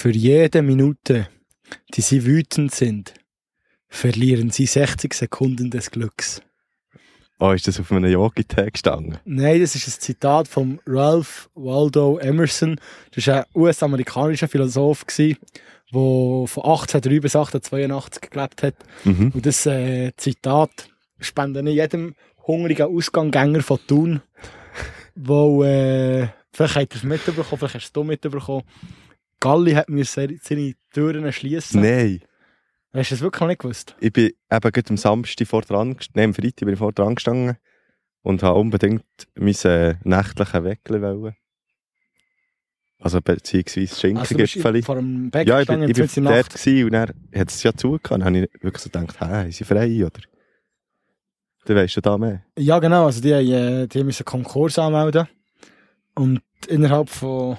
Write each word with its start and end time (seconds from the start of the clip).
Für 0.00 0.10
jede 0.10 0.62
Minute, 0.62 1.26
die 1.92 2.02
sie 2.02 2.24
wütend 2.24 2.72
sind, 2.72 3.14
verlieren 3.88 4.50
sie 4.50 4.66
60 4.66 5.12
Sekunden 5.12 5.72
des 5.72 5.90
Glücks. 5.90 6.40
Oh, 7.40 7.50
ist 7.50 7.66
das 7.66 7.80
auf 7.80 7.90
einem 7.90 8.08
Yogi-Tag 8.08 8.74
gestanden? 8.74 9.18
Nein, 9.24 9.60
das 9.60 9.74
ist 9.74 9.88
ein 9.88 10.00
Zitat 10.00 10.46
von 10.46 10.78
Ralph 10.86 11.50
Waldo 11.56 12.18
Emerson. 12.18 12.80
Das 13.12 13.26
war 13.26 13.38
ein 13.38 13.44
US-amerikanischer 13.56 14.46
Philosoph, 14.46 15.04
der 15.04 15.34
von 15.90 16.46
1803 16.46 17.18
bis 17.18 17.34
1882 17.34 18.30
gelebt 18.30 18.62
hat. 18.62 18.76
Mhm. 19.02 19.32
Und 19.34 19.44
das 19.44 19.66
äh, 19.66 20.12
Zitat 20.16 20.70
spende 21.18 21.60
ich 21.68 21.74
jedem 21.74 22.14
hungrigen 22.46 22.86
Ausganggänger 22.86 23.62
von 23.62 23.80
Thun, 23.88 24.22
wo, 25.16 25.64
äh, 25.64 26.28
vielleicht 26.52 26.76
habt 26.76 26.94
ihr 26.94 26.98
es 26.98 27.02
mitbekommen, 27.02 27.58
vielleicht 27.58 27.74
hast 27.74 27.92
du 27.96 28.02
es 28.02 28.06
mitbekommen, 28.06 28.62
Galli 29.40 29.72
hat 29.72 29.88
mir 29.88 30.04
seine 30.04 30.38
Türen 30.92 31.32
schließen. 31.32 31.80
Nein. 31.80 32.20
Hast 32.92 33.10
du 33.10 33.14
das 33.14 33.20
wirklich 33.22 33.40
noch 33.40 33.48
nicht 33.48 33.60
gewusst? 33.60 33.96
Ich 34.00 34.12
bin 34.12 34.26
eben 34.50 34.72
gerade 34.72 34.90
am 34.90 34.96
Samstag 34.96 35.46
vor 35.46 35.62
dran, 35.62 35.96
nein, 36.14 36.26
am 36.26 36.34
Freitag 36.34 36.60
bin 36.64 36.70
ich 36.70 36.78
vor 36.78 36.92
dran 36.92 37.14
gestanden 37.14 37.56
und 38.22 38.42
habe 38.42 38.58
unbedingt 38.58 39.04
mein 39.36 39.54
äh, 39.64 39.94
nächtlichen 40.04 40.64
Weckli 40.64 41.02
wollen. 41.02 41.36
Also 43.00 43.20
beziehungsweise 43.20 43.80
Also 43.80 44.00
Schinkengipfeli. 44.00 44.82
vor 44.82 44.96
dem 44.96 45.30
Bäcker 45.30 45.48
ja, 45.48 45.60
ich 45.60 45.68
bin, 45.68 45.82
ich 45.82 45.94
bin 45.94 46.24
dort 46.24 46.50
gewesen 46.50 46.84
und 46.86 46.92
dann 46.92 47.08
hat 47.34 47.48
es 47.50 47.62
ja 47.62 47.72
zugehört. 47.72 48.10
Dann 48.10 48.24
habe 48.24 48.38
ich 48.38 48.62
wirklich 48.62 48.82
so 48.82 48.90
gedacht, 48.90 49.20
hä, 49.20 49.24
haben 49.24 49.52
sie 49.52 49.64
frei, 49.64 50.04
oder? 50.04 50.20
Dann 51.66 51.76
weisst 51.76 51.96
du 51.96 52.00
da 52.00 52.18
mehr. 52.18 52.42
Ja, 52.58 52.78
genau. 52.80 53.06
Also 53.06 53.20
die, 53.20 53.32
haben, 53.34 53.46
äh, 53.52 53.86
die 53.86 54.02
müssen 54.02 54.24
Konkurs 54.24 54.78
anmelden. 54.80 55.28
Und 56.16 56.40
innerhalb 56.66 57.08
von, 57.08 57.58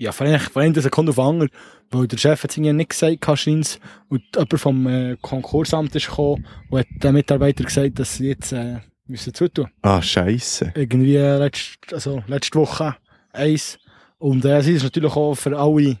ja, 0.00 0.12
einer, 0.18 0.40
von 0.40 0.62
einer 0.62 0.80
Sekunde 0.80 1.10
auf 1.10 1.18
andere, 1.18 1.50
weil 1.90 2.08
der 2.08 2.16
Chef 2.16 2.42
hat 2.42 2.50
es 2.50 2.56
irgendwie 2.56 2.72
nicht 2.72 2.90
gesagt, 2.90 3.26
hat, 3.26 3.38
scheint's, 3.38 3.78
und 4.08 4.22
jemand 4.34 4.60
vom 4.60 4.86
äh, 4.86 5.16
Konkursamt 5.20 5.94
ist 5.94 6.08
gekommen 6.08 6.46
und 6.70 6.80
hat 6.80 6.86
den 7.02 7.12
Mitarbeiter 7.12 7.64
gesagt, 7.64 7.98
dass 7.98 8.16
sie 8.16 8.28
jetzt 8.28 8.52
äh, 8.52 8.78
müssen 9.06 9.34
zutun. 9.34 9.68
Ah, 9.82 10.00
scheisse. 10.00 10.72
Irgendwie 10.74 11.16
äh, 11.16 11.36
letzt, 11.36 11.92
also 11.92 12.24
letzte 12.28 12.58
Woche 12.58 12.96
eins. 13.32 13.78
Und 14.18 14.44
äh, 14.46 14.62
sie 14.62 14.72
ist 14.72 14.84
natürlich 14.84 15.14
auch 15.14 15.34
für 15.34 15.58
alle 15.58 15.98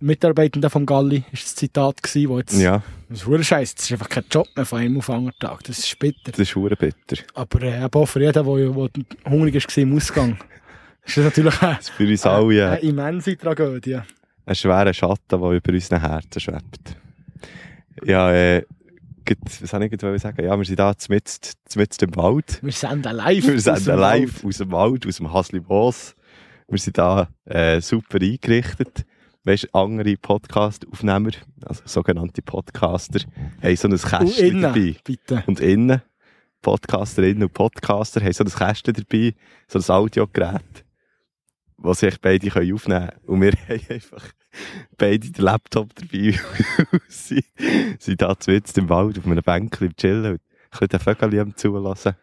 Mitarbeitenden 0.00 0.70
vom 0.70 0.86
Galli, 0.86 1.24
ist 1.30 1.44
das 1.44 1.54
Zitat 1.54 2.02
gewesen, 2.02 2.28
wo 2.30 2.38
jetzt, 2.38 2.58
Ja, 2.58 2.82
das 3.10 3.18
ist 3.18 3.24
verdammt 3.24 3.46
scheiße, 3.46 3.74
das 3.76 3.84
ist 3.84 3.92
einfach 3.92 4.08
kein 4.08 4.24
Job 4.30 4.46
mehr 4.56 4.64
von 4.64 4.78
einem 4.78 4.98
auf 4.98 5.10
anderen 5.10 5.38
Tag, 5.38 5.62
das 5.64 5.78
ist 5.78 5.98
bitter. 5.98 6.30
das 6.30 6.38
ist 6.38 6.52
verdammt 6.52 6.78
bitter. 6.78 7.22
Aber 7.34 7.62
äh, 7.62 7.88
auch 7.92 8.06
für 8.06 8.22
jeden, 8.22 8.32
der, 8.32 8.88
der 8.88 9.30
hungrig 9.30 9.54
war 9.54 9.82
im 9.82 9.96
Ausgang, 9.96 10.38
ist 11.04 11.16
das 11.16 11.24
natürlich 11.24 11.62
eine, 11.62 11.76
Das 11.76 11.88
für 11.90 12.06
uns 12.08 12.26
alle 12.26 12.66
eine 12.70 12.80
äh, 12.80 12.88
immense 12.88 13.36
Tragödie. 13.36 14.00
ein 14.46 14.54
schwerer 14.54 14.92
Schatten, 14.94 15.40
der 15.40 15.50
über 15.50 15.72
unseren 15.72 16.00
Herzen 16.00 16.40
schwebt. 16.40 16.96
Ja, 18.04 18.32
äh, 18.32 18.62
was 19.26 19.70
soll 19.70 19.82
ich 19.84 20.22
sagen? 20.22 20.44
Ja, 20.44 20.56
wir 20.58 20.64
sind 20.64 20.78
da 20.78 20.94
mitten, 21.08 22.04
im 22.04 22.16
Wald. 22.16 22.58
Wir 22.62 22.72
sind 22.72 23.04
live. 23.06 23.46
Wir 23.46 23.54
aus 23.54 23.62
sind 23.64 23.86
dem 23.86 23.98
live 23.98 24.34
Wald. 24.42 24.44
aus 24.44 24.58
dem 24.58 24.72
Wald, 24.72 25.06
aus 25.06 25.16
dem 25.16 25.32
Hasli-Boss. 25.32 26.14
Wir 26.68 26.78
sind 26.78 26.98
da 26.98 27.28
äh, 27.46 27.80
super 27.80 28.18
eingerichtet. 28.20 29.06
Weißt 29.44 29.64
du, 29.64 29.68
andere 29.78 30.16
Podcast-Aufnehmer, 30.16 31.30
also 31.66 31.82
sogenannte 31.84 32.40
Podcaster, 32.42 33.20
haben 33.62 33.76
so 33.76 33.88
ein 33.88 33.96
Kästchen 33.96 34.62
dabei. 34.62 34.96
bitte. 35.04 35.44
Und 35.46 35.60
innen, 35.60 36.00
Podcasterinnen 36.62 37.42
und 37.44 37.52
Podcaster, 37.52 38.22
haben 38.22 38.32
so 38.32 38.44
ein 38.44 38.50
Kästchen 38.50 38.94
dabei, 38.94 39.34
so 39.68 39.78
ein 39.78 39.96
Audiogerät, 39.96 40.83
was 41.76 42.00
sich 42.00 42.20
beide 42.20 42.48
können 42.48 42.74
aufnehmen 42.74 43.08
können. 43.08 43.20
Und 43.26 43.40
wir 43.42 43.52
haben 43.68 43.86
einfach 43.90 44.24
beide 44.96 45.30
den 45.30 45.44
Laptop 45.44 45.94
dabei 45.94 46.38
und 46.92 47.02
sind, 47.08 47.44
sind 47.98 48.22
da 48.22 48.36
mitten 48.46 48.80
im 48.80 48.88
Wald 48.88 49.18
auf 49.18 49.26
einem 49.26 49.42
Bänkchen 49.42 49.94
chillen 49.96 50.32
und 50.32 50.40
können 50.70 50.88
den 50.88 51.00
Vögel 51.00 51.54
zulassen. 51.56 52.14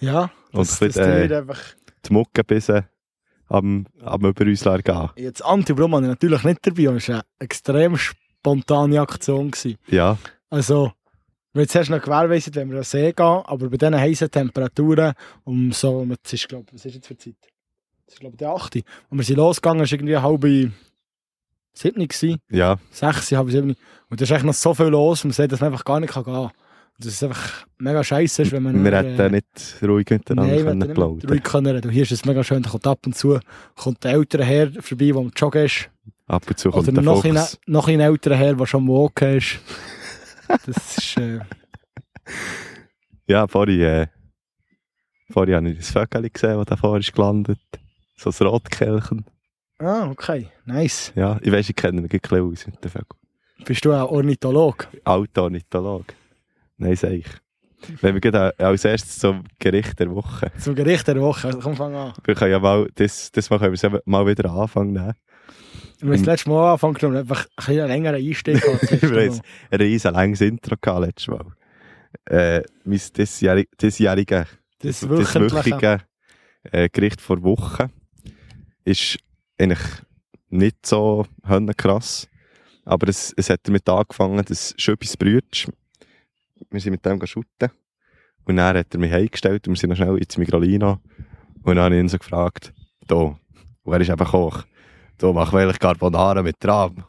Ja, 0.00 0.30
Und 0.52 0.60
das, 0.66 0.80
ein 0.80 0.88
das 0.88 0.94
bisschen, 0.96 1.16
wird 1.16 1.30
äh, 1.30 1.36
einfach... 1.36 1.60
die 2.06 2.12
Mucke 2.12 2.44
bis 2.44 2.70
am, 3.50 3.86
am 4.00 4.24
über 4.24 4.44
uns 4.44 4.62
gehen. 4.62 5.10
Jetzt 5.16 5.44
Anti-Brum 5.44 5.94
hatte 5.94 6.04
ich 6.04 6.08
natürlich 6.08 6.44
nicht 6.44 6.66
dabei, 6.66 6.82
es 6.94 7.08
war 7.08 7.16
eine 7.16 7.24
extrem 7.40 7.96
spontane 7.96 9.00
Aktion. 9.00 9.50
Gewesen. 9.50 9.76
Ja, 9.88 10.16
Also, 10.48 10.92
wir 11.52 11.62
haben 11.62 11.68
zuerst 11.68 11.90
noch 11.90 12.00
gewährleistet, 12.00 12.54
wenn 12.54 12.68
wir 12.70 12.76
an 12.76 12.82
den 12.82 12.84
See 12.84 13.12
gehen, 13.12 13.26
aber 13.26 13.68
bei 13.68 13.76
diesen 13.76 13.98
heißen 13.98 14.30
Temperaturen, 14.30 15.14
um 15.44 15.72
so, 15.72 16.06
es 16.22 16.32
ist, 16.32 16.48
glaube 16.48 16.66
was 16.72 16.84
ist 16.84 16.94
jetzt 16.94 17.08
für 17.08 17.16
Zeit? 17.16 17.34
Das 18.10 18.14
ist, 18.14 18.20
glaube 18.20 18.34
ich, 18.34 18.38
der 18.38 18.50
8. 18.50 18.76
Und 19.08 19.18
wir 19.18 19.24
sind 19.24 19.36
losgegangen, 19.36 19.84
es 19.84 19.92
war 19.92 19.98
irgendwie 20.00 20.16
halb 20.16 20.72
sieben, 21.72 22.08
gewesen, 22.08 22.40
ja, 22.50 22.76
sechs, 22.90 23.30
halb 23.30 23.50
sieben. 23.52 23.76
Und 24.08 24.20
da 24.20 24.24
ist 24.24 24.32
echt 24.32 24.44
noch 24.44 24.52
so 24.52 24.74
viel 24.74 24.86
los, 24.86 25.22
man 25.22 25.32
sieht, 25.32 25.52
dass 25.52 25.60
man 25.60 25.70
einfach 25.72 25.84
gar 25.84 26.00
nicht 26.00 26.12
gehen 26.12 26.24
kann. 26.24 26.34
Und 26.46 26.52
das 26.98 27.12
ist 27.12 27.22
einfach 27.22 27.66
mega 27.78 28.02
scheiße, 28.02 28.42
ist, 28.42 28.50
wenn 28.50 28.64
man... 28.64 28.82
wir 28.82 28.90
nur, 28.90 29.00
hätten 29.00 29.30
nicht 29.32 29.76
ruhig 29.80 30.10
miteinander 30.10 30.52
Nein, 30.52 30.64
wir 30.64 30.72
können 30.72 30.94
plaudern. 30.94 31.30
ruhig 31.30 31.42
können 31.44 31.66
reden. 31.72 31.86
Und 31.86 31.92
hier 31.92 32.02
ist 32.02 32.10
es 32.10 32.24
mega 32.24 32.42
schön, 32.42 32.64
da 32.64 32.70
kommt 32.70 32.86
ab 32.88 32.98
und 33.06 33.16
zu 33.16 33.38
kommt 33.76 34.02
der 34.02 34.10
ältere 34.10 34.44
Herr 34.44 34.72
vorbei, 34.82 35.06
der 35.06 35.16
am 35.16 35.30
Joggen 35.36 35.64
ist. 35.66 35.88
Ab 36.26 36.42
und 36.48 36.58
zu 36.58 36.70
kommt 36.72 36.88
Oder 36.88 36.92
der 36.94 37.02
noch 37.04 37.24
ein, 37.24 37.36
Fuchs. 37.36 37.60
noch 37.66 37.86
ein 37.86 38.00
älterer 38.00 38.34
Herr, 38.34 38.54
der 38.54 38.66
schon 38.66 38.82
am 38.82 38.88
Walken 38.88 39.36
ist. 39.36 39.60
Das 40.48 40.98
ist... 40.98 41.16
Äh, 41.16 41.38
Ja, 43.28 43.46
vorhin, 43.46 43.80
äh, 43.80 44.06
vorhin 45.30 45.54
habe 45.54 45.70
ich 45.70 45.76
das 45.78 45.90
Vögel 45.92 46.28
gesehen, 46.28 46.56
das 46.56 46.66
da 46.66 46.74
vorne 46.76 46.98
ist 46.98 47.12
gelandet. 47.12 47.60
So 48.22 48.30
ein 48.30 48.46
Rotkehlchen. 48.48 49.24
ah, 49.78 50.08
okay. 50.10 50.48
Nice. 50.66 51.12
Ja, 51.14 51.38
ich 51.42 51.50
weiss, 51.50 51.68
ich 51.70 51.76
kenne 51.76 52.00
mich 52.02 52.12
ein 52.12 52.20
bisschen 52.20 52.40
aus 52.52 52.66
mit 52.66 52.84
den 52.84 52.90
Vögeln. 52.90 53.20
Bist 53.64 53.84
du 53.84 53.92
ein 53.92 54.02
Ornithologe? 54.02 54.86
Autornitholog. 55.04 56.04
Nein, 56.76 56.96
sag 56.96 57.12
ich. 57.12 57.26
Wenn 58.02 58.12
wir 58.14 58.20
gehen 58.20 58.34
als 58.34 58.84
erstes 58.84 59.18
zum 59.18 59.44
Gericht 59.58 59.98
der 59.98 60.14
Woche. 60.14 60.52
Zum 60.58 60.74
Gericht 60.74 61.06
der 61.08 61.18
Woche. 61.20 61.46
Also, 61.48 61.60
komm, 61.60 61.76
fang 61.76 61.94
an. 61.94 62.12
Wir 62.24 62.34
können 62.34 62.50
ja 62.52 62.58
mal, 62.58 62.88
das, 62.94 63.32
das 63.32 63.48
mal 63.48 63.58
können 63.58 63.74
wir 63.80 64.02
mal 64.04 64.26
wieder 64.26 64.50
anfangen. 64.50 64.92
Ne? 64.92 65.14
Wir 66.00 66.08
haben 66.08 66.16
das 66.18 66.26
letzte 66.26 66.50
Mal 66.50 66.68
angefangen 66.72 66.94
genommen, 66.94 67.16
einfach 67.18 67.44
ein 67.44 67.50
bisschen 67.56 67.86
längeren 67.88 68.16
Einstieg. 68.16 68.62
Wir 68.62 69.30
haben 69.30 69.40
ein 69.70 69.80
riesen 69.80 70.12
langes 70.12 70.40
Intro 70.42 70.74
gehabt 70.80 71.06
letztes 71.06 71.28
Mal. 71.28 71.46
Äh, 72.26 72.62
mein 72.84 72.98
diesjährig- 72.98 73.68
diesjährige, 73.80 74.46
Das 74.80 75.08
wöchentliche. 75.08 75.98
äh, 76.70 76.88
Gericht 76.90 77.20
vor 77.22 77.42
Woche 77.42 77.90
ist 78.90 79.18
eigentlich 79.58 79.80
nicht 80.48 80.84
so 80.84 81.26
krass. 81.76 82.28
Aber 82.84 83.08
es, 83.08 83.32
es 83.36 83.50
hat 83.50 83.60
damit 83.62 83.88
angefangen, 83.88 84.44
dass 84.44 84.74
Schöpis 84.76 85.16
Brütsch, 85.16 85.68
wir 86.70 86.80
sind 86.80 86.92
mit 86.92 87.04
dem 87.04 87.24
shooten 87.26 87.70
und 88.44 88.56
dann 88.56 88.76
hat 88.76 88.92
er 88.92 89.00
mich 89.00 89.12
heimgestellt 89.12 89.66
und 89.68 89.74
wir 89.74 89.78
sind 89.78 89.90
noch 89.90 89.96
schnell 89.96 90.16
ins 90.18 90.36
Migrolino 90.36 90.98
und 91.62 91.76
dann 91.76 91.84
habe 91.84 91.94
ich 91.94 92.00
ihn 92.00 92.08
so 92.08 92.18
gefragt, 92.18 92.72
da, 93.06 93.16
und 93.16 93.92
er 93.92 94.00
ist 94.00 94.10
eben 94.10 94.26
Koch, 94.26 94.64
da 95.18 95.32
wir 95.32 95.54
eigentlich 95.54 95.78
Carbonara 95.78 96.42
mit 96.42 96.58
Tram. 96.58 97.04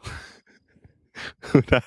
Dann, 1.68 1.82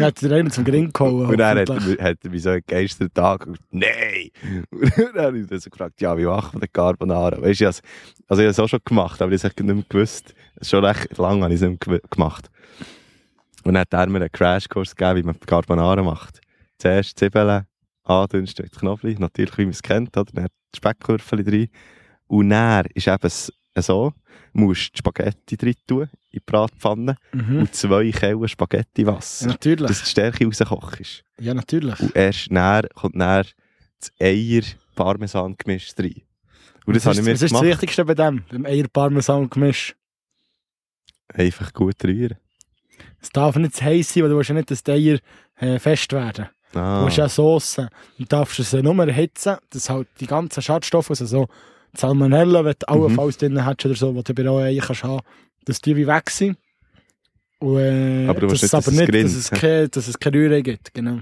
hat 0.00 0.22
er 0.22 0.32
einen 0.32 0.50
zum 0.50 0.64
Gring 0.64 0.92
gehauen. 0.92 1.26
und 1.26 1.36
dann 1.38 1.58
hat 1.58 1.68
er, 1.68 2.04
hat 2.04 2.18
er 2.24 2.30
mich 2.30 2.42
so 2.42 2.50
einen 2.50 3.14
Tag 3.14 3.46
und 3.46 3.58
nein! 3.70 4.30
Und 4.70 5.14
dann 5.14 5.24
habe 5.26 5.38
ich 5.38 5.62
so 5.62 5.70
gefragt, 5.70 6.00
ja, 6.00 6.16
wie 6.18 6.24
machen 6.24 6.54
wir 6.60 6.66
den 6.66 6.72
Carbonara? 6.72 7.40
Weißt 7.40 7.60
du, 7.60 7.64
ich 7.64 7.68
has- 7.68 7.82
also 8.28 8.42
ich 8.42 8.46
habe 8.46 8.50
es 8.50 8.60
auch 8.60 8.68
schon 8.68 8.80
gemacht, 8.84 9.20
aber 9.22 9.32
ich 9.32 9.42
habe 9.44 9.54
es 9.56 9.62
nicht 9.62 9.74
mehr 9.74 9.84
gewusst. 9.88 10.34
Schon 10.62 10.84
recht 10.84 11.16
lange 11.18 11.42
habe 11.44 11.54
ich 11.54 11.60
es 11.60 11.68
nicht 11.68 11.86
mehr 11.86 12.00
gemacht. 12.10 12.50
Und 13.64 13.74
dann 13.74 13.80
hat 13.80 13.92
er 13.92 14.06
mir 14.08 14.18
einen 14.20 14.30
Crashkurs 14.32 14.94
gegeben, 14.94 15.18
wie 15.18 15.22
man 15.24 15.40
Carbonara 15.40 16.02
macht. 16.02 16.40
Zuerst 16.78 17.18
Zwiebeln, 17.18 17.64
andünsten 18.04 18.64
mit 18.64 18.78
Knoblauch, 18.78 19.18
natürlich 19.18 19.58
wie 19.58 19.64
man 19.64 19.70
es 19.72 19.82
kennt, 19.82 20.16
oder? 20.16 20.30
Dann 20.32 20.46
die 20.74 20.76
Speckwürfel 20.76 21.42
drin. 21.44 21.68
Und 22.28 22.50
dann 22.50 22.86
ist 22.94 23.08
eben 23.08 23.16
s- 23.26 23.52
so, 23.82 24.12
musst 24.52 24.96
Spaghetti 24.98 25.56
drin 25.56 25.74
tun, 25.86 26.02
in 26.02 26.08
die 26.34 26.40
Bratpfanne, 26.40 27.16
Mhm. 27.32 27.58
und 27.60 27.74
zwei 27.74 28.10
Kellen 28.10 28.40
Ja, 28.40 28.48
Spaghetti-Wasser, 28.48 29.46
natürlich. 29.48 29.86
dass 29.88 30.02
die 30.02 30.10
Stärke 30.10 30.44
rauskochst. 30.46 31.24
Ja, 31.40 31.54
natürlich. 31.54 31.98
Und 32.00 32.14
erst 32.16 32.50
dann 32.50 32.86
kommt 32.94 33.20
dann 33.20 33.44
das 34.00 34.12
Eier-Parmesan-Gemisch 34.20 35.92
rein. 35.98 36.22
Und 36.86 36.94
das 36.96 37.04
was 37.04 37.06
habe 37.06 37.12
ist, 37.14 37.18
ich 37.18 37.24
mir 37.24 37.32
was 37.32 37.34
ist 37.34 37.42
das 37.42 37.50
gemacht. 37.50 37.64
Wichtigste 37.66 38.04
bei 38.04 38.14
dem? 38.14 38.44
Beim 38.50 38.66
Eier-Parmesan-Gemisch? 38.66 39.94
Einfach 41.34 41.72
gut 41.72 42.02
rühren. 42.04 42.36
Es 43.20 43.30
darf 43.30 43.56
nicht 43.56 43.74
zu 43.74 43.84
heiß 43.84 44.12
sein, 44.14 44.22
weil 44.22 44.30
du 44.30 44.36
willst 44.36 44.48
ja 44.50 44.54
nicht, 44.54 44.70
dass 44.70 44.82
die 44.84 44.92
Eier 44.92 45.18
äh, 45.56 45.78
fest 45.78 46.12
werden. 46.12 46.48
Du 46.72 46.78
Ah, 46.78 47.04
willst 47.04 47.16
ja 47.16 47.28
Sauce. 47.28 47.76
Du 48.18 48.24
darfst 48.24 48.58
es 48.58 48.72
ja 48.72 48.82
nur 48.82 49.06
erhitzen, 49.06 49.56
dass 49.70 49.88
halt 49.90 50.08
die 50.20 50.26
ganzen 50.26 50.62
Schadstoffe, 50.62 51.10
also 51.10 51.26
so 51.26 51.48
Salmonella, 51.96 52.64
wenn 52.64 52.74
du 52.78 52.94
Mhm. 52.94 53.02
allenfalls 53.02 53.36
drin 53.38 53.64
hast 53.64 53.84
oder 53.86 53.94
so, 53.94 54.12
die 54.12 54.22
du 54.24 54.34
bei 54.34 54.48
Eiern 54.50 54.78
kannst 54.84 55.04
haben, 55.04 55.20
dass 55.64 55.80
die 55.80 55.96
wie 55.96 56.06
weg 56.06 56.30
sind. 56.30 56.56
Und, 57.58 57.78
äh, 57.78 58.26
Aber 58.28 58.40
du 58.40 58.46
dass 58.48 58.62
nicht, 58.62 58.74
aber 58.74 58.86
es 58.88 58.92
nicht, 58.92 59.14
dass 59.14 59.34
es, 59.34 59.50
keine, 59.50 59.88
dass 59.88 60.08
es 60.08 60.18
keine 60.18 60.36
Rührei 60.36 60.60
gibt. 60.60 60.92
Genau. 60.92 61.20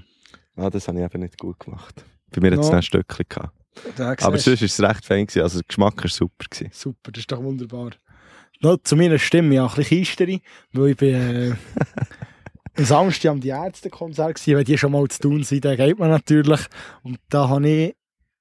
ah, 0.57 0.69
das 0.71 0.89
habe 0.89 0.99
ich 0.99 1.05
eben 1.05 1.23
nicht 1.23 1.39
gut 1.39 1.59
gemacht. 1.61 2.05
Bei 2.33 2.41
mir 2.41 2.53
hat 2.53 2.61
es 2.61 2.69
No. 2.71 2.77
ein 2.77 2.83
Stückchen 2.83 3.25
gehabt. 3.29 3.53
Aber 4.23 4.39
sonst 4.39 4.61
war 4.61 4.67
es 4.67 4.81
recht 4.97 5.05
fein. 5.05 5.27
Gewesen. 5.27 5.43
Also 5.43 5.59
der 5.61 5.67
Geschmack 5.69 6.03
war 6.03 6.11
super. 6.11 6.45
Gewesen. 6.51 6.71
Super, 6.73 7.13
das 7.13 7.21
ist 7.21 7.31
doch 7.33 7.43
wunderbar. 7.43 7.91
noch 8.61 8.79
zu 8.83 8.97
meiner 8.97 9.19
Stimme, 9.19 9.55
ja, 9.57 9.67
ein 9.67 9.75
bisschen 9.75 9.99
Kisterin, 9.99 10.41
weil 10.73 10.91
ich 10.91 10.97
bin, 10.97 11.15
äh, 11.15 11.55
am 12.77 12.85
Samstag 12.85 13.31
am 13.31 13.41
die 13.41 13.49
Ärztekonzert 13.51 14.37
gewesen, 14.37 14.57
wenn 14.59 14.65
die 14.65 14.79
schon 14.79 14.93
mal 14.93 15.07
zu 15.09 15.21
tun 15.21 15.43
sind, 15.45 15.65
dann 15.65 15.77
geht 15.77 15.99
man 15.99 16.11
natürlich. 16.11 16.61
Und 17.03 17.19
da 17.29 17.49
habe 17.49 17.69
ich 17.69 17.95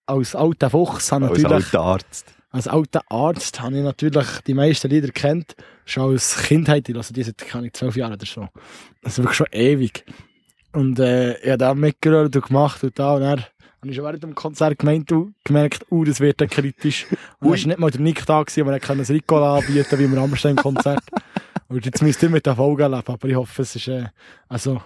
als 0.06 0.36
alter 0.36 0.70
Fuchs, 0.70 1.12
habe 1.12 1.30
Als 1.30 1.42
natürlich, 1.42 1.66
alter 1.66 1.82
Arzt. 1.82 2.34
als 2.52 2.68
alter 2.68 3.02
Arzt, 3.10 3.62
habe 3.62 3.78
ich 3.78 3.84
natürlich 3.84 4.28
die 4.46 4.54
meisten 4.54 4.90
Lieder 4.90 5.10
kennt, 5.10 5.56
schon 5.86 6.12
als 6.12 6.44
Kindheit, 6.44 6.88
lasse 6.90 7.14
die 7.14 7.24
seit, 7.24 7.38
keine 7.38 7.72
zwölf 7.72 7.96
Jahren 7.96 8.14
oder 8.14 8.26
so. 8.26 8.48
Also 9.04 9.24
wirklich 9.24 9.38
schon 9.38 9.48
ewig. 9.52 10.06
Und 10.74 11.00
äh, 11.00 11.38
ich 11.38 11.48
habe 11.48 11.58
da 11.58 11.74
mitgehört 11.74 12.36
und 12.36 12.46
gemacht 12.46 12.84
und 12.84 12.98
da 12.98 13.14
und 13.16 13.22
dann 13.22 13.40
habe 13.84 13.92
ich 13.92 13.96
schon 13.96 14.06
während 14.06 14.24
dem 14.24 14.34
Konzert 14.34 14.80
gemeint, 14.80 15.12
du, 15.12 15.34
gemerkt, 15.44 15.86
uh, 15.92 16.04
das 16.04 16.20
wird 16.20 16.40
dann 16.40 16.50
kritisch. 16.50 17.06
Und 17.40 17.50
dann 17.50 17.54
ist 17.54 17.68
nicht 17.68 17.80
mal 17.80 17.92
der 17.92 18.02
Nick 18.02 18.26
da 18.26 18.42
gewesen, 18.42 18.62
aber 18.62 18.72
er 18.72 18.80
kann 18.80 18.98
ein 18.98 19.06
Ricola 19.06 19.58
anbieten, 19.58 20.00
wie 20.00 20.06
im 20.06 20.14
Rammstein-Konzert. 20.14 21.04
und 21.68 21.86
jetzt 21.86 22.02
müsst 22.02 22.24
ihr 22.24 22.30
mit 22.30 22.46
der 22.46 22.56
Folge 22.56 22.88
leben, 22.88 23.04
aber 23.06 23.28
ich 23.28 23.36
hoffe, 23.36 23.62
es 23.62 23.76
ist, 23.76 23.90
äh, 23.90 24.06
also, 24.48 24.82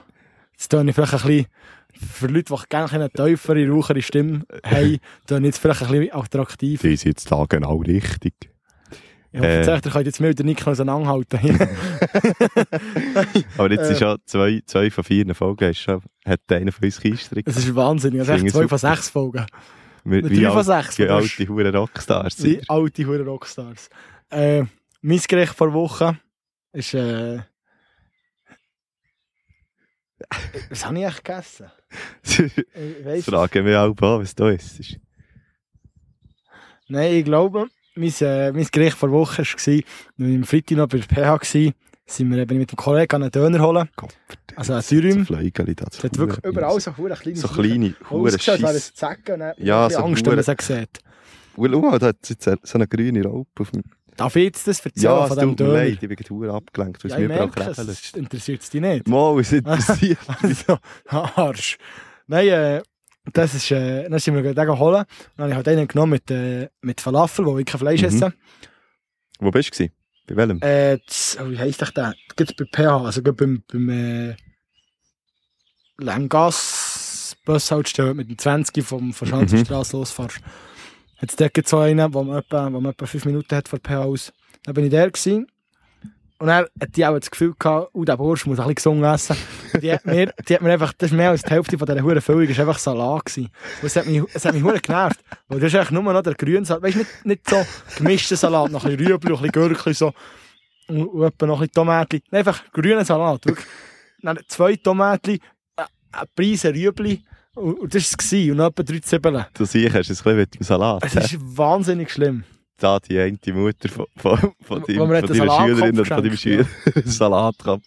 jetzt 0.52 0.70
tue 0.70 0.84
ich 0.84 0.96
vielleicht 0.96 1.14
ein 1.14 1.20
bisschen, 1.20 1.46
für 2.00 2.28
Leute, 2.28 2.54
die 2.56 2.62
gerne 2.70 2.92
eine 2.92 3.10
tiefere, 3.10 3.68
rauchere 3.70 4.02
Stimme 4.02 4.44
haben, 4.66 4.94
ich 4.94 5.00
jetzt 5.30 5.58
vielleicht 5.60 5.82
ein 5.84 5.92
bisschen 5.92 6.14
attraktiv. 6.14 6.82
Die 6.82 6.96
sind 6.96 7.10
jetzt 7.12 7.32
da 7.32 7.46
genau 7.48 7.78
richtig. 7.78 8.34
Ich 9.32 9.40
hoffe, 9.40 9.50
Äh. 9.50 9.76
ihr 9.76 9.82
könnt 9.92 10.06
jetzt 10.06 10.20
mit 10.22 10.40
der 10.40 10.46
Nick 10.46 10.66
auseinanderhalten. 10.66 11.40
Aber 13.58 13.72
jetzt 13.72 13.90
Äh. 13.90 13.94
ist 13.94 14.00
ja 14.02 14.16
zwei, 14.26 14.62
zwei 14.66 14.90
von 14.90 15.04
vier 15.04 15.36
Folgen, 15.36 15.70
ist 15.70 15.80
schon, 15.80 16.02
hat 16.26 16.40
einer 16.50 16.72
von 16.72 16.86
uns 16.86 17.00
Kiestrig. 17.00 17.46
Es 17.48 17.58
ist 17.58 17.76
wahnsinnig. 17.76 18.22
Also 18.22 18.32
echt 18.34 18.50
zwei 18.52 18.68
von 18.68 18.78
sechs 18.78 19.10
Folgen. 19.10 19.46
Mit 20.04 20.30
wie, 20.30 20.42
drei 20.42 20.52
von 20.52 20.64
sechs. 20.64 20.98
wie 20.98 21.06
Das 21.06 21.12
alte 21.24 21.48
Huren 21.50 21.76
Rockstars 21.76 22.42
Wie 22.44 22.62
alte 22.70 23.06
Hure 23.06 23.26
Rockstars. 23.26 23.90
Äh, 24.30 24.64
mein 25.02 25.20
Gericht 25.28 25.54
vor 25.54 25.74
Woche 25.74 26.18
ist. 26.72 26.94
Äh, 26.94 27.40
was 30.70 30.86
habe 30.86 30.98
ich 31.00 31.06
echt 31.06 31.26
gegessen? 31.26 31.70
Das 32.24 32.40
Ich 32.40 33.26
fragen 33.26 33.66
wir 33.66 33.82
auch 33.82 33.88
an, 34.02 34.22
was 34.22 34.36
da 34.36 34.50
ist. 34.50 34.98
Nein, 36.90 37.14
ich 37.16 37.26
glaube, 37.26 37.68
mein, 37.96 38.14
äh, 38.22 38.52
mein 38.52 38.68
Gericht 38.72 38.98
vor 38.98 39.12
Woche 39.12 39.40
war, 39.40 39.46
als 39.54 39.68
ich 39.68 39.86
am 40.20 40.44
Freitag 40.44 40.78
noch 40.78 40.88
bei 40.88 41.00
der 41.00 41.08
PH 41.08 41.28
war, 41.32 41.74
sind 42.10 42.32
wir 42.32 42.38
eben 42.38 42.58
mit 42.58 42.72
dem 42.72 42.76
Kollegen 42.78 43.16
einen 43.22 43.32
Döner 43.32 43.60
holen. 43.62 43.90
Gott, 43.98 44.14
Also 44.56 44.74
ein 44.74 44.78
das 44.80 44.88
Dürüm. 44.88 45.20
So 45.20 45.34
Fleugeli 45.36 45.76
da. 45.76 45.86
Es 45.92 46.04
hat 46.04 46.18
wirklich 46.18 46.44
überall 46.46 46.80
so 46.80 46.96
hure 46.96 47.16
kleine 47.16 47.38
So 47.38 47.48
kleine, 47.50 47.94
Zecken. 48.94 49.34
Und 49.34 49.40
dann 49.42 49.54
Ja, 49.58 49.90
so 49.90 49.98
Angst, 50.00 50.26
wenn 50.26 50.36
man 50.36 50.46
hure- 50.46 50.56
es 50.60 50.68
sieht. 50.68 51.00
Schau 51.56 51.82
mal, 51.82 52.00
da 52.00 52.08
hat 52.08 52.18
so 52.26 52.76
eine 52.76 52.88
grüne 52.88 53.24
Raupe 53.24 53.62
auf 53.64 53.72
dem... 53.72 53.84
Darf 54.18 54.36
ich 54.36 54.44
jetzt 54.46 54.68
das 54.68 54.80
erzählen 54.86 55.04
Ja, 55.06 55.22
es 55.24 55.28
von 55.30 55.38
dem 55.40 55.56
Döner? 55.56 55.74
leid, 55.74 56.00
ich 56.02 56.28
bin 56.28 56.50
abgelenkt, 56.50 57.04
weil 57.04 57.12
Ja, 57.12 57.18
mir 57.20 57.26
überall 57.26 57.40
merke 57.48 57.60
es. 57.62 57.78
krebelt. 57.78 57.90
es. 57.90 58.14
Interessiert 58.14 58.74
dich 58.74 58.82
nicht? 58.82 59.08
Mal, 59.08 59.40
es 59.40 59.52
interessiert. 59.54 60.18
Also, 60.42 60.78
Arsch. 61.06 61.78
Nein, 62.28 62.48
äh, 62.48 62.82
das 63.32 63.54
ist, 63.54 63.72
äh, 63.72 64.10
dann 64.10 64.20
sind 64.20 64.34
wir 64.36 64.42
gerade 64.42 64.56
den 64.56 64.80
holen. 64.80 65.06
Dann 65.36 65.44
habe 65.44 65.50
ich 65.52 65.56
halt 65.56 65.68
einen 65.68 65.88
genommen 65.88 66.12
mit, 66.14 66.30
äh, 66.32 66.68
mit 66.82 67.00
Falafel, 67.00 67.46
wo 67.46 67.58
ich 67.60 67.66
kein 67.66 67.80
Fleisch 67.80 68.02
Mhm. 68.02 68.08
esse. 68.08 68.34
Wo 69.40 69.52
bist 69.52 69.80
du? 69.80 69.88
Bei 70.28 70.36
welchem? 70.36 70.62
Äh, 70.62 70.98
das, 71.06 71.38
oh, 71.40 71.50
wie 71.50 71.60
heisst 71.60 71.82
das 71.82 71.94
der? 71.94 72.14
Gibt 72.36 72.58
bei 72.58 72.66
PH, 72.66 73.06
also 73.06 73.22
gerade 73.22 73.34
beim, 73.36 73.64
beim 73.72 73.90
äh, 73.90 74.36
Langas 75.98 77.36
Bushaltestelle 77.46 78.14
mit 78.14 78.30
dem 78.30 78.38
20 78.38 78.84
vom, 78.86 79.14
von 79.14 79.28
Schanzenstrasse 79.28 79.98
losfährst. 79.98 80.40
Jetzt 81.22 81.40
dort 81.40 81.54
gibt 81.54 81.68
so 81.68 81.80
einen, 81.80 82.14
wo 82.14 82.24
man, 82.24 82.40
etwa, 82.40 82.66
wo 82.72 82.80
man 82.80 82.92
etwa 82.92 83.06
5 83.06 83.26
Minuten 83.26 83.56
hat 83.56 83.68
von 83.68 83.80
PH 83.80 84.04
aus. 84.04 84.34
Dann 84.64 84.74
bin 84.76 84.86
ich 84.86 84.92
der 84.92 85.10
gewesen. 85.10 85.48
Und 86.40 86.50
er 86.50 86.70
hat 86.80 86.96
die 86.96 87.06
auch 87.06 87.18
das 87.18 87.32
Gefühl 87.32 87.56
gehabt, 87.58 87.90
oh, 87.94 88.04
der 88.04 88.16
Bursch 88.16 88.46
muss 88.46 88.60
ein 88.60 88.68
bisschen 88.68 88.76
gesungen 88.76 89.04
essen. 89.04 89.36
Die 89.82 89.92
hat 89.92 90.06
mir, 90.06 90.32
die 90.48 90.54
hat 90.54 90.62
mir 90.62 90.72
einfach, 90.72 90.94
das 90.94 91.10
ist 91.10 91.18
mehr 91.18 91.32
als 91.32 91.42
die 91.42 91.50
Hälfte 91.50 91.80
von 91.80 91.88
dieser 91.88 92.04
huren 92.04 92.22
Füllung, 92.22 92.48
ist 92.48 92.60
einfach 92.60 92.78
Salat 92.78 93.26
gewesen. 93.26 93.50
Und 93.82 93.88
es 93.88 93.96
hat 93.96 94.06
mich, 94.06 94.22
es 94.34 94.46
hat 94.46 94.54
mich 94.54 94.82
genervt. 94.84 95.20
Weil 95.48 95.60
das 95.60 95.74
ist 95.74 95.76
eigentlich 95.76 95.92
nur 95.92 96.14
noch 96.14 96.22
der 96.22 96.36
grüne 96.36 96.64
Salat. 96.64 96.84
Weißt 96.84 96.96
du, 96.96 97.00
nicht, 97.00 97.26
nicht 97.26 97.50
so 97.50 97.66
gemischter 97.98 98.36
Salat, 98.36 98.72
noch 98.72 98.86
ein 98.86 98.96
bisschen 98.96 99.14
Rüebli, 99.14 99.34
ein 99.34 99.42
bisschen 99.42 99.52
Gürkli, 99.52 99.94
so. 99.96 100.14
Und, 100.88 101.08
und 101.08 101.42
noch 101.42 101.56
ein 101.56 101.60
bisschen 101.62 101.72
Tomaten. 101.72 102.22
Nein, 102.30 102.40
einfach 102.40 102.72
grüner 102.72 103.04
Salat, 103.04 103.44
wirklich. 103.46 103.66
Dann 104.22 104.40
zwei 104.48 104.76
Tomaten, 104.76 105.40
eine 105.76 106.28
Prise 106.36 106.70
Rüebli. 106.70 107.24
Und, 107.58 107.94
das 107.94 108.14
war 108.14 108.20
es. 108.20 108.32
Und 108.32 108.58
noch 108.58 108.68
etwa 108.68 108.84
drei 108.84 109.00
Zwiebeln. 109.00 109.46
Du 109.54 109.66
siehst, 109.66 109.96
es 109.96 109.96
ein 109.96 110.08
bisschen 110.08 110.36
mit 110.38 110.56
dem 110.56 110.64
Salat. 110.64 111.04
Es 111.04 111.16
ist 111.16 111.38
wahnsinnig 111.40 112.12
schlimm. 112.12 112.44
da 112.78 113.00
die 113.00 113.20
eine 113.20 113.38
Mutter 113.54 113.90
von, 113.90 114.06
deinem, 114.88 115.10
deiner 115.10 115.66
Schülerin 115.66 116.00
oder 116.00 116.06
von 116.06 116.24
deinem 116.24 116.38
Schüler 116.38 116.68
geschenkt, 116.86 117.10
Salatkopf. 117.10 117.84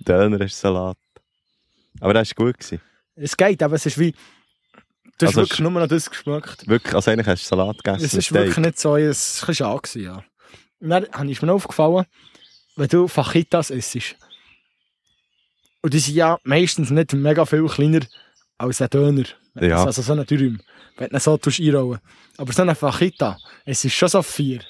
Döner 0.00 0.44
hast 0.44 0.58
Salat. 0.58 0.96
Aber 2.00 2.14
das 2.14 2.36
war 2.36 2.46
gut. 2.46 2.58
Gewesen. 2.58 2.80
Es 3.14 3.36
geht, 3.36 3.62
aber 3.62 3.76
es 3.76 3.86
ist 3.86 3.98
wie... 3.98 4.12
Du 5.18 5.26
hast 5.26 5.36
Also 5.36 5.42
wirklich 5.42 5.60
nur 5.60 5.70
noch 5.70 5.86
das 5.86 6.10
geschmeckt. 6.10 6.68
Wirklich, 6.68 6.94
also 6.94 7.10
eigentlich 7.10 7.26
hast 7.26 7.44
du 7.44 7.48
Salat 7.48 7.82
gegessen. 7.82 8.04
Es 8.04 8.14
ist 8.14 8.32
wirklich 8.32 8.58
nicht 8.58 8.78
so, 8.78 8.96
es 8.96 9.40
war 9.42 9.48
ein 9.48 9.54
schade, 9.54 9.80
gewesen, 9.82 10.02
ja. 10.02 10.24
Und 10.80 10.90
dann 10.90 11.28
ich 11.28 11.40
mir 11.40 11.52
aufgefallen, 11.52 12.04
wenn 12.74 12.88
du 12.88 13.08
Fajitas 13.08 13.70
isst, 13.70 14.16
und 15.80 15.94
die 15.94 16.00
sind 16.00 16.16
ja 16.16 16.38
meistens 16.42 16.90
nicht 16.90 17.12
mega 17.12 17.46
viel 17.46 17.66
kleiner 17.66 18.00
als 18.58 18.80
ein 18.82 18.88
Döner. 18.90 19.24
Ja. 19.60 19.84
Also 19.84 20.02
so 20.02 20.12
ein 20.12 20.24
Dürüm, 20.26 20.60
wenn 20.98 21.08
du 21.10 21.18
so 21.20 21.38
einrollen. 21.38 22.00
Aber 22.36 22.52
so 22.52 22.62
eine 22.62 22.74
Fajita, 22.74 23.38
es 23.64 23.84
ist 23.84 23.94
schon 23.94 24.08
so 24.08 24.22
vier. 24.22 24.60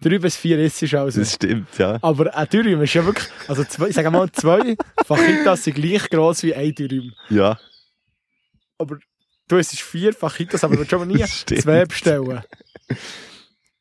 Drei 0.00 0.18
bis 0.18 0.36
vier 0.36 0.58
isst 0.58 0.82
es 0.82 0.92
also. 0.94 1.20
Das 1.20 1.34
stimmt, 1.34 1.68
ja. 1.78 1.98
Aber 2.02 2.34
ein 2.36 2.48
Dürüm 2.48 2.82
ist 2.82 2.94
ja 2.94 3.06
wirklich, 3.06 3.28
also 3.48 3.62
zwei, 3.64 3.88
ich 3.88 3.94
sage 3.94 4.10
mal, 4.10 4.30
zwei 4.32 4.76
Fajitas 5.06 5.64
sind 5.64 5.74
gleich 5.74 6.10
gross 6.10 6.42
wie 6.42 6.54
ein 6.54 6.74
Dürüm. 6.74 7.12
Ja, 7.30 7.58
Aber 8.78 8.98
du 9.48 9.56
isst 9.56 9.80
vier 9.80 10.12
Fajitas, 10.12 10.64
aber 10.64 10.76
du 10.76 10.84
schon 10.84 10.98
mal 11.00 11.06
nie 11.06 11.22
zwei 11.24 11.84
bestellen. 11.84 12.42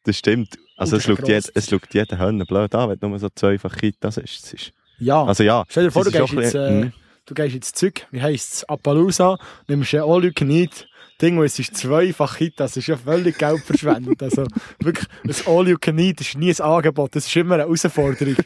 das 0.03 0.17
stimmt. 0.17 0.57
Also 0.77 0.97
es 0.97 1.07
ist 1.07 1.17
schaut, 1.17 1.27
jed, 1.27 1.51
es 1.55 1.69
schaut 1.69 1.93
jeder 1.93 2.17
Hönne 2.19 2.45
blöd 2.45 2.73
an, 2.75 2.89
wenn 2.89 2.99
du 2.99 3.07
nur 3.07 3.19
so 3.19 3.29
zwei. 3.33 3.57
Das 3.99 4.17
ist- 4.17 4.71
Ja. 4.99 5.23
Also 5.23 5.43
ja, 5.43 5.63
Stell 5.67 5.85
dir 5.85 5.91
vor, 5.91 6.03
du 6.03 6.09
ist 6.09 6.15
gehst, 6.15 6.33
jetzt, 6.33 6.41
bisschen- 6.53 6.65
äh, 6.65 6.85
mhm. 6.85 6.93
Du 7.25 7.33
gehst 7.33 7.55
ins 7.55 7.71
Zeug, 7.73 8.05
wie 8.11 8.21
heisst 8.21 8.53
es, 8.53 8.63
Appaloosa, 8.69 9.37
nimmst 9.67 9.93
ein 9.95 10.01
All 10.01 10.23
You 10.23 10.31
Can 10.33 10.49
Eat 10.49 10.87
Ding, 11.21 11.37
wo 11.37 11.43
es 11.43 11.57
ist 11.59 11.77
zwei 11.77 12.11
Fajitas, 12.11 12.71
das 12.71 12.77
ist 12.77 12.87
ja 12.87 12.97
völlig 12.97 13.37
Geld 13.37 13.61
verschwendet. 13.61 14.21
Also 14.21 14.45
wirklich, 14.79 15.07
das 15.23 15.47
All 15.47 15.67
You 15.67 15.77
Can 15.79 15.97
Eat 15.99 16.19
ist 16.21 16.35
nie 16.35 16.51
ein 16.53 16.59
Angebot, 16.61 17.15
das 17.15 17.27
ist 17.27 17.35
immer 17.35 17.55
eine 17.55 17.63
Herausforderung. 17.63 18.35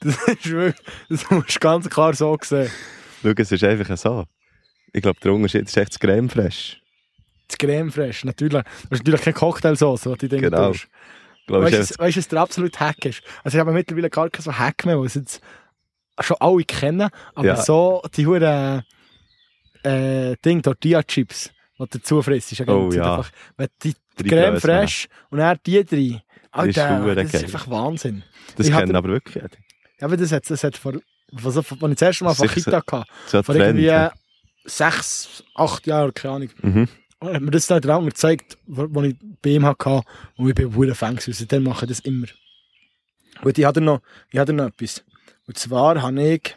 Das, 0.00 0.14
ist 0.26 0.50
wirklich, 0.50 0.74
das 1.08 1.30
musst 1.30 1.56
du 1.56 1.60
ganz 1.60 1.88
klar 1.90 2.14
so 2.14 2.36
sehen. 2.42 2.70
Schau, 3.22 3.32
es 3.36 3.52
ist 3.52 3.64
einfach 3.64 3.96
so. 3.96 4.24
Ich 4.92 5.02
glaube, 5.02 5.18
der 5.22 5.32
Unterschied 5.32 5.66
ist 5.66 5.76
echt 5.76 5.90
das 5.92 5.98
Creme 5.98 6.28
Fraiche. 6.30 6.76
Das 7.48 7.58
Creme 7.58 7.90
Fraiche, 7.92 8.26
natürlich. 8.26 8.62
Das 8.62 8.72
ist 8.90 8.98
natürlich 9.00 9.20
keine 9.22 9.34
Cocktailsauce, 9.34 10.02
die 10.02 10.16
du 10.16 10.28
Dinge 10.28 10.50
Genau. 10.50 10.70
Weißt 10.70 10.86
du, 11.48 11.78
es 11.78 11.98
was- 11.98 12.16
was 12.16 12.28
der 12.28 12.40
absolute 12.40 12.78
Hack 12.80 13.04
ist? 13.04 13.22
Also 13.44 13.58
ich 13.58 13.60
habe 13.60 13.72
mittlerweile 13.72 14.08
gar 14.10 14.30
keinen 14.30 14.42
so 14.42 14.52
Hack 14.58 14.86
mehr, 14.86 14.98
es 14.98 15.14
jetzt 15.14 15.40
schon 16.20 16.36
alle 16.40 16.64
kennen, 16.64 17.08
aber 17.34 17.46
Ja. 17.46 17.56
so 17.56 18.02
die 18.16 18.26
huren 18.26 18.84
äh, 19.84 20.36
Ding, 20.44 20.62
Tortilla-Chips, 20.62 21.50
die 21.78 21.78
du 21.78 21.86
dazu 21.98 22.22
frisst, 22.22 22.52
ist 22.52 22.58
ja 22.58 22.68
Oh, 22.68 22.90
ja. 22.92 23.16
einfach. 23.18 23.30
Wenn 23.56 23.68
die 23.82 23.94
drei 24.16 24.28
Creme. 24.28 24.60
Fraiche 24.60 25.08
und 25.30 25.38
dann 25.38 25.58
die 25.64 25.84
drei, 25.84 26.22
Alter, 26.50 27.14
das 27.14 27.24
ist 27.26 27.32
geil. 27.32 27.44
einfach 27.44 27.70
Wahnsinn. 27.70 28.22
Das 28.56 28.66
Ich 28.66 28.72
kennen 28.72 28.88
hatte- 28.88 28.98
aber 28.98 29.08
wirklich 29.10 29.34
jeder. 29.36 29.48
Ja, 30.00 30.06
aber 30.06 30.16
das 30.16 30.32
hat, 30.32 30.48
das 30.50 30.64
hat 30.64 30.76
vor, 30.76 30.94
was, 31.32 31.56
als 31.56 31.70
ich 31.72 31.78
das 31.80 32.02
erste 32.02 32.24
Mal 32.24 32.34
Sicher 32.34 32.48
Fajita 32.48 32.76
hatte, 32.86 33.04
So 33.26 33.42
vor 33.42 33.54
Trend, 33.54 33.66
irgendwie 33.68 33.86
ja. 33.86 34.12
sechs, 34.64 35.44
acht 35.54 35.86
Jahren, 35.86 36.12
keine 36.14 36.34
Ahnung. 36.34 36.50
Mhm. 36.62 36.88
Und 37.20 37.34
hat 37.34 37.42
mir 37.42 37.50
das 37.50 37.66
dann 37.66 37.78
andere 37.82 38.04
gezeigt, 38.06 38.58
wo, 38.66 38.86
wo 38.90 39.02
ich 39.02 39.16
bei 39.42 39.50
ihm 39.50 39.64
hatte. 39.66 40.02
Und 40.36 40.48
ich 40.48 40.54
bin 40.54 40.72
ein 40.88 40.94
Fan 40.94 41.16
gewesen. 41.16 41.32
Seitdem 41.34 41.64
mache 41.64 41.84
ich 41.84 41.88
das 41.90 42.00
immer. 42.00 42.26
Und 43.42 43.58
ich 43.58 43.64
hatte 43.64 43.80
noch, 43.80 44.00
ich 44.30 44.38
hatte 44.38 44.52
noch 44.52 44.66
etwas. 44.66 45.04
Und 45.48 45.58
zwar 45.58 46.00
habe 46.02 46.22
ich, 46.22 46.54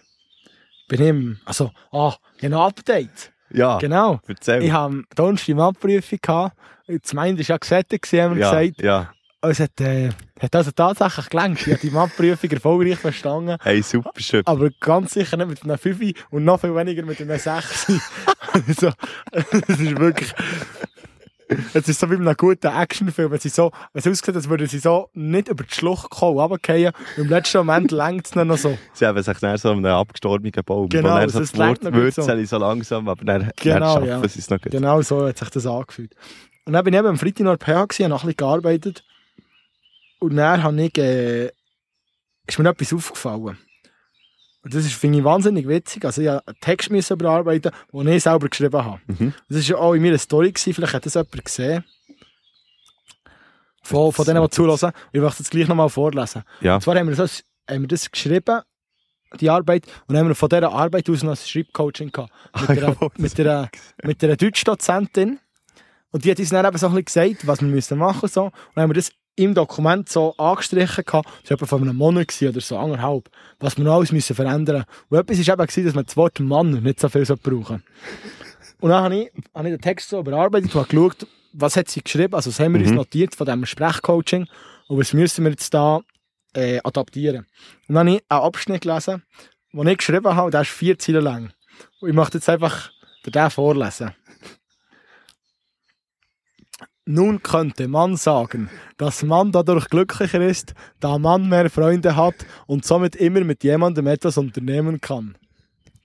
bin 0.87 1.01
ich, 1.01 1.07
im- 1.07 1.39
also, 1.45 1.71
ah, 1.91 2.13
ein 2.41 2.53
Update. 2.53 3.31
Ja, 3.49 3.77
Genau. 3.79 4.19
erzähl. 4.27 4.63
Ich 4.63 4.71
habe 4.71 5.03
Donnerstag 5.15 5.49
eine 5.55 5.63
Abprüfung 5.63 6.19
gehabt. 6.21 6.55
Das 6.87 7.13
meinte 7.13 7.41
ist 7.41 7.47
ja 7.47 7.57
gesättigt, 7.57 8.05
haben 8.13 8.35
wir 8.35 8.41
ja, 8.41 8.51
gesagt. 8.61 8.81
ja. 8.81 9.13
Und 9.43 9.49
es 9.51 9.59
hat, 9.59 9.81
äh, 9.81 10.09
hat 10.39 10.55
also 10.55 10.69
tatsächlich 10.71 11.29
gelangt. 11.29 11.65
Ich 11.65 11.73
habe 11.73 11.87
die 11.89 11.95
Abprüfung 11.97 12.49
erfolgreich 12.51 12.99
verstanden. 12.99 13.57
Hey, 13.63 13.81
super 13.81 14.11
schön. 14.17 14.43
Aber 14.45 14.69
ganz 14.79 15.13
sicher 15.13 15.35
nicht 15.37 15.47
mit 15.49 15.63
einer 15.63 15.77
5 15.79 16.13
und 16.29 16.43
noch 16.45 16.59
viel 16.61 16.75
weniger 16.75 17.03
mit 17.03 17.19
einer 17.21 17.39
6. 17.39 17.91
also, 18.67 18.91
es 19.31 19.79
ist 19.79 19.97
wirklich. 19.97 20.31
Es 21.73 21.87
ist 21.87 21.99
so 21.99 22.09
wie 22.09 22.15
in 22.15 22.21
einem 22.27 22.35
guten 22.37 22.67
Actionfilm. 22.67 23.37
Sie 23.37 23.49
so, 23.49 23.71
es 23.93 24.07
aussieht, 24.07 24.35
als 24.35 24.49
würden 24.49 24.67
sie 24.67 24.79
so 24.79 25.09
nicht 25.13 25.47
über 25.47 25.63
die 25.63 25.73
Schlucht 25.73 26.09
kommen, 26.09 26.39
runterfallen. 26.39 26.93
Und 27.17 27.23
im 27.23 27.29
letzten 27.29 27.57
Moment 27.59 27.91
längt 27.91 28.25
es 28.25 28.35
noch 28.35 28.57
so. 28.57 28.77
Sie 28.93 29.05
haben 29.05 29.21
sich 29.21 29.37
dann 29.39 29.57
so 29.57 29.71
an 29.71 29.77
einem 29.77 29.95
abgestorbenen 29.95 30.63
Baum, 30.65 30.89
Genau, 30.89 31.09
wo 31.09 31.19
dann 31.19 31.29
so 31.29 31.39
das 31.39 31.57
Wort 31.57 31.81
gut 31.81 32.13
so. 32.13 32.45
So 32.45 32.57
langsam, 32.57 33.07
aber 33.09 33.23
dann, 33.23 33.51
Genau, 33.57 33.79
dann 33.79 34.07
schaffen 34.07 34.23
ja. 34.23 34.29
sie 34.29 34.39
es 34.39 34.49
noch 34.49 34.61
gut. 34.61 34.71
Genau 34.71 35.01
so 35.01 35.27
hat 35.27 35.37
sich 35.37 35.49
das 35.49 35.65
angefühlt. 35.65 36.15
Und 36.65 36.73
dann 36.73 36.83
bin 36.83 36.93
ich 36.93 36.99
eben 36.99 37.07
am 37.09 37.17
Freitag 37.17 37.41
noch 37.41 37.57
PH 37.57 37.85
gewesen, 37.85 38.03
habe 38.03 38.09
noch 38.09 38.23
ein 38.23 38.27
bisschen 38.27 38.37
gearbeitet. 38.37 39.03
Und 40.19 40.35
dann 40.35 40.63
habe 40.63 40.81
ich, 40.81 40.97
äh, 40.97 41.51
ist 42.47 42.59
mir 42.59 42.69
etwas 42.69 42.93
aufgefallen. 42.93 43.57
Und 44.63 44.73
das 44.75 44.85
ist, 44.85 44.93
finde 44.93 45.19
ich 45.19 45.23
wahnsinnig 45.23 45.67
witzig. 45.67 46.05
Also 46.05 46.21
ich 46.21 46.27
musste 46.27 46.47
einen 46.47 46.57
Text 46.61 46.91
müssen 46.91 47.17
bearbeiten, 47.17 47.71
den 47.91 48.07
ich 48.07 48.23
selber 48.23 48.47
geschrieben 48.47 48.83
habe. 48.83 48.99
Mhm. 49.07 49.33
Das 49.49 49.69
war 49.71 49.79
auch 49.79 49.93
in 49.93 50.03
meiner 50.03 50.17
Story, 50.19 50.51
gewesen. 50.51 50.73
vielleicht 50.73 50.93
hat 50.93 51.05
das 51.05 51.15
jemand 51.15 51.45
gesehen. 51.45 51.83
Von, 53.83 54.11
von 54.11 54.25
denen, 54.25 54.41
die 54.43 54.49
zulassen. 54.49 54.91
Ich 55.11 55.19
möchte 55.19 55.41
es 55.43 55.49
gleich 55.49 55.67
nochmal 55.67 55.89
vorlesen. 55.89 56.43
Ja. 56.61 56.75
Und 56.75 56.81
zwar 56.81 56.95
haben 56.95 57.09
wir, 57.09 57.15
das, 57.15 57.43
haben 57.69 57.81
wir 57.81 57.87
das 57.87 58.09
geschrieben, 58.11 58.61
die 59.39 59.49
Arbeit, 59.49 59.85
und 60.07 60.17
haben 60.17 60.27
wir 60.27 60.35
von 60.35 60.49
dieser 60.49 60.71
Arbeit 60.71 61.09
aus 61.09 61.23
noch 61.23 61.31
ein 61.31 61.37
Schreibcoaching 61.37 62.11
gehabt. 62.11 62.31
Mit 62.53 62.69
Ah, 62.69 62.71
einer, 62.71 62.81
jawohl, 62.81 63.09
mit 63.17 63.39
einer, 63.39 63.69
mit 64.03 64.23
einer 64.23 64.35
Deutschdozentin. 64.35 65.39
Und 66.11 66.25
die 66.25 66.31
hat 66.31 66.39
uns 66.39 66.49
dann 66.49 66.65
eben 66.65 66.77
so 66.77 66.87
ein 66.87 66.93
bisschen 67.03 67.05
gesagt, 67.33 67.47
was 67.47 67.61
wir 67.61 67.67
müssen 67.67 67.97
machen 67.97 68.19
müssen. 68.23 68.33
So. 68.33 68.43
Und 68.45 68.53
dann 68.75 68.83
haben 68.83 68.89
wir 68.91 68.95
das 68.95 69.11
im 69.41 69.53
Dokument 69.53 70.07
so 70.07 70.35
angestrichen 70.37 71.03
gehabt. 71.03 71.29
Das 71.41 71.51
war 71.51 71.55
etwa 71.55 71.65
vor 71.65 71.81
einem 71.81 71.95
Monat 71.95 72.33
oder 72.41 72.61
so, 72.61 72.77
anderthalb. 72.77 73.29
Was 73.59 73.77
wir 73.77 73.83
noch 73.83 73.95
alles 73.95 74.11
müssen 74.11 74.35
verändern 74.35 74.85
Und 75.09 75.17
etwas 75.17 75.47
war 75.47 75.53
eben, 75.53 75.67
gewesen, 75.67 75.85
dass 75.85 75.95
wir 75.95 76.03
das 76.03 76.17
Wort 76.17 76.39
Mann 76.39 76.71
nicht 76.71 76.99
so 76.99 77.09
viel 77.09 77.25
brauchen. 77.25 77.83
Und 78.79 78.89
dann 78.89 79.03
habe 79.03 79.15
ich, 79.15 79.31
habe 79.53 79.69
ich 79.69 79.75
den 79.75 79.81
Text 79.81 80.09
so 80.09 80.19
überarbeitet 80.19 80.73
und 80.73 80.81
habe 80.81 80.89
geschaut, 80.89 81.27
was 81.53 81.75
hat 81.75 81.89
sie 81.89 82.01
geschrieben, 82.01 82.33
also 82.33 82.49
was 82.49 82.59
haben 82.59 82.73
wir 82.73 82.81
uns 82.81 82.89
Mhm. 82.89 82.95
notiert 82.95 83.35
von 83.35 83.45
diesem 83.45 83.65
Sprechcoaching 83.65 84.47
und 84.87 84.97
was 84.99 85.13
müssen 85.13 85.43
wir 85.43 85.51
jetzt 85.51 85.73
da 85.73 86.01
äh, 86.53 86.79
adaptieren. 86.83 87.45
Und 87.87 87.95
dann 87.95 88.07
habe 88.07 88.17
ich 88.17 88.23
einen 88.29 88.41
Abschnitt 88.41 88.81
gelesen, 88.81 89.23
den 89.73 89.87
ich 89.87 89.97
geschrieben 89.97 90.35
habe, 90.35 90.51
der 90.51 90.61
ist 90.61 90.71
vier 90.71 90.97
Zeilen 90.97 91.23
lang. 91.23 91.53
Und 91.99 92.09
ich 92.09 92.15
möchte 92.15 92.37
jetzt 92.37 92.49
einfach 92.49 92.91
den 93.25 93.49
vorlesen. 93.49 94.11
Nun 97.13 97.43
könnte 97.43 97.89
man 97.89 98.15
sagen, 98.15 98.69
dass 98.95 99.21
man 99.21 99.51
dadurch 99.51 99.89
glücklicher 99.89 100.39
ist, 100.39 100.73
da 101.01 101.17
man 101.17 101.49
mehr 101.49 101.69
Freunde 101.69 102.15
hat 102.15 102.35
und 102.67 102.85
somit 102.85 103.17
immer 103.17 103.41
mit 103.41 103.65
jemandem 103.65 104.07
etwas 104.07 104.37
unternehmen 104.37 105.01
kann. 105.01 105.35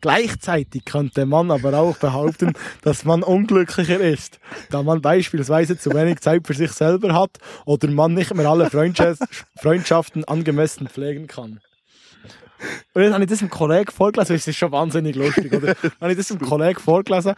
Gleichzeitig 0.01 0.85
könnte 0.85 1.25
man 1.25 1.53
aber 1.53 1.79
auch 1.79 1.97
behaupten, 1.99 2.55
dass 2.83 3.05
man 3.05 3.23
unglücklicher 3.23 4.01
ist, 4.01 4.41
da 4.71 4.83
man 4.83 5.01
beispielsweise 5.01 5.79
zu 5.79 5.91
wenig 5.95 6.19
Zeit 6.19 6.45
für 6.45 6.55
sich 6.55 6.73
selber 6.73 7.15
hat 7.15 7.39
oder 7.67 7.87
man 7.87 8.15
nicht 8.15 8.35
mehr 8.35 8.51
alle 8.51 8.69
Freundschaft 8.69 9.23
Freundschaften 9.61 10.25
angemessen 10.25 10.89
pflegen 10.89 11.29
kann. 11.29 11.61
Und 12.95 13.03
dann 13.03 13.13
habe 13.13 13.23
ich 13.23 13.31
das 13.31 13.39
dem 13.39 13.51
Kollegen 13.51 13.93
vorgelesen, 13.93 14.35
das 14.35 14.49
ist 14.49 14.57
schon 14.57 14.73
wahnsinnig 14.73 15.15
lustig, 15.15 15.53
oder? 15.53 15.77
Habe 16.01 16.11
ich 16.11 16.17
das 16.17 16.29
dem 16.29 16.41
Kollegen 16.41 16.81
vorgelesen 16.81 17.35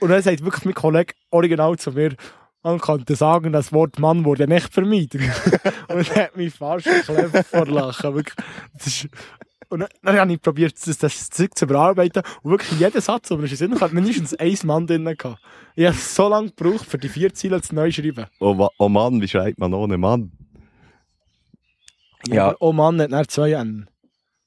und 0.00 0.08
dann 0.08 0.20
sagt 0.20 0.42
wirklich 0.42 0.64
mein 0.64 0.74
Kollege 0.74 1.14
original 1.30 1.78
zu 1.78 1.92
mir, 1.92 2.16
man 2.62 2.78
könnte 2.78 3.16
sagen, 3.16 3.52
das 3.52 3.72
Wort 3.72 3.98
Mann 3.98 4.24
wurde 4.24 4.46
nicht 4.46 4.72
vermieden. 4.72 5.22
und 5.88 6.10
er 6.16 6.24
hat 6.24 6.36
mich 6.36 6.54
fast 6.54 6.86
geklebt 6.86 7.46
vor 7.46 7.66
Lachen. 7.66 8.14
Wirklich. 8.14 8.36
Das 8.74 8.86
ist, 8.86 9.08
und 9.68 9.86
dann, 10.02 10.18
habe 10.18 10.32
ich 10.32 10.40
probiert, 10.40 10.74
das, 10.86 10.98
das 10.98 11.30
Zeug 11.30 11.56
zu 11.56 11.66
bearbeiten. 11.66 12.22
Und 12.42 12.50
wirklich 12.50 12.78
jeden 12.78 13.00
Satz, 13.00 13.30
es 13.30 13.52
ist 13.52 13.58
Sinn, 13.58 13.80
hatte 13.80 13.94
mindestens 13.94 14.34
ein 14.34 14.56
Mann 14.64 14.86
drin. 14.86 15.04
Gehabt. 15.04 15.40
Ich 15.74 15.86
habe 15.86 15.96
so 15.96 16.28
lange 16.28 16.50
gebraucht, 16.50 16.84
für 16.84 16.98
die 16.98 17.08
vier 17.08 17.32
Ziele 17.32 17.60
zu 17.62 17.74
neu 17.74 17.90
schreiben. 17.90 18.26
Oh, 18.38 18.68
oh 18.78 18.88
Mann, 18.88 19.20
wie 19.20 19.28
schreibt 19.28 19.58
man 19.58 19.72
ohne 19.72 19.96
Mann? 19.96 20.30
Ja. 22.28 22.48
Aber, 22.48 22.56
Oh 22.60 22.72
Mann, 22.72 23.00
hat 23.00 23.12
dann 23.12 23.28
zwei 23.28 23.52
N. 23.52 23.88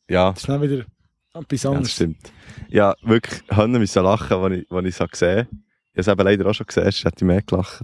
Ja, 0.07 0.29
Das 0.31 0.41
ist 0.41 0.50
dann 0.50 0.62
wieder 0.62 0.86
etwas 1.34 1.63
ja 1.63 1.69
das 1.72 1.77
anderes. 1.77 1.91
stimmt. 1.91 2.31
Ja, 2.69 2.95
wirklich, 3.01 3.41
Hönne 3.50 3.79
müssen 3.79 4.03
lachen, 4.03 4.38
als 4.69 4.86
ich, 4.86 5.01
es 5.01 5.10
gesehen 5.12 5.39
habe. 5.39 5.48
Ich 5.93 5.98
habe 5.98 6.01
es 6.01 6.07
eben 6.07 6.22
leider 6.24 6.45
auch 6.50 6.53
schon 6.53 6.67
gesehen, 6.67 6.84
sonst 6.84 7.05
hätte 7.05 7.15
ich 7.17 7.24
mehr 7.24 7.41
gelacht. 7.41 7.81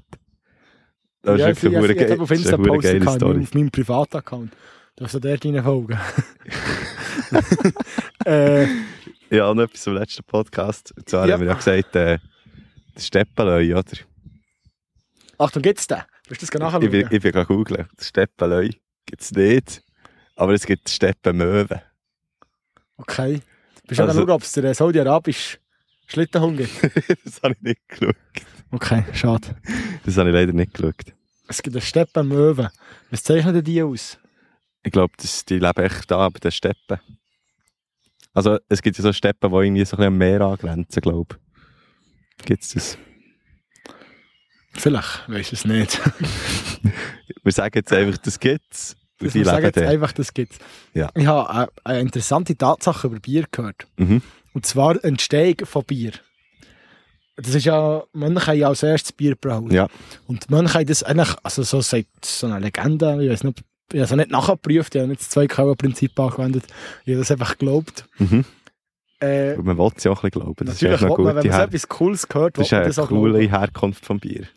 Das 1.24 1.40
ja, 1.40 1.50
ist 1.50 1.64
ich, 1.64 1.72
wirklich 1.72 1.98
ich, 1.98 2.04
ich, 2.04 2.12
eine 2.12 2.24
ist 2.24 2.32
Insta 2.32 2.56
eine 2.56 2.64
verdammt 2.64 2.82
gepostet, 2.82 3.06
geile 3.06 3.16
Story. 3.18 3.42
auf 3.44 3.54
meinem 3.54 3.72
Privataccount. 3.72 4.54
Darfst 4.96 5.16
du 5.16 5.20
dort 5.20 5.46
rein 5.46 5.64
folgen? 5.64 6.00
äh, 8.26 8.68
Ja, 9.30 9.54
noch 9.54 9.64
etwas 9.64 9.82
zum 9.82 9.94
letzten 9.94 10.24
Podcast. 10.24 10.94
Und 10.98 11.08
zwar 11.10 11.28
Ja. 11.28 11.34
haben 11.34 11.42
wir 11.42 11.48
ja 11.48 11.54
gesagt, 11.54 11.96
äh, 11.96 12.20
das 12.96 13.08
Steppelöi, 13.08 13.74
oder? 13.74 13.84
Achtung, 15.38 15.62
gibt's 15.62 15.88
den? 15.88 16.02
Willst 16.28 16.42
du 16.42 16.46
das 16.48 16.60
nachschauen? 16.60 16.84
Ich 16.84 16.92
bin, 16.92 17.08
ich 17.10 17.22
bin 17.22 17.32
gerade 17.32 17.46
googeln. 17.48 17.88
Das 17.96 18.08
Steppelöi 18.10 18.72
gibt 19.06 19.22
es 19.22 19.32
nicht. 19.32 19.84
Aber 20.36 20.54
es 20.54 20.66
gibt 20.66 20.90
Steppenmöwen. 20.90 21.82
Okay. 22.98 23.42
Bist 23.88 24.00
du 24.00 24.04
Also- 24.04 24.20
also, 24.20 24.22
schauen, 24.22 24.30
ob 24.32 24.42
es 24.44 24.52
der 24.54 24.74
saudi-arabische 24.74 25.58
Schlittenhund 26.08 26.58
gibt? 26.58 26.72
das 27.26 27.42
habe 27.44 27.56
ich 27.56 27.62
nicht 27.62 27.88
geschaut. 27.88 28.16
Okay, 28.72 29.04
schade. 29.14 29.56
Das 30.06 30.18
habe 30.18 30.30
ich 30.30 30.34
leider 30.34 30.54
nicht 30.54 30.74
geschaut. 30.74 30.96
Es 31.48 31.62
gibt 31.62 31.76
eine 31.76 31.82
Steppenmöwe. 31.82 32.72
Was 33.10 33.24
zeichnen 33.24 33.54
denn 33.54 33.64
die 33.64 33.82
aus? 33.84 34.18
Ich 34.84 34.92
glaube, 34.92 35.14
das- 35.18 35.46
die 35.46 35.60
leben 35.60 35.84
echt 35.84 36.10
da 36.10 36.28
bei 36.30 36.40
den 36.40 36.52
Steppen. 36.52 37.00
Also 38.34 38.58
es 38.70 38.82
gibt 38.82 38.98
ja 38.98 39.04
so 39.04 39.12
Steppen, 39.14 39.50
die 39.52 39.56
irgendwie 39.58 39.84
so 39.86 39.96
ein 39.96 39.98
bisschen 39.98 40.06
am 40.08 40.18
Meer 40.18 40.42
angrenzen, 40.42 41.02
glaube 41.02 41.36
ich. 42.40 42.46
Gibt 42.46 42.64
es 42.64 42.74
das? 42.74 42.98
Vielleicht, 44.74 45.28
weiß 45.28 45.52
es 45.52 45.66
nicht. 45.66 46.00
Wir 47.44 47.52
sagen 47.52 47.74
jetzt 47.76 47.92
einfach, 47.92 48.18
das 48.20 48.40
gibt's. 48.40 48.96
Das 49.20 49.36
muss 49.36 49.46
sagen 49.46 49.66
jetzt 49.66 49.78
einfach, 49.78 50.12
das 50.14 50.34
gibt's. 50.34 50.58
Ja. 50.94 51.12
Ich 51.14 51.28
habe 51.28 51.50
eine, 51.50 51.68
eine 51.84 52.00
interessante 52.00 52.56
Tatsache 52.58 53.08
über 53.08 53.20
Bier 53.20 53.46
gehört. 53.52 53.86
Mhm. 53.98 54.22
Und 54.54 54.66
zwar 54.66 55.04
Entstehung 55.04 55.66
von 55.66 55.84
Bier. 55.84 56.14
Das 57.42 57.56
ist 57.56 57.66
ja, 57.66 58.04
Mönche 58.14 58.48
haben 58.48 58.58
ja 58.60 58.68
als 58.68 58.84
erstes 58.84 59.12
Bier 59.12 59.32
gebraut. 59.32 59.72
Ja. 59.72 59.88
Und 60.28 60.50
Mönche 60.50 60.76
haben 60.76 60.86
das 60.86 61.04
eigentlich, 61.04 61.34
also 61.44 61.64
so 61.64 61.82
sagt 61.82 62.26
so 62.26 62.48
eine 62.48 62.60
Legende, 62.60 63.24
ich 63.24 63.30
weiß 63.32 63.44
nicht, 63.44 63.64
ich 63.94 64.00
habe 64.00 64.04
es 64.06 64.12
nicht 64.12 64.32
nachgeprüft, 64.32 64.96
ich 64.96 65.00
habe 65.02 65.10
nicht 65.10 65.22
das 65.22 65.30
Zwei-Kauer-Prinzip 65.30 66.18
angewendet, 66.20 66.64
ich 67.06 67.12
habe 67.14 67.20
das 67.20 67.32
einfach 67.32 67.58
geglaubt. 67.58 68.06
Mhm. 68.20 68.46
Äh, 69.20 69.56
man 69.58 69.78
will 69.78 69.92
es 69.96 70.04
ja 70.04 70.12
auch 70.12 70.24
ein 70.24 70.30
bisschen 70.32 70.42
glauben. 70.42 70.66
Das 70.66 70.76
ist 70.76 70.82
natürlich, 70.82 71.02
will 71.02 71.10
man, 71.26 71.36
wenn 71.36 71.48
man 71.48 71.58
so 71.58 71.62
etwas 71.62 71.88
Cooles 71.88 72.28
hört, 72.32 72.58
das 72.58 72.68
ist 72.68 72.74
eine 72.74 72.86
das 72.88 72.98
auch 73.00 73.08
coole 73.10 73.40
glauben. 73.40 73.50
Herkunft 73.60 74.06
vom 74.06 74.20
Bier. 74.20 74.48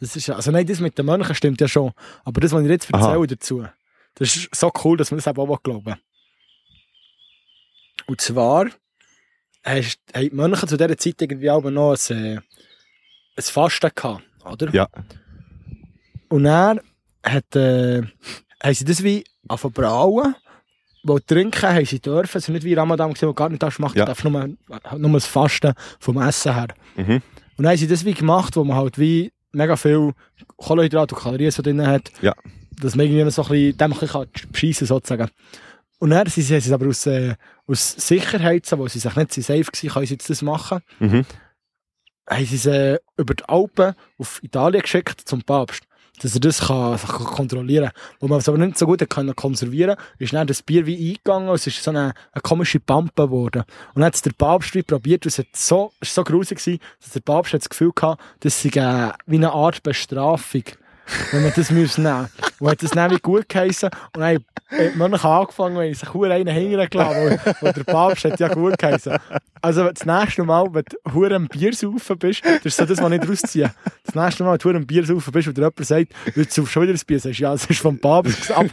Das 0.00 0.16
ist, 0.16 0.26
ja- 0.26 0.34
also 0.36 0.50
nein, 0.50 0.66
das 0.66 0.80
mit 0.80 0.96
den 0.98 1.06
Mönchen 1.06 1.34
stimmt 1.34 1.60
ja 1.60 1.68
schon. 1.68 1.92
Aber 2.24 2.40
das, 2.40 2.52
was 2.52 2.62
ich 2.62 2.68
jetzt 2.68 2.92
Aha. 2.92 3.10
erzähle 3.12 3.26
dazu, 3.28 3.64
das 4.16 4.34
ist 4.36 4.48
so 4.54 4.72
cool, 4.84 4.96
dass 4.96 5.10
man 5.10 5.18
das 5.18 5.26
eben 5.26 5.38
auch 5.40 5.62
glauben 5.62 5.86
will. 5.86 5.96
Und 8.06 8.20
zwar 8.20 8.66
haben 9.68 9.84
die 10.16 10.30
Mönche 10.30 10.66
zu 10.66 10.76
dieser 10.76 10.96
Zeit 10.96 11.20
irgendwie 11.22 11.50
auch 11.50 11.62
noch 11.62 11.96
ein, 12.10 12.16
äh, 12.16 12.36
ein 13.36 13.42
Fasten 13.42 13.90
gehabt, 13.94 14.22
oder? 14.44 14.72
Ja. 14.74 14.88
Und 16.28 16.44
dann 16.44 16.80
hat, 17.24 17.56
äh, 17.56 18.02
haben 18.62 18.74
sie 18.74 18.84
das 18.84 19.02
wie 19.02 19.24
angefangen 19.48 19.74
brauen, 19.74 20.34
weil 21.04 21.20
trinken 21.20 21.62
haben 21.68 21.84
sie 21.84 22.00
dürfen. 22.00 22.38
Es 22.38 22.48
war 22.48 22.52
nicht 22.52 22.64
wie 22.64 22.74
Ramadan, 22.74 23.14
wo 23.20 23.32
gar 23.32 23.48
nicht 23.48 23.62
darfst 23.62 23.78
machen, 23.80 23.96
Ja. 23.98 24.04
du 24.04 24.10
darfst 24.10 24.24
nur, 24.24 24.48
nur 24.98 25.12
das 25.12 25.26
Fasten 25.26 25.72
vom 26.00 26.20
Essen 26.20 26.54
her. 26.54 26.68
Mhm. 26.96 27.22
Und 27.56 27.64
dann 27.64 27.68
haben 27.68 27.76
sie 27.76 27.86
das 27.88 28.04
wie 28.04 28.14
gemacht, 28.14 28.56
wo 28.56 28.64
man 28.64 28.76
halt 28.76 28.98
wie 28.98 29.32
mega 29.52 29.76
viel 29.76 30.12
Kohlenhydrate 30.56 31.14
und 31.14 31.20
Kalorien 31.22 31.50
so 31.50 31.62
drin 31.62 31.86
hat. 31.86 32.10
Ja. 32.20 32.34
Dass 32.80 32.94
man 32.94 33.06
irgendwie 33.06 33.28
so 33.30 33.42
ein 33.42 33.48
bisschen, 33.48 33.76
dem 33.78 33.92
ein 33.92 33.98
bisschen 33.98 34.26
beschissen 34.52 34.86
sozusagen. 34.86 35.30
Und 35.98 36.10
dann 36.10 36.26
sie, 36.28 36.42
sie 36.42 36.54
es 36.54 36.70
aber 36.72 36.86
aus, 36.86 37.06
äh, 37.06 37.34
aus 37.66 37.92
Sicherheit, 37.92 38.70
weil 38.70 38.88
sie 38.88 39.00
sich 39.00 39.16
nicht 39.16 39.32
so 39.34 39.40
safe 39.40 39.66
waren, 39.66 39.90
können 39.90 40.06
sie 40.06 40.14
jetzt 40.14 40.30
das 40.30 40.42
machen, 40.42 40.80
Mhm. 41.00 41.24
haben 42.28 42.44
sie 42.44 42.56
es 42.56 42.66
äh, 42.66 42.98
über 43.16 43.34
die 43.34 43.44
Alpen 43.44 43.94
auf 44.18 44.42
Italien 44.42 44.82
geschickt 44.82 45.22
zum 45.24 45.42
Papst. 45.42 45.82
Dass 46.20 46.34
er 46.34 46.40
das 46.40 46.60
kann, 46.66 46.98
kann 46.98 47.26
kontrollieren 47.26 47.90
kann. 47.90 48.02
Wo 48.18 48.26
man 48.26 48.38
es 48.40 48.48
aber 48.48 48.58
nicht 48.58 48.76
so 48.76 48.86
gut 48.86 49.08
können 49.08 49.36
konservieren 49.36 49.96
ist 50.18 50.32
dann 50.32 50.48
das 50.48 50.62
Bier 50.62 50.84
wie 50.84 51.10
eingegangen 51.10 51.48
und 51.48 51.54
es 51.54 51.66
ist 51.68 51.80
so 51.82 51.90
eine, 51.90 52.12
eine 52.32 52.42
komische 52.42 52.80
Pampe 52.80 53.26
geworden. 53.26 53.62
Und 53.94 54.00
dann 54.00 54.06
hat 54.06 54.16
es 54.16 54.22
der 54.22 54.32
Papst 54.32 54.74
wie 54.74 54.82
probiert 54.82 55.24
und 55.24 55.28
es 55.30 55.38
hat 55.38 55.46
so, 55.54 55.76
war 55.76 55.90
so 56.02 56.24
gruselig, 56.24 56.58
gewesen, 56.58 56.80
dass 57.00 57.12
der 57.12 57.20
Papst 57.20 57.52
hat 57.52 57.60
das 57.60 57.68
Gefühl 57.68 57.92
hatte, 58.00 58.20
das 58.40 58.60
sei 58.60 58.68
äh, 58.70 59.12
wie 59.26 59.36
eine 59.36 59.52
Art 59.52 59.82
Bestrafung, 59.84 60.64
wenn 61.30 61.42
man 61.42 61.52
das 61.54 61.70
müsse 61.70 62.00
nehmen 62.00 62.28
Und 62.58 62.70
hat 62.70 62.82
das 62.82 62.92
wie 62.92 63.18
gut 63.18 63.48
geheissen 63.48 63.90
und 64.14 64.20
dann 64.20 64.44
die 64.70 64.96
Mönche 64.96 65.28
angefangen 65.28 65.76
und 65.76 65.84
haben 65.84 65.94
sich 65.94 66.12
hure 66.12 66.32
einen 66.32 66.48
hingelassen, 66.48 67.40
weil 67.60 67.72
der 67.72 67.84
Papst 67.84 68.24
hat 68.24 68.38
ja 68.38 68.48
gut 68.48 68.78
geheissen. 68.78 69.16
Also 69.62 69.90
das 69.90 70.04
nächste 70.04 70.44
Mal, 70.44 70.66
wenn 70.72 70.84
du 70.84 71.14
hure 71.14 71.34
am 71.34 71.48
Bier 71.48 71.72
saufen 71.72 72.18
bist, 72.18 72.44
das 72.44 72.64
ist 72.64 72.76
so 72.76 72.84
das, 72.84 72.98
was 72.98 73.12
ich 73.12 73.20
daraus 73.20 73.42
ziehe. 73.42 73.72
Das 74.04 74.14
nächste 74.14 74.44
Mal, 74.44 74.52
wenn 74.52 74.58
du 74.58 74.64
hure 74.68 74.76
am 74.76 74.86
Bier 74.86 75.06
saufen 75.06 75.32
bist 75.32 75.48
und 75.48 75.56
dir 75.56 75.62
jemand 75.62 75.86
sagt, 75.86 76.12
willst 76.34 76.56
du 76.58 76.66
schon 76.66 76.82
wieder 76.82 76.92
ein 76.92 77.00
Bier, 77.06 77.20
sagst 77.20 77.38
du, 77.38 77.42
ja, 77.42 77.52
das 77.52 77.66
ist 77.66 77.80
vom 77.80 77.98
Papst 77.98 78.50
ab, 78.50 78.66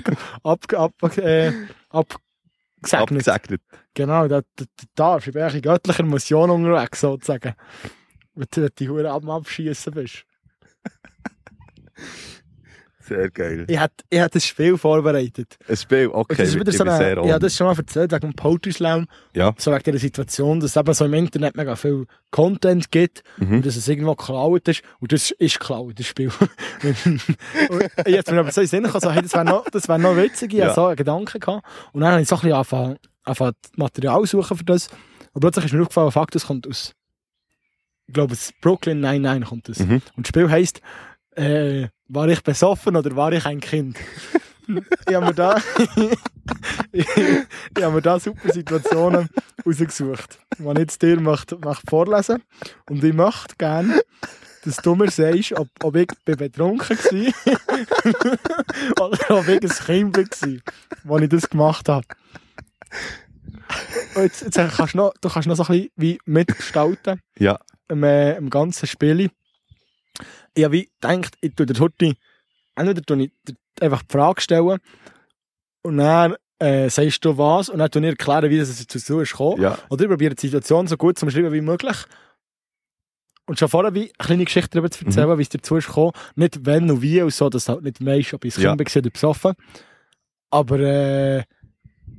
ab, 0.43 0.59
ab, 0.73 1.17
äh, 1.17 1.51
abgesegnet. 1.89 3.27
Abgesegnet. 3.27 3.61
Genau, 3.93 4.27
da, 4.27 4.41
da, 4.41 4.65
da 4.65 4.83
darfst. 4.95 5.27
Ich 5.27 5.33
bin 5.33 5.41
eigentlich 5.41 5.55
in 5.55 5.61
göttlicher 5.61 6.03
Mission 6.03 6.49
unterwegs, 6.49 6.99
sozusagen. 6.99 7.55
Wenn 8.35 8.47
du 8.51 8.61
wenn 8.61 8.67
du 8.67 8.73
die 8.77 8.89
Hure 8.89 9.09
am 9.09 9.29
Abschießen 9.29 9.93
bist. 9.93 10.25
Sehr 13.07 13.29
geil. 13.29 13.65
Ich 13.67 13.75
ich 14.09 14.19
hatte 14.19 14.33
das 14.33 14.45
Spiel 14.47 14.79
vorbereitet. 14.79 15.57
Ein 15.69 15.77
Spiel, 15.77 16.07
okay, 16.11 16.35
das 16.37 16.47
ist 16.47 16.55
ich 16.55 16.59
wieder 16.59 16.71
so 16.71 16.79
bin 16.79 16.87
eine, 16.89 16.97
sehr 16.97 17.17
ich 17.23 17.29
habe 17.31 17.39
das 17.39 17.55
schon 17.55 17.67
mal 17.67 17.77
erzählt, 17.77 18.11
wegen 18.11 18.31
dem 18.31 18.33
Poetry 18.33 18.71
Slam. 18.71 19.05
Ja. 19.35 19.53
So 19.59 19.71
wegen 19.71 19.83
dieser 19.83 19.99
Situation, 19.99 20.59
dass 20.59 20.71
es 20.71 20.75
eben 20.75 20.91
so 20.91 21.05
im 21.05 21.13
Internet 21.13 21.55
mega 21.55 21.75
viel 21.75 22.07
Content 22.31 22.89
gibt 22.89 23.21
Mhm. 23.37 23.57
und 23.57 23.65
dass 23.67 23.75
es 23.75 23.87
irgendwo 23.87 24.15
geklaut 24.15 24.67
ist. 24.69 24.81
Und 24.99 25.11
das 25.11 25.29
ist 25.29 25.59
geklaut, 25.59 25.99
das 25.99 26.07
Spiel. 26.07 26.31
jetzt 28.07 28.31
mir 28.31 28.39
aber 28.39 28.51
so 28.51 28.61
in 28.61 28.67
Sinn 28.67 28.83
gekommen, 28.83 29.01
so, 29.01 29.11
hey, 29.11 29.21
das 29.21 29.33
wäre 29.33 29.45
noch, 29.45 29.69
das 29.69 29.87
wär 29.87 29.97
noch 29.99 30.15
witzig. 30.17 30.53
Ich 30.53 30.59
Ja. 30.59 30.73
so 30.73 30.87
einen 30.87 30.95
Gedanken 30.95 31.39
gehabt. 31.39 31.63
Und 31.93 32.01
dann 32.01 32.11
habe 32.11 32.21
ich 32.23 32.27
so 32.27 32.35
ein 32.37 32.41
bisschen 32.41 32.53
angefangen, 32.55 32.97
angefangen 33.23 33.55
Material 33.75 34.25
suchen 34.25 34.57
für 34.57 34.63
das. 34.65 34.87
Und 35.33 35.41
plötzlich 35.41 35.65
ist 35.65 35.73
mir 35.73 35.81
aufgefallen, 35.81 36.11
Fakt, 36.11 36.33
das 36.33 36.47
kommt 36.47 36.67
aus, 36.67 36.93
ich 38.07 38.13
glaube, 38.15 38.33
es 38.33 38.45
ist 38.49 38.61
Brooklyn 38.61 38.99
99 38.99 39.47
kommt 39.49 39.69
das. 39.69 39.79
Mhm. 39.79 40.01
Und 40.15 40.25
das 40.25 40.29
Spiel 40.29 40.49
heisst, 40.49 40.81
äh, 41.35 41.87
war 42.07 42.27
ich 42.27 42.41
besoffen 42.43 42.95
oder 42.95 43.15
war 43.15 43.31
ich 43.31 43.45
ein 43.45 43.59
Kind? 43.59 43.97
ich 45.07 45.15
habe 45.15 45.27
mir 45.27 45.33
da, 45.33 45.57
ich, 46.91 46.91
ich 47.77 47.83
habe 47.83 47.95
mir 47.95 48.01
da 48.01 48.19
super 48.19 48.51
Situationen 48.51 49.29
rausgesucht, 49.65 50.39
ich 50.57 50.65
jetzt 50.79 51.01
dir 51.01 51.19
möchte, 51.19 51.57
möchte 51.57 51.87
vorlesen 51.87 52.41
Und 52.89 53.03
ich 53.03 53.13
möchte 53.13 53.55
gerne, 53.57 54.01
dass 54.63 54.77
du 54.77 54.95
mir 54.95 55.11
sagst, 55.11 55.53
ob, 55.53 55.67
ob 55.83 55.95
ich 55.95 56.07
betrunken 56.25 56.97
war 56.97 57.33
oder 59.07 59.39
ob 59.39 59.47
ich 59.47 59.89
ein 59.89 60.11
Kind 60.11 60.61
war, 61.03 61.15
als 61.15 61.23
ich 61.23 61.29
das 61.29 61.49
gemacht 61.49 61.89
habe. 61.89 62.05
Und 64.15 64.23
jetzt, 64.23 64.41
jetzt 64.41 64.55
kannst 64.55 64.93
du, 64.93 64.97
noch, 64.97 65.13
du 65.21 65.29
kannst 65.29 65.47
noch 65.47 65.55
so 65.55 65.63
ein 65.63 65.67
bisschen 65.67 65.89
wie 65.95 66.19
mitgestalten 66.25 67.19
Ja. 67.37 67.59
im, 67.89 68.03
äh, 68.03 68.35
im 68.37 68.49
ganzen 68.49 68.87
Spiel. 68.87 69.29
Ich 70.55 70.63
habe 70.63 70.73
wie 70.73 70.89
gedacht, 70.99 71.37
ich 71.41 71.53
tue 71.53 71.65
der 71.65 71.79
heute 71.79 72.15
entweder 72.75 73.01
tue 73.01 73.23
ich 73.23 73.31
einfach 73.79 74.03
die 74.03 74.11
Frage 74.11 74.41
stellen 74.41 74.79
und 75.81 75.97
dann 75.97 76.35
äh, 76.59 76.89
sagst 76.89 77.23
du 77.25 77.37
was 77.37 77.69
und 77.69 77.79
dann 77.79 77.91
tue 77.91 78.01
ich 78.01 78.09
erklären, 78.09 78.49
wie 78.49 78.57
das 78.57 78.85
dazu 78.85 79.19
ist 79.19 79.31
gekommen. 79.31 79.61
Ja. 79.61 79.77
Oder 79.89 80.03
ich 80.03 80.09
probiere 80.09 80.35
die 80.35 80.47
Situation 80.47 80.87
so 80.87 80.97
gut 80.97 81.19
zu 81.19 81.25
beschreiben 81.25 81.51
wie 81.51 81.61
möglich. 81.61 81.97
Und 83.47 83.59
schon 83.59 83.69
vorher 83.69 83.93
wie 83.93 84.05
eine 84.05 84.11
kleine 84.17 84.45
Geschichte 84.45 84.69
darüber 84.71 84.89
zu 84.89 85.05
erzählen, 85.05 85.37
wie 85.37 85.43
es 85.43 85.49
dazu 85.49 85.75
ist 85.75 85.87
gekommen. 85.87 86.13
Nicht 86.35 86.65
wenn 86.65 86.89
und 86.89 87.01
wie 87.01 87.21
und 87.21 87.33
so, 87.33 87.49
dass 87.49 87.65
du 87.65 87.73
halt 87.73 87.83
nicht 87.83 88.03
weißt, 88.03 88.33
ob 88.33 88.45
ich 88.45 88.57
ein 88.57 88.63
Ja. 88.63 88.69
War 88.69 88.95
oder 88.95 89.09
besoffen. 89.09 89.53
Aber 90.49 90.79
äh, 90.79 91.43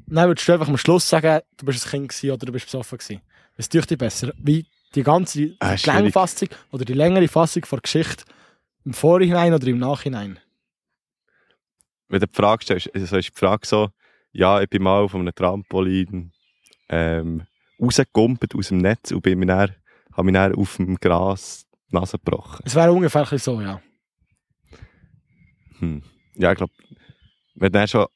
dann 0.06 0.28
würdest 0.28 0.46
du 0.46 0.52
einfach 0.52 0.68
am 0.68 0.76
Schluss 0.76 1.08
sagen, 1.08 1.40
du 1.56 1.66
bist 1.66 1.84
ein 1.86 1.90
Kind 1.90 2.08
gewesen 2.10 2.30
oder 2.30 2.46
du 2.46 2.52
bist 2.52 2.66
besoffen 2.66 2.98
gewesen. 2.98 3.22
Was 3.56 3.68
tue 3.68 3.80
ich 3.80 3.86
dir 3.86 3.98
besser? 3.98 4.32
Wie 4.38 4.66
die 4.96 5.02
ganze 5.02 5.56
Ah. 5.60 5.76
Klangfassung 5.76 6.48
oder 6.72 6.84
die 6.84 6.94
längere 6.94 7.28
Fassung 7.28 7.62
der 7.70 7.80
Geschichte 7.80 8.24
im 8.84 8.94
Vorhinein 8.94 9.54
oder 9.54 9.66
im 9.66 9.78
Nachhinein? 9.78 10.38
Wenn 12.08 12.20
du 12.20 12.26
die 12.26 12.34
Frage 12.34 12.64
stellst, 12.64 12.94
also 12.94 13.16
ist 13.16 13.28
die 13.28 13.38
Frage 13.38 13.66
so, 13.66 13.90
ja, 14.32 14.60
ich 14.60 14.68
bin 14.68 14.82
mal 14.82 15.08
von 15.08 15.20
einem 15.20 15.34
Trampolin 15.34 16.32
ähm, 16.88 17.46
rausgekumpelt 17.80 18.54
aus 18.54 18.68
dem 18.68 18.78
Netz 18.78 19.10
und 19.12 19.22
bin 19.22 19.38
mir 19.38 19.46
dann, 19.46 19.74
habe 20.12 20.24
mich 20.24 20.34
dann 20.34 20.54
auf 20.54 20.76
dem 20.76 20.96
Gras 20.96 21.66
die 21.90 21.94
Nase 21.94 22.18
gebrochen. 22.18 22.62
Es 22.64 22.74
wäre 22.74 22.92
ungefähr 22.92 23.26
so, 23.38 23.60
ja. 23.60 23.80
Hm. 25.78 26.02
Ja, 26.34 26.52
ich 26.52 26.58
glaube, 26.58 26.72
wenn 27.54 27.72
du 27.72 27.88
schon, 27.88 28.06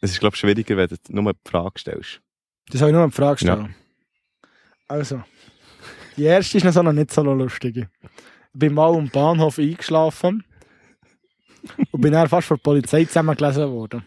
es 0.00 0.12
ist 0.12 0.20
glaube 0.20 0.34
ich 0.34 0.40
schwieriger, 0.40 0.76
wenn 0.76 0.88
du 0.88 0.96
nur 1.08 1.32
die 1.32 1.50
Frage 1.50 1.78
stellst. 1.78 2.20
Das 2.70 2.80
habe 2.80 2.90
ich 2.90 2.94
nur 2.94 3.02
eine 3.02 3.12
Frage 3.12 3.38
stellen. 3.38 3.74
Also, 4.86 5.22
die 6.18 6.24
erste 6.24 6.58
ist 6.58 6.64
noch, 6.64 6.72
so 6.72 6.82
noch 6.82 6.92
nicht 6.92 7.12
so 7.12 7.22
lustig. 7.22 7.76
Ich 7.76 7.86
bin 8.52 8.74
mal 8.74 8.94
am 8.94 9.08
Bahnhof 9.08 9.58
eingeschlafen 9.58 10.44
und 11.92 12.00
bin 12.00 12.12
dann 12.12 12.28
fast 12.28 12.48
von 12.48 12.56
der 12.56 12.62
Polizei 12.62 13.04
zusammengelesen 13.04 13.70
worden. 13.70 14.04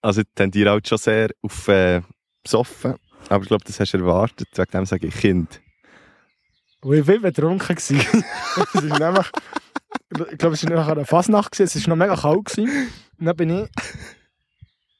Also 0.00 0.20
ich 0.20 0.28
tendiere 0.34 0.70
halt 0.70 0.86
schon 0.86 0.98
sehr 0.98 1.30
auf 1.42 1.66
äh, 1.68 2.02
besoffen, 2.42 2.94
aber 3.28 3.42
ich 3.42 3.48
glaube, 3.48 3.64
das 3.64 3.80
hast 3.80 3.92
du 3.92 3.98
erwartet, 3.98 4.48
wegen 4.54 4.70
dem 4.70 4.86
sage 4.86 5.08
ich 5.08 5.14
Kind. 5.16 5.60
Und 6.82 6.96
ich 6.96 7.08
war 7.08 7.18
betrunken. 7.18 7.76
Es 7.76 7.90
ist 7.90 8.98
nämlich, 8.98 9.26
ich 10.30 10.38
glaube, 10.38 10.54
es 10.54 10.64
war 10.64 10.70
nach 10.70 10.88
einer 10.88 11.04
Fasnacht, 11.04 11.58
es 11.58 11.74
war 11.74 11.96
noch 11.96 11.96
mega 11.96 12.14
kalt. 12.14 12.56
Und 12.58 12.70
dann 13.18 13.36
bin 13.36 13.50
ich, 13.50 13.68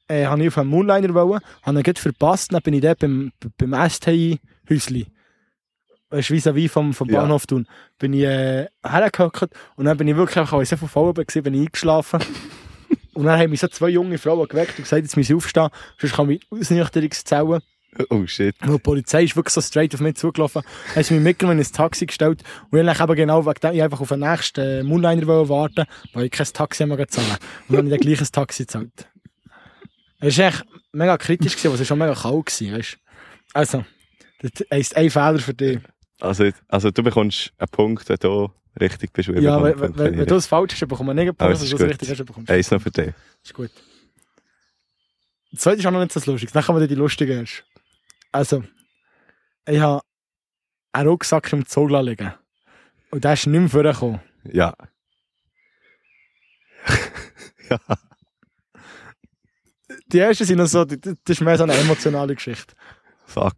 äh, 0.07 0.25
habe 0.25 0.41
ich 0.41 0.47
auf 0.47 0.57
einen 0.57 0.69
Moonliner 0.69 1.13
wollen, 1.13 1.41
habe 1.63 1.79
ihn 1.79 1.83
gerade 1.83 1.99
verpasst, 1.99 2.53
dann 2.53 2.61
bin 2.61 2.73
ich 2.73 2.81
dort 2.81 2.99
beim, 2.99 3.31
beim 3.57 3.89
STI-Häusli. 3.89 5.07
Weißt 6.09 6.29
du, 6.29 6.33
vis-à-vis 6.35 6.71
vom, 6.71 6.93
vom 6.93 7.09
Ja. 7.09 7.21
Bahnhof 7.21 7.47
tun. 7.47 7.67
Bin 7.99 8.13
ich 8.13 8.23
äh, 8.23 8.67
hergehockt 8.85 9.49
und 9.75 9.85
dann 9.85 9.97
bin 9.97 10.07
ich 10.07 10.15
wirklich, 10.15 10.37
einfach, 10.37 10.63
so 10.65 10.87
voll 10.87 11.07
war, 11.07 11.13
bin 11.13 11.53
ich 11.53 11.61
eingeschlafen. 11.61 12.21
und 13.13 13.25
dann 13.25 13.37
haben 13.37 13.49
mich 13.49 13.59
so 13.59 13.67
zwei 13.67 13.89
junge 13.89 14.17
Frauen 14.17 14.47
geweckt 14.47 14.77
und 14.77 14.83
gesagt, 14.83 15.03
jetzt 15.03 15.17
muss 15.17 15.29
ich 15.29 15.35
aufstehen, 15.35 15.69
sonst 15.99 16.15
kann 16.15 16.29
ich 16.29 16.41
Ausnüchterungszellen. 16.49 17.61
Oh 18.09 18.25
shit. 18.27 18.55
Und 18.61 18.73
die 18.73 18.79
Polizei 18.79 19.23
ist 19.23 19.35
wirklich 19.35 19.53
so 19.53 19.61
straight 19.61 19.93
auf 19.95 20.01
mich 20.01 20.15
zugelaufen. 20.15 20.61
Haben 20.93 21.03
sie 21.03 21.15
mich 21.15 21.23
mitgenommen 21.23 21.57
ins 21.59 21.71
Taxi 21.71 22.05
gestellt. 22.05 22.43
Und 22.69 22.87
ich 22.87 22.99
habe 22.99 23.15
genau 23.15 23.45
wegen 23.45 23.59
dem, 23.59 23.73
ich 23.73 23.81
einfach 23.81 24.01
auf 24.01 24.09
den 24.09 24.19
nächsten 24.19 24.61
äh, 24.61 24.83
Moonliner 24.83 25.27
warten, 25.49 25.85
weil 26.13 26.25
ich 26.25 26.31
kein 26.31 26.45
Taxi 26.45 26.85
mehr 26.85 27.07
zahlen 27.07 27.27
Und 27.31 27.39
dann 27.69 27.77
habe 27.77 27.87
ich 27.87 27.91
dann 27.91 27.99
gleich 27.99 28.21
ein 28.21 28.31
Taxi 28.31 28.63
gezahlt. 28.63 29.09
Es 30.19 30.37
war 30.37 30.47
echt 30.47 30.65
mega 30.91 31.17
kritisch, 31.17 31.53
gewesen, 31.53 31.67
aber 31.67 31.75
es 31.75 31.79
war 31.81 31.85
schon 31.85 31.99
mega 31.99 32.15
kalt. 32.15 32.45
Gewesen, 32.45 32.75
weißt? 32.75 32.97
Also, 33.53 33.85
das 34.41 34.51
heisst 34.71 34.95
ein 34.95 35.09
Fehler 35.09 35.39
für 35.39 35.53
dich. 35.53 35.79
Also, 36.19 36.49
also 36.67 36.91
du 36.91 37.03
bekommst 37.03 37.51
einen 37.57 37.69
Punkt, 37.69 38.09
wenn 38.09 38.17
du 38.19 38.49
richtig 38.79 39.13
bist. 39.13 39.29
Ja, 39.29 39.61
wenn, 39.63 39.73
einen 39.73 39.97
wenn, 39.97 40.13
ich 40.13 40.19
wenn 40.19 40.25
du 40.25 40.35
es 40.35 40.47
falsch 40.47 40.73
hast, 40.73 40.87
bekommst 40.87 41.07
du 41.07 41.11
einen 41.11 41.35
Punkt. 41.35 41.39
Wenn 41.39 41.69
du 41.69 41.75
es 41.75 41.79
richtig 41.79 42.09
hast, 42.09 42.25
bekommst 42.25 42.49
du 42.49 42.53
Eins 42.53 42.71
noch 42.71 42.81
für 42.81 42.91
dich. 42.91 43.13
Ist 43.43 43.53
gut. 43.53 43.71
Das 45.51 45.61
zweite 45.61 45.79
ist 45.79 45.85
auch 45.85 45.91
noch 45.91 46.01
nicht 46.01 46.11
so 46.11 46.31
lustig. 46.31 46.51
Dann 46.51 46.63
kommen 46.63 46.79
wir 46.79 46.87
die 46.87 46.95
lustigen 46.95 47.39
erst. 47.39 47.63
Also, 48.31 48.63
ich 49.67 49.79
habe 49.79 50.01
einen 50.91 51.09
Rucksack 51.09 51.51
im 51.53 51.65
Zug 51.65 51.89
liegen. 51.91 52.33
Und 53.11 53.23
der 53.23 53.33
ist 53.33 53.47
nicht 53.47 53.59
mehr 53.59 53.69
vorgekommen. 53.69 54.19
Ja. 54.51 54.73
ja. 57.69 57.79
Die 60.11 60.19
ersten 60.19 60.45
sind 60.45 60.57
noch 60.57 60.67
so, 60.67 60.85
das 60.85 60.99
ist 61.27 61.41
mehr 61.41 61.57
so 61.57 61.63
eine 61.63 61.73
emotionale 61.73 62.35
Geschichte. 62.35 62.73
Fuck. 63.25 63.55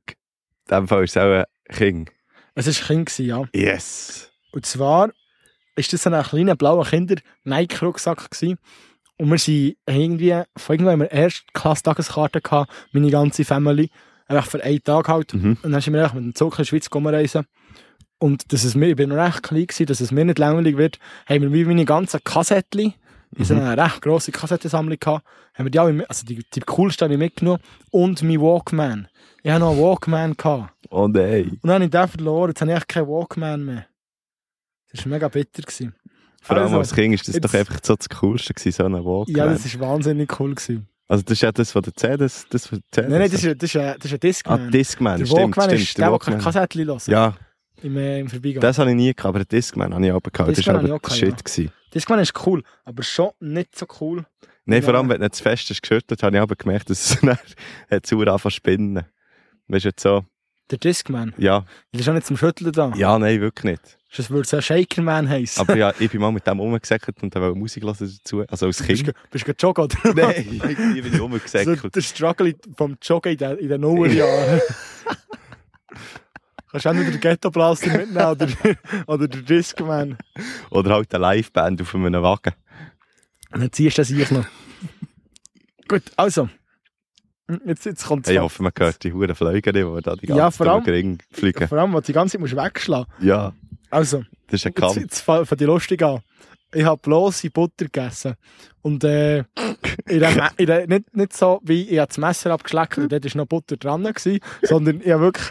In 0.70 0.76
dem 0.76 0.88
Fall 0.88 1.04
ist 1.04 1.16
es 1.16 1.18
auch 1.18 1.32
ein 1.32 1.46
King. 1.76 2.10
Es 2.56 2.68
war 2.68 2.74
ein 2.74 3.06
Kind, 3.06 3.20
ja. 3.20 3.44
Yes. 3.54 4.32
Und 4.52 4.66
zwar 4.66 5.12
ist 5.76 5.94
das 5.94 6.04
so 6.04 6.10
ein 6.10 6.24
kleiner 6.24 6.56
blauer 6.56 6.86
Kinder-Nike-Rucksack. 6.86 8.30
Und 8.42 9.30
wir 9.30 9.38
sind 9.38 9.78
irgendwie, 9.86 10.42
von 10.58 10.74
irgendwann 10.74 10.94
haben 10.94 11.02
wir 11.02 11.12
Erstklasse-Tageskarte 11.12 12.42
gehabt, 12.42 12.72
meine 12.92 13.12
ganze 13.12 13.46
Family. 13.46 13.90
Einfach 14.28 14.48
für 14.48 14.64
einen 14.64 14.84
Tag 14.84 15.08
halt. 15.08 15.34
Mhm. 15.34 15.58
Und 15.62 15.72
dann 15.72 15.82
sind 15.82 15.94
wir 15.94 16.02
einfach 16.02 16.16
mit 16.16 16.24
dem 16.24 16.36
Zug 16.36 16.58
in 16.58 16.64
die 16.64 16.68
Schweiz 16.68 16.90
reisen. 16.94 17.46
Und 18.20 18.52
dass 18.52 18.64
es 18.64 18.76
mir, 18.76 18.90
ich 18.90 18.96
bin 18.96 19.10
noch 19.10 19.18
recht 19.18 19.44
klein 19.44 19.68
gewesen, 19.68 19.86
dass 19.86 20.02
es 20.02 20.12
mir 20.12 20.26
nicht 20.26 20.40
langweilig 20.40 20.78
wird, 20.78 21.00
haben 21.28 21.42
wir 21.42 21.54
wie 21.54 21.66
meine 21.66 21.86
ganzen 21.86 22.24
Kassettchen, 22.24 22.94
in 23.36 23.46
so 23.46 23.54
einer 23.54 23.78
recht 23.78 24.02
grosse 24.02 24.32
Kassettensammlung 24.32 24.98
gehabt, 25.00 25.26
haben 25.54 25.66
wir 25.66 25.72
die 25.72 25.80
alle, 25.80 26.10
also 26.10 26.26
die, 26.26 26.44
die 26.54 26.60
coolsten 26.62 27.06
habe 27.06 27.14
ich 27.14 27.20
mitgenommen 27.20 27.60
und 27.92 28.22
mein 28.24 28.42
Walkman. 28.42 29.08
Ich 29.44 29.52
hatte 29.52 29.62
noch 29.62 29.72
einen 29.72 29.82
Walkman 29.82 30.36
gehabt. 30.36 30.74
Oh 30.90 31.08
nein. 31.08 31.50
Und 31.62 31.64
dann 31.64 31.74
habe 31.76 31.84
ich 31.86 31.92
den 31.92 32.08
verloren, 32.08 32.50
jetzt 32.50 32.62
habe 32.62 32.72
ich 32.72 32.78
echt 32.78 32.88
keinen 32.88 33.08
Walkman 33.08 33.64
mehr. 33.66 33.86
Das 34.92 35.06
war 35.06 35.12
mega 35.12 35.28
bitter. 35.28 35.62
Gewesen. 35.62 35.94
Vor 36.42 36.56
allem 36.56 36.66
Also, 36.66 36.80
als 36.80 36.94
Kind 36.96 37.14
ist 37.14 37.28
das 37.28 37.36
jetzt- 37.36 37.46
doch 37.46 37.54
einfach 37.54 37.80
so 37.84 37.96
das 37.96 38.10
Coolste 38.10 38.54
gewesen, 38.54 38.72
so 38.76 38.84
ein 38.86 38.94
Walkman. 38.94 39.36
Ja, 39.38 39.46
das 39.46 39.80
war 39.80 39.90
wahnsinnig 39.90 40.40
cool. 40.40 40.56
Gewesen. 40.56 40.88
also 41.08 41.24
das 41.24 41.34
ist 41.34 41.42
ja 41.42 41.52
das 41.52 41.72
von 41.72 41.82
der 41.84 41.94
CD, 41.96 42.18
das, 42.18 42.46
das 42.50 42.68
von 42.68 42.80
der 42.80 42.86
CD. 42.92 43.08
Nein, 43.10 43.20
nein, 43.22 43.32
das 43.32 43.44
ist, 43.44 43.62
das 43.62 43.70
ist, 43.70 43.76
ein, 43.78 43.96
das 44.00 44.06
ist 44.06 44.14
ein 44.14 44.16
Ah, 44.16 44.18
Discman. 44.58 44.72
Discman, 44.72 45.18
der 45.20 45.26
stimmt, 45.26 45.42
Walkman 45.42 45.66
stimmt. 45.70 45.82
ist 45.82 45.98
der, 45.98 46.10
der 46.10 46.20
kein 46.20 46.40
Kassettchen 46.40 46.86
hören 46.86 47.00
Ja, 47.08 47.34
im, 47.84 47.98
äh, 47.98 48.20
im 48.20 48.30
Vorbeigehen. 48.30 48.62
das 48.62 48.78
habe 48.80 48.90
ich 48.92 48.96
nie 48.96 49.14
gehabt, 49.14 49.36
aber 49.36 49.46
Discman 49.46 49.94
habe 49.94 50.06
ich 50.06 50.12
auch 50.12 50.22
gehabt. 50.22 50.58
Das 50.58 50.66
war 50.68 50.76
ich 50.84 50.92
aber 50.92 51.00
der 51.00 51.16
Shit. 51.16 51.44
gewesen. 51.44 51.72
Discman 51.94 52.20
ist 52.20 52.34
cool, 52.46 52.64
aber 52.86 53.04
schon 53.04 53.32
nicht 53.40 53.78
so 53.78 53.86
cool. 54.02 54.26
Nein, 54.66 54.84
vor 54.84 54.94
Ja. 54.94 55.00
allem, 55.00 55.10
wenn 55.10 55.18
du 55.18 55.24
nicht 55.24 55.36
zu 55.36 55.44
fest 55.44 55.70
hast 55.70 55.82
geschüttelt, 55.82 56.22
habe 56.22 56.36
ich 56.36 56.42
aber 56.42 56.56
gemerkt, 56.56 56.90
dass 56.90 57.10
es 57.12 57.20
dann 57.22 58.04
zu 58.04 58.18
angefangen 58.20 58.40
zu 58.42 58.50
spinnen. 58.52 59.06
Weißt 59.68 59.86
du, 59.86 59.90
jetzt 59.90 60.02
so, 60.04 60.26
Der 60.70 60.78
Discman. 60.78 61.34
ja, 61.38 61.66
ist 61.92 62.08
auch 62.08 62.14
nicht 62.14 62.28
zum 62.28 62.38
Schütteln 62.38 62.72
da. 62.72 62.92
ja, 62.96 63.18
nein, 63.18 63.42
wirklich 63.42 63.72
nicht. 63.72 63.98
Das 64.16 64.30
würde 64.32 64.48
so 64.48 64.58
ein 64.58 64.64
Shakerman 64.64 65.30
heißen. 65.30 65.62
Aber 65.62 65.76
ja, 65.78 65.94
ich 66.00 66.10
bin 66.12 66.20
mal 66.22 66.32
mit 66.32 66.46
dem 66.46 66.60
rumgesäckelt 66.60 67.22
und 67.22 67.34
wollte 67.36 67.58
Musik 67.58 67.84
hören 67.84 67.96
dazu, 68.00 68.44
also 68.48 68.66
als 68.68 68.82
bist 68.82 69.04
Kind. 69.06 69.08
du 69.10 69.14
bist 69.32 69.48
du 69.48 69.52
joggen 69.60 69.84
oder? 69.86 70.14
Nein, 70.16 70.62
irgendwie 70.64 71.02
bin 71.02 71.12
ich 71.12 71.18
so, 71.18 71.24
rumgesäckelt. 71.24 71.96
der 71.96 72.02
Struggle 72.02 72.56
vom 72.76 72.98
Joggen 73.02 73.32
in 73.34 73.38
den, 73.38 73.58
in 73.60 73.70
den 73.70 73.82
Nullerjahren. 73.82 74.62
Kannst 76.72 76.86
du 76.86 76.90
auch 76.90 76.94
nicht 76.94 77.12
den 77.14 77.20
Ghetto-Blaster 77.20 77.88
mitnehmen 77.98 78.26
oder, 78.28 78.48
oder 79.08 79.28
den 79.28 79.46
Discman. 79.46 80.18
Oder 80.70 80.92
halt 80.96 81.14
eine 81.16 81.36
Liveband 81.36 81.82
auf 81.82 81.96
einem 81.96 82.22
Wagen. 82.22 82.54
Und 83.52 83.62
dann 83.62 83.72
ziehst 83.72 83.98
du 83.98 84.02
das 84.02 84.12
ich 84.12 84.30
noch. 84.32 84.46
Gut, 85.88 86.04
also. 86.16 86.50
Jetzt, 87.66 87.86
jetzt 87.86 88.06
kommt 88.06 88.28
Hey, 88.28 88.36
ich 88.36 88.42
hoffe, 88.42 88.62
man 88.62 88.72
hört 88.78 89.04
die 89.04 89.12
Huren 89.12 89.34
Flüge 89.34 89.74
die 89.74 89.82
da 90.04 90.16
die 90.16 90.28
ganze 90.28 90.38
Ja, 90.40 90.52
vor 90.52 90.68
allem- 90.68 90.84
Ring 90.84 91.18
fliegen. 91.32 91.68
Vor 91.68 91.80
allem, 91.80 91.92
weil 91.94 92.02
du 92.02 92.06
die 92.08 92.14
ganze 92.14 92.34
Zeit 92.34 92.42
musst 92.42 92.56
wegschlagen 92.56 93.12
Ja, 93.22 93.54
Also, 93.90 94.24
Das 94.48 94.60
ist 94.64 94.66
ein 94.68 94.74
Jetzt, 94.74 94.80
Kampf. 94.80 94.98
jetzt 94.98 95.22
fängt 95.22 95.60
die 95.60 95.66
lustig 95.66 96.04
an. 96.04 96.20
Ich 96.72 96.86
habe 96.86 97.02
bloße 97.02 97.50
Butter 97.50 97.86
gegessen. 97.86 98.36
Und 98.84 99.04
äh, 99.04 99.40
in 100.08 100.20
der, 100.20 100.52
in 100.58 100.66
der, 100.68 100.86
nicht, 100.86 101.16
nicht 101.16 101.34
so, 101.36 101.60
wie 101.64 101.90
ich 101.90 101.98
habe 101.98 102.10
das 102.10 102.20
Messer 102.20 102.52
abgeschleckt 102.52 103.00
und 103.00 103.12
dort 103.12 103.26
war 103.26 103.38
noch 103.42 103.48
Butter 103.48 103.78
dran, 103.78 104.04
gewesen, 104.04 104.40
sondern 104.62 105.02
ich 105.02 105.10
habe 105.10 105.24
wirklich 105.24 105.50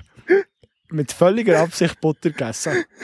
mit 0.91 1.13
völliger 1.13 1.61
Absicht 1.61 2.01
Butter 2.01 2.31
gegessen. 2.31 2.85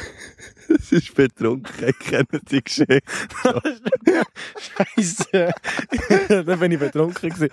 Das 0.66 0.92
ist 0.92 1.14
betrunken. 1.14 1.88
Ich 1.88 1.98
kenne 1.98 2.26
die 2.50 2.64
Geschichte. 2.64 3.02
Scheiße. 4.96 5.52
Dann 6.46 6.58
bin 6.58 6.72
ich 6.72 6.78
betrunken. 6.78 7.28
Gewesen. 7.28 7.50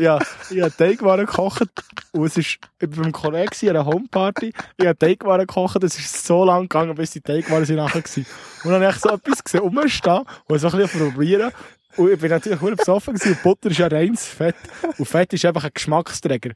Ja, 0.00 0.18
ich 0.50 0.62
habe 0.62 0.74
Teigwaren 0.74 1.26
gekocht 1.26 1.68
und 2.12 2.24
es 2.24 2.38
ist, 2.38 2.58
ich 2.80 2.96
war 2.96 3.02
beim 3.02 3.12
Kollegen 3.12 3.50
an 3.62 3.68
einer 3.68 3.84
Homeparty. 3.84 4.52
Ich 4.78 4.86
habe 4.86 4.98
Teigwaren 4.98 5.46
gekocht, 5.46 5.84
es 5.84 5.98
ist 5.98 6.26
so 6.26 6.44
lang 6.44 6.62
gegangen, 6.62 6.94
bis 6.94 7.10
die 7.10 7.20
Teigwaren 7.20 7.66
sind 7.66 7.76
nachher 7.76 8.02
waren. 8.02 8.26
Und 8.64 8.70
dann 8.70 8.82
habe 8.82 8.92
ich 8.94 9.00
so 9.00 9.10
etwas 9.10 9.44
gesehen, 9.44 9.60
rumstehen 9.60 10.24
und 10.46 10.58
so 10.58 10.68
ein 10.68 10.78
bisschen 10.78 11.12
probieren. 11.12 11.52
Und 11.96 12.12
ich 12.12 12.18
bin 12.18 12.30
natürlich 12.30 12.58
sehr 12.58 12.76
besoffen 12.76 13.14
gewesen. 13.14 13.32
und 13.32 13.42
Butter 13.42 13.70
ist 13.70 13.78
ja 13.78 13.86
reines 13.86 14.26
Fett. 14.26 14.56
Und 14.98 15.06
Fett 15.06 15.32
ist 15.32 15.44
einfach 15.44 15.64
ein 15.64 15.70
Geschmacksträger. 15.72 16.52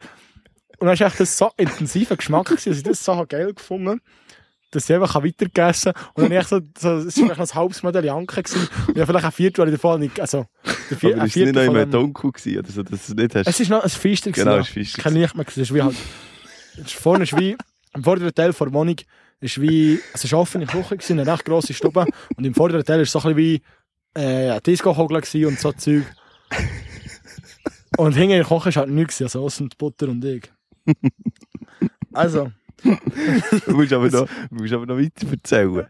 Und 0.78 0.86
dann 0.86 0.98
war 0.98 1.06
echt 1.06 1.20
das 1.20 1.36
so 1.36 1.50
intensiver 1.56 2.16
Geschmack, 2.16 2.48
dass 2.48 2.66
ich 2.66 2.82
das 2.82 3.04
so 3.04 3.24
geil 3.28 3.52
gefunden 3.52 3.88
habe 3.88 4.00
dass 4.70 4.88
ich 4.88 4.94
einfach 4.94 5.22
weitergegessen 5.22 5.92
habe. 5.94 6.10
Und 6.14 6.30
dann 6.30 6.40
ich 6.40 6.46
so, 6.46 6.60
so, 6.78 6.96
es 6.98 7.16
war 7.18 7.24
vielleicht 7.24 7.38
noch 7.38 7.50
ein 7.50 7.54
halbes 7.54 7.82
Medaillanke 7.82 8.42
gewesen. 8.42 8.68
Und 8.86 8.96
ich 8.96 9.04
vielleicht 9.06 9.24
ein 9.24 9.32
Viertel 9.32 9.70
davon 9.70 10.00
nicht, 10.00 10.20
also, 10.20 10.46
der 10.90 10.96
Vier, 10.98 11.14
Aber 11.14 11.22
ein 11.22 11.26
ist 11.28 11.36
es 11.36 11.42
nicht 11.42 11.54
noch 11.54 11.64
von 11.64 11.74
dem- 11.74 11.90
dunkel 11.90 12.32
gewesen, 12.32 12.58
oder 12.58 12.70
so, 12.70 12.82
dass 12.82 13.06
du 13.06 13.12
es 13.12 13.14
nicht 13.14 13.34
hast? 13.34 13.46
Es 13.46 13.60
ist 13.60 13.70
noch 13.70 13.82
ein 13.82 13.88
Feister 13.88 14.30
gewesen. 14.30 14.44
Genau, 14.44 14.56
ja. 14.56 14.60
es 14.60 14.68
ist 14.68 14.74
Feister 14.74 15.02
Kein 15.02 15.14
Licht 15.14 15.34
mehr 15.34 15.44
gewesen. 15.44 15.62
Es 15.62 15.70
ist 15.70 15.74
wie 15.74 15.82
halt, 15.82 15.96
es 16.74 16.80
ist 16.86 16.94
vorne 16.94 17.24
ist 17.24 17.36
wie, 17.38 17.56
im 17.94 18.04
vorderen 18.04 18.34
Teil 18.34 18.52
der 18.52 18.72
Wohnung 18.72 18.96
ist 19.40 19.60
wie, 19.60 20.00
es 20.12 20.24
ist 20.24 20.32
eine 20.32 20.42
offene 20.42 20.66
Küche 20.66 20.96
gewesen, 20.96 21.20
eine 21.20 21.32
recht 21.32 21.44
grosse 21.44 21.72
Stube. 21.72 22.06
Und 22.36 22.44
im 22.44 22.54
vorderen 22.54 22.84
Teil 22.84 23.00
ist 23.00 23.12
so 23.12 23.20
ein 23.20 23.34
bisschen 23.34 23.36
wie, 23.36 24.20
äh, 24.20 24.50
ein 24.50 24.60
gewesen 24.62 25.46
und 25.46 25.58
so 25.58 25.72
Zeug. 25.72 26.04
Und 27.96 28.12
hinten 28.12 28.32
in 28.32 28.38
der 28.38 28.44
Küche 28.44 28.68
ist 28.68 28.76
halt 28.76 28.90
nichts 28.90 29.22
also 29.22 29.48
die 29.72 29.76
Butter 29.76 30.08
und 30.08 30.24
ich. 30.24 30.42
Also, 32.12 32.50
Du 33.66 33.72
musst 33.76 33.92
aber 33.92 34.08
noch, 34.10 34.26
du 34.50 34.54
musst 34.54 34.72
aber 34.72 34.86
noch 34.86 34.98
weiter 34.98 35.26
erzählen. 35.30 35.86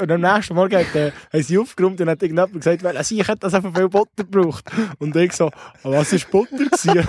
Und 0.00 0.10
am 0.10 0.20
nächsten 0.22 0.54
Morgen 0.54 0.74
hat, 0.74 0.92
äh, 0.96 1.12
haben 1.32 1.42
sie 1.42 1.58
aufgeräumt 1.58 2.00
und 2.00 2.08
hat 2.08 2.20
irgendjemand 2.22 2.54
gesagt, 2.54 2.82
weil 2.82 2.96
ich 2.98 3.10
hätte 3.28 3.36
das 3.40 3.54
einfach 3.54 3.72
viel 3.76 3.88
Butter 3.88 4.24
gebraucht. 4.24 4.64
Und 4.98 5.14
ich 5.14 5.32
so, 5.34 5.50
«Aber 5.84 5.98
was 5.98 6.12
war 6.12 6.30
Butter? 6.30 6.56
gewesen?» 6.64 6.98
ich 6.98 7.06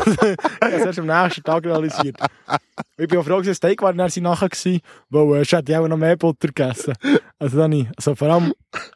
habe 0.62 0.74
es 0.76 0.86
erst 0.86 1.00
am 1.00 1.08
nächsten 1.08 1.42
Tag 1.44 1.66
realisiert. 1.66 2.18
Ich 2.98 3.08
bin 3.08 3.18
auch 3.18 3.24
froh, 3.26 3.38
dass 3.38 3.48
das 3.48 3.58
Steak 3.58 3.82
war 3.82 3.94
dann 3.94 4.10
sie 4.10 4.22
nachher 4.22 4.50
gewesen, 4.50 4.82
weil 5.10 5.38
äh, 5.38 5.42
ich 5.42 5.52
hätte 5.54 5.80
auch 5.80 5.88
noch 5.88 5.98
mehr 5.98 6.18
Butter 6.18 6.50
gegessen. 6.50 6.94
Also 7.40 7.58
dann, 7.58 7.72
ich- 7.72 7.88
also 7.96 8.14
vor 8.14 8.28
allem 8.30 8.54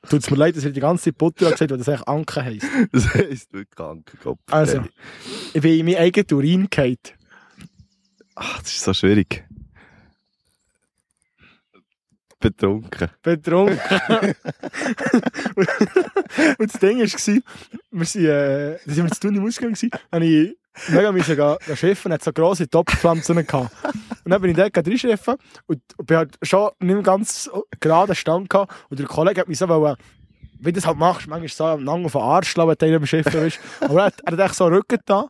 tut 0.07 0.19
es 0.21 0.29
mir 0.29 0.37
leid, 0.37 0.55
dass 0.57 0.65
ich 0.65 0.73
die 0.73 0.79
ganze 0.81 1.05
Zeit 1.05 1.17
Butter 1.17 1.45
habe 1.45 1.53
gesagt, 1.53 1.71
weil 1.71 1.77
das 1.79 1.89
eigentlich 1.89 2.07
Anke 2.07 2.43
heisst. 2.43 2.67
Das 2.91 3.13
heisst 3.15 3.53
wirklich 3.53 3.79
Ankenkopf. 3.79 4.39
Also, 4.51 4.83
ich 5.53 5.61
bin 5.61 5.79
in 5.79 5.85
meinen 5.85 5.97
eigenen 5.97 6.27
Urin 6.33 6.67
gefallen. 6.69 6.97
Ach, 8.39 8.61
das 8.61 8.71
ist 8.71 8.83
so 8.83 8.93
schwierig. 8.93 9.43
Betrunken. 12.39 13.09
betrunken. 13.23 13.79
und 16.59 16.71
das 16.71 16.79
Ding 16.79 16.99
war, 16.99 17.41
wir 17.91 18.05
sind, 18.05 18.25
äh, 18.25 18.77
da 18.85 18.93
sind 18.93 19.05
wir 19.05 19.11
zu 19.11 19.21
tun 19.21 19.35
im 19.35 19.43
Ausgang 19.43 19.75
habe 19.75 20.25
ich 20.25 20.55
mega 20.89 21.11
müssen 21.11 21.35
gehen, 21.35 21.55
gehen 21.65 21.77
schiffen, 21.77 22.13
hat 22.13 22.23
so 22.23 22.31
grosse 22.31 22.69
Topfpflanzen 22.69 23.35
gehabt. 23.43 23.71
Und 24.23 24.29
dann 24.29 24.39
bin 24.39 24.51
ich 24.51 24.57
dort 24.57 24.71
gehen 24.71 24.85
reinschiffen 24.85 25.37
und, 25.65 25.81
und 25.97 26.05
bin 26.05 26.17
halt 26.17 26.37
schon 26.43 26.69
nicht 26.77 26.93
mehr 26.93 27.01
ganz 27.01 27.49
gerade 27.79 28.13
Stand 28.13 28.51
gehabt 28.51 28.71
und 28.91 28.99
der 28.99 29.07
Kollege 29.07 29.41
hat 29.41 29.47
mich 29.47 29.57
so 29.57 29.67
wollen, 29.67 29.95
wie 30.59 30.71
du 30.71 30.73
das 30.73 30.85
halt 30.85 30.99
machst, 30.99 31.25
manchmal 31.25 31.49
so 31.49 31.65
am 31.65 31.83
Nang 31.83 32.05
auf 32.05 32.11
den 32.11 32.21
Arsch 32.21 32.49
schlagen, 32.49 32.69
wenn 32.69 32.77
du 32.77 32.85
einem 32.97 33.07
Schiffen 33.07 33.41
bist. 33.41 33.59
Aber 33.81 34.01
er 34.01 34.05
hat, 34.05 34.21
er 34.23 34.33
hat 34.33 34.39
echt 34.39 34.55
so 34.55 34.65
einen 34.65 34.75
Rücken 34.75 34.99
da 35.05 35.27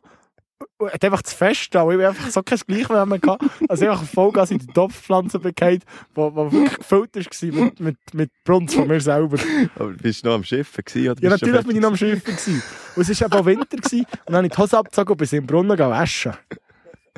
hat 0.92 1.04
einfach 1.04 1.22
zu 1.22 1.36
fest 1.36 1.74
da, 1.74 1.82
und 1.82 1.92
ich 1.92 1.98
bin 1.98 2.06
einfach 2.06 2.30
so 2.30 2.42
kein 2.42 2.58
Gleichwärme 2.58 3.18
gehabt, 3.18 3.44
also 3.68 3.88
einfach 3.88 4.04
Vollgas 4.04 4.50
in 4.50 4.58
die 4.58 4.66
Topfpflanzen 4.66 5.40
bekehrt, 5.40 5.82
wo, 6.14 6.34
wo 6.34 6.50
wirklich 6.52 6.78
gefüllt 6.78 7.14
war 7.14 7.64
mit, 7.64 7.80
mit, 7.80 7.96
mit 8.12 8.30
Brunz 8.44 8.74
von 8.74 8.86
mir 8.86 9.00
selber. 9.00 9.38
Aber 9.76 9.90
bist 9.90 10.24
du 10.24 10.28
noch 10.28 10.36
am 10.36 10.44
Schiffen 10.44 10.84
gewesen? 10.84 11.10
Oder 11.10 11.22
Ja, 11.22 11.30
natürlich 11.30 11.66
bin 11.66 11.76
ich 11.76 11.82
noch 11.82 11.88
am 11.90 11.96
Schiffen. 11.96 12.36
Gewesen. 12.36 12.62
Und 12.96 13.08
es 13.08 13.20
war 13.20 13.26
eben 13.26 13.36
auch 13.36 13.46
Winter 13.46 13.76
gewesen, 13.76 14.00
und 14.00 14.08
dann 14.26 14.36
habe 14.36 14.46
ich 14.46 14.52
die 14.52 14.58
Hose 14.58 14.78
abgezogen 14.78 15.12
und 15.12 15.16
bin 15.18 15.38
im 15.38 15.46
Brunnen 15.46 15.70
gegangen 15.70 15.92
waschen. 15.92 16.32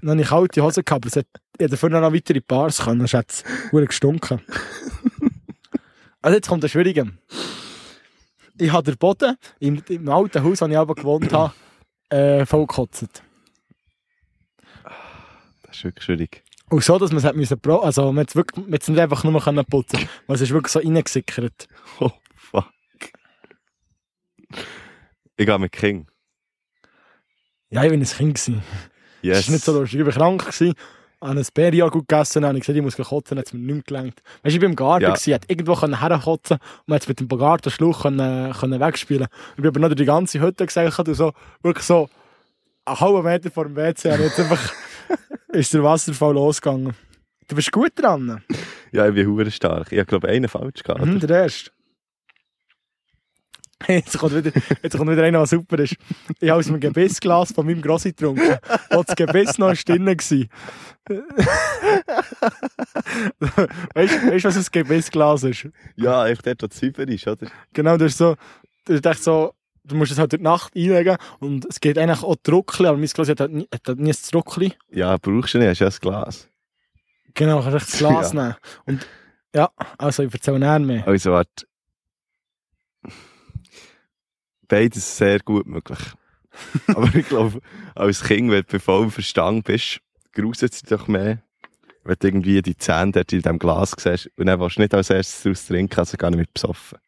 Dann 0.00 0.10
habe 0.10 0.22
ich 0.22 0.28
kalte 0.28 0.62
Hose 0.62 0.82
gehabt, 0.82 1.04
aber 1.04 1.08
es 1.08 1.16
hat, 1.16 1.26
ich 1.58 1.64
hätte 1.64 1.70
dafür 1.70 1.90
noch 1.90 2.12
weitere 2.12 2.40
Bars 2.40 2.78
können, 2.78 3.00
sonst 3.00 3.14
hat 3.14 3.30
es 3.30 3.44
gestunken. 3.72 4.40
Also 6.22 6.36
jetzt 6.36 6.48
kommt 6.48 6.62
der 6.62 6.68
Schwierige. 6.68 7.12
Ich 8.58 8.70
habe 8.72 8.82
den 8.82 8.98
Boden 8.98 9.36
im, 9.58 9.82
im 9.88 10.08
alten 10.10 10.44
Haus, 10.44 10.60
wo 10.60 10.66
ich 10.66 10.76
aber 10.76 10.94
gewohnt 10.94 11.32
habe, 11.32 11.54
äh, 12.10 12.44
vollgekotzt. 12.44 13.22
Ist 15.80 15.84
wirklich 15.84 16.04
schwierig. 16.04 16.44
Und 16.68 16.84
so, 16.84 16.98
dass 16.98 17.10
man 17.10 17.18
es 17.18 17.24
hat 17.24 17.36
müssen, 17.36 17.58
also 17.64 18.12
man 18.12 18.20
hat 18.20 18.28
es 18.28 18.36
wirklich, 18.36 18.66
man 18.66 18.78
es 18.78 18.86
nicht 18.86 19.00
einfach 19.00 19.24
nur 19.24 19.40
können 19.40 19.64
putzen 19.64 20.06
weil 20.26 20.34
es 20.36 20.42
ist 20.42 20.50
wirklich 20.50 20.72
so 20.72 20.78
reingesickert. 20.78 21.68
Oh, 22.00 22.10
fuck. 22.36 22.66
Ich 25.36 25.46
gehe 25.46 25.58
mit 25.58 25.72
King. 25.72 26.06
Ja, 27.70 27.82
ich 27.84 27.90
bin 27.90 28.00
ein 28.00 28.06
Kind 28.06 28.34
gewesen. 28.34 28.62
Yes. 29.22 29.38
Das 29.38 29.46
war 29.48 29.52
nicht 29.54 29.64
so 29.64 29.80
lustig. 29.80 30.00
Ich 30.00 30.06
war 30.06 30.12
krank, 30.12 30.40
gewesen, 30.42 30.74
habe 31.22 31.40
ein 31.40 31.46
Bärjahr 31.54 31.90
gut 31.90 32.08
gegessen, 32.08 32.44
habe 32.44 32.58
ich 32.58 32.64
gesagt, 32.64 32.76
ich 32.76 32.82
muss 32.82 32.96
kotzen, 32.96 33.38
hat 33.38 33.46
es 33.46 33.52
mir 33.54 33.74
nicht 33.74 33.86
gelangt. 33.86 34.22
Weißt 34.42 34.54
du, 34.54 34.58
ich 34.58 34.62
war 34.62 34.68
im 34.68 34.76
Garten, 34.76 35.04
Ja. 35.04 35.14
gewesen, 35.14 35.40
irgendwo 35.48 35.74
können 35.76 35.98
herkotzen 35.98 36.58
und 36.58 36.88
man 36.88 36.96
hat 36.96 37.02
es 37.02 37.08
mit 37.08 37.20
dem 37.20 37.28
Gartenschlauch 37.28 38.02
können, 38.02 38.52
können 38.52 38.80
wegspielen. 38.80 39.28
Ich 39.52 39.56
bin 39.56 39.66
aber 39.68 39.80
noch 39.80 39.88
durch 39.88 39.96
die 39.96 40.04
ganze 40.04 40.40
Hütte 40.40 40.66
gesagt, 40.66 41.08
und 41.08 41.14
so, 41.14 41.32
wirklich 41.62 41.86
so 41.86 42.10
einen 42.84 43.00
halben 43.00 43.22
Meter 43.24 43.50
vor 43.50 43.64
dem 43.64 43.76
WC, 43.76 44.10
jetzt 44.10 44.38
einfach 44.40 44.74
ist 45.48 45.74
der 45.74 45.82
Wasserfall 45.82 46.34
losgegangen. 46.34 46.94
Du 47.48 47.56
bist 47.56 47.72
gut 47.72 47.92
dran. 47.96 48.42
Ja, 48.92 49.08
ich 49.08 49.14
bin 49.14 49.26
hure 49.26 49.50
stark. 49.50 49.90
Ich 49.92 49.98
habe, 49.98 50.06
glaube 50.06 50.28
ich, 50.28 50.34
einen 50.36 50.48
falsch 50.48 50.82
gehabt. 50.82 51.04
Mhm, 51.04 51.20
der 51.20 51.42
erste. 51.42 51.70
Jetzt 53.88 54.18
kommt, 54.18 54.34
wieder, 54.34 54.52
jetzt 54.82 54.96
kommt 54.96 55.10
wieder 55.10 55.22
einer, 55.22 55.38
der 55.38 55.46
super 55.46 55.78
ist. 55.78 55.96
Ich 56.38 56.50
habe 56.50 56.58
aus 56.60 56.66
dem 56.66 56.80
Gebissglas 56.80 57.52
von 57.52 57.64
meinem 57.64 57.80
Grossi 57.80 58.10
getrunken. 58.10 58.58
Wo 58.90 59.02
das 59.02 59.16
Gebiss 59.16 59.56
noch 59.56 59.74
drin 59.74 60.04
war. 60.04 60.14
weißt 63.94 64.44
du, 64.44 64.48
was 64.48 64.56
ein 64.56 64.66
Gebissglas 64.70 65.44
ist? 65.44 65.68
Ja, 65.96 66.26
echt 66.26 66.46
dort, 66.46 66.62
wo 66.62 66.66
Zypern 66.66 67.08
ist, 67.08 67.26
oder? 67.26 67.46
Genau, 67.72 67.96
das 67.96 68.12
ist 68.12 68.18
so, 68.18 68.36
das 68.84 68.96
ist 68.96 69.06
echt 69.06 69.24
so, 69.24 69.54
du 69.84 69.96
musst 69.96 70.12
es 70.12 70.18
halt 70.18 70.32
durch 70.32 70.40
die 70.40 70.44
Nacht 70.44 70.74
einlegen 70.76 71.16
und 71.40 71.64
es 71.66 71.80
geht 71.80 71.98
eigentlich 71.98 72.22
auch 72.22 72.36
Druckli, 72.42 72.86
aber 72.86 72.98
mein 72.98 73.06
Glas 73.08 73.28
hat 73.28 73.40
halt 73.40 73.52
nie, 73.52 73.68
hat 73.72 73.82
halt 73.86 73.98
nie 74.00 74.10
ein 74.10 74.16
Druckli. 74.30 74.72
Ja, 74.90 75.16
brauchst 75.18 75.54
du 75.54 75.58
nicht, 75.58 75.68
hast 75.68 75.78
ja 75.80 75.86
ein 75.88 75.94
Glas. 76.00 76.48
Genau, 77.34 77.62
kannst 77.62 77.76
echt 77.76 77.92
das 77.92 77.98
Glas 77.98 78.32
Ja. 78.32 78.42
nehmen. 78.42 78.56
Und 78.86 79.06
ja, 79.54 79.70
also 79.98 80.22
ich 80.22 80.32
erzähle 80.32 80.58
näher 80.58 80.78
mehr. 80.78 81.06
Also, 81.08 81.32
warte. 81.32 81.66
Beides 84.68 85.16
sehr 85.16 85.40
gut 85.40 85.66
möglich. 85.66 85.98
Aber 86.88 87.12
ich 87.14 87.28
glaube, 87.28 87.60
als 87.94 88.22
Kind, 88.22 88.50
wenn 88.50 88.64
du 88.68 88.78
vollem 88.78 89.10
Verstand 89.10 89.64
bist, 89.64 90.00
gruselt 90.32 90.72
es 90.72 90.82
doch 90.82 91.08
mehr, 91.08 91.42
wenn 92.04 92.16
du 92.18 92.26
irgendwie 92.28 92.62
die 92.62 92.76
Zähne 92.76 93.12
dort 93.12 93.32
in 93.32 93.40
diesem 93.42 93.58
Glas 93.58 93.94
siehst 93.98 94.30
und 94.36 94.46
dann 94.46 94.60
willst 94.60 94.76
du 94.76 94.82
nicht 94.82 94.94
als 94.94 95.10
erstes 95.10 95.42
daraus 95.42 95.66
trinken, 95.66 95.98
also 95.98 96.16
gar 96.16 96.30
nicht 96.30 96.38
mit 96.40 96.54
besoffen. 96.54 96.98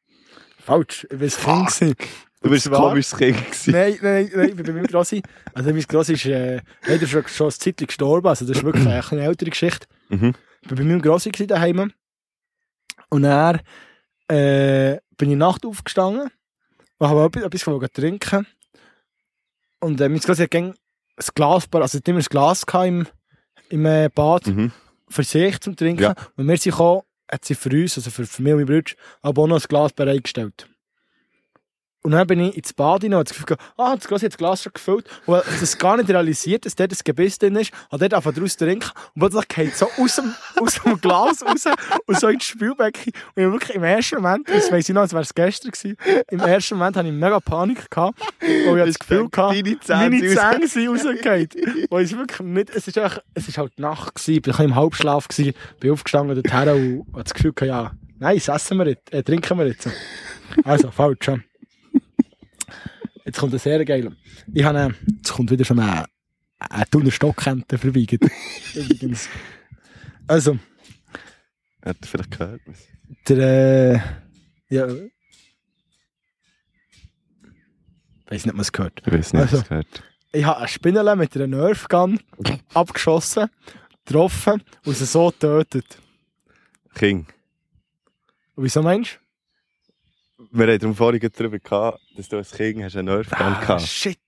Falsch, 0.59 1.07
ich 1.11 1.47
war 1.47 1.67
Kind. 1.71 1.97
Du 2.43 2.51
bist 2.51 2.67
ein 2.67 2.73
komisches 2.73 3.17
Kind 3.17 3.37
gewesen. 3.37 3.73
Nein, 3.73 3.99
nein, 4.03 4.31
nein, 4.35 4.49
ich 4.49 4.57
bin 4.57 4.67
bei 4.67 4.73
meinem 4.73 4.87
Grossi. 4.87 5.23
Also 5.55 5.71
mein 5.71 5.83
Grossi 5.83 6.15
ist 6.15 6.27
äh, 6.27 6.61
leider 6.87 7.07
schon, 7.07 7.27
schon 7.29 7.49
ein 7.49 7.53
Zeitchen 7.53 7.87
gestorben, 7.87 8.27
also 8.27 8.45
das 8.45 8.57
ist 8.57 8.65
wirklich 8.65 8.87
eine, 8.87 9.03
eine 9.11 9.23
ältere 9.23 9.51
Geschichte. 9.51 9.87
Mhm. 10.09 10.35
Ich 10.63 10.71
war 10.71 10.77
bei 10.77 10.85
meinem 10.85 11.03
Grossi 11.03 11.31
daheim. 11.31 11.93
Und 13.11 13.23
dann 13.23 13.61
äh, 14.29 14.99
bin 15.17 15.31
ich 15.31 15.37
Nacht 15.37 15.65
aufgestanden 15.65 16.31
und 16.99 17.09
habe 17.09 17.25
etwas, 17.25 17.67
etwas 17.67 17.93
trinken. 17.93 18.47
Und 19.81 20.01
äh, 20.01 20.09
mein 20.09 20.21
Grossi 20.21 20.43
hat 20.43 20.55
ein 20.55 20.75
Glas, 21.35 21.69
also 21.73 21.99
hat 21.99 22.09
immer 22.09 22.19
ein 22.19 22.25
Glas 22.25 22.65
im, 22.85 23.07
im 23.69 23.87
äh, 23.87 24.09
Bad 24.13 24.47
Mhm. 24.47 24.73
für 25.09 25.23
sich 25.23 25.61
zum 25.61 25.77
Trinken. 25.77 26.03
Ja. 26.03 26.15
Und 26.37 26.49
wir 26.49 26.57
sind 26.57 26.73
gekommen, 26.73 27.03
hat 27.31 27.45
sie 27.45 27.55
für 27.55 27.71
uns, 27.71 27.97
also 27.97 28.11
für, 28.11 28.27
für 28.27 28.43
mich 28.43 28.53
und 28.53 28.59
meine 28.61 28.67
Brüder, 28.67 28.93
aber 29.21 29.43
auch 29.43 29.47
noch 29.47 29.61
ein 29.61 29.69
Glas 29.69 29.93
bereitgestellt. 29.93 30.69
Und 32.03 32.13
dann 32.13 32.27
bin 32.27 32.41
ich 32.41 32.57
ins 32.57 32.73
Bad 32.73 33.03
hinein 33.03 33.21
und 33.21 33.31
das 33.31 33.37
Gefühl, 33.37 33.57
ah, 33.77 33.95
das 33.95 34.09
Glas, 34.09 34.23
ich 34.23 34.25
habe 34.25 34.31
das 34.31 34.39
Glas 34.39 34.63
schon 34.63 34.73
gefüllt. 34.73 35.07
Und 35.27 35.37
habe 35.37 35.47
das 35.61 35.79
gar 35.79 35.97
nicht 35.97 36.09
realisiert, 36.09 36.67
dass 36.67 36.75
dort 36.75 36.93
ein 36.93 36.99
Gebiss 37.05 37.39
drin 37.39 37.55
ist. 37.57 37.73
Habe 37.91 37.99
dort 38.01 38.15
einfach 38.15 38.35
draus 38.35 38.57
trinken. 38.57 38.91
Und 39.15 39.21
plötzlich 39.21 39.49
geht 39.49 39.77
so 39.77 39.87
aus 39.99 40.17
dem, 40.17 40.35
aus 40.61 40.83
dem 40.83 41.01
Glas 41.01 41.45
raus 41.45 41.65
und 42.07 42.19
so 42.19 42.29
ins 42.29 42.45
Spielbecken. 42.45 43.13
Und 43.35 43.43
ich 43.43 43.53
wirklich 43.53 43.77
im 43.77 43.85
ersten 43.85 44.17
Moment, 44.17 44.49
das 44.49 44.73
weiss 44.73 44.89
ich 44.89 44.95
noch, 44.95 45.03
als 45.03 45.13
wäre 45.13 45.23
es 45.23 45.35
gestern 45.35 45.71
gewesen, 45.71 45.97
im 46.29 46.41
ersten 46.41 46.77
Moment 46.77 46.97
hatte 46.97 47.09
ich 47.09 47.15
mega 47.15 47.39
Panik 47.39 47.91
gehabt. 47.91 48.21
Weil 48.41 48.79
ich 48.81 48.85
das 48.87 48.99
Gefühl 48.99 49.29
gehabt, 49.29 49.55
Deine 49.55 49.81
Zähne 49.81 50.11
meine 50.11 50.35
Zähne 50.35 50.69
sind 50.69 50.89
rausgefallen. 50.89 51.49
Weil 51.91 52.05
es 52.05 52.17
wirklich 52.17 52.41
nicht, 52.41 52.71
es 52.71 52.89
ist, 52.89 52.99
einfach, 52.99 53.21
es 53.35 53.49
ist 53.49 53.59
halt 53.59 53.79
Nacht 53.79 54.17
gewesen, 54.17 54.43
ich 54.45 54.59
war 54.59 54.65
im 54.65 54.75
Halbschlaf 54.75 55.29
gewesen, 55.29 55.55
bin 55.79 55.93
aufgestanden 55.93 56.43
dorthin 56.43 57.05
und 57.07 57.15
hatte 57.15 57.25
das 57.25 57.35
Gefühl 57.35 57.53
gehabt, 57.53 57.69
ja, 57.69 57.93
Nein, 58.23 58.37
das 58.37 58.47
essen 58.47 58.79
wir 58.79 58.87
jetzt. 58.87 59.13
Äh, 59.13 59.25
trinken 59.25 59.59
wir 59.59 59.67
jetzt. 59.67 59.89
Also, 60.63 60.93
falsch. 60.93 61.27
ja. 61.27 61.39
Jetzt 63.25 63.39
kommt 63.39 63.53
ein 63.53 63.59
sehr 63.59 63.85
geil. 63.85 64.17
Ich 64.53 64.65
habe, 64.65 64.79
äh, 64.79 64.91
jetzt 65.17 65.33
kommt 65.33 65.51
wieder 65.51 65.65
schon 65.65 65.79
ein, 65.79 66.05
ein 66.59 66.85
Thuner 66.91 67.11
Stockhente 67.11 67.79
verweigert. 67.79 68.23
Übrigens. 68.75 69.29
Also, 70.27 70.59
Hat 71.85 71.97
er 72.01 72.07
vielleicht 72.07 72.31
gehört? 72.31 72.61
der, 73.29 73.95
äh, 74.69 74.75
ja. 74.75 74.87
Weiß 78.27 78.47
nicht, 78.47 78.57
was 78.57 78.69
es 78.69 78.73
gehört. 78.73 79.03
Ich 79.07 79.13
weiß 79.13 79.33
nicht, 79.35 79.43
Also. 79.43 79.59
was 79.59 79.69
gehört. 79.69 80.03
Ich 80.33 80.45
habe 80.45 80.59
eine 80.59 80.69
Spinne 80.69 81.17
mit 81.17 81.37
einer 81.37 81.47
Nerfgun 81.47 82.19
abgeschossen, 82.75 83.49
getroffen 84.05 84.63
und 84.85 84.97
sie 84.97 85.05
so 85.05 85.27
getötet. 85.31 85.99
King. 86.95 87.27
Und 88.55 88.65
wieso 88.65 88.83
meinst 88.83 89.19
du? 89.19 89.22
Wir 90.55 90.67
haben 90.67 90.79
darum 90.79 90.95
vorhin 90.95 91.31
darüber 91.35 91.59
gehabt, 91.59 92.01
dass 92.17 92.29
du 92.29 92.37
als 92.37 92.51
King 92.53 92.83
hast 92.85 92.97
einen 92.97 93.07
Nerfgun 93.15 93.39
Ah, 93.39 93.61
gehabt. 93.61 93.83
shit. 93.83 94.19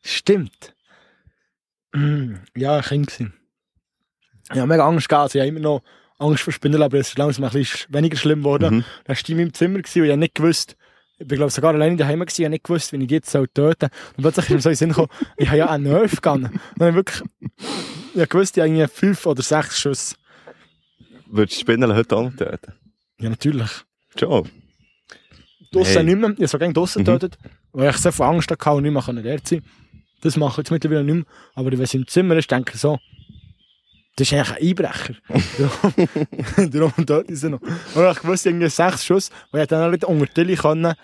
Stimmt. 0.00 0.74
Mm, 1.92 2.34
Ja, 2.56 2.76
ein 2.76 2.82
Kind 2.82 3.06
gewesen. 3.08 3.34
Ich 4.52 4.58
habe 4.58 4.66
mega 4.68 4.86
Angst 4.86 5.08
gehabt. 5.08 5.22
Also 5.24 5.38
ich 5.38 5.40
habe 5.42 5.48
immer 5.48 5.60
noch 5.60 5.82
Angst 6.18 6.42
vor 6.44 6.52
Spinnen, 6.52 6.80
aber 6.82 6.98
es 6.98 7.08
ist 7.08 7.18
langsam 7.18 7.44
ein 7.44 7.50
bisschen 7.50 7.92
weniger 7.92 8.16
schlimm 8.16 8.40
geworden. 8.40 8.76
Mhm. 8.76 8.84
Dann 9.04 9.08
war 9.08 9.16
ich 9.16 9.28
in 9.28 9.36
meinem 9.38 9.54
Zimmer 9.54 9.76
und 9.78 9.88
ich 9.96 9.96
habe 10.02 10.16
nicht 10.16 10.34
gewusst, 10.36 10.76
ich 11.18 11.26
bin 11.26 11.36
glaube 11.38 11.50
sogar 11.52 11.74
alleine 11.74 11.96
daheim 11.96 12.20
gewesen, 12.20 12.40
ich 12.42 12.44
habe 12.44 12.50
nicht 12.50 12.64
gewusst, 12.64 12.92
wie 12.92 13.02
ich 13.04 13.10
jetzt 13.10 13.30
soll 13.30 13.48
töten 13.48 13.88
soll. 13.90 14.14
Und 14.16 14.22
plötzlich 14.22 14.44
ist 14.46 14.50
mir 14.52 14.60
so 14.60 14.68
in 14.68 14.72
den 14.72 14.78
Sinn 14.78 14.88
gekommen, 14.90 15.08
ich 15.36 15.48
habe 15.48 15.58
ja 15.58 15.66
einen 15.70 15.84
Nerf 15.84 16.12
gegangen. 16.16 16.44
Und 16.46 16.60
dann 16.76 16.88
habe 16.88 16.90
ich 16.90 16.94
wirklich, 16.94 17.22
ich 18.14 18.20
habe 18.20 18.26
gewusst, 18.28 18.56
ich 18.56 18.62
habe 18.62 18.88
fünf 18.88 19.26
oder 19.26 19.42
sechs 19.42 19.80
Schuss. 19.80 20.14
Würdest 21.26 21.56
du 21.56 21.60
Spinnen 21.62 21.92
heute 21.94 22.16
auch 22.16 22.30
töten? 22.30 22.72
Ja, 23.18 23.30
natürlich. 23.30 23.70
Schon. 24.18 24.48
Draussen 25.72 26.06
nicht 26.06 26.18
mehr, 26.18 26.30
ich 26.38 26.52
habe 26.52 26.58
gerne 26.58 26.74
draussen 26.74 27.00
Mhm. 27.02 27.06
getötet, 27.06 27.38
weil 27.72 27.90
ich 27.90 27.96
so 27.96 28.12
viel 28.12 28.24
Angst 28.26 28.50
hatte 28.50 28.70
und 28.70 28.82
nicht 28.82 28.92
mehr 28.92 29.22
dort 29.22 29.48
sein 29.48 29.62
Das 30.22 30.36
mache 30.36 30.52
ich 30.52 30.58
jetzt 30.58 30.70
mittlerweile 30.70 31.04
nicht 31.04 31.14
mehr. 31.14 31.24
Aber 31.54 31.72
wenn 31.72 31.80
es 31.80 31.94
im 31.94 32.06
Zimmer 32.06 32.36
ist, 32.36 32.50
denke 32.50 32.72
ich 32.74 32.80
so, 32.80 32.98
das 34.16 34.30
ist 34.30 34.34
eigentlich 34.34 34.78
ein 34.78 34.86
Einbrecher. 34.86 35.14
Darum- 36.70 37.06
töte 37.06 37.32
ich 37.32 37.40
sie 37.40 37.50
noch. 37.50 37.60
Und 37.60 38.10
ich 38.10 38.24
wusste 38.24 38.50
irgendwie 38.50 38.68
sechs 38.68 39.04
Schuss, 39.06 39.30
weil 39.50 39.62
ich 39.62 39.68
dann 39.68 39.82
auch 39.86 39.90
nicht 39.90 40.04
unter 40.04 40.26
die 40.26 40.32
Tilly 40.32 40.56
können, 40.56 40.94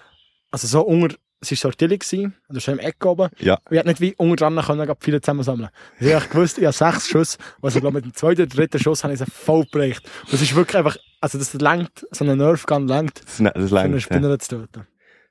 also 0.50 0.66
so 0.66 0.83
unter, 0.83 1.16
es 1.40 1.51
war 1.53 1.57
so 1.57 1.68
eine 1.68 1.77
Tilly 1.77 1.98
gewesen, 1.98 2.35
oder 2.48 2.61
schon 2.61 2.74
im 2.74 2.81
Eck 2.81 3.05
oben, 3.05 3.29
Ja. 3.38 3.55
und 3.55 3.72
ich 3.72 3.79
hätte 3.79 3.88
nicht 3.88 4.01
wie 4.01 4.14
unter 4.16 4.37
dran 4.51 4.61
können, 4.64 4.92
viele 5.01 5.20
zusammensammeln. 5.20 5.68
Ich 6.01 6.12
habe 6.12 6.27
gewusst, 6.27 6.59
ich 6.59 6.64
habe 6.64 6.72
sechs 6.72 7.09
Schuss, 7.09 7.38
also 7.62 7.77
ich 7.79 7.83
glaube 7.83 7.94
mit 7.96 8.05
dem 8.05 8.14
zweiten 8.14 8.42
oder 8.42 8.51
dritten 8.51 8.79
Schuss 8.81 9.05
habe 9.05 9.12
ich 9.12 9.20
sie 9.20 9.27
voll. 9.27 9.66
Und 9.72 10.03
es 10.33 10.42
ist 10.42 10.55
wirklich 10.55 10.77
einfach, 10.77 10.96
also 11.20 11.38
das 11.38 11.55
langt, 11.55 12.07
so 12.11 12.24
eine 12.24 12.35
Nerfgun 12.37 12.88
langt, 12.88 13.20
Das, 13.24 13.37
das 13.37 13.70
für 13.70 13.79
eine 13.79 13.88
längt, 13.88 13.94
ja. 13.94 14.01
Spinner 14.01 14.38
zu 14.38 14.48
töten. 14.48 14.87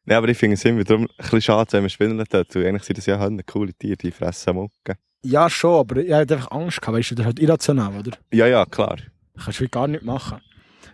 ja, 0.06 0.18
aber 0.18 0.30
ich 0.30 0.38
finde 0.38 0.54
es 0.56 0.64
immer 0.66 0.84
darum 0.84 1.04
ein 1.04 1.08
bisschen 1.18 1.42
schade, 1.42 1.72
wenn 1.74 1.84
wir 1.84 1.90
Spinnen 1.90 2.24
töten. 2.26 2.56
weil 2.62 2.68
Eigentlich 2.68 2.84
sind 2.84 2.98
das 2.98 3.06
ja 3.06 3.20
halt 3.20 3.46
coole 3.48 3.74
Tiere, 3.74 3.98
die 3.98 4.12
fressen 4.12 4.56
Mucke. 4.56 4.96
Ja, 5.24 5.50
schon, 5.50 5.80
aber 5.80 5.98
ich 5.98 6.14
hatte 6.14 6.36
einfach 6.36 6.52
Angst 6.52 6.80
gehabt, 6.80 6.98
weißt 6.98 7.12
du, 7.12 7.16
das 7.16 7.24
ist 7.24 7.28
halt 7.28 7.40
irrational, 7.40 7.94
oder? 8.00 8.12
Ja, 8.32 8.48
ja, 8.48 8.66
klar. 8.66 8.98
Das 9.34 9.46
kannst 9.46 9.60
du 9.60 9.68
gar 9.68 9.88
nicht 9.88 10.04
machen. 10.04 10.40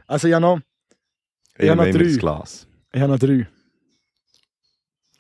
Also 0.08 0.28
ich 0.28 0.34
habe 0.34 0.42
noch, 0.42 0.60
Ich 1.58 1.66
noch 1.68 1.78
habe 1.78 1.90
immer 1.90 2.00
drei. 2.00 2.40
das 2.42 2.68
ich 2.94 3.02
habe 3.02 3.12
noch 3.12 3.20
drei. 3.20 3.48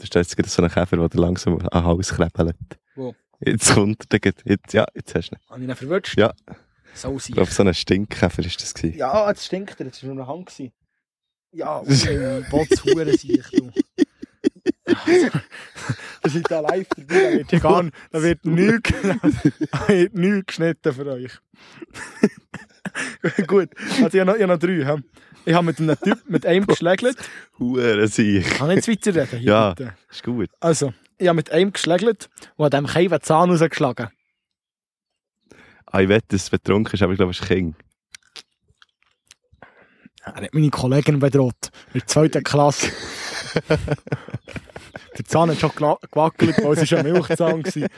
Jetzt 0.03 0.35
gerade 0.35 0.49
so 0.49 0.61
ein 0.61 0.69
Käfer, 0.69 1.07
der 1.07 1.19
langsam 1.19 1.53
an 1.53 1.67
den 1.71 1.83
Hals 1.83 2.09
krebelt. 2.13 2.55
Wo? 2.95 3.15
Jetzt 3.39 3.73
kommt 3.73 4.05
er. 4.11 4.33
Jetzt, 4.45 4.73
ja, 4.73 4.85
jetzt 4.93 5.15
hast 5.15 5.29
du 5.31 5.35
ihn. 5.35 5.39
Habe 5.49 5.61
ich 5.63 5.69
ihn 5.69 5.75
verwünscht? 5.75 6.17
Ja. 6.17 6.33
So 6.93 7.17
Ich 7.17 7.33
glaube, 7.33 7.51
so 7.51 7.63
ein 7.63 7.73
Stinkkäfer 7.73 8.45
ist 8.45 8.61
das 8.61 8.73
gewesen. 8.73 8.97
Ja, 8.97 9.27
jetzt 9.29 9.45
stinkt 9.45 9.79
er, 9.79 9.87
jetzt 9.87 10.03
war 10.03 10.13
nur 10.13 10.23
eine 10.23 10.31
Hand. 10.31 10.47
gewesen. 10.47 10.71
Ja, 11.51 11.81
oh, 11.81 12.43
Botshuren 12.49 13.17
sich, 13.17 13.41
du. 13.51 13.71
Wir 16.23 16.31
sind 16.31 16.49
da 16.49 16.59
live 16.61 16.87
dabei, 16.95 17.43
da 17.43 17.51
wird, 17.51 17.61
gar, 17.61 17.89
da 18.11 18.21
wird 18.21 18.45
nichts 18.45 18.91
geschnitten 20.47 20.93
für 20.93 21.05
euch. 21.07 21.31
Gut, 23.47 23.69
also 24.03 24.07
ich 24.17 24.19
habe 24.19 24.25
noch, 24.25 24.35
ich 24.35 24.41
habe 24.43 24.53
noch 24.53 24.59
drei. 24.59 25.01
Ich 25.45 25.53
habe 25.53 25.65
mit 25.65 25.79
einem 25.79 25.99
Typ, 25.99 26.19
mit 26.29 26.45
einem 26.45 26.65
geschlägelt. 26.65 27.17
Hure 27.59 28.07
sich. 28.07 28.47
Kann 28.49 28.69
ich 28.71 28.75
jetzt 28.77 28.87
weiterreden? 28.87 29.39
Hier, 29.39 29.49
Ja. 29.49 29.73
bitte? 29.73 29.93
Ist 30.09 30.23
gut. 30.23 30.49
Also, 30.59 30.93
ich 31.17 31.27
habe 31.27 31.35
mit 31.35 31.51
einem 31.51 31.73
geschlägelt 31.73 32.29
und 32.55 32.65
habe 32.65 32.77
dem 32.77 32.87
Keim 32.87 33.09
den 33.09 33.21
Zahn 33.21 33.49
rausgeschlagen. 33.49 34.09
Ah, 35.85 35.99
ich 36.01 36.09
wette, 36.09 36.27
dass 36.29 36.43
es 36.43 36.49
betrunken 36.49 36.93
ist, 36.93 37.01
aber 37.03 37.11
ich 37.13 37.17
glaube, 37.17 37.31
es 37.31 37.39
ist 37.39 37.47
King. 37.47 37.75
Er 40.25 40.35
hat 40.35 40.53
meine 40.53 40.69
Kollegin 40.69 41.19
bedroht. 41.19 41.71
In 41.93 41.99
der 41.99 42.07
zweiten 42.07 42.43
Klasse. 42.43 42.91
der 45.17 45.25
Zahn 45.25 45.49
hat 45.51 45.59
schon 45.59 45.71
gewackelt, 45.75 46.63
weil 46.63 46.77
es 46.77 46.93
ein 46.93 47.03
Milchzahn 47.03 47.63
war. 47.65 47.89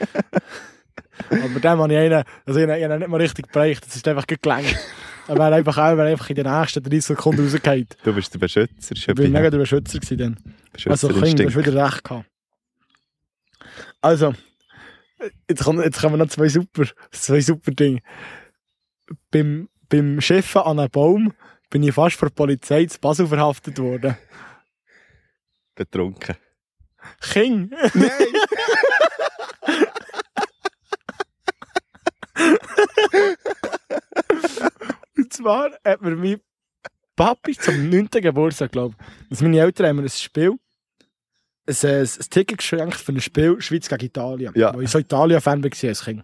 Aber 1.30 1.60
dem 1.60 1.80
habe 1.80 1.94
ich 1.94 2.00
einen, 2.00 2.24
also 2.46 2.60
ich 2.60 2.68
ihn 2.68 2.98
nicht 2.98 3.08
mal 3.08 3.22
richtig 3.22 3.52
bereicht, 3.52 3.86
es 3.88 3.96
ist 3.96 4.08
einfach 4.08 4.28
gelangt. 4.28 4.76
Er 5.28 5.38
wäre 5.38 5.56
einfach, 5.56 5.76
er 5.78 5.98
wäre 5.98 6.10
einfach 6.10 6.30
in 6.30 6.36
den 6.36 6.46
nächsten 6.46 6.84
30 6.84 7.04
Sekunden 7.04 7.44
rausgefallen. 7.44 7.88
Du 8.04 8.14
bist 8.14 8.32
der 8.32 8.38
Beschützer. 8.38 8.94
Ich 8.96 9.08
war 9.08 9.16
mega 9.16 9.50
der 9.50 9.58
Beschützer 9.58 9.98
gewesen 9.98 10.18
dann. 10.20 10.38
Also, 10.86 11.08
Kind, 11.08 11.40
du 11.40 11.46
hast 11.46 11.58
wieder 11.58 11.84
recht 11.84 12.04
gehabt. 12.04 12.30
Also, 14.02 14.36
jetzt, 15.50 15.64
kommen, 15.64 15.84
jetzt 15.84 16.00
kommen 16.00 16.20
noch 16.20 16.28
zwei 16.28 16.48
super, 16.48 16.86
zwei 17.10 17.42
super 17.42 17.72
Dinge. 17.72 18.02
Beim, 19.32 19.68
beim 19.90 20.22
Schiffen 20.22 20.62
an 20.62 20.78
einem 20.78 20.92
Baum 20.92 21.34
bin 21.72 21.82
ich 21.82 21.94
fast 21.94 22.18
von 22.18 22.30
der 22.30 22.36
Polizei 22.36 22.86
zu 22.86 23.00
Basel 23.00 23.26
verhaftet 23.26 23.80
worden. 23.80 24.16
Betrunken. 25.74 26.36
King! 27.20 27.72
Und 35.18 35.34
zwar 35.34 35.72
hat 35.86 36.02
mir 36.02 36.16
mein 36.16 36.40
Papi 37.16 37.58
zum 37.58 37.90
9. 37.90 38.10
Geburtstag, 38.12 38.72
glaube 38.72 38.96
ich, 39.00 39.32
also 39.32 39.46
meine 39.46 39.60
Eltern 39.60 39.88
haben 39.88 39.96
mir 39.98 40.04
ein 40.04 40.10
Spiel, 40.10 40.54
ein, 41.68 41.76
ein, 41.84 42.02
ein 42.02 42.30
Ticket 42.30 42.58
geschenkt 42.58 42.96
für 42.96 43.12
ein 43.14 43.22
Spiel 43.22 43.62
Schweiz 43.62 43.88
gegen 43.88 44.06
Italien. 44.06 44.52
Ja. 44.56 44.74
Wo 44.74 44.82
ich 44.82 44.90
so 44.90 45.00
Italien-Fan 45.00 45.64
war 45.64 45.90
als 45.90 46.04
Kind. 46.04 46.24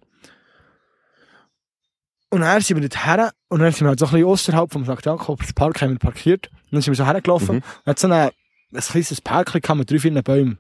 Und 2.29 2.41
dann 2.41 2.61
sind 2.61 2.77
wir 2.81 2.87
dort 2.87 3.05
her 3.05 3.31
und 3.49 3.59
dann 3.59 3.71
sind 3.71 3.81
wir 3.81 3.89
halt 3.89 3.99
so 3.99 4.05
ein 4.05 4.11
bisschen 4.11 4.27
außerhalb 4.27 4.71
vom 4.71 4.85
St. 4.85 5.05
Jakobs 5.05 5.53
Park 5.53 5.81
haben 5.81 5.91
wir 5.91 5.99
parkiert. 5.99 6.47
Und 6.47 6.73
dann 6.73 6.81
sind 6.81 6.93
wir 6.93 6.97
so 6.97 7.05
hergelaufen 7.05 7.57
Mhm. 7.57 7.63
und 7.83 7.85
hat 7.85 7.99
so 7.99 8.07
eine, 8.07 8.31
ein 8.73 8.79
kleines 8.81 9.21
Parkchen 9.21 9.77
mit 9.77 9.91
drei, 9.91 9.99
vier 9.99 10.21
Bäumen. 10.21 10.59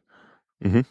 Mhm. 0.59 0.85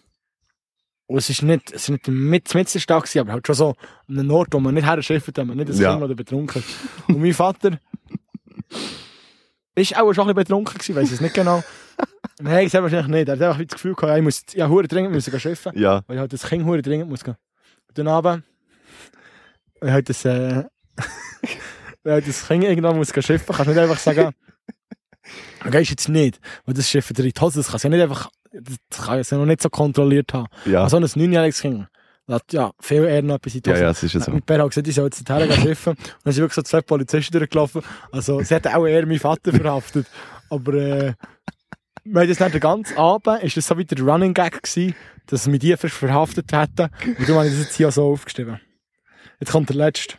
Und 1.10 1.18
es 1.18 1.28
ist 1.28 1.42
nicht, 1.42 1.72
es 1.72 1.82
ist 1.82 1.88
nicht 1.88 2.06
mit, 2.06 2.54
mit 2.54 2.72
der 2.72 2.78
Stadt 2.78 3.16
aber 3.16 3.32
halt 3.32 3.44
schon 3.44 3.56
so 3.56 3.74
an 4.08 4.16
einem 4.16 4.30
Ort, 4.30 4.52
wo 4.52 4.60
man 4.60 4.74
nicht 4.74 4.86
herschifft, 4.86 5.36
wenn 5.36 5.48
man 5.48 5.56
nicht 5.56 5.68
Ja. 5.70 5.90
Kind 5.90 6.04
oder 6.04 6.14
betrunken 6.14 6.62
ist. 6.62 6.68
Und 7.08 7.20
mein 7.20 7.34
Vater 7.34 7.80
ist 9.74 9.96
auch 9.96 10.12
schon 10.14 10.28
ein 10.28 10.34
bisschen 10.34 10.34
betrunken 10.36 10.78
gewesen, 10.78 10.94
weiss 10.94 11.10
es 11.10 11.20
nicht 11.20 11.34
genau. 11.34 11.64
Nein, 12.40 12.68
ich 12.68 12.72
wahrscheinlich 12.74 13.08
nicht. 13.08 13.28
Er 13.28 13.34
hat 13.34 13.42
einfach 13.42 13.58
das 13.64 13.74
Gefühl 13.74 13.94
gehabt, 13.96 14.18
ich 14.18 14.22
muss, 14.22 14.42
ja, 14.54 14.68
hure 14.68 14.86
dringend 14.86 15.12
müssen 15.12 15.32
gehen 15.32 15.40
schiffen, 15.40 15.72
Ja. 15.76 16.04
weil 16.06 16.14
ich 16.16 16.20
halt 16.20 16.32
das 16.32 16.44
Kind 16.44 16.64
hure 16.64 16.80
dringend 16.80 17.10
muss 17.10 17.24
gehen. 17.24 17.34
Und 17.88 17.98
dann 17.98 18.06
aber, 18.06 18.42
weil 19.80 19.92
halt 19.92 20.08
das, 20.08 20.24
äh, 20.24 20.62
weil 22.04 22.12
halt 22.12 22.28
das 22.28 22.46
Kind 22.46 22.62
irgendwann 22.62 22.96
muss 22.96 23.12
gehen 23.12 23.24
schiffen, 23.24 23.46
kannst 23.52 23.66
du 23.66 23.70
nicht 23.74 23.80
einfach 23.82 23.98
sagen, 23.98 24.30
du 25.64 25.70
gehst 25.70 25.90
jetzt 25.90 26.08
nicht, 26.08 26.38
weil 26.66 26.74
das 26.74 26.88
Schiff 26.88 27.08
die 27.12 27.32
Hose, 27.40 27.58
das 27.58 27.68
kannst 27.68 27.84
du 27.84 27.88
ja 27.88 27.94
nicht 27.96 28.02
einfach, 28.04 28.30
das 28.52 29.04
kann 29.06 29.20
ich 29.20 29.30
ja 29.30 29.38
noch 29.38 29.46
nicht 29.46 29.62
so 29.62 29.70
kontrolliert 29.70 30.32
haben. 30.34 30.48
Ja. 30.66 30.82
Also 30.84 30.96
ein 30.96 31.08
neunjähriges 31.14 31.60
Kind 31.60 31.86
lässt 32.26 32.52
ja 32.52 32.70
viel 32.80 33.04
eher 33.04 33.22
noch 33.22 33.36
etwas 33.36 33.54
in 33.54 33.62
die 33.62 33.70
ja, 33.70 33.76
Hose. 33.76 33.82
ja, 33.84 33.90
es 33.90 34.02
ist 34.02 34.12
ja 34.14 34.20
so. 34.20 34.30
Mein 34.30 34.42
Bär 34.42 34.62
hat 34.62 34.68
gesagt, 34.68 34.86
ich 34.86 34.94
soll 34.94 35.04
jetzt 35.06 35.28
dorthin 35.28 35.48
gehen 35.48 35.60
schiffen. 35.62 35.90
Und 35.94 35.98
dann 36.24 36.32
sind 36.32 36.42
wirklich 36.42 36.54
so 36.54 36.62
zwei 36.62 36.80
Polizisten 36.80 37.36
durchgelaufen. 37.36 37.82
Also, 38.12 38.40
sie 38.42 38.54
hätten 38.54 38.68
auch 38.68 38.86
eher 38.86 39.04
meinen 39.06 39.18
Vater 39.18 39.52
verhaftet. 39.52 40.06
Aber, 40.48 40.74
äh, 40.74 41.14
wir 42.04 42.20
haben 42.20 42.28
das 42.28 42.40
nicht 42.40 42.54
den 42.54 42.60
ganzen 42.60 42.96
Abend, 42.96 43.42
ist 43.42 43.56
das 43.56 43.66
so 43.66 43.76
wie 43.76 43.84
der 43.84 44.00
Running 44.00 44.32
Gag 44.32 44.62
gewesen, 44.62 44.94
dass 45.26 45.50
wir 45.50 45.58
die 45.58 45.76
verhaftet 45.76 46.52
hätten. 46.52 46.88
Und 47.04 47.20
darum 47.20 47.36
habe 47.36 47.46
ich 47.48 47.52
das 47.52 47.64
jetzt 47.64 47.76
hier 47.76 47.90
so 47.90 48.12
aufgeschrieben. 48.12 48.60
Jetzt 49.38 49.52
kommt 49.52 49.68
der 49.68 49.76
letzte. 49.76 50.16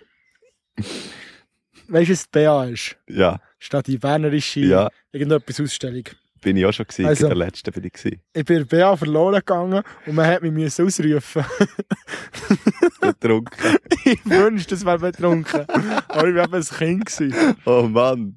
Weißt 1.87 2.09
du, 2.09 2.13
was 2.13 2.23
die 2.23 2.29
BA 2.31 2.65
ist? 2.65 2.97
Ja. 3.07 3.39
Statt 3.59 3.87
die 3.87 3.97
bernerische 3.97 4.61
Ja. 4.61 4.89
irgendetwas 5.11 5.59
Ausstellung. 5.59 6.03
Bin 6.41 6.57
ich 6.57 6.65
auch 6.65 6.73
schon 6.73 6.85
gewesen. 6.87 7.05
Also- 7.05 7.25
in 7.25 7.29
der 7.29 7.37
letzten 7.37 7.71
bin 7.71 7.83
ich 7.83 7.93
gewesen. 7.93 8.21
Ich 8.33 8.45
bin 8.45 8.65
BA 8.65 8.95
verloren 8.97 9.35
gegangen 9.35 9.83
und 10.05 10.15
man 10.15 10.25
hat 10.25 10.41
mich 10.41 10.51
müssen 10.51 10.85
ausrufen. 10.87 11.45
Betrunken. 13.01 13.77
ich 14.05 14.25
wünschte, 14.25 14.75
es 14.75 14.85
wäre 14.85 14.99
betrunken. 14.99 15.65
Aber 16.07 16.27
ich 16.27 16.35
war 16.35 16.43
eben 16.45 16.55
ein 16.55 16.63
Kind. 16.63 17.05
Gewesen. 17.05 17.55
oh 17.65 17.83
Mann. 17.83 18.35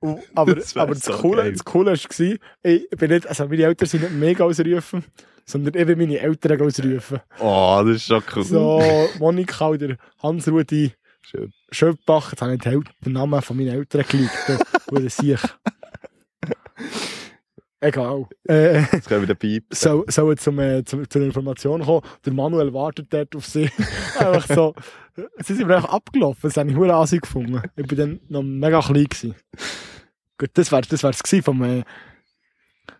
Und- 0.00 0.20
Aber, 0.34 0.54
Das 0.56 0.76
aber 0.76 0.94
das, 0.94 1.04
so 1.04 1.12
Coole, 1.12 1.42
geil. 1.42 1.52
das 1.52 1.64
Coole 1.64 1.92
war, 1.92 2.38
ich 2.64 2.90
bin 2.90 3.10
nicht, 3.10 3.26
also 3.26 3.46
meine 3.46 3.62
Eltern 3.64 3.86
sind 3.88 4.02
nicht 4.02 4.14
mega 4.14 4.44
ausrufen, 4.44 5.04
sondern 5.44 5.74
eben 5.74 5.98
meine 5.98 6.18
Eltern 6.18 6.60
ausrufen. 6.60 7.20
Oh, 7.38 7.82
das 7.86 7.96
ist 7.96 8.06
schon 8.06 8.22
cool. 8.34 8.42
So, 8.44 9.08
Monika 9.18 9.68
oder 9.68 9.96
Hans-Rudi 10.22 10.92
Schön. 11.24 11.52
Schöppach, 11.70 12.32
jetzt 12.32 12.42
habe 12.42 12.54
ich 12.54 12.60
den 12.60 13.12
Namen 13.12 13.40
von 13.42 13.56
meinen 13.56 13.68
Eltern 13.68 14.04
geleakt, 14.08 14.66
oder 14.90 15.08
sich. 15.08 15.40
Egal. 17.82 18.26
Äh, 18.48 18.82
Jetzt 18.92 19.08
können 19.08 19.22
wir 19.22 19.26
den 19.26 19.36
Piep. 19.36 19.64
so, 19.74 20.04
so 20.06 20.32
zum, 20.36 20.58
äh, 20.60 20.84
zum, 20.84 21.08
zur 21.10 21.22
Information 21.22 21.82
kommen. 21.82 22.02
Der 22.24 22.32
Manuel 22.32 22.72
wartet 22.72 23.08
dort 23.12 23.34
auf 23.34 23.44
sie. 23.44 23.68
einfach 24.18 24.46
so. 24.46 24.74
Sie 25.38 25.54
sind 25.54 25.66
mir 25.66 25.76
einfach 25.76 25.92
abgelaufen. 25.92 26.40
Das 26.44 26.56
habe 26.56 26.70
ich 26.70 26.76
hure 26.76 26.94
ansehen 26.94 27.20
gefunden. 27.20 27.60
Ich 27.76 27.86
bin 27.86 27.98
dann 27.98 28.20
noch 28.28 28.42
mega 28.42 28.80
klein 28.80 29.04
gewesen. 29.04 29.34
Gut, 30.38 30.50
das 30.54 30.70
wär's, 30.70 30.86
das 30.88 31.02
wär's 31.02 31.22
gewesen 31.22 31.42
vom, 31.42 31.62
äh, 31.64 31.82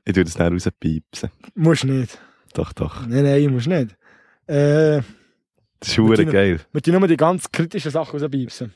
Ich 0.04 0.12
tue 0.14 0.24
das 0.24 0.36
nicht 0.36 0.52
rauspiepsen. 0.52 1.30
musst 1.54 1.84
nicht. 1.84 2.18
Doch, 2.54 2.72
doch. 2.72 3.06
Nein, 3.06 3.22
nein, 3.22 3.52
musst 3.52 3.68
nicht. 3.68 3.96
Äh, 4.48 5.00
Das 5.78 5.88
ist 5.90 5.98
hure 5.98 6.16
Mit 6.24 6.32
geil. 6.32 6.60
wir 6.72 6.82
tun 6.82 6.94
nur 6.98 7.06
die 7.08 7.16
ganz 7.16 7.50
kritischen 7.52 7.92
Sachen 7.92 8.18
rausbiebsen. 8.18 8.74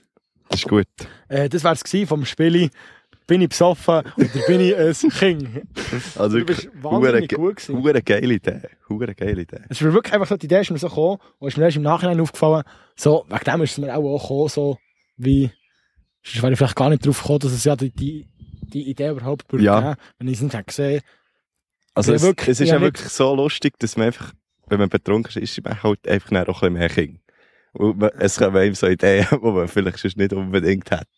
Das 0.49 0.61
ist 0.61 0.69
gut. 0.69 0.87
Äh, 1.29 1.49
das 1.49 1.65
wär's 1.65 1.83
gewesen 1.83 2.07
vom 2.07 2.25
Spiel. 2.25 2.71
Bin 3.27 3.41
ich 3.43 3.49
besoffen 3.49 3.95
oder 4.17 4.47
bin 4.47 4.61
ich 4.61 4.77
ein 4.77 4.93
Kind? 5.11 5.49
Also 6.17 6.39
Du 6.39 6.45
bist 6.45 6.69
wahnsinnig 6.81 7.33
hure 7.33 7.49
gut 7.49 7.57
gewesen. 7.57 7.83
hure 7.83 8.03
geile 8.03 8.35
Idee. 8.35 8.61
Hure 8.89 9.15
geile 9.15 9.43
Idee. 9.43 9.61
Es 9.69 9.81
mir 9.81 9.93
wirklich 9.93 10.15
einfach 10.15 10.29
so, 10.29 10.37
die 10.37 10.47
Idee 10.47 10.61
ist 10.61 10.71
mir 10.71 10.79
so 10.79 10.89
gekommen, 10.89 11.19
und 11.39 11.49
ist 11.49 11.57
mir 11.57 11.65
erst 11.65 11.77
im 11.77 11.83
Nachhinein 11.83 12.21
aufgefallen, 12.21 12.63
so, 12.95 13.25
wegen 13.29 13.45
dem 13.45 13.63
ist 13.63 13.73
es 13.73 13.79
mir 13.79 13.95
auch, 13.97 14.05
auch 14.05 14.23
gekommen, 14.23 14.49
so, 14.49 14.79
wie, 15.17 15.51
sonst 16.23 16.43
wäre 16.43 16.53
ich 16.53 16.59
vielleicht 16.59 16.77
gar 16.77 16.89
nicht 16.91 17.05
drauf 17.05 17.21
gekommen, 17.21 17.41
dass 17.41 17.53
es 17.53 17.65
ja 17.65 17.75
die, 17.75 17.91
die, 17.91 18.27
die 18.73 18.89
Idee 18.91 19.09
überhaupt 19.11 19.51
würde 19.53 19.65
Ja. 19.65 19.81
geben, 19.81 19.95
wenn 20.19 20.29
ich 20.29 20.35
es 20.35 20.43
nicht 20.43 20.67
gesehen. 20.67 21.03
Also 21.95 22.13
es, 22.13 22.23
wirklich, 22.23 22.49
es 22.49 22.61
ist 22.61 22.69
ja, 22.69 22.81
wirklich 22.81 23.09
so 23.09 23.35
lustig, 23.35 23.75
dass 23.79 23.97
man 23.97 24.07
einfach, 24.07 24.33
wenn 24.69 24.79
man 24.79 24.89
betrunken 24.89 25.31
ist, 25.43 25.57
ist 25.59 25.65
man 25.65 25.83
halt 25.83 26.07
einfach 26.07 26.31
auch 26.31 26.35
ein 26.37 26.45
bisschen 26.47 26.73
mehr 26.75 26.89
Kind. 26.89 27.21
Und 27.73 27.99
man, 27.99 28.11
es 28.19 28.37
kommen 28.39 28.57
einem 28.57 28.75
so 28.75 28.87
Ideen, 28.87 29.27
die 29.31 29.37
man 29.47 29.67
vielleicht 29.69 29.99
sonst 29.99 30.17
nicht 30.17 30.33
unbedingt 30.33 30.91
hat. 30.91 31.09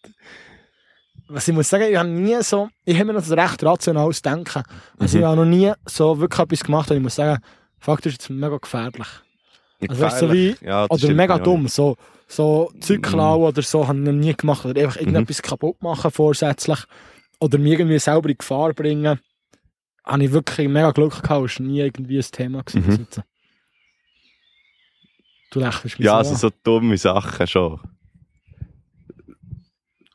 Was 1.31 1.47
ich 1.47 1.55
muss 1.55 1.69
sagen, 1.69 1.85
ich 1.91 1.97
habe 1.97 2.09
nie 2.09 2.41
so, 2.43 2.69
ich 2.85 2.95
habe 2.97 3.07
mir 3.07 3.13
noch 3.15 3.23
so 3.23 3.35
recht 3.35 3.63
rationales 3.63 4.23
Denken. 4.23 4.63
Also 4.99 5.17
Mhm. 5.19 5.23
ich 5.23 5.27
habe 5.27 5.37
noch 5.37 5.45
nie 5.45 5.73
so 5.87 6.19
wirklich 6.19 6.41
etwas 6.41 6.65
gemacht, 6.65 6.91
und 6.91 6.97
ich 6.97 7.03
muss 7.03 7.15
sagen, 7.17 7.43
fuck, 7.79 7.99
das 8.03 8.13
ist 8.15 8.23
jetzt 8.23 8.31
mega 8.31 8.57
gefährlich. 8.57 9.07
Also 9.89 10.03
weißt 10.03 10.23
du, 10.23 10.27
so 10.29 10.33
wie- 10.33 10.57
ja, 10.63 10.89
das 10.89 11.05
Oder 11.05 11.15
mega 11.15 11.39
dumm, 11.39 11.69
so, 11.69 11.97
so 12.27 12.73
Zeug 12.81 12.99
Mhm. 12.99 13.03
klauen 13.03 13.43
oder 13.43 13.63
so, 13.63 13.87
habe 13.87 13.99
ich 13.99 14.05
noch 14.05 14.13
nie 14.13 14.35
gemacht. 14.35 14.65
Oder 14.65 14.83
einfach 14.83 14.97
irgendetwas 15.01 15.43
kaputt 15.43 15.83
machen 15.83 16.11
vorsätzlich. 16.11 16.79
Oder 17.41 17.59
mir 17.59 17.79
irgendwie 17.79 17.99
selber 17.99 18.29
in 18.31 18.39
Gefahr 18.39 18.73
bringen. 18.73 19.21
Habe 20.05 20.25
ich 20.25 20.33
wirklich 20.33 20.67
mega 20.69 20.91
Glück 20.93 21.23
gehabt, 21.23 21.45
ist 21.47 21.61
nie 21.61 21.81
irgendwie 21.81 22.19
ein 22.19 22.23
Thema 22.33 22.63
gewesen. 22.65 23.07
Mhm. 23.15 23.23
Du 25.51 25.61
lächelst 25.61 25.99
mich 25.99 26.07
Ja, 26.07 26.13
so 26.25 26.31
also 26.31 26.49
so 26.49 26.51
dumme 26.65 26.97
Sachen 26.99 27.47
schon. 27.47 27.81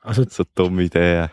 Also, 0.04 0.26
So 0.30 0.44
dumme 0.56 0.84
Ideen. 0.84 1.30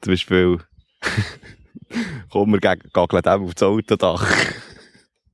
Zum 0.00 0.12
Beispiel, 0.12 0.58
komm, 2.30 2.52
wir 2.52 2.58
gehen- 2.60 2.82
gaggeln 2.92 3.22
dem 3.22 3.42
auf 3.44 3.54
das 3.54 3.62
Autodach. 3.62 4.26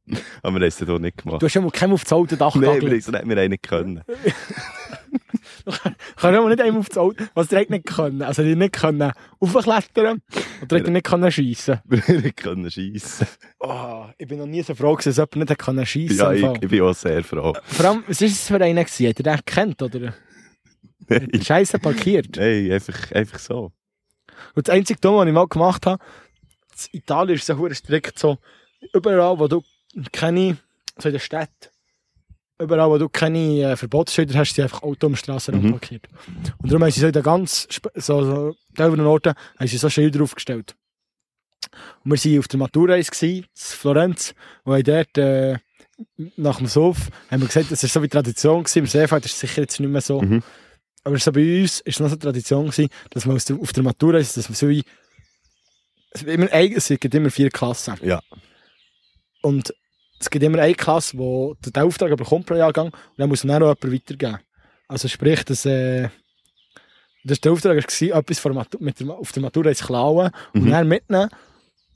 Aber 0.43 0.55
wir 0.55 0.61
haben 0.61 0.63
es 0.63 0.83
auch 0.89 0.99
nicht 0.99 1.19
gemacht. 1.19 1.43
du 1.43 1.47
hast 1.47 1.55
ja 1.55 1.61
mal 1.61 1.71
keinem 1.71 1.93
auf 1.93 2.03
das 2.03 2.13
Autodach 2.13 2.55
Nein, 2.55 2.63
wir 2.63 2.71
haben 2.91 2.97
es 2.99 3.09
nicht, 3.09 3.29
wir 3.29 3.37
können. 3.63 4.03
Kann 6.17 6.33
ja 6.35 6.41
mal 6.41 6.49
nicht 6.49 6.63
einem 6.63 6.79
auf 6.79 6.89
das 6.89 6.97
Auto, 6.97 7.25
was 7.35 7.49
der 7.49 7.67
nicht 7.69 7.85
können. 7.85 8.23
Also, 8.23 8.43
die 8.43 8.57
nicht 8.57 8.73
können 8.73 9.13
aufklettern 9.39 10.23
oder 10.63 10.81
die 10.81 10.91
nicht 10.91 11.05
können 11.07 11.31
schiessen. 11.31 11.81
Wir 11.85 12.21
nicht 12.21 12.37
können 12.39 12.71
schiessen. 12.71 13.27
Oh, 13.61 14.07
ich 14.17 14.27
bin 14.27 14.39
noch 14.39 14.47
nie 14.47 14.63
so 14.63 14.75
froh 14.75 14.97
dass 14.97 15.05
jemand 15.17 15.37
nicht 15.37 15.59
können 15.59 15.85
schiessen 15.85 16.17
Ja, 16.17 16.33
im 16.33 16.55
ich, 16.57 16.63
ich 16.63 16.69
bin 16.71 16.81
auch 16.83 16.95
sehr 16.95 17.23
froh. 17.23 17.55
Vor 17.65 17.85
allem, 17.87 18.03
was 18.07 18.21
ist 18.23 18.33
es 18.33 18.47
für 18.49 18.59
gewesen? 18.85 19.09
Hat 19.09 19.21
er 19.21 19.23
den 19.23 19.37
gekannt, 19.45 19.83
oder? 19.83 20.15
Der 21.09 21.41
Scheiße 21.43 21.79
parkiert? 21.79 22.37
Nein, 22.37 22.73
einfach, 22.73 23.13
einfach 23.13 23.39
so. 23.39 23.73
Und 24.55 24.69
das 24.69 24.75
einzige 24.75 25.01
Dumme, 25.01 25.19
was 25.19 25.27
ich 25.29 25.33
mal 25.33 25.47
gemacht 25.49 25.87
habe, 25.87 26.03
in 26.93 26.99
Italien 27.01 27.37
ist 27.37 27.49
es 27.49 27.57
so 27.57 27.69
strikt 27.73 28.19
so, 28.19 28.39
überall, 28.95 29.39
wo 29.39 29.49
du 29.49 29.63
keine, 30.13 30.59
so 30.99 31.09
in 31.09 31.13
der 31.15 31.19
Stadt, 31.19 31.73
überall, 32.61 32.89
wo 32.91 32.99
du 32.99 33.09
keine 33.09 33.73
äh, 33.73 33.77
Verbotsschilder 33.77 34.39
hast, 34.39 34.55
sind 34.55 34.65
einfach 34.65 34.83
Auto 34.83 35.07
am 35.07 35.17
Strassenrand 35.17 35.65
Mhm. 35.65 35.71
parkiert. 35.73 36.09
Und 36.59 36.71
darum 36.71 36.83
haben 36.85 36.91
sie 36.91 37.01
so 37.01 37.07
in 37.07 37.13
den 37.13 37.23
ganz, 37.23 37.67
so, 37.95 38.25
so, 38.25 38.55
teilweise 38.77 39.07
Orten, 39.09 39.35
haben 39.59 39.67
sie 39.69 39.77
so 39.79 39.89
Schilder 39.91 40.23
aufgestellt. 40.23 40.77
Und 42.05 42.13
wir 42.13 42.33
waren 42.33 42.39
auf 42.39 42.49
der 42.49 42.59
Maturreise 42.59 43.27
in 43.27 43.45
Florenz, 43.55 44.35
und 44.65 44.75
haben 44.75 44.85
dort, 44.85 45.19
äh, 45.19 45.59
nach 46.37 46.59
dem 46.59 46.67
Sof, 46.69 47.09
haben 47.31 47.41
wir 47.41 47.49
gesagt, 47.49 47.73
das 47.73 47.83
war 47.83 47.91
so 47.91 48.03
wie 48.03 48.09
Tradition 48.09 48.63
gewesen, 48.63 48.79
im 48.81 48.87
Seefeld 48.87 49.25
ist 49.25 49.33
es 49.35 49.41
sicher 49.41 49.63
jetzt 49.63 49.81
nicht 49.81 49.91
mehr 49.91 50.01
so, 50.01 50.21
Mhm. 50.23 50.43
Aber 51.09 51.19
so 51.19 51.33
bei 51.33 51.61
uns 51.63 51.81
ist 51.81 51.95
es 51.97 52.01
noch 52.01 52.09
so 52.09 52.13
eine 52.15 52.19
Tradition 52.21 52.67
gewesen, 52.71 52.89
dass 53.11 53.27
man 53.27 53.37
auf 53.37 53.73
der 53.73 53.83
Matura 53.83 54.19
ist, 54.19 54.37
dass 54.37 54.49
man 54.49 54.57
so 54.57 54.69
wie, 54.69 54.83
es, 56.11 56.23
immer, 56.23 56.53
es 56.53 56.89
gibt 56.89 57.15
immer 57.15 57.31
vier 57.31 57.51
Klassen. 57.51 57.95
Ja. 58.03 58.21
Und 59.43 59.73
es 60.21 60.29
gibt 60.31 60.43
immer 60.45 60.59
eine 60.59 60.75
Klasse, 60.75 61.17
wo 61.19 61.55
der 61.65 61.73
den 61.73 61.83
Auftrag 61.85 62.17
bekommt 62.17 62.47
pro 62.47 62.55
Jahrgang 62.55 62.89
und 62.89 62.95
dann 63.19 63.29
muss 63.29 63.45
man 63.45 63.61
dann 63.61 63.69
auch 63.71 63.77
jemand 63.83 63.95
weitergeben. 64.03 64.39
Also 64.89 65.09
sprich, 65.09 65.45
dass, 65.45 65.65
äh, 65.67 66.09
das 67.25 67.41
der 67.41 67.53
Auftrag 67.53 67.77
war, 67.77 68.19
etwas 68.19 68.39
vor 68.39 68.53
der 68.53 68.63
Matu- 68.63 68.79
mit 68.83 69.01
der, 69.01 69.11
auf 69.11 69.33
der 69.33 69.43
Matura 69.43 69.75
zu 69.75 69.87
klauen 69.87 70.31
und 70.55 70.65
Mhm. 70.65 70.71
dann 70.71 70.89
mitnehmen. 70.89 71.29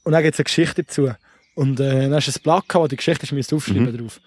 Und 0.05 0.13
dann 0.13 0.23
gibt 0.23 0.35
es 0.35 0.41
eine 0.41 0.45
Geschichte 0.45 0.85
dazu. 0.85 1.11
Und 1.55 1.81
äh, 1.81 2.03
dann 2.03 2.15
hast 2.15 2.29
du 2.29 2.33
ein 2.33 2.43
Blatt 2.43 2.65
wo 2.75 2.87
die 2.87 2.97
Geschichte 2.97 3.25
ist, 3.25 3.33
musst 3.33 3.51
du 3.53 3.57
aufschreiben 3.57 3.93
Mhm. 3.93 3.99
drauf. 3.99 4.21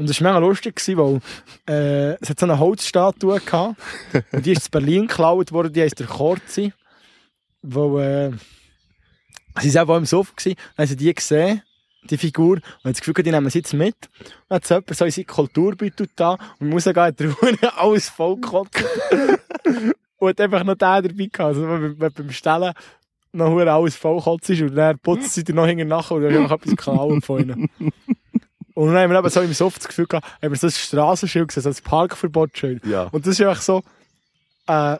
Und 0.00 0.08
das 0.08 0.18
war 0.22 0.32
mega 0.32 0.38
lustig, 0.38 0.80
weil 0.96 1.20
äh, 1.68 2.14
es 2.22 2.30
hat 2.30 2.40
so 2.40 2.46
eine 2.46 2.58
Holzstatue 2.58 3.38
gehabt. 3.38 3.76
und 4.32 4.46
die 4.46 4.52
ist 4.52 4.68
in 4.68 4.70
Berlin 4.70 5.06
geklaut 5.06 5.52
worden, 5.52 5.74
die 5.74 5.82
heisst 5.82 6.00
der 6.00 6.06
Korzi. 6.06 6.72
Wo, 7.60 7.98
äh, 7.98 8.30
sie 9.60 9.78
auch 9.78 9.94
im 9.94 10.06
Sofa, 10.06 10.32
gewesen, 10.34 10.56
dann 10.56 10.84
haben 10.84 10.88
sie 10.88 10.96
die 10.96 11.14
gesehen, 11.14 11.60
die 12.04 12.16
Figur, 12.16 12.54
und 12.54 12.64
haben 12.82 12.92
das 12.94 13.00
Gefühl, 13.02 13.22
die 13.22 13.30
nehmen 13.30 13.50
sie 13.50 13.58
jetzt 13.58 13.74
mit. 13.74 13.94
Und 13.98 14.30
dann 14.48 14.56
hat 14.56 14.70
jemand 14.70 14.96
so 14.96 15.04
in 15.04 15.10
seinen 15.10 15.26
Kulturbeutel 15.26 16.08
da 16.16 16.38
und 16.58 16.70
muss 16.70 16.84
gehen, 16.84 16.96
hat 16.96 17.20
Hure 17.20 17.76
alles 17.76 18.08
vollgekotzt. 18.08 18.82
und 20.16 20.28
hat 20.30 20.40
einfach 20.40 20.64
noch 20.64 20.76
den 20.76 20.78
dabei 20.78 21.10
gehabt. 21.10 21.40
Also 21.40 21.68
wenn, 21.68 21.98
beim 21.98 22.30
Stellen 22.30 22.72
noch 23.32 23.54
alles 23.58 23.96
vollkotzt 23.96 24.48
ist 24.48 24.62
und 24.62 24.76
dann 24.76 24.98
putzt 24.98 25.34
sie 25.34 25.44
dir 25.44 25.54
noch 25.54 25.66
hinten 25.66 25.88
nachher 25.88 26.14
und 26.14 26.22
dann 26.22 26.38
einfach 26.38 26.56
etwas 26.56 26.76
klauen 26.76 27.20
von 27.20 27.40
ihnen. 27.42 27.70
Und 28.80 28.94
dann 28.94 29.02
haben 29.02 29.10
wir 29.10 29.18
eben 29.18 29.28
so 29.28 29.42
im 29.42 29.52
Soft 29.52 29.78
das 29.80 29.88
Gefühl 29.88 30.06
gehabt, 30.06 30.26
haben 30.42 30.50
wir 30.50 30.56
so 30.56 30.66
ein 30.66 30.70
Straßenschild 30.70 31.48
gesehen, 31.48 31.62
so 31.62 31.68
ein 31.68 31.84
Parkverbotsschild. 31.84 32.86
Ja. 32.86 33.08
Und 33.12 33.26
das 33.26 33.38
ist 33.38 33.46
einfach 33.46 33.60
so, 33.60 33.82
äh, 34.66 34.96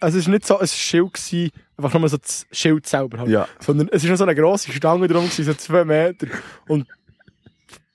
also 0.00 0.18
es 0.18 0.26
war 0.26 0.32
nicht 0.32 0.44
so 0.46 0.58
ein 0.58 0.66
Schild, 0.66 1.12
gewesen, 1.14 1.50
einfach 1.76 1.96
nur 1.96 2.08
so 2.08 2.16
das 2.16 2.44
Schild 2.50 2.88
selber 2.88 3.18
halt. 3.18 3.28
Ja. 3.30 3.46
Sondern 3.60 3.88
es 3.92 4.02
war 4.02 4.10
noch 4.10 4.16
so 4.18 4.24
eine 4.24 4.34
grosse 4.34 4.72
Stange 4.72 5.06
drum, 5.06 5.26
gewesen, 5.26 5.44
so 5.44 5.54
zwei 5.54 5.84
Meter. 5.84 6.26
Und 6.66 6.88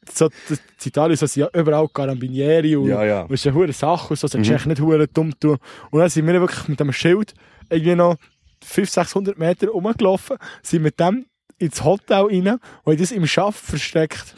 so, 0.10 0.30
das, 0.48 0.60
Italien 0.86 1.18
so, 1.18 1.26
sind 1.26 1.42
ja 1.54 1.60
überall 1.60 1.90
Carabinieri 1.90 2.78
und, 2.78 2.88
Ja, 2.88 3.04
ja. 3.04 3.22
und 3.24 3.34
es 3.34 3.42
ist 3.42 3.48
eine 3.48 3.56
hure 3.58 3.74
Sache 3.74 4.12
und 4.12 4.16
so, 4.18 4.26
solltest 4.26 4.50
Mhm. 4.50 4.56
echt 4.56 4.66
nicht 4.68 4.82
hure 4.82 5.06
dumm 5.10 5.38
tun. 5.38 5.58
Und 5.92 6.00
dann 6.00 6.10
sind 6.10 6.26
wir 6.28 6.40
wirklich 6.40 6.66
mit 6.70 6.80
dem 6.80 6.94
Schild 6.94 7.34
irgendwie 7.70 7.96
noch 7.96 8.16
500, 8.64 8.90
600 9.10 9.38
Meter 9.38 9.68
rumgelaufen, 9.68 10.38
sind 10.64 10.84
mit 10.84 10.98
dem 10.98 11.26
ins 11.60 11.84
Hotel 11.84 12.22
rein 12.22 12.48
und 12.48 12.94
haben 12.94 12.98
das 12.98 13.12
im 13.12 13.28
Schaft 13.28 13.60
versteckt. 13.64 14.34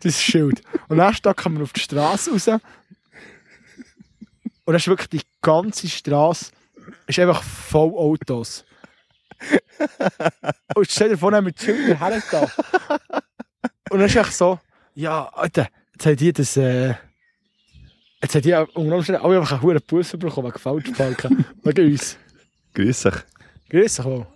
Das 0.00 0.20
Schild. 0.20 0.62
Und 0.88 0.98
dann 0.98 1.14
Tag 1.14 1.36
kam 1.36 1.54
man 1.54 1.62
auf 1.62 1.72
die 1.72 1.80
Straße 1.80 2.30
raus. 2.30 2.48
Und 2.48 2.60
dann 4.66 4.76
ist 4.76 4.88
wirklich 4.88 5.08
die 5.08 5.26
ganze 5.42 5.88
Straße 5.88 6.52
ist 7.06 7.18
einfach 7.18 7.42
voll 7.42 7.90
Autos. 7.90 8.64
und 10.74 10.90
stell 10.90 11.10
dir 11.10 11.18
vor, 11.18 11.30
dann 11.30 11.44
mit 11.44 11.60
Schildern 11.60 11.98
hergetan. 11.98 12.50
Und 13.90 13.98
dann 13.98 14.06
ist 14.06 14.16
echt 14.16 14.32
so, 14.32 14.58
ja, 14.94 15.28
Alter, 15.28 15.68
jetzt 15.92 16.06
haben 16.06 16.16
die 16.16 16.32
das, 16.32 16.56
äh, 16.56 16.94
jetzt 18.22 18.34
haben 18.34 18.42
die 18.42 18.54
unter 18.54 18.96
Umständen 18.96 19.22
alle 19.22 19.38
einfach 19.38 19.52
einen 19.52 19.62
hohen 19.62 19.80
Bus 19.86 20.10
bekommen 20.12 20.48
wegen 20.48 20.58
Falschparken. 20.58 21.44
wegen 21.62 21.92
uns. 21.92 22.16
Grüß 22.74 23.02
dich. 23.02 23.14
Grüß 23.70 23.96
dich 23.96 24.04
wohl. 24.04 24.26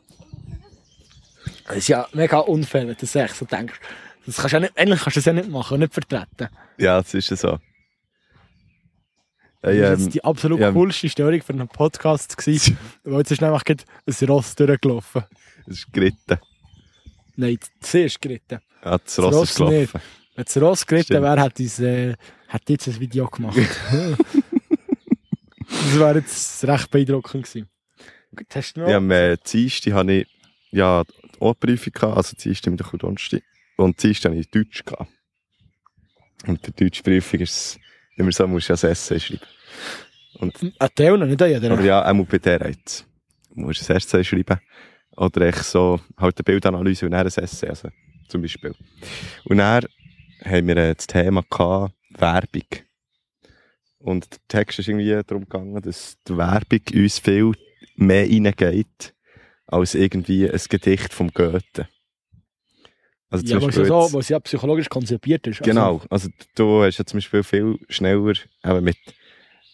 Das 1.66 1.76
ist 1.78 1.88
ja 1.88 2.06
mega 2.12 2.38
unfair, 2.38 2.82
wenn 2.82 2.88
du 2.88 2.94
das 2.96 3.14
echt 3.14 3.36
so 3.36 3.44
denkst. 3.46 3.78
Das 4.26 4.36
kannst 4.36 4.52
du 4.52 4.56
ja 4.56 4.60
nicht, 4.60 4.78
eigentlich 4.78 5.00
kannst 5.00 5.16
du 5.16 5.20
das 5.20 5.24
ja 5.24 5.32
nicht 5.32 5.48
machen, 5.48 5.80
nicht 5.80 5.92
vertreten. 5.92 6.48
Ja, 6.78 6.98
das 6.98 7.14
ist 7.14 7.30
ja 7.30 7.36
so. 7.36 7.58
Das 9.62 9.72
war 9.76 9.92
ähm, 9.92 10.00
jetzt 10.00 10.14
die 10.14 10.24
absolut 10.24 10.60
ja. 10.60 10.72
coolste 10.72 11.08
Störung 11.08 11.42
für 11.42 11.52
einen 11.52 11.68
Podcast. 11.68 12.36
Gewesen, 12.36 12.78
weil 13.04 13.18
jetzt 13.18 13.32
ist 13.32 13.40
nämlich 13.42 13.64
gerade 13.64 13.84
ein 14.06 14.28
Ross 14.28 14.54
durchgelaufen. 14.54 15.24
das 15.66 15.76
ist 15.76 15.92
geritten. 15.92 16.38
Nein, 17.36 17.58
sie 17.80 18.02
ist 18.02 18.20
geritten. 18.20 18.60
Ja, 18.84 18.98
das 18.98 19.16
Das 19.16 19.24
Ross 19.24 19.34
Ross 19.34 19.50
ist 19.50 19.56
gelaufen. 19.56 20.00
Wenn 20.34 20.44
das 20.44 20.56
Ross 20.56 20.86
geritten 20.86 21.22
wäre, 21.22 21.42
hätte 21.42 21.62
äh, 21.62 22.16
jetzt 22.68 22.88
ein 22.88 23.00
Video 23.00 23.26
gemacht. 23.26 23.58
das 25.68 25.98
wäre 25.98 26.18
jetzt 26.18 26.64
recht 26.64 26.90
beeindruckend 26.90 27.44
gewesen. 27.44 27.68
Gut, 28.34 28.46
hast 28.54 28.74
du 28.74 28.80
noch? 28.80 28.88
Ja, 28.88 28.96
am 28.98 29.10
äh, 29.10 29.36
Dienstag 29.36 29.92
hatte 29.92 30.12
ich 30.12 30.26
ja, 30.70 31.04
die 31.04 31.40
Ohrprüfung, 31.40 31.94
also 32.14 32.36
Dienstag, 32.36 32.70
Mittwoch 32.70 32.92
und 32.92 33.02
Donnerstag. 33.02 33.42
Und 33.80 34.02
Dienstag 34.02 34.32
hatte 34.32 34.40
ich 34.40 34.50
Deutsch. 34.50 34.84
Gehabt. 34.84 35.10
Und 36.46 36.66
die 36.66 36.84
deutsche 36.84 37.02
Prüfung 37.02 37.40
ist 37.40 37.54
es 37.54 37.78
immer 38.16 38.32
so, 38.32 38.46
musst 38.46 38.68
du 38.68 38.74
ja 38.74 38.78
ein 38.82 38.92
Essay 38.92 39.20
schreiben. 39.20 39.42
Und, 40.34 40.54
Ein 40.78 40.88
Teil 40.94 41.18
noch, 41.18 41.26
nicht 41.26 41.40
an 41.42 41.50
jeder. 41.50 41.70
aber 41.72 41.82
ja, 41.82 42.10
auch 42.10 42.26
bei 42.26 42.38
der 42.38 42.68
jetzt. 42.68 43.06
Du 43.54 43.60
musst 43.60 43.88
ein 43.90 43.96
Essay 43.96 44.22
schreiben. 44.24 44.60
Oder 45.16 45.48
echt 45.48 45.64
so, 45.64 46.00
halt 46.16 46.36
eine 46.38 46.44
Bildanalyse 46.44 47.06
und 47.06 47.12
dann 47.12 47.26
ein 47.26 47.26
Essay, 47.26 47.68
also, 47.68 47.88
zum 48.28 48.42
Beispiel. 48.42 48.74
Und 49.44 49.58
dann 49.58 49.84
haben 50.44 50.68
wir 50.68 50.76
äh, 50.76 50.94
das 50.94 51.06
Thema 51.06 51.42
gehabt, 51.48 51.94
Werbung. 52.10 52.68
Und 53.98 54.30
der 54.30 54.38
Text 54.48 54.78
ist 54.78 54.88
irgendwie 54.88 55.10
darum 55.26 55.44
gegangen, 55.44 55.80
dass 55.82 56.16
die 56.26 56.36
Werbung 56.36 56.80
uns 56.94 57.18
viel 57.18 57.52
mehr 57.96 58.24
reingeht, 58.24 59.14
als 59.66 59.94
irgendwie 59.94 60.50
ein 60.50 60.60
Gedicht 60.68 61.12
vom 61.12 61.30
Goethe. 61.32 61.88
Also 63.30 63.44
Ja, 63.46 63.60
zum 63.60 63.68
was 63.68 63.76
ja, 63.76 63.82
Beispiel 63.82 63.84
so, 63.86 64.02
jetzt- 64.02 64.14
was 64.14 64.28
ja 64.28 64.40
psychologisch 64.40 64.88
konzipiert 64.88 65.46
ist. 65.46 65.62
Genau, 65.62 66.02
also 66.10 66.28
du 66.56 66.82
hast 66.82 66.98
ja 66.98 67.04
zum 67.06 67.18
Beispiel 67.18 67.42
viel 67.44 67.78
schneller, 67.88 68.32
eben 68.64 68.84
mit, 68.84 68.96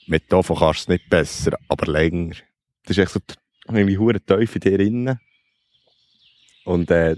mit 0.07 0.31
davon 0.31 0.57
kannst 0.59 0.81
du 0.81 0.83
es 0.83 0.89
nicht 0.99 1.09
besser, 1.09 1.53
aber 1.69 1.91
länger. 1.91 2.35
Das 2.85 2.97
ist 2.97 3.03
echt 3.03 3.13
so 3.13 3.21
irgendwie 3.69 3.97
hure 3.99 4.21
tief 4.21 4.55
in 4.57 4.61
dir 4.61 4.77
drin. 4.79 5.19
Und 6.65 6.91
äh, 6.91 7.17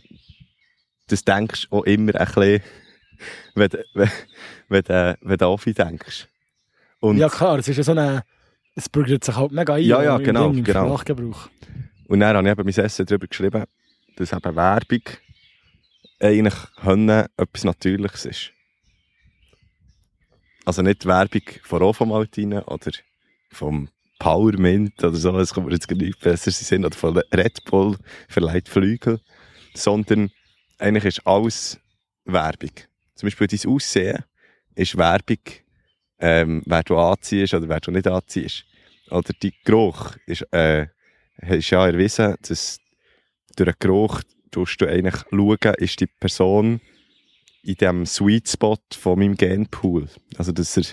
das 1.08 1.24
denkst 1.24 1.68
du 1.70 1.76
auch 1.78 1.84
immer 1.84 2.14
ein 2.14 2.26
bisschen, 2.26 2.60
wenn, 3.54 3.68
du- 3.70 3.84
wenn, 3.94 4.10
wenn, 4.68 4.82
du- 4.82 5.18
wenn 5.22 5.36
du 5.38 5.44
an 5.46 5.50
Offi 5.52 5.72
denkst. 5.74 6.28
Und, 7.00 7.20
Also, 7.20 7.20
ja 7.22 7.28
klar, 7.28 7.58
es 7.58 7.68
ist 7.68 7.76
ja 7.76 7.82
so 7.82 7.92
eine... 7.92 8.22
Es 8.74 8.88
bürgert 8.88 9.24
sich 9.24 9.34
halt 9.34 9.50
mega 9.50 9.74
ein. 9.74 9.82
Ja, 9.84 10.02
ja, 10.02 10.18
genau, 10.18 10.52
Ding, 10.52 10.62
genau. 10.62 10.86
Sprachgebrauch. 10.86 11.48
und 12.06 12.20
dann 12.20 12.36
habe 12.36 12.46
ich 12.46 12.52
eben 12.52 12.64
mein 12.64 12.84
Essen 12.84 13.06
darüber 13.06 13.26
geschrieben, 13.26 13.64
dass 14.16 14.32
eben 14.32 14.54
Werbung 14.56 15.02
eigentlich 16.20 16.54
können, 16.76 17.26
etwas 17.36 17.64
Natürliches 17.64 18.24
ist. 18.26 18.52
Also 20.64 20.82
nicht 20.82 21.06
Werbung 21.06 21.42
von 21.62 21.82
Ofomaltine 21.82 22.64
oder 22.64 22.90
vom 23.50 23.88
Powermint 24.18 25.02
oder 25.02 25.16
so, 25.16 25.32
das 25.32 25.54
kommt 25.54 25.68
mir 25.68 25.74
jetzt 25.74 25.90
nicht 25.90 26.20
besser 26.20 26.50
sind, 26.50 26.84
oder 26.84 26.96
von 26.96 27.16
Red 27.16 27.64
Bull 27.64 27.96
verleiht 28.28 28.68
Flügel, 28.68 29.20
sondern 29.74 30.30
eigentlich 30.78 31.04
ist 31.04 31.26
alles 31.26 31.78
Werbung. 32.24 32.72
Zum 33.14 33.26
Beispiel 33.28 33.46
dein 33.46 33.70
Aussehen 33.70 34.24
ist 34.74 34.98
Werbung, 34.98 35.38
ähm, 36.18 36.62
wer 36.66 36.82
du 36.82 36.98
anziehst 36.98 37.54
oder 37.54 37.68
wer 37.68 37.80
du 37.80 37.90
nicht 37.90 38.06
anziehst. 38.06 38.64
Oder 39.10 39.32
dein 39.40 39.52
Geruch 39.64 40.16
ist, 40.26 40.42
äh, 40.52 40.88
ist 41.38 41.70
ja 41.70 41.86
erwiesen, 41.86 42.34
dass 42.42 42.78
durch 43.56 43.70
den 43.70 43.78
Geruch 43.78 44.22
tust 44.50 44.80
du 44.80 44.86
eigentlich 44.86 45.16
schauen, 45.30 45.74
ist 45.78 46.00
die 46.00 46.06
Person 46.06 46.80
in 47.62 47.74
dem 47.74 48.06
Sweet 48.06 48.48
Spot 48.48 48.78
von 48.92 49.18
meinem 49.18 49.36
Genpool. 49.36 50.08
Also, 50.36 50.52
dass 50.52 50.76
er, 50.76 50.84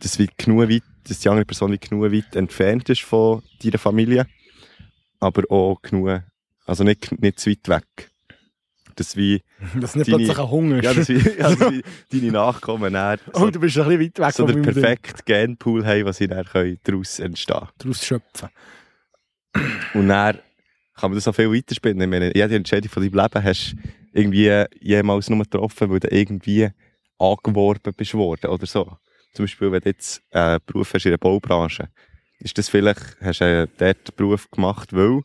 dass 0.00 0.18
wie 0.18 0.28
genug 0.36 0.68
weit, 0.68 0.82
dass 1.06 1.20
die 1.20 1.28
andere 1.28 1.44
Person 1.44 1.72
wie 1.72 1.78
genug 1.78 2.12
weit 2.12 2.34
entfernt 2.36 2.88
ist 2.88 3.02
von 3.02 3.42
deiner 3.62 3.78
Familie, 3.78 4.26
aber 5.20 5.42
auch 5.50 5.80
genug, 5.82 6.22
also 6.66 6.84
nicht, 6.84 7.20
nicht 7.20 7.38
zu 7.40 7.50
weit 7.50 7.68
weg. 7.68 8.10
Dass 8.96 9.16
wie, 9.16 9.42
Dass 9.80 9.94
nicht 9.94 10.08
Deine- 10.08 10.24
plötzlich 10.24 10.38
ein 10.38 10.50
Hunger 10.50 10.82
ja, 10.82 10.90
ist. 10.90 10.98
dass 10.98 11.08
wie, 11.08 11.38
ja, 11.38 11.54
dass 11.54 11.60
wie 11.72 11.82
deine 12.20 12.32
Nachkommen 12.32 12.92
dann 12.92 13.20
oh, 13.32 13.40
so, 13.40 13.50
du 13.50 13.60
bist 13.60 13.78
ein 13.78 13.84
bisschen 13.88 14.00
weit 14.00 14.18
weg 14.18 14.34
so 14.34 14.46
von 14.46 14.54
Ding. 14.60 14.62
perfekten 14.64 15.20
Genpool 15.24 15.86
haben, 15.86 16.04
was 16.04 16.16
sie 16.16 16.26
dann 16.26 16.44
können 16.44 16.78
daraus 16.82 17.20
entstehen 17.20 17.58
können. 17.58 17.70
daraus 17.78 18.04
schöpfen. 18.04 18.48
Und 19.94 20.08
dann 20.08 20.38
kann 20.98 21.10
man 21.10 21.16
das 21.16 21.28
auch 21.28 21.34
viel 21.34 21.52
weiterspinnen. 21.52 22.00
Ich 22.02 22.08
meine, 22.08 22.32
jede 22.34 22.56
Entscheidung 22.56 22.90
von 22.90 23.02
deinem 23.02 23.14
Leben 23.14 23.44
hast 23.44 23.72
du 23.72 23.88
irgendwie 24.12 24.64
jemals 24.80 25.30
nur 25.30 25.38
getroffen, 25.38 25.90
weil 25.90 26.00
du 26.00 26.08
irgendwie 26.08 26.68
angeworben 27.18 27.94
bist 27.94 28.14
worden 28.14 28.50
oder 28.50 28.66
so. 28.66 28.96
Zum 29.32 29.44
Beispiel, 29.44 29.70
wenn 29.70 29.80
du 29.80 29.88
jetzt 29.90 30.22
einen 30.32 30.60
Beruf 30.66 30.94
hast 30.94 31.04
in 31.04 31.12
der 31.12 31.18
Baubranche, 31.18 31.88
ist 32.40 32.58
das 32.58 32.68
vielleicht, 32.68 33.16
hast 33.20 33.40
du 33.40 33.44
äh, 33.44 33.68
dort 33.78 34.08
den 34.08 34.16
Beruf 34.16 34.50
gemacht, 34.50 34.92
weil 34.92 35.22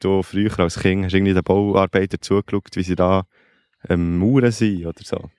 du 0.00 0.22
früher 0.22 0.58
als 0.60 0.80
Kind 0.80 1.04
hast 1.04 1.14
irgendwie 1.14 1.34
den 1.34 1.42
Bauarbeiter 1.42 2.20
zugeschaut, 2.20 2.74
wie 2.74 2.82
sie 2.82 2.96
da 2.96 3.26
ähm, 3.88 4.18
Mauern 4.18 4.52
sind 4.52 4.86
oder 4.86 5.02
so. 5.02 5.30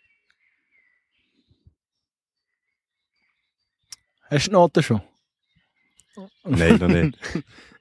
Hast 4.30 4.48
du 4.48 4.50
die 4.50 4.54
Noten 4.54 4.84
schon? 4.84 5.02
Nein, 6.44 6.78
noch 6.78 6.88
nicht. 6.88 7.18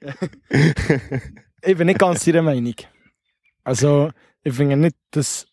ich 1.63 1.77
bin 1.77 1.87
nicht 1.87 1.99
ganz 1.99 2.27
ihrer 2.27 2.43
Meinung. 2.43 2.75
Also, 3.65 4.11
ich 4.43 4.55
finde 4.55 4.77
nicht, 4.77 4.97
dass. 5.11 5.47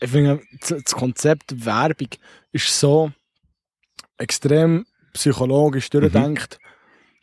Ich 0.00 0.10
finde, 0.10 0.40
das 0.68 0.92
Konzept 0.92 1.64
Werbung 1.64 2.08
ist 2.50 2.78
so 2.78 3.12
extrem 4.18 4.84
psychologisch 5.12 5.90
durchdenkt, 5.90 6.58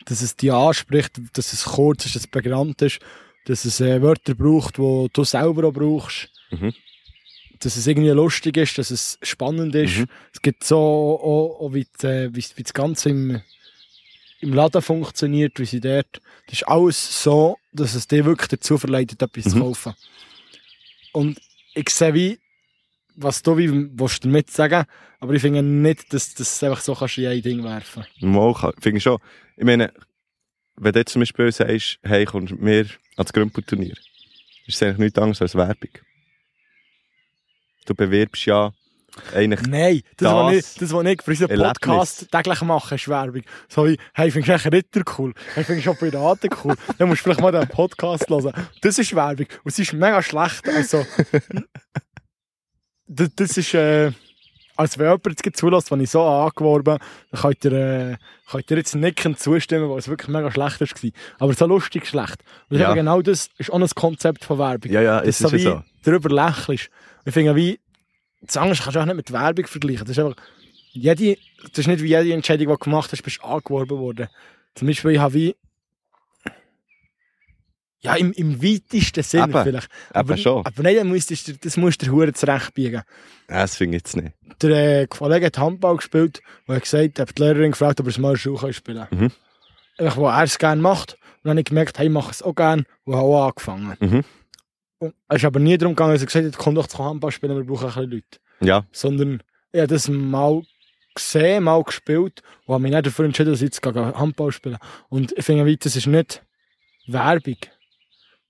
dass 0.05 0.21
es 0.21 0.35
dich 0.35 0.53
anspricht, 0.53 1.19
dass 1.33 1.51
es 1.51 1.65
kurz 1.65 2.05
ist, 2.05 2.15
dass 2.15 2.23
es 2.23 2.27
prägnant 2.27 2.81
ist, 2.81 2.99
dass 3.45 3.65
es 3.65 3.81
äh, 3.81 4.01
Wörter 4.01 4.35
braucht, 4.35 4.77
die 4.77 5.07
du 5.11 5.23
selber 5.23 5.67
auch 5.67 5.73
brauchst. 5.73 6.29
Mhm. 6.51 6.73
Dass 7.59 7.75
es 7.75 7.87
irgendwie 7.87 8.09
lustig 8.09 8.55
ist, 8.55 8.77
dass 8.77 8.91
es 8.91 9.19
spannend 9.21 9.75
ist. 9.75 9.97
Mhm. 9.97 10.05
Es 10.33 10.41
gibt 10.41 10.63
so 10.63 10.77
auch, 10.77 11.59
auch 11.59 11.73
wie, 11.73 11.85
die, 12.01 12.07
äh, 12.07 12.29
wie, 12.33 12.45
wie 12.55 12.63
das 12.63 12.73
Ganze 12.73 13.09
im, 13.09 13.41
im 14.41 14.53
Laden 14.53 14.81
funktioniert, 14.81 15.59
wie 15.59 15.65
sie 15.65 15.81
dort. 15.81 16.21
Das 16.47 16.53
ist 16.61 16.67
alles 16.67 17.23
so, 17.23 17.57
dass 17.73 17.95
es 17.95 18.07
dir 18.07 18.25
wirklich 18.25 18.47
dazu 18.47 18.77
verleitet, 18.77 19.21
etwas 19.21 19.45
zu 19.45 19.57
Mhm. 19.57 19.61
kaufen. 19.61 19.93
Und 21.11 21.39
ich 21.73 21.89
sehe 21.89 22.13
wie, 22.13 22.39
was 23.15 23.41
du 23.41 23.57
wie 23.57 23.69
willst 23.71 24.23
du 24.23 24.27
damit 24.29 24.49
sagen, 24.49 24.85
aber 25.19 25.33
ich 25.33 25.41
finde 25.41 25.61
nicht, 25.61 26.13
dass 26.13 26.33
du 26.33 26.39
das 26.43 26.63
einfach 26.63 26.79
so 26.81 26.95
kannst 26.95 27.17
in 27.17 27.27
ein 27.27 27.41
Ding 27.41 27.63
werfen 27.63 28.05
Mal, 28.21 28.53
finde 28.79 28.97
ich 28.97 29.03
schon. 29.03 29.19
Ich 29.57 29.65
meine, 29.65 29.91
wenn 30.77 30.93
du 30.93 31.03
zum 31.05 31.21
Beispiel 31.21 31.51
sagst, 31.51 31.99
hey, 32.03 32.23
kommst 32.25 32.51
du 32.51 32.55
mit 32.55 32.63
mir 32.63 32.85
ans 33.17 33.33
Grümpelturnier, 33.33 33.95
ist 34.65 34.75
es 34.75 34.83
eigentlich 34.83 34.97
nichts 34.99 35.19
anderes 35.19 35.41
als 35.41 35.55
Werbung. 35.55 35.91
Du 37.85 37.93
bewirbst 37.95 38.45
ja 38.45 38.71
eigentlich, 39.35 39.61
Nein, 39.67 40.01
das, 40.17 40.29
Das- 40.29 40.33
was 40.33 40.53
ich, 40.53 40.79
das, 40.79 40.93
was 40.93 41.05
ich 41.05 41.21
für 41.23 41.31
unseren 41.31 41.49
Erlebnis. 41.49 41.73
Podcast 41.81 42.31
täglich 42.31 42.61
mache, 42.61 42.95
ist 42.95 43.07
Werbung. 43.07 43.41
So 43.67 43.85
wie, 43.87 43.97
hey, 44.13 44.31
findest 44.31 44.49
du 44.49 44.53
eigentlich 44.69 44.73
Ritter 44.85 45.01
cool? 45.17 45.33
Hey, 45.55 45.63
findest 45.63 45.87
du 45.87 45.91
auch 45.91 45.97
Piraten 45.99 46.49
cool? 46.63 46.75
Dann 46.97 47.07
musst 47.09 47.19
du 47.21 47.23
vielleicht 47.23 47.41
mal 47.41 47.51
den 47.51 47.67
Podcast 47.67 48.29
hören. 48.29 48.53
Das 48.81 48.97
ist 48.97 49.15
Werbung. 49.15 49.45
Und 49.63 49.71
es 49.71 49.79
ist 49.79 49.93
mega 49.93 50.21
schlecht. 50.21 50.67
Also, 50.69 51.05
das, 53.07 53.29
das 53.35 53.57
ist, 53.57 53.73
äh, 53.73 54.11
als 54.75 54.97
wenn 54.97 55.07
jemand 55.07 55.45
jetzt 55.45 55.57
zulässt, 55.57 55.91
wenn 55.91 55.99
ich 56.01 56.09
so 56.09 56.23
angeworben 56.23 56.99
dann 57.31 57.41
könnt 57.41 57.65
ihr, 57.65 57.71
äh, 57.73 58.17
könnt 58.49 58.71
ihr 58.71 58.77
jetzt 58.77 58.95
nickend 58.95 59.39
zustimmen, 59.39 59.89
weil 59.89 59.97
es 59.99 60.07
wirklich 60.07 60.29
mega 60.29 60.51
schlecht 60.51 60.79
war. 60.81 61.11
Aber 61.39 61.53
so 61.53 61.65
lustig 61.65 62.07
schlecht. 62.07 62.43
Und 62.69 62.77
Ja. 62.79 62.93
genau 62.93 63.21
das 63.21 63.49
ist 63.57 63.71
auch 63.71 63.79
ein 63.79 63.89
Konzept 63.95 64.45
von 64.45 64.57
Werbung. 64.59 64.91
ja, 64.91 65.01
ja, 65.01 65.19
so 65.19 65.27
ist 65.27 65.41
ja 65.41 65.51
wie 65.51 65.59
so. 65.63 65.83
darüber 66.03 66.29
lächelst. 66.29 66.89
Ich 67.25 67.33
finde, 67.33 67.55
wie, 67.55 67.79
das 68.41 68.57
andere 68.57 68.79
kannst 68.79 68.95
du 68.95 68.99
auch 68.99 69.05
nicht 69.05 69.15
mit 69.15 69.31
Werbung 69.31 69.67
vergleichen. 69.67 70.05
Das 70.05 70.17
ist 70.17 70.23
einfach, 70.23 70.41
jede, 70.91 71.37
das 71.69 71.79
ist 71.79 71.87
nicht 71.87 72.03
wie 72.03 72.09
jede 72.09 72.33
Entscheidung, 72.33 72.67
die 72.67 72.73
du 72.73 72.77
gemacht 72.77 73.11
hast, 73.11 73.21
bist 73.21 73.37
du 73.37 73.43
angeworben 73.43 73.97
worden. 73.97 74.27
Zum 74.75 74.87
Beispiel, 74.87 75.11
ich 75.11 75.19
habe 75.19 75.33
wie, 75.33 75.55
ja, 78.01 78.15
im, 78.15 78.31
im 78.33 78.63
weitesten 78.63 79.23
Sinne 79.23 79.49
Eben, 79.49 79.63
vielleicht. 79.63 79.89
Aber, 80.11 80.37
schon. 80.37 80.65
aber 80.65 80.83
nein, 80.83 80.95
das 80.95 81.05
musst 81.05 81.47
du, 81.47 81.53
das 81.53 81.75
musst 81.75 82.01
du 82.01 82.05
dir 82.05 82.11
Hure 82.13 82.33
zurechtbiegen. 82.33 83.01
Das 83.47 83.75
finde 83.75 83.97
ich 83.97 84.03
jetzt 84.03 84.15
nicht. 84.15 84.33
Der 84.61 85.01
äh, 85.01 85.07
Kollege 85.07 85.47
hat 85.47 85.57
Handball 85.57 85.97
gespielt 85.97 86.41
und 86.65 86.75
hat 86.75 86.83
gesagt, 86.83 87.19
hat 87.19 87.37
die 87.37 87.41
Lehrerin 87.41 87.71
gefragt, 87.71 87.99
ob 87.99 88.05
er 88.05 88.09
es 88.09 88.17
mal 88.17 88.35
kann 88.37 88.73
spielen 88.73 89.07
kann. 89.09 89.19
Mhm. 89.19 89.31
Einfach, 89.97 90.17
wo 90.17 90.27
er 90.27 90.43
es 90.43 90.57
gerne 90.57 90.81
macht. 90.81 91.13
Und 91.13 91.19
dann 91.43 91.51
habe 91.51 91.59
ich 91.59 91.65
gemerkt, 91.65 91.99
hey, 91.99 92.07
ich 92.07 92.11
mache 92.11 92.31
es 92.31 92.41
auch 92.41 92.55
gerne 92.55 92.83
und 93.03 93.15
habe 93.15 93.25
auch 93.25 93.47
angefangen. 93.47 93.97
Mhm. 93.99 94.23
Und 94.99 95.13
es 95.29 95.37
ist 95.37 95.45
aber 95.45 95.59
nie 95.59 95.77
darum 95.77 95.95
gegangen, 95.95 96.13
dass 96.13 96.21
er 96.21 96.25
gesagt 96.27 96.45
hat, 96.45 96.57
komm 96.57 96.75
doch 96.75 96.87
zu 96.87 96.97
Handball 97.03 97.31
spielen, 97.31 97.55
wir 97.55 97.63
brauchen 97.63 97.85
ein 97.87 97.93
bisschen 97.93 98.11
Leute. 98.11 98.39
Ja, 98.61 98.85
Sondern 98.91 99.41
ich 99.71 99.79
habe 99.79 99.87
das 99.87 100.07
mal 100.09 100.61
gesehen, 101.15 101.63
mal 101.63 101.81
gespielt 101.83 102.41
und 102.65 102.73
habe 102.73 102.83
mich 102.83 102.91
nicht 102.91 103.05
dafür 103.05 103.25
entschieden, 103.25 103.51
dass 103.51 103.61
ich 103.61 103.65
jetzt 103.73 103.85
Handball 103.85 104.51
spielen 104.51 104.77
Und 105.09 105.31
ich 105.37 105.45
finde, 105.45 105.77
das 105.77 105.95
ist 105.95 106.07
nicht 106.07 106.43
Werbung. 107.07 107.55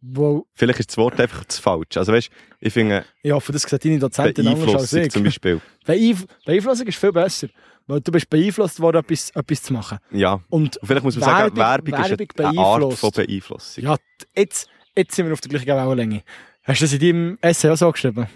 Wo, 0.02 0.48
vielleicht 0.54 0.80
ist 0.80 0.90
das 0.92 0.98
Wort 0.98 1.20
einfach 1.20 1.44
zu 1.46 1.62
falsch. 1.62 1.98
Also 1.98 2.14
weißt, 2.14 2.30
ich 2.62 2.72
finde, 2.74 3.04
ich 3.22 3.32
hoffe, 3.34 3.52
das 3.52 3.64
sieht 3.64 3.84
deine 3.84 4.00
Dozentin 4.00 4.48
anders 4.48 4.74
als 4.76 4.94
ich. 4.94 5.12
zum 5.12 5.24
Beispiel. 5.24 5.60
Beeinf 5.86 6.26
Beeinflussung 6.46 6.88
ist 6.88 6.98
viel 6.98 7.12
besser. 7.12 7.50
Weil 7.86 8.00
du 8.02 8.12
bist 8.12 8.30
beeinflusst 8.30 8.80
worden, 8.80 8.98
etwas, 9.00 9.32
etwas 9.32 9.64
zu 9.64 9.74
machen. 9.74 9.98
Ja. 10.12 10.36
Und 10.50 10.78
Und 10.78 10.80
vielleicht 10.88 11.04
muss 11.04 11.16
man 11.18 11.24
sagen, 11.26 11.58
Werbung- 11.58 11.92
Werbung, 11.94 12.10
Werbung 12.10 12.28
ist 12.28 12.40
eine 12.40 12.60
Art 12.60 12.94
von 12.94 13.12
Beeinflussung. 13.12 13.84
ja, 13.84 13.98
jetzt, 14.38 14.70
jetzt 15.00 15.16
sind 15.16 15.26
wir 15.26 15.34
auf 15.34 15.42
der 15.42 15.50
gleichen 15.50 15.68
Wellenlänge. 15.68 16.24
Hast 16.64 16.82
du 16.82 16.86
das 16.86 16.94
in 16.94 17.00
deinem 17.00 17.38
Essay 17.42 17.70
auch 17.70 17.78
so 17.78 17.92
geschrieben? 17.92 18.28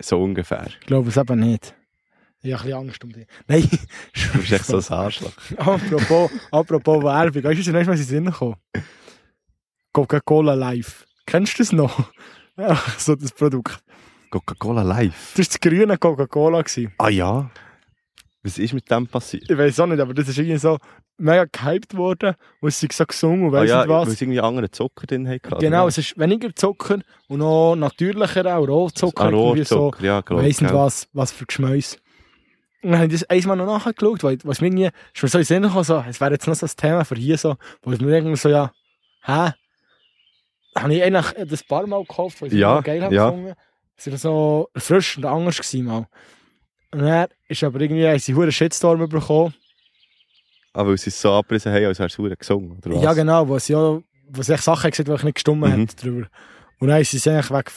So 0.00 0.22
ungefähr. 0.22 0.66
Ich 0.68 0.86
glaube 0.86 1.08
es 1.08 1.16
eben 1.16 1.40
nicht. 1.40 1.74
Ich 2.42 2.52
habe 2.52 2.62
ein 2.62 2.66
bisschen 2.66 2.78
Angst 2.78 3.04
um 3.04 3.12
dich. 3.12 3.26
Nein. 3.48 3.68
Du 4.32 4.38
bist 4.38 4.52
echt 4.52 4.64
so 4.64 4.78
ein 4.78 4.98
Arschloch. 4.98 5.32
apropos, 5.56 6.30
apropos 6.50 7.02
Werbung. 7.04 7.44
Weißt 7.44 7.58
du, 7.58 7.64
zunächst 7.64 7.86
mal 7.86 7.94
in 7.94 7.98
den 8.00 8.06
Sinn 8.06 8.24
gekommen? 8.26 8.56
Coca-Cola 9.92 10.54
Live. 10.54 11.06
Kennst 11.26 11.58
du 11.58 11.62
das 11.62 11.72
noch? 11.72 12.10
Ja, 12.56 12.80
so 12.98 13.14
das 13.14 13.32
Produkt. 13.32 13.82
Coca-Cola 14.30 14.82
live. 14.82 15.32
Das 15.34 15.46
war 15.46 15.52
das 15.52 15.60
grüne 15.60 15.98
Coca-Cola. 15.98 16.62
Ah 16.98 17.08
ja. 17.08 17.50
Was 18.42 18.58
ist 18.58 18.72
mit 18.72 18.90
dem 18.90 19.06
passiert? 19.06 19.50
Ich 19.50 19.58
weiß 19.58 19.80
auch 19.80 19.86
nicht, 19.86 20.00
aber 20.00 20.14
das 20.14 20.28
ist 20.28 20.38
irgendwie 20.38 20.56
so 20.56 20.78
mega 21.18 21.44
gehypt 21.44 21.94
worden 21.94 22.34
es 22.62 22.82
ist 22.82 22.92
so 22.94 23.04
gesungen 23.04 23.46
und 23.46 23.52
Ah 23.54 23.60
weiss 23.60 23.68
ja, 23.68 23.78
nicht 23.80 23.88
weil 23.90 24.06
was. 24.06 24.18
sie 24.18 24.24
irgendwie 24.24 24.40
anderen 24.40 24.72
Zucker 24.72 25.06
drin 25.06 25.28
hatten. 25.28 25.58
Genau, 25.58 25.86
es 25.88 25.98
ist 25.98 26.18
weniger 26.18 26.54
Zucker 26.56 27.00
und 27.28 27.38
noch 27.40 27.76
natürlicher 27.76 28.56
auch, 28.56 28.66
Rohzucker, 28.66 29.24
Ah, 29.24 29.28
irgendwie 29.30 29.64
so. 29.64 29.92
Ja, 30.00 30.20
Ich 30.20 30.24
glaub, 30.24 30.40
weiss 30.40 30.60
nicht 30.62 30.72
was, 30.72 31.08
was 31.12 31.32
für 31.32 31.44
Geschmäus. 31.44 31.98
Und 32.82 32.92
dann 32.92 33.00
habe 33.02 33.12
ich 33.12 33.20
das 33.20 33.28
einmal 33.28 33.58
noch 33.58 33.66
nachgeschaut, 33.66 34.24
weil 34.24 34.38
was 34.44 34.62
mir 34.62 34.68
irgendwie, 34.68 34.88
ist 35.14 35.22
mir 35.22 35.28
so 35.28 35.38
in 35.38 35.44
Sinn 35.44 35.62
gekommen, 35.62 35.84
so, 35.84 36.02
es 36.08 36.18
wäre 36.18 36.32
jetzt 36.32 36.46
noch 36.46 36.54
so 36.54 36.64
ein 36.64 36.72
Thema 36.74 37.04
für 37.04 37.16
hier 37.16 37.36
so, 37.36 37.56
wo 37.82 37.92
es 37.92 38.00
mir 38.00 38.10
irgendwie 38.16 38.36
so, 38.36 38.48
ja, 38.48 38.72
hä? 39.24 39.50
Habe 40.78 40.94
ich 40.94 41.02
eigentlich 41.02 41.26
das 41.46 41.62
paar 41.64 41.86
Mal 41.86 42.00
gekauft, 42.00 42.40
weil 42.40 42.48
ich 42.48 42.54
es 42.54 42.60
Ja, 42.60 42.80
geil 42.80 43.02
habe 43.04 43.14
ja. 43.14 43.26
gefunden. 43.28 43.52
Es 43.96 44.10
war 44.10 44.16
so 44.16 44.68
frisch 44.76 45.18
und 45.18 45.26
anders 45.26 45.58
gewesen 45.58 45.84
mal. 45.84 46.06
Dann 46.90 47.28
ist 47.48 47.62
aber 47.64 47.80
irgendwie, 47.80 48.06
haben 48.06 48.18
sie 48.18 48.34
einen 48.34 48.50
Shitstorm 48.52 49.08
bekommen. 49.08 49.54
Aber 50.72 50.90
weil 50.90 50.98
sie 50.98 51.10
es 51.10 51.20
so 51.20 51.32
abgerissen 51.32 51.72
haben, 51.72 51.84
als 51.86 51.98
wäre 51.98 52.08
es 52.08 52.38
gesungen, 52.38 52.78
oder 52.78 52.94
was? 52.96 53.02
Ja, 53.02 53.12
genau, 53.12 53.46
wo 53.48 53.58
sie 53.58 53.72
ja, 53.72 54.00
wo 54.28 54.42
sie 54.42 54.56
Sachen 54.56 54.90
gesagt 54.90 55.08
haben, 55.08 55.14
die 55.16 55.18
ich 55.20 55.24
nicht 55.24 55.34
gestimmt 55.34 55.60
Mhm. 55.60 55.82
hat 55.88 56.02
drüber. 56.02 56.26
Und 56.78 56.88
dann 56.88 57.00
ist 57.00 57.10
sie 57.10 57.30
eigentlich 57.30 57.50
weg, 57.50 57.70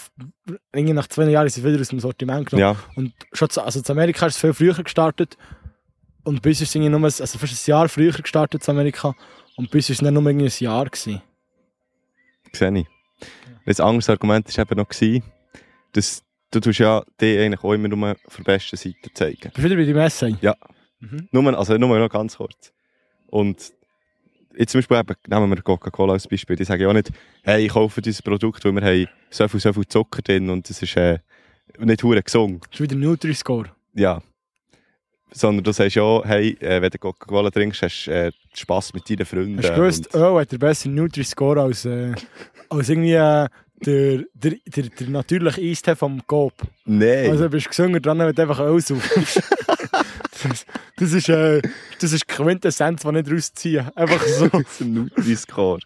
irgendwie 0.72 0.94
nach 0.94 1.08
zwei 1.08 1.26
Jahren 1.26 1.50
sie 1.50 1.64
wieder 1.64 1.80
aus 1.82 1.90
dem 1.90 2.00
Sortiment 2.00 2.50
genommen. 2.50 2.76
Ja, 2.78 2.94
Und 2.96 3.14
schon 3.34 3.50
zu, 3.50 3.62
also 3.62 3.82
zu 3.82 3.92
Amerika 3.92 4.28
ist 4.28 4.36
es 4.36 4.42
viel 4.42 4.54
früher 4.54 4.82
gestartet. 4.82 5.38
Und 6.24 6.42
bis 6.42 6.62
ist 6.62 6.70
es 6.70 6.76
irgendwie 6.76 6.90
nur, 6.90 7.00
ein- 7.02 7.04
also 7.06 7.26
fast 7.38 7.68
ein 7.68 7.70
Jahr 7.70 7.90
früher 7.90 8.14
gestartet 8.14 8.64
zu 8.64 8.72
Amerika. 8.72 9.14
Und 9.58 9.70
bis 9.72 9.90
ist 9.90 10.02
es 10.02 10.06
dann 10.06 10.14
nur 10.14 10.26
irgendwie 10.26 10.46
ein 10.46 10.64
Jahr 10.64 10.86
gewesen. 10.86 11.22
sehe 12.54 12.78
ich. 12.80 12.88
Das 13.66 13.80
anderes 13.80 14.10
Argument 14.10 14.56
war 14.58 14.62
eben 14.64 14.78
noch, 14.80 14.88
gewesen, 14.88 15.24
dass 15.94 16.24
du 16.54 16.60
tust 16.60 16.80
ja 16.80 17.04
die 17.20 17.38
eigentlich 17.38 17.64
auch 17.64 17.74
immer 17.74 17.88
nur 17.88 18.16
von 18.28 18.44
der 18.44 18.54
besten 18.54 18.78
Seite 18.78 19.14
zeigen. 19.14 19.52
Bist 19.54 19.58
du 19.58 19.64
wieder 19.64 19.76
bei 19.76 19.86
die 19.86 19.94
Messe? 19.94 20.38
Ja. 20.42 20.56
Mhm. 21.00 21.28
Nur, 21.32 21.58
also 21.58 21.78
nur 21.78 21.98
noch 21.98 22.10
ganz 22.10 22.38
kurz. 22.38 22.72
Und 23.28 23.74
jetzt 24.56 24.72
zum 24.72 24.80
Beispiel 24.80 24.98
eben, 24.98 25.16
nehmen 25.28 25.50
wir 25.50 25.62
Coca-Cola 25.62 26.14
als 26.14 26.28
Beispiel. 26.28 26.56
Die 26.56 26.64
sagen 26.64 26.82
ja 26.82 26.88
auch 26.88 26.94
nicht, 26.94 27.12
hey, 27.44 27.66
ich 27.66 27.74
kaufe 27.74 28.02
dieses 28.02 28.22
Produkt, 28.22 28.64
weil 28.64 28.74
wir 28.74 28.82
haben 28.82 29.08
so 29.30 29.48
viel, 29.48 29.60
so 29.60 29.74
viel 29.74 29.88
Zucker 29.88 30.22
drin 30.22 30.50
und 30.50 30.70
es 30.70 30.82
ist 30.82 30.96
äh, 30.96 31.20
nicht 31.80 32.04
hure 32.04 32.22
gesungen. 32.22 32.60
Das 32.70 32.80
ist 32.80 32.82
wieder 32.82 32.96
Nutri-Score. 32.96 33.72
Ja. 33.94 34.22
Sondern 35.32 35.64
du 35.64 35.72
sagst 35.72 35.96
ja, 35.96 36.24
hey, 36.24 36.56
äh, 36.60 36.82
wenn 36.82 36.92
du 36.92 37.00
Coca-Cola 37.00 37.50
trinkst, 37.50 37.82
hast 37.82 38.06
du 38.06 38.12
äh, 38.12 38.32
Spass 38.54 38.94
mit 38.94 39.10
deinen 39.10 39.26
Freunden. 39.26 39.58
Hast 39.58 39.70
du 39.70 39.76
gewusst, 39.76 40.14
Öl 40.14 40.40
hat 40.40 40.52
der 40.52 40.60
bessere 40.60 40.94
Nutri-Score 40.94 41.60
als, 41.60 41.86
äh, 41.86 42.14
als 42.70 42.90
irgendwie 42.90 43.14
äh, 43.14 43.48
der, 43.86 44.24
der, 44.34 44.54
der, 44.66 44.84
der 44.90 45.08
natürliche 45.10 45.62
Eistee 45.62 45.96
vom 45.96 46.26
Coop. 46.28 46.54
Nein. 46.86 47.30
Also 47.32 47.50
bist 47.50 47.66
du 47.66 47.70
gesünger 47.70 48.00
dran, 48.00 48.20
wenn 48.20 48.34
du 48.34 48.42
einfach 48.42 48.60
Öl 48.60 48.80
saufst. 48.82 49.42
das, 50.44 50.66
das, 50.98 51.14
ist, 51.14 51.30
äh, 51.30 51.62
das 52.00 52.12
ist 52.14 52.28
Quintessenz, 52.28 53.02
die 53.02 53.12
nicht 53.12 53.32
rausziehen. 53.32 53.90
Einfach 53.96 54.22
so. 54.24 54.48
das 54.50 54.62
ist 54.62 54.82
ein 54.82 54.94
Nutri-Score. 54.94 55.80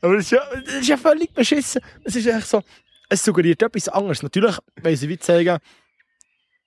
Aber 0.00 0.16
das 0.16 0.24
ist, 0.26 0.30
ja, 0.32 0.42
das 0.64 0.74
ist 0.74 0.88
ja 0.88 0.96
völlig 0.96 1.32
beschissen. 1.32 1.80
Es 2.04 2.16
ist 2.16 2.26
echt 2.26 2.46
so, 2.46 2.62
es 3.08 3.24
suggeriert 3.24 3.62
etwas 3.62 3.88
anderes. 3.88 4.22
Natürlich 4.22 4.56
wollen 4.82 4.96
sie 4.96 5.08
wie 5.08 5.18
zeigen, 5.18 5.58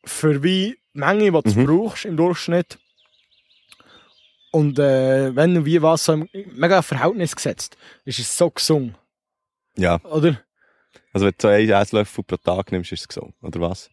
für 0.06 0.44
wie 0.44 0.78
Menge, 0.94 1.32
die 1.32 1.54
du 1.54 1.60
Mhm. 1.60 1.66
brauchst 1.66 2.06
im 2.06 2.18
Durchschnitt. 2.18 2.78
Und 4.52 4.78
äh, 4.78 5.36
wenn 5.36 5.58
und 5.58 5.66
wie 5.66 5.82
was 5.82 6.06
so 6.06 6.14
im 6.14 6.28
mega 6.54 6.82
Verhältnis 6.84 7.36
gesetzt, 7.36 7.76
ist 8.06 8.20
es 8.20 8.38
so 8.38 8.52
gesungen, 8.52 8.96
Ja. 9.76 10.00
oder? 10.04 10.40
Also 11.14 11.26
wenn 11.28 11.34
du 11.38 11.42
so 11.42 11.48
einen 11.48 11.70
Esslöffel 11.70 12.24
pro 12.24 12.38
Tag 12.38 12.72
nimmst, 12.72 12.92
ist 12.92 13.02
es 13.02 13.08
gesungen, 13.08 13.34
oder 13.42 13.62
was? 13.62 13.90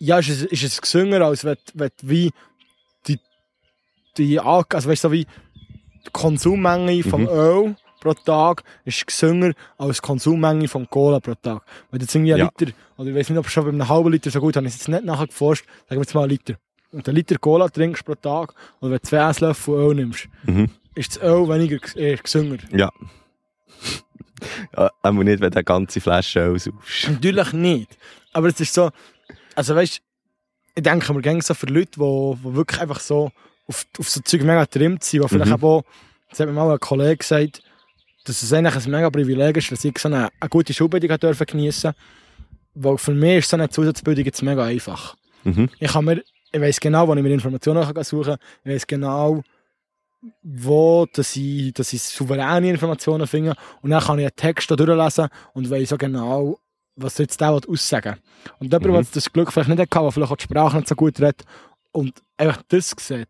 Ja, 0.00 0.18
ist 0.18 0.28
es, 0.28 0.42
ist 0.42 0.62
es 0.64 0.80
gesünger, 0.80 1.22
als 1.22 1.44
wenn, 1.44 1.56
wenn 1.74 1.90
du 2.00 2.08
wie 2.08 2.30
die, 3.06 3.18
die 4.16 4.38
also 4.40 4.88
weißt 4.88 5.04
du, 5.04 5.08
so 5.08 5.12
wie 5.12 5.24
die 5.24 6.10
Konsummenge 6.12 7.02
vom 7.02 7.22
Mhm. 7.22 7.28
Öl 7.28 7.76
pro 8.00 8.14
Tag 8.14 8.62
ist 8.84 9.04
gesünger 9.06 9.52
als 9.76 9.96
die 9.96 10.02
Konsummenge 10.06 10.68
von 10.68 10.88
Cola 10.88 11.18
pro 11.20 11.34
Tag. 11.34 11.62
Wenn 11.90 11.98
du 11.98 12.04
jetzt 12.04 12.14
irgendwie 12.14 12.34
einen 12.34 12.44
Ja. 12.44 12.50
Liter, 12.58 12.72
oder 12.96 13.10
ich 13.10 13.16
weiß 13.16 13.30
nicht, 13.30 13.38
ob 13.38 13.48
schon 13.48 13.64
bei 13.64 13.70
einem 13.70 13.88
halben 13.88 14.12
Liter 14.12 14.30
so 14.30 14.40
gut, 14.40 14.56
habe 14.56 14.66
ich 14.66 14.72
es 14.74 14.78
jetzt 14.80 14.88
nicht 14.88 15.04
nachher 15.04 15.26
geforscht, 15.26 15.64
sagen 15.88 16.00
wir 16.00 16.02
jetzt 16.02 16.14
mal 16.14 16.20
einen 16.22 16.30
Liter. 16.30 16.54
Und 16.92 17.06
einen 17.08 17.16
Liter 17.16 17.36
Cola 17.38 17.68
trinkst 17.68 18.04
pro 18.04 18.14
Tag, 18.14 18.54
und 18.80 18.90
wenn 18.90 18.98
du 18.98 19.02
zwei 19.02 19.28
Esslöffel 19.28 19.74
Öl 19.74 19.94
nimmst, 19.96 20.28
Mhm. 20.44 20.70
ist 20.94 21.16
das 21.16 21.22
Öl 21.24 21.48
weniger 21.48 21.76
ges- 21.76 21.96
äh, 21.98 22.16
gesünger. 22.16 22.58
Ja. 22.72 22.90
Ja 24.76 24.90
aber 25.02 25.24
nicht, 25.24 25.40
wenn 25.40 25.50
du 25.50 25.56
eine 25.56 25.64
ganze 25.64 26.00
Flasche 26.00 26.46
aussaufst. 26.46 27.08
Natürlich 27.10 27.52
nicht. 27.52 27.96
Aber 28.32 28.48
es 28.48 28.60
ist 28.60 28.74
so, 28.74 28.90
also 29.54 29.74
weißt 29.74 30.00
ich 30.74 30.82
denke 30.84 31.12
mir 31.12 31.22
gerne 31.22 31.42
so 31.42 31.54
für 31.54 31.66
Leute, 31.66 31.90
die, 31.96 31.98
die 32.44 32.54
wirklich 32.54 32.80
einfach 32.80 33.00
so 33.00 33.32
auf, 33.66 33.84
auf 33.98 34.08
so 34.08 34.20
Zeug 34.20 34.42
mega 34.42 34.62
getrimmt 34.62 35.02
sind, 35.02 35.22
die 35.22 35.28
vielleicht 35.28 35.58
Mhm. 35.58 35.64
auch, 35.64 35.82
das 36.30 36.38
hat 36.38 36.46
mir 36.46 36.52
mal 36.52 36.70
ein 36.70 36.78
Kollege 36.78 37.16
gesagt, 37.16 37.62
dass 38.24 38.42
es 38.42 38.52
eigentlich 38.52 38.76
ein 38.76 38.90
mega 38.90 39.10
Privileg 39.10 39.56
ist, 39.56 39.72
dass 39.72 39.84
ich 39.84 39.98
so 39.98 40.08
eine, 40.08 40.28
eine 40.38 40.48
gute 40.48 40.72
Schulbildung 40.72 41.18
dürfen 41.18 41.46
geniessen 41.46 41.94
Weil 42.74 42.96
für 42.98 43.12
mich 43.12 43.38
ist 43.38 43.50
so 43.50 43.56
eine 43.56 43.68
Zusatzbildung 43.68 44.24
jetzt 44.24 44.42
mega 44.42 44.64
einfach. 44.64 45.16
Mhm. 45.42 45.68
Ich, 45.80 45.90
kann 45.92 46.04
mir, 46.04 46.22
ich 46.52 46.60
weiss 46.60 46.78
genau, 46.78 47.08
wo 47.08 47.14
ich 47.14 47.22
mir 47.22 47.30
Informationen 47.32 47.82
kann 47.82 48.04
suchen 48.04 48.32
kann. 48.34 48.38
Ich 48.64 48.72
weiss 48.72 48.86
genau, 48.86 49.42
wo 50.42 51.06
dass 51.12 51.36
ich, 51.36 51.72
dass 51.74 51.92
ich 51.92 52.02
souveräne 52.02 52.68
Informationen 52.70 53.26
finde. 53.26 53.54
Und 53.82 53.90
dann 53.90 54.02
kann 54.02 54.18
ich 54.18 54.24
einen 54.26 54.36
Text 54.36 54.70
da 54.70 54.76
durchlesen 54.76 55.28
und 55.54 55.70
weiss 55.70 55.92
auch 55.92 55.98
genau, 55.98 56.58
was 56.96 57.18
jetzt 57.18 57.40
der 57.40 57.52
will 57.54 57.60
aussagen 57.68 58.16
Und 58.58 58.72
jemand, 58.72 58.86
Mhm. 58.86 58.92
der 58.92 59.06
das 59.12 59.32
Glück 59.32 59.52
vielleicht 59.52 59.68
nicht 59.68 59.78
hatte, 59.78 59.88
der 60.00 60.12
vielleicht 60.12 60.32
auch 60.32 60.36
die 60.36 60.44
Sprache 60.44 60.76
nicht 60.76 60.88
so 60.88 60.94
gut 60.96 61.20
redet 61.20 61.44
und 61.92 62.14
einfach 62.36 62.62
das 62.68 62.94
sieht, 62.98 63.28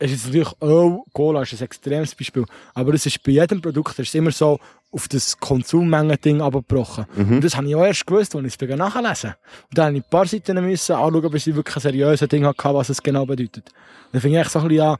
ist 0.00 0.10
jetzt 0.10 0.26
natürlich 0.26 0.52
auch 0.60 1.04
Cola 1.12 1.42
ist 1.42 1.52
ein 1.52 1.62
extremes 1.62 2.14
Beispiel. 2.14 2.44
Aber 2.74 2.92
es 2.94 3.06
ist 3.06 3.22
bei 3.22 3.32
jedem 3.32 3.62
Produkt 3.62 3.98
ist 4.00 4.08
es 4.08 4.14
immer 4.14 4.32
so 4.32 4.58
auf 4.90 5.08
das 5.08 5.38
Konsummengen-Ding 5.38 6.40
abgebrochen. 6.40 7.06
Mhm. 7.14 7.34
Und 7.34 7.44
das 7.44 7.56
habe 7.56 7.68
ich 7.68 7.74
auch 7.74 7.84
erst 7.84 8.06
gewusst, 8.06 8.34
als 8.34 8.44
ich 8.44 8.60
es 8.60 8.76
nachlesen 8.76 9.34
Und 9.70 9.78
dann 9.78 9.86
habe 9.86 9.96
ich 9.96 10.04
ein 10.04 10.10
paar 10.10 10.26
Seiten 10.26 10.64
müssen 10.64 10.94
anschauen, 10.94 11.30
bis 11.30 11.46
ich 11.46 11.54
wirklich 11.54 11.76
ein 11.76 11.82
seriöses 11.82 12.28
Ding 12.28 12.44
hatte, 12.44 12.74
was 12.74 12.88
es 12.88 13.02
genau 13.02 13.24
bedeutet. 13.24 13.70
Dann 14.12 14.20
finde 14.20 14.40
ich 14.40 14.48
so 14.48 14.58
ein 14.58 14.68
bisschen, 14.68 14.78
ja, 14.78 14.96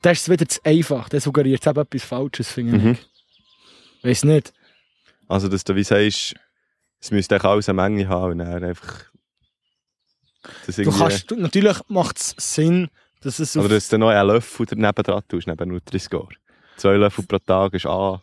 das 0.00 0.20
ist 0.22 0.28
wieder 0.30 0.48
zu 0.48 0.60
einfach. 0.64 1.08
Das 1.08 1.24
suggeriert 1.24 1.66
eben 1.66 1.80
etwas 1.80 2.02
Falsches, 2.04 2.50
finde 2.50 2.78
Mhm. 2.78 2.90
ich. 2.92 4.04
Weiß 4.04 4.24
nicht. 4.24 4.52
Also, 5.28 5.48
dass 5.48 5.64
du 5.64 5.74
wie 5.74 5.84
sagst, 5.84 6.34
es 7.00 7.10
müsste 7.10 7.34
eigentlich 7.34 7.50
alles 7.50 7.68
eine 7.68 7.76
Menge 7.82 8.08
haben 8.08 8.32
und 8.32 8.38
dann 8.38 8.64
einfach... 8.64 9.04
Das 10.66 10.74
Du 10.76 10.90
kannst, 10.90 11.30
du, 11.30 11.36
natürlich 11.36 11.76
macht 11.88 12.18
es 12.18 12.34
Sinn, 12.36 12.88
dass 13.20 13.38
es 13.38 13.56
Oder 13.56 13.68
dass 13.68 13.88
du 13.88 13.98
noch 13.98 14.08
einen 14.08 14.26
Löffel 14.26 14.66
daneben 14.66 15.02
dran 15.04 15.22
tust, 15.28 15.46
neben 15.46 15.68
Nutri-Score. 15.68 16.34
Zwei 16.76 16.94
Löffel 16.96 17.24
pro 17.24 17.38
Tag 17.38 17.74
ist 17.74 17.86
A. 17.86 18.20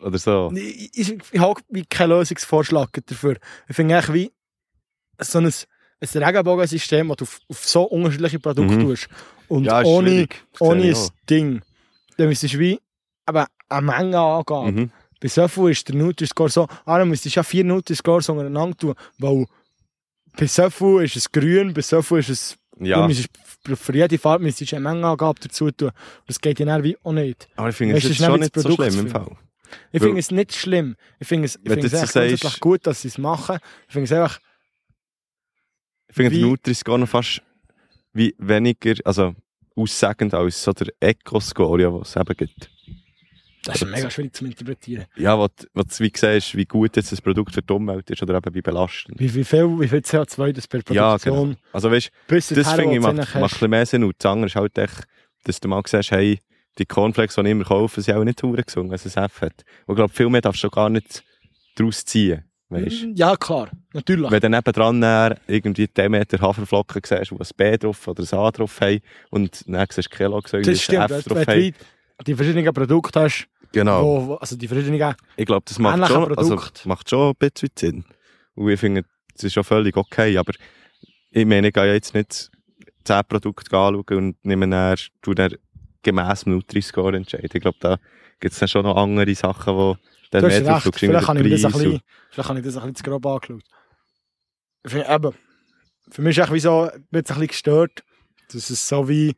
Oder 0.00 0.18
so. 0.18 0.52
Ich, 0.54 0.96
ich, 0.96 1.18
ich 1.32 1.40
habe 1.40 1.60
keinen 1.90 2.10
Lösungsvorschlag 2.10 2.90
dafür. 3.06 3.36
Ich 3.68 3.74
finde 3.74 3.96
eigentlich 3.96 4.14
wie 4.14 4.32
so 5.24 5.38
ein, 5.38 5.52
ein 6.16 6.22
Regenbogensystem, 6.22 7.08
das 7.08 7.16
du 7.18 7.24
auf, 7.24 7.40
auf 7.48 7.64
so 7.66 7.82
unterschiedliche 7.84 8.38
Produkte 8.38 8.74
Mhm. 8.76 8.80
tust. 8.82 9.08
Und 9.48 9.64
Ja, 9.64 9.82
ohne, 9.82 10.26
ohne 10.58 10.82
ein. 10.82 10.96
Ding. 11.28 11.62
Dann 12.16 12.28
müsstest 12.28 12.54
du 12.54 12.58
wie 12.58 12.80
aber 13.26 13.46
eine 13.68 13.82
Menge 13.86 14.18
angeben. 14.18 14.74
Mhm. 14.74 14.90
Bei 15.20 15.28
so 15.28 15.48
viel 15.48 15.70
ist 15.70 15.88
der 15.88 15.96
Nutri-Score 15.96 16.48
so, 16.50 16.68
ah, 16.84 16.98
dann 16.98 17.08
müsstest 17.08 17.34
du 17.36 17.38
ja 17.38 17.42
vier 17.42 17.64
Nutri-Scores 17.64 18.28
untereinander 18.28 18.76
tun, 18.76 18.94
weil 19.18 19.46
bei 20.36 20.46
so 20.46 20.68
viel 20.70 21.02
ist 21.04 21.16
es 21.16 21.30
grün, 21.30 21.72
bei 21.72 21.80
so 21.82 22.02
viel 22.02 22.18
ist 22.18 22.28
es, 22.28 22.56
Ja, 22.80 23.00
du 23.02 23.08
müsstest 23.08 23.30
für- 23.76 23.94
jede 23.94 24.18
Farbe 24.18 24.44
müsstest 24.44 24.72
du 24.72 24.76
eine 24.76 24.82
Mengenangabe 24.88 25.40
dazu 25.40 25.70
tun. 25.70 25.90
Das 26.26 26.40
geht 26.40 26.58
ja 26.60 26.66
dann 26.66 26.82
wie 26.82 26.96
auch 27.02 27.12
nicht. 27.12 27.48
aber 27.56 27.70
ich 27.70 27.76
finde 27.76 27.96
es 27.96 28.16
schon 28.16 28.40
nicht 28.40 28.54
so 28.54 28.70
schlimm 28.70 28.98
im 29.00 29.08
Fall. 29.08 29.36
Ich 29.92 30.02
finde 30.02 30.18
es 30.20 30.30
nicht 30.30 30.54
schlimm. 30.54 30.96
Ich 31.18 31.26
finde 31.26 31.46
es, 31.46 31.56
ich 31.62 31.70
es 31.70 31.92
jetzt 31.92 32.16
echt 32.16 32.42
sagst- 32.42 32.60
gut, 32.60 32.86
dass 32.86 33.02
sie 33.02 33.08
es 33.08 33.16
machen. 33.18 33.58
Ich 33.88 33.92
finde 33.94 34.04
es 34.04 34.12
einfach, 34.12 34.38
Ich 36.14 36.16
finde 36.16 36.30
den 36.30 36.42
Nutri-Score 36.42 36.96
noch 36.96 37.08
fast 37.08 37.42
wie 38.12 38.36
weniger, 38.38 38.94
also 39.04 39.34
aussagend 39.74 40.32
als 40.32 40.62
so 40.62 40.72
der 40.72 40.86
Eco-Score, 41.00 41.82
ja, 41.82 41.92
was 41.92 42.10
es 42.10 42.16
eben 42.16 42.36
gibt. 42.36 42.70
das 43.64 43.82
ist 43.82 43.90
mega 43.90 44.08
schwierig 44.08 44.32
zu 44.32 44.44
interpretieren. 44.44 45.06
Ja, 45.16 45.36
was 45.36 45.50
du 45.58 46.04
wie 46.04 46.12
siehst, 46.14 46.54
wie 46.54 46.66
gut 46.66 46.94
jetzt 46.94 47.10
das 47.10 47.20
Produkt 47.20 47.52
für 47.52 47.62
die 47.62 47.72
Umwelt 47.72 48.08
ist 48.10 48.22
oder 48.22 48.36
eben 48.36 48.54
wie 48.54 48.62
belastend. 48.62 49.18
Wie, 49.18 49.34
wie, 49.34 49.42
viel, 49.42 49.80
wie 49.80 49.88
viel 49.88 49.98
CO2 49.98 50.52
das 50.52 50.68
per 50.68 50.82
Ja, 50.90 51.18
Produktion 51.18 51.48
genau. 51.48 51.60
Also 51.72 51.90
weißt 51.90 52.12
bis 52.28 52.46
das 52.50 52.72
finde 52.74 52.94
ich 52.94 53.00
macht, 53.00 53.16
du 53.16 53.20
macht 53.20 53.34
ein 53.34 53.42
bisschen 53.42 53.70
mehr 53.70 53.84
Sinn. 53.84 54.04
Und 54.04 54.14
das 54.16 54.30
andere 54.30 54.46
ist 54.46 54.54
halt 54.54 54.78
echt, 54.78 55.08
dass 55.42 55.58
du 55.58 55.66
mal 55.66 55.82
siehst, 55.84 56.12
hey, 56.12 56.38
die 56.78 56.86
Cornflakes, 56.86 57.34
die 57.34 57.40
ich 57.40 57.48
immer 57.48 57.64
kaufe, 57.64 58.00
sind 58.00 58.14
auch 58.14 58.22
nicht 58.22 58.40
hure 58.40 58.62
gesungen, 58.62 58.92
wenn 58.92 59.00
es 59.04 59.16
hat. 59.16 59.34
Und 59.40 59.42
ich 59.88 59.96
glaube, 59.96 60.14
viel 60.14 60.28
mehr 60.28 60.42
darfst 60.42 60.62
du 60.62 60.70
gar 60.70 60.90
nicht 60.90 61.24
daraus 61.74 62.04
ziehen. 62.04 62.44
Weißt? 62.74 63.06
Ja, 63.14 63.36
klar. 63.36 63.70
Natürlich. 63.92 64.30
Wenn 64.30 64.40
du 64.40 64.50
nebendran 64.50 65.00
dann 65.00 65.34
irgendwie 65.46 65.88
10 65.92 66.10
Meter 66.10 66.40
Haferflocken 66.40 67.02
siehst, 67.06 67.30
die 67.30 67.36
ein 67.36 67.46
B 67.56 67.76
drauf 67.78 68.06
oder 68.08 68.22
ein 68.22 68.38
A 68.38 68.50
drauf 68.50 68.80
haben 68.80 69.00
und 69.30 69.62
dann 69.68 69.86
siehst 69.90 70.12
du 70.12 70.16
Kellogg, 70.16 70.48
das 70.50 70.82
stimmt. 70.82 70.98
ein 70.98 71.10
F 71.10 71.24
drauf 71.24 71.44
du 71.44 71.52
haben. 71.52 71.74
die 72.26 72.34
verschiedenen 72.34 72.74
Produkte 72.74 73.20
hast, 73.20 73.46
Genau. 73.72 74.02
wo, 74.04 74.26
wo, 74.28 74.34
also 74.34 74.56
die 74.56 74.68
verschiedenen 74.68 75.14
Ich 75.36 75.46
glaube, 75.46 75.64
das 75.66 75.78
macht 75.78 76.06
schon, 76.08 76.38
also, 76.38 76.60
macht 76.84 77.10
schon 77.10 77.30
ein 77.30 77.34
bisschen 77.38 77.70
Sinn. 77.76 78.04
Und 78.54 78.70
ich 78.70 78.78
finde, 78.78 79.04
das 79.34 79.44
ist 79.44 79.52
schon 79.52 79.64
völlig 79.64 79.96
okay, 79.96 80.36
aber 80.38 80.52
ich 81.30 81.44
meine, 81.44 81.68
ich 81.68 81.74
gehe 81.74 81.92
jetzt 81.92 82.14
nicht 82.14 82.50
10 83.04 83.22
Produkte 83.28 83.76
anschauen 83.76 84.04
und 84.16 84.44
nehme 84.44 84.68
dann, 84.68 84.96
tu 85.22 85.34
dann 85.34 85.54
gemäss 86.02 86.44
dem 86.44 86.54
Nutri-Score 86.54 87.16
entscheiden. 87.16 87.50
Ich 87.52 87.60
glaube, 87.60 87.78
da 87.80 87.98
gibt 88.38 88.52
es 88.52 88.60
dann 88.60 88.68
schon 88.68 88.84
noch 88.84 88.96
andere 88.96 89.34
Sachen, 89.34 89.74
wo 89.74 89.96
dann 90.40 90.42
Du 90.42 90.48
hast 90.48 90.56
recht, 90.60 90.86
drauf 90.86 90.94
vielleicht 90.96 91.28
habe 91.28 91.38
ich, 91.38 91.44
mir 91.44 91.50
das 91.50 91.64
ein 91.64 91.72
bisschen, 91.72 92.00
vielleicht 92.30 92.48
habe 92.48 92.58
ich 92.58 92.64
das 92.64 92.76
ein 92.76 92.80
bisschen 92.82 92.94
zu 92.96 93.02
grob 93.04 93.26
angeschaut. 93.26 93.62
Finde, 94.86 95.06
eben, 95.08 95.34
für 96.10 96.22
mich 96.22 96.38
ist 96.38 96.50
es 96.50 96.62
so, 96.62 96.90
wird 97.10 97.26
es 97.26 97.30
ein 97.30 97.40
bisschen 97.40 97.46
gestört, 97.48 98.04
dass 98.52 98.70
es 98.70 98.88
so 98.88 99.08
wie 99.08 99.34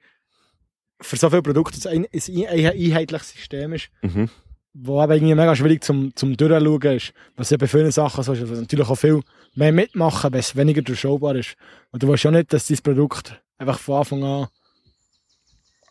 für 1.00 1.16
so 1.16 1.28
viele 1.30 1.42
Produkte 1.42 1.88
ein, 1.90 2.06
ein, 2.12 2.46
ein 2.48 2.66
einheitliches 2.66 3.30
System 3.32 3.72
ist, 3.74 3.88
Mhm. 4.02 4.30
wo 4.72 5.02
eben 5.02 5.12
irgendwie 5.12 5.34
mega 5.34 5.54
schwierig 5.54 5.84
zum, 5.84 6.14
zum 6.16 6.36
Durchschauen 6.36 6.96
ist. 6.96 7.12
Was 7.36 7.50
ja 7.50 7.56
bei 7.58 7.66
vielen 7.66 7.90
Sachen 7.92 8.24
so 8.24 8.32
ist, 8.32 8.40
also 8.40 8.54
natürlich 8.54 8.88
auch 8.88 8.94
viel 8.96 9.20
mehr 9.54 9.72
mitmachen, 9.72 10.32
wenn 10.32 10.40
es 10.40 10.56
weniger 10.56 10.82
durchschaubar 10.82 11.36
ist. 11.36 11.54
Und 11.92 12.02
du 12.02 12.08
weißt 12.08 12.24
ja 12.24 12.30
nicht, 12.30 12.52
dass 12.52 12.66
dein 12.66 12.78
Produkt 12.78 13.40
einfach 13.58 13.78
von 13.78 13.98
Anfang 13.98 14.24
an 14.24 14.48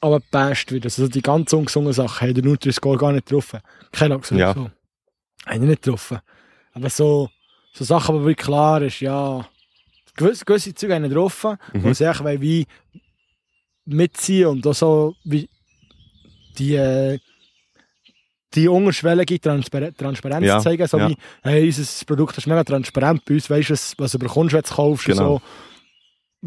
aber 0.02 0.20
gepasst 0.20 0.72
wird. 0.72 0.86
Also 0.86 1.08
die 1.08 1.22
ganz 1.22 1.52
ungesungen 1.54 1.94
Sachen 1.94 2.28
haben 2.28 2.34
der 2.36 2.44
Nutri-Score 2.44 2.98
gar 2.98 3.12
nicht 3.12 3.26
getroffen. 3.28 3.60
Kellogg's 3.92 4.32
oder 4.32 4.40
Ja. 4.42 4.54
so. 4.54 4.70
Haben 5.46 5.62
die 5.62 5.68
nicht 5.68 5.82
getroffen. 5.84 6.20
Aber 6.74 6.90
so, 6.90 7.30
so 7.74 7.84
Sachen, 7.86 8.16
wo 8.16 8.20
wirklich 8.26 8.46
klar 8.46 8.82
ist, 8.82 9.00
ja, 9.00 9.48
gewisse, 10.16 10.46
gewisse 10.46 10.74
Züge 10.74 10.96
haben 10.96 11.02
nicht 11.04 11.12
getroffen, 11.14 11.58
Mhm. 11.74 11.84
wo 11.84 11.94
sie 11.94 12.06
wollen 12.06 12.42
wie 12.42 12.66
mitziehen 13.86 14.48
und 14.48 14.66
auch 14.68 14.74
so 14.74 15.16
wie 15.24 15.48
die, 16.58 16.76
äh, 16.76 17.20
die 18.54 18.68
unterschwellige 18.68 19.40
Transper 19.40 19.94
Transparenz 19.94 20.46
Ja, 20.48 20.60
zeigen. 20.60 20.88
So 20.88 20.98
ja. 20.98 21.10
wie, 21.10 21.18
hey, 21.44 21.66
unser 21.66 22.06
Produkt 22.06 22.38
ist 22.38 22.48
mega 22.48 22.64
transparent 22.64 23.24
bei 23.26 23.34
uns, 23.36 23.50
weißt 23.50 23.70
du, 23.70 23.74
was, 24.04 24.12
du 24.12 24.20
bekommst, 24.20 24.54
wenn 24.54 24.62
du 24.62 24.66
es 24.68 24.74
kaufst 24.74 25.06
Genau. 25.06 25.38
so. 25.38 25.42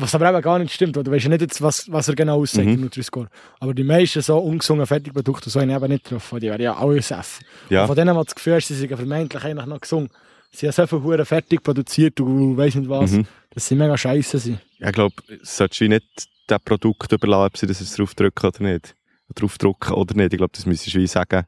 Was 0.00 0.14
aber 0.14 0.30
eben 0.30 0.40
gar 0.42 0.58
nicht 0.60 0.72
stimmt, 0.72 0.94
weil 0.96 1.02
du 1.02 1.10
weißt 1.10 1.24
ja 1.24 1.30
nicht, 1.30 1.40
jetzt, 1.40 1.60
was, 1.60 1.90
was 1.90 2.06
er 2.08 2.14
genau 2.14 2.40
aussagt, 2.40 2.66
Mhm. 2.66 2.70
der 2.72 2.80
Nutri-Score. 2.84 3.28
Aber 3.58 3.74
die 3.74 3.82
meisten 3.82 4.22
so 4.22 4.38
ungesungenen 4.38 4.86
Fertigprodukte 4.86 5.50
so 5.50 5.60
haben 5.60 5.70
eben 5.70 5.88
nicht 5.88 6.04
getroffen, 6.04 6.38
die 6.38 6.46
wären 6.46 6.60
ja 6.60 6.76
alle 6.76 7.02
safe. 7.02 7.42
Ja. 7.68 7.86
Von 7.86 7.96
denen, 7.96 8.16
die 8.16 8.24
das 8.24 8.34
Gefühl 8.34 8.54
hast, 8.54 8.68
sie 8.68 8.74
sind 8.74 8.94
vermeintlich 8.94 9.42
eigentlich 9.42 9.66
noch 9.66 9.80
gesungen. 9.80 10.08
Sie 10.52 10.66
haben 10.66 10.72
so 10.72 10.86
viele 10.86 11.02
Huren 11.02 11.26
fertig 11.26 11.62
produziert 11.64 12.20
und 12.20 12.56
weiss 12.56 12.74
nicht 12.76 12.88
was, 12.88 13.10
Mhm. 13.10 13.26
dass 13.50 13.66
sie 13.66 13.74
mega 13.74 13.98
scheiße 13.98 14.38
sind. 14.38 14.60
Ja, 14.78 14.86
ich 14.88 14.92
glaube, 14.94 15.14
solltest 15.42 15.80
du 15.80 15.88
nicht 15.88 16.06
das 16.46 16.60
Produkt 16.62 17.10
überlassen, 17.12 17.46
ob 17.46 17.56
sie 17.58 17.66
das 17.66 17.94
drauf 17.94 18.14
drücken 18.14 18.46
oder 18.46 18.62
nicht. 18.62 18.94
Drauf 19.34 19.56
oder 19.90 20.14
nicht. 20.14 20.32
Ich 20.32 20.38
glaube, 20.38 20.52
das 20.54 20.64
müsstest 20.64 20.94
du 20.94 21.00
wie 21.00 21.06
sagen, 21.08 21.44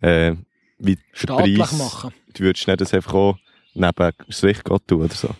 äh, 0.00 0.34
wie 0.78 0.96
der 0.96 1.02
Staatlich 1.12 1.58
Preis, 1.58 1.78
machen. 1.78 2.12
du 2.34 2.42
würdest 2.42 2.66
nicht 2.66 2.80
das 2.80 2.92
einfach 2.92 3.14
auch 3.14 3.38
neben 3.72 4.10
das 4.26 4.42
Licht 4.42 4.64
tun 4.64 4.80
oder 5.00 5.14
so. 5.14 5.30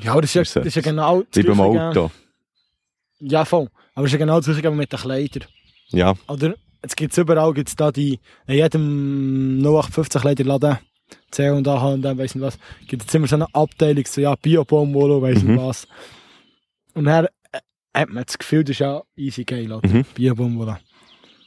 Ja, 0.00 0.12
aber 0.12 0.22
das 0.22 0.34
ist 0.34 0.54
ja, 0.54 0.60
das 0.62 0.68
ist 0.68 0.74
ja 0.76 0.82
genau 0.82 1.22
das 1.22 1.36
Wie 1.36 1.46
beim 1.48 1.56
Gleiche, 1.56 1.88
Auto. 1.88 2.10
Ja, 3.20 3.44
voll. 3.44 3.68
Aber 3.94 4.04
es 4.06 4.10
ist 4.12 4.12
ja 4.14 4.18
genau 4.18 4.40
das 4.40 4.46
Gleiche 4.46 4.70
mit 4.70 4.92
den 4.92 4.98
Kleidern. 4.98 5.44
Ja, 5.88 6.14
Oder 6.28 6.54
jetzt 6.82 6.96
gibt 6.96 7.12
es 7.12 7.18
überall 7.18 7.52
gibt's 7.54 7.76
da 7.76 7.92
die, 7.92 8.18
in 8.46 8.54
jedem 8.56 9.58
0815 9.60 10.20
Kleiderladen, 10.20 10.78
C 11.30 11.50
und 11.50 11.68
A 11.68 11.88
und 11.88 12.02
dann 12.02 12.18
weiss 12.18 12.34
nicht 12.34 12.44
was, 12.44 12.58
gibt 12.88 13.06
es 13.06 13.14
immer 13.14 13.26
so 13.28 13.36
eine 13.36 13.46
Abteilung, 13.54 14.04
so 14.06 14.20
ja, 14.20 14.34
Bio-Baumwolle, 14.34 15.22
weiss 15.22 15.42
Mhm. 15.42 15.52
nicht 15.52 15.62
was. 15.62 15.86
Und 16.94 17.04
dann 17.04 17.26
äh, 17.52 17.58
hat 17.94 18.08
man 18.08 18.24
das 18.24 18.38
Gefühl, 18.38 18.64
das 18.64 18.72
ist 18.72 18.78
ja 18.80 19.02
easy 19.16 19.44
geil, 19.44 19.70
oder? 19.70 19.86
Mhm. 19.88 20.04
Bio-Baumwolle. 20.14 20.78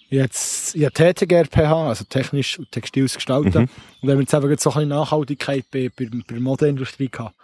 Jetzt, 0.09 0.73
ich 0.75 0.85
habe 0.85 0.93
TTGRPH, 0.93 1.87
also 1.89 2.05
technisch 2.05 2.57
und 2.59 2.71
textiles 2.71 3.15
Gestalten. 3.15 3.49
Mhm. 3.63 3.69
Und 4.01 4.07
dann 4.07 4.11
haben 4.11 4.17
wir 4.17 4.21
jetzt 4.21 4.33
eben 4.33 4.57
so 4.57 4.69
ein 4.69 4.73
bisschen 4.75 4.89
Nachhaltigkeit 4.89 5.65
bei, 5.69 5.89
bei, 5.89 6.05
bei 6.05 6.19
der 6.29 6.39
Modeindustrie 6.39 7.09
gehabt. 7.09 7.35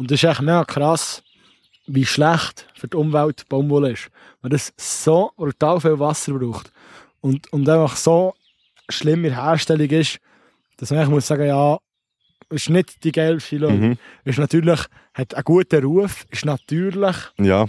Und 0.00 0.10
das 0.10 0.22
ist 0.22 0.30
echt 0.30 0.40
mega 0.40 0.64
krass, 0.64 1.22
wie 1.86 2.06
schlecht 2.06 2.66
für 2.74 2.88
die 2.88 2.96
Umwelt 2.96 3.46
Baumwolle 3.50 3.92
ist. 3.92 4.08
Weil 4.40 4.48
das 4.48 4.72
so 4.78 5.30
brutal 5.36 5.78
viel 5.78 5.98
Wasser 5.98 6.32
braucht. 6.32 6.72
Und, 7.20 7.52
und 7.52 7.68
einfach 7.68 7.96
so 7.96 8.32
schlimm 8.88 9.26
in 9.26 9.34
Herstellung 9.34 9.90
ist, 9.90 10.18
dass 10.78 10.90
man 10.90 11.10
muss 11.10 11.26
sagen, 11.26 11.46
ja, 11.46 11.76
ist 12.48 12.70
nicht 12.70 13.04
die 13.04 13.12
geilste 13.12 13.58
Lösung. 13.58 13.80
mhm. 13.90 13.98
Ist 14.24 14.38
natürlich, 14.38 14.80
hat 15.12 15.34
einen 15.34 15.44
guten 15.44 15.84
Ruf, 15.84 16.24
ist 16.30 16.46
natürlich, 16.46 17.16
ja, 17.38 17.66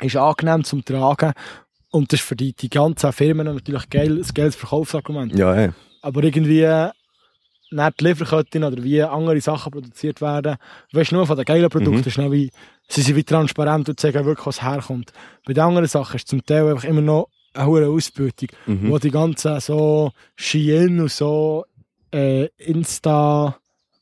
ist 0.00 0.16
angenehm 0.16 0.64
zum 0.64 0.84
Tragen. 0.84 1.32
Und 1.92 2.12
das 2.12 2.18
ist 2.18 2.26
für 2.26 2.34
die, 2.34 2.54
die 2.54 2.70
ganzen 2.70 3.12
Firmen 3.12 3.46
natürlich 3.46 3.88
geil, 3.88 4.18
ein 4.18 4.34
geiles 4.34 4.56
Verkaufsargument. 4.56 5.38
ja, 5.38 5.54
ey. 5.54 5.70
Aber 6.00 6.24
irgendwie 6.24 6.90
nicht 7.72 8.00
die 8.00 8.58
oder 8.58 8.82
wie 8.84 9.02
andere 9.02 9.40
Sachen 9.40 9.72
produziert 9.72 10.20
werden. 10.20 10.56
Weißt 10.92 11.10
du, 11.12 11.16
nur 11.16 11.26
von 11.26 11.36
den 11.36 11.44
geilen 11.44 11.68
Produkten 11.70 12.24
Mhm. 12.24 12.32
wie, 12.32 12.50
sie 12.88 13.02
sind 13.02 13.16
wie 13.16 13.24
transparent 13.24 13.88
und 13.88 13.98
zeigen 13.98 14.24
wirklich, 14.24 14.46
was 14.46 14.62
herkommt. 14.62 15.12
Bei 15.46 15.52
den 15.52 15.64
anderen 15.64 15.88
Sachen 15.88 16.16
ist 16.16 16.28
zum 16.28 16.44
Teil 16.44 16.68
einfach 16.68 16.84
immer 16.84 17.00
noch 17.00 17.28
eine 17.54 17.66
hohe 17.66 17.88
Ausbeutung, 17.88 18.48
Mhm. 18.66 18.90
wo 18.90 18.98
die 18.98 19.10
ganzen 19.10 19.58
so 19.60 20.12
Shein 20.36 21.00
und 21.00 21.10
so 21.10 21.64
äh, 22.14 22.46
Insta, 22.58 23.56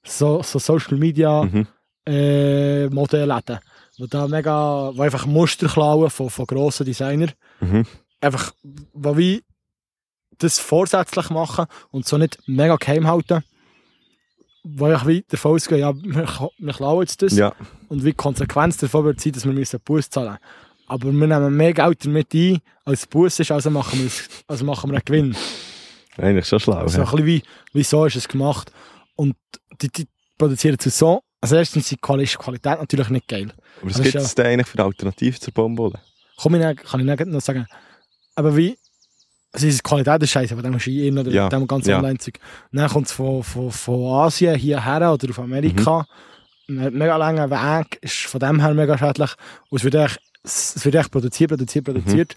so, 0.05 0.43
so 0.43 0.59
Social 0.59 0.97
Media 0.99 1.45
Mhm. 1.45 1.67
äh, 2.07 2.89
Modellläden, 2.89 3.59
wo 3.99 4.07
da 4.07 4.27
mega, 4.27 4.91
wo 4.95 5.03
einfach 5.03 5.27
Muster 5.27 5.69
klauen 5.69 6.11
von, 6.11 6.29
von 6.31 6.47
grossen 6.47 6.87
Designern 6.87 7.33
Mhm. 7.61 7.87
einfach, 8.21 8.53
wo 8.93 9.17
wie 9.17 9.43
das 10.39 10.59
vorsätzlich 10.59 11.29
machen 11.31 11.67
und 11.91 12.07
so 12.07 12.17
nicht 12.17 12.39
mega 12.47 12.77
geheim 12.77 13.07
halten, 13.07 13.45
wo 14.63 14.89
ich 14.93 15.07
wie 15.07 15.25
davon 15.29 15.53
ausgehe, 15.55 15.79
ja, 15.79 15.93
wir, 15.95 16.27
wir 16.59 16.73
klauen 16.73 17.01
jetzt 17.03 17.23
das 17.23 17.37
Ja, 17.37 17.53
und 17.89 18.05
wie 18.05 18.11
die 18.11 18.17
Konsequenz 18.17 18.77
davon 18.77 19.05
wird 19.05 19.21
sein, 19.21 19.33
dass 19.33 19.45
wir 19.45 19.53
müssen 19.53 19.81
Bus 19.81 20.09
zahlen 20.11 20.37
Aber 20.87 21.07
wir 21.13 21.27
nehmen 21.27 21.57
mehr 21.57 21.73
Geld 21.73 22.05
damit 22.05 22.35
ein, 22.35 22.59
als 22.85 23.07
Bus 23.07 23.39
ist, 23.41 23.51
also 23.51 23.71
machen 23.71 23.99
wir, 24.01 24.07
es- 24.07 24.29
also 24.47 24.65
machen 24.65 24.91
wir 24.91 24.97
einen 24.97 25.05
Gewinn. 25.05 25.37
eigentlich 26.19 26.47
schon 26.47 26.61
schlau. 26.61 26.75
Also 26.79 26.99
hä? 26.99 27.05
ein 27.05 27.11
bisschen 27.11 27.27
wie, 27.27 27.43
wie 27.73 27.83
so 27.83 28.05
ist 28.05 28.17
es 28.17 28.29
gemacht. 28.29 28.71
Und 29.17 29.37
die, 29.81 29.89
die 29.89 30.07
produzieren 30.37 30.79
zu 30.79 30.91
so, 30.91 31.23
also 31.41 31.57
erstens 31.57 31.85
ist 31.85 31.93
die 31.93 31.97
Qualität 31.97 32.79
natürlich 32.79 33.09
nicht 33.09 33.29
geil. 33.29 33.53
Aber 33.81 33.91
was 33.91 34.03
gibt 34.03 34.15
ist 34.15 34.23
es 34.23 34.35
denn 34.35 34.47
eigentlich 34.47 34.67
für 34.67 34.79
eine 34.79 34.87
Alternative 34.87 35.39
zur 35.39 35.55
Baumwolle? 35.55 36.01
Komm 36.37 36.55
ich 36.57 36.77
kann 36.77 37.01
ich 37.09 37.27
noch 37.27 37.41
sagen. 37.41 37.67
Aber 38.35 38.57
wie, 38.57 38.77
also 39.53 39.67
die 39.67 39.79
Qualität 39.79 40.23
ist 40.23 40.31
scheiße, 40.31 40.55
von 40.55 40.63
dem 40.63 40.79
Ski 40.79 41.11
oder 41.13 41.31
Ja, 41.31 41.49
dem 41.49 41.67
ganz 41.67 41.87
ja. 41.87 41.97
Online-Zeug. 41.99 42.39
Dann 42.73 42.89
kommt 42.89 43.07
es 43.07 43.13
von, 43.13 43.43
von, 43.43 43.71
von 43.71 44.13
Asien 44.21 44.55
hierher 44.57 45.13
oder 45.13 45.31
auf 45.31 45.39
Amerika. 45.39 46.07
Mhm. 46.69 46.81
Ein 46.87 46.95
mega 46.95 47.17
langer 47.17 47.51
Weg, 47.51 47.99
ist 48.01 48.17
von 48.27 48.39
dem 48.41 48.61
her 48.61 48.73
mega 48.75 48.97
schädlich. 48.97 49.31
Und 49.71 49.79
es 49.79 49.85
wird 49.85 49.95
echt, 49.97 50.21
es 50.45 50.85
wird 50.85 50.95
echt 50.95 51.11
produziert, 51.11 51.51
produziert, 51.51 51.85
produziert. 51.85 52.35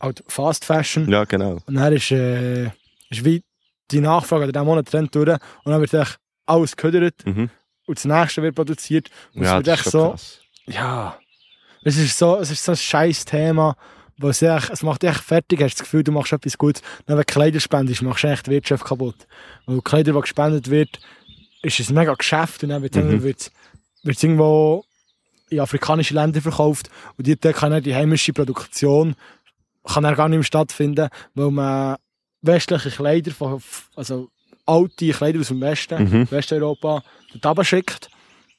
Halt 0.00 0.22
Fast 0.28 0.64
Fassion. 0.66 1.06
Mhm. 1.06 1.12
Ja, 1.12 1.24
genau. 1.24 1.58
Und 1.66 1.74
dann 1.76 1.92
ist, 1.94 2.10
äh, 2.10 2.64
ist 3.08 3.24
wie 3.24 3.42
die 3.90 4.00
Nachfrage, 4.00 4.50
der 4.52 4.64
Monat 4.64 4.92
rennt 4.92 5.14
durch 5.14 5.28
und 5.30 5.40
dann 5.72 5.80
wird 5.80 5.94
echt 5.94 6.18
alles 6.46 6.76
gehödert 6.76 7.24
Mhm. 7.24 7.48
und 7.86 7.98
das 7.98 8.04
nächste 8.04 8.42
wird 8.42 8.54
produziert. 8.54 9.08
Und 9.34 9.44
Ja, 9.44 9.52
es 9.52 9.56
wird 9.56 9.66
das 9.68 9.80
echt 9.80 9.90
so, 9.90 10.10
krass. 10.10 10.40
ja, 10.66 11.18
es 11.84 11.96
ist 11.96 12.18
so, 12.18 12.36
es 12.38 12.50
ist 12.50 12.64
so 12.64 12.72
ein 12.72 12.76
scheiß 12.76 13.24
Thema, 13.24 13.76
wo 14.18 14.28
es, 14.28 14.42
echt, 14.42 14.70
es 14.70 14.82
macht 14.82 15.02
dich 15.02 15.10
echt 15.10 15.20
fertig, 15.20 15.60
hast 15.62 15.74
das 15.74 15.82
Gefühl, 15.84 16.04
du 16.04 16.12
machst 16.12 16.32
etwas 16.32 16.56
Gutes. 16.58 16.82
Dann, 17.06 17.16
wenn 17.16 17.24
du 17.26 17.32
Kleider 17.32 17.60
spendest, 17.60 18.02
machst 18.02 18.24
du 18.24 18.28
echt 18.28 18.46
die 18.46 18.50
Wirtschaft 18.52 18.84
kaputt. 18.84 19.26
Weil 19.66 19.80
Kleider, 19.82 20.12
die 20.12 20.20
gespendet 20.20 20.70
wird, 20.70 21.00
ist 21.62 21.80
ein 21.88 21.94
mega 21.94 22.14
Geschäft 22.14 22.62
und 22.62 22.68
dann 22.70 22.82
wird 22.82 22.94
Mhm. 22.94 23.24
es 24.04 24.22
irgendwo 24.22 24.84
in 25.50 25.60
afrikanische 25.60 26.14
Länder 26.14 26.40
verkauft 26.40 26.90
und 27.16 27.26
die, 27.26 27.36
dort 27.38 27.56
kann 27.56 27.70
dann 27.70 27.82
die 27.82 27.94
heimische 27.94 28.32
Produktion 28.32 29.14
kann 29.86 30.02
dann 30.02 30.14
gar 30.14 30.28
nicht 30.28 30.38
mehr 30.38 30.44
stattfinden, 30.44 31.08
weil 31.34 31.50
man 31.50 31.96
westliche 32.42 32.90
Kleider, 32.90 33.30
von, 33.32 33.62
also 33.96 34.30
alte 34.66 35.10
Kleider 35.10 35.40
aus 35.40 35.48
dem 35.48 35.60
Westen, 35.60 36.02
Mhm. 36.04 36.30
Westeuropa, 36.30 37.02
dort 37.40 37.66
schickt 37.66 38.08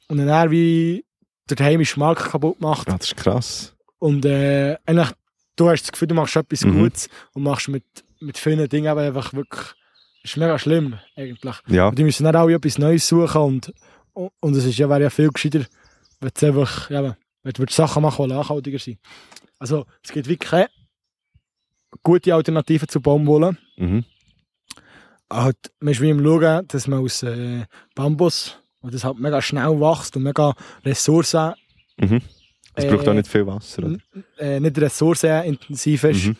und 0.07 0.17
dann 0.17 0.51
wie 0.51 1.03
den 1.49 1.65
heimischen 1.65 1.99
Markt 1.99 2.29
kaputt 2.29 2.59
macht. 2.61 2.87
Ja, 2.87 2.97
das 2.97 3.07
ist 3.07 3.17
krass. 3.17 3.75
Und 3.99 4.25
äh, 4.25 4.77
eigentlich, 4.85 5.09
du 5.55 5.69
hast 5.69 5.83
das 5.83 5.91
Gefühl, 5.91 6.07
du 6.09 6.15
machst 6.15 6.35
etwas 6.35 6.63
Mhm. 6.65 6.79
Gutes 6.79 7.09
und 7.33 7.43
machst 7.43 7.67
mit, 7.69 7.83
mit 8.19 8.37
vielen 8.37 8.67
Dingen 8.69 8.87
aber 8.87 9.01
einfach 9.01 9.33
wirklich, 9.33 9.63
das 10.23 10.31
ist 10.31 10.37
mega 10.37 10.57
schlimm 10.59 10.97
eigentlich. 11.15 11.55
Ja, 11.67 11.87
Und 11.89 11.97
die 11.99 12.03
müssen 12.03 12.23
dann 12.23 12.35
auch 12.35 12.49
etwas 12.49 12.77
Neues 12.77 13.07
suchen 13.07 13.41
und, 13.41 13.73
und, 14.13 14.31
und 14.39 14.55
es 14.55 14.65
ist 14.65 14.77
ja, 14.77 14.89
wäre 14.89 15.03
ja 15.03 15.09
viel 15.09 15.29
gescheiter, 15.29 15.65
wenn 16.19 16.31
du 16.39 16.45
einfach, 16.47 16.89
ja, 16.89 17.15
wenn 17.43 17.53
du 17.53 17.65
Sachen 17.69 18.01
machen, 18.03 18.27
die 18.27 18.33
nachhaltiger 18.33 18.79
sind. 18.79 18.99
Also 19.59 19.85
es 20.03 20.11
gibt 20.11 20.27
wirklich 20.27 20.49
keine 20.49 20.69
gute 22.03 22.33
Alternative 22.33 22.87
zu 22.87 22.99
Baumwolle. 23.01 23.57
mhm. 23.77 24.03
Halt, 25.31 25.57
man 25.79 25.91
ist 25.91 26.01
wie 26.01 26.09
im 26.11 26.23
Schauen, 26.23 26.67
dass 26.67 26.87
man 26.87 26.99
aus 26.99 27.23
äh, 27.23 27.65
Bambus, 27.95 28.59
wo 28.81 28.89
das 28.89 29.03
halt 29.03 29.17
mega 29.19 29.41
schnell 29.41 29.79
wächst 29.81 30.15
und 30.15 30.23
mega 30.23 30.53
Ressourcen, 30.83 31.53
Mhm. 31.97 32.21
Es 32.75 32.83
Äh, 32.83 32.89
braucht 32.91 33.07
auch 33.07 33.13
nicht 33.13 33.27
viel 33.27 33.45
Wasser, 33.47 33.83
oder? 33.83 33.97
äh, 34.37 34.59
nicht 34.59 34.77
ressourcenintensiv 34.77 36.03
ist, 36.03 36.25
Mhm. 36.27 36.35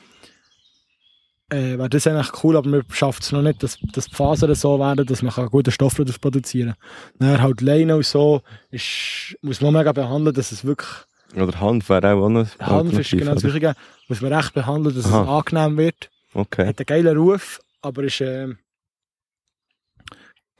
äh, 1.49 1.77
wäre 1.77 1.89
das 1.89 2.07
eigentlich 2.07 2.43
cool, 2.43 2.57
aber 2.57 2.69
man 2.69 2.83
schafft 2.89 3.23
es 3.23 3.31
noch 3.31 3.41
nicht, 3.41 3.61
dass, 3.63 3.77
dass 3.93 4.05
die 4.07 4.15
Fasern 4.15 4.53
so 4.55 4.79
werden, 4.79 5.05
dass 5.05 5.21
man 5.21 5.33
einen 5.33 5.49
guten 5.49 5.71
Stoff 5.71 5.95
daraus 5.95 6.19
produzieren 6.19 6.75
kann. 7.19 7.29
Dann 7.29 7.41
halt 7.41 7.61
Leine 7.61 7.95
und 7.95 8.05
so 8.05 8.41
ist, 8.71 9.35
muss 9.41 9.61
man 9.61 9.73
mega 9.73 9.91
behandeln, 9.91 10.35
dass 10.35 10.51
es 10.51 10.65
wirklich 10.65 10.89
Oder 11.35 11.59
Hanf 11.59 11.89
wäre 11.89 12.13
auch 12.13 12.29
noch 12.29 12.47
Hanf 12.59 12.93
ist 12.99 13.11
genau 13.11 13.33
das? 13.33 13.43
Gleiche. 13.43 13.75
Muss 14.07 14.21
man 14.21 14.33
recht 14.33 14.53
behandeln, 14.53 14.95
dass 14.95 15.05
Aha. 15.05 15.23
es 15.23 15.27
angenehm 15.29 15.77
wird. 15.77 16.09
Okay. 16.33 16.67
Hat 16.67 16.79
einen 16.79 16.85
geilen 16.85 17.17
Ruf, 17.17 17.59
aber 17.81 18.03
ist, 18.03 18.21
ähm, 18.21 18.57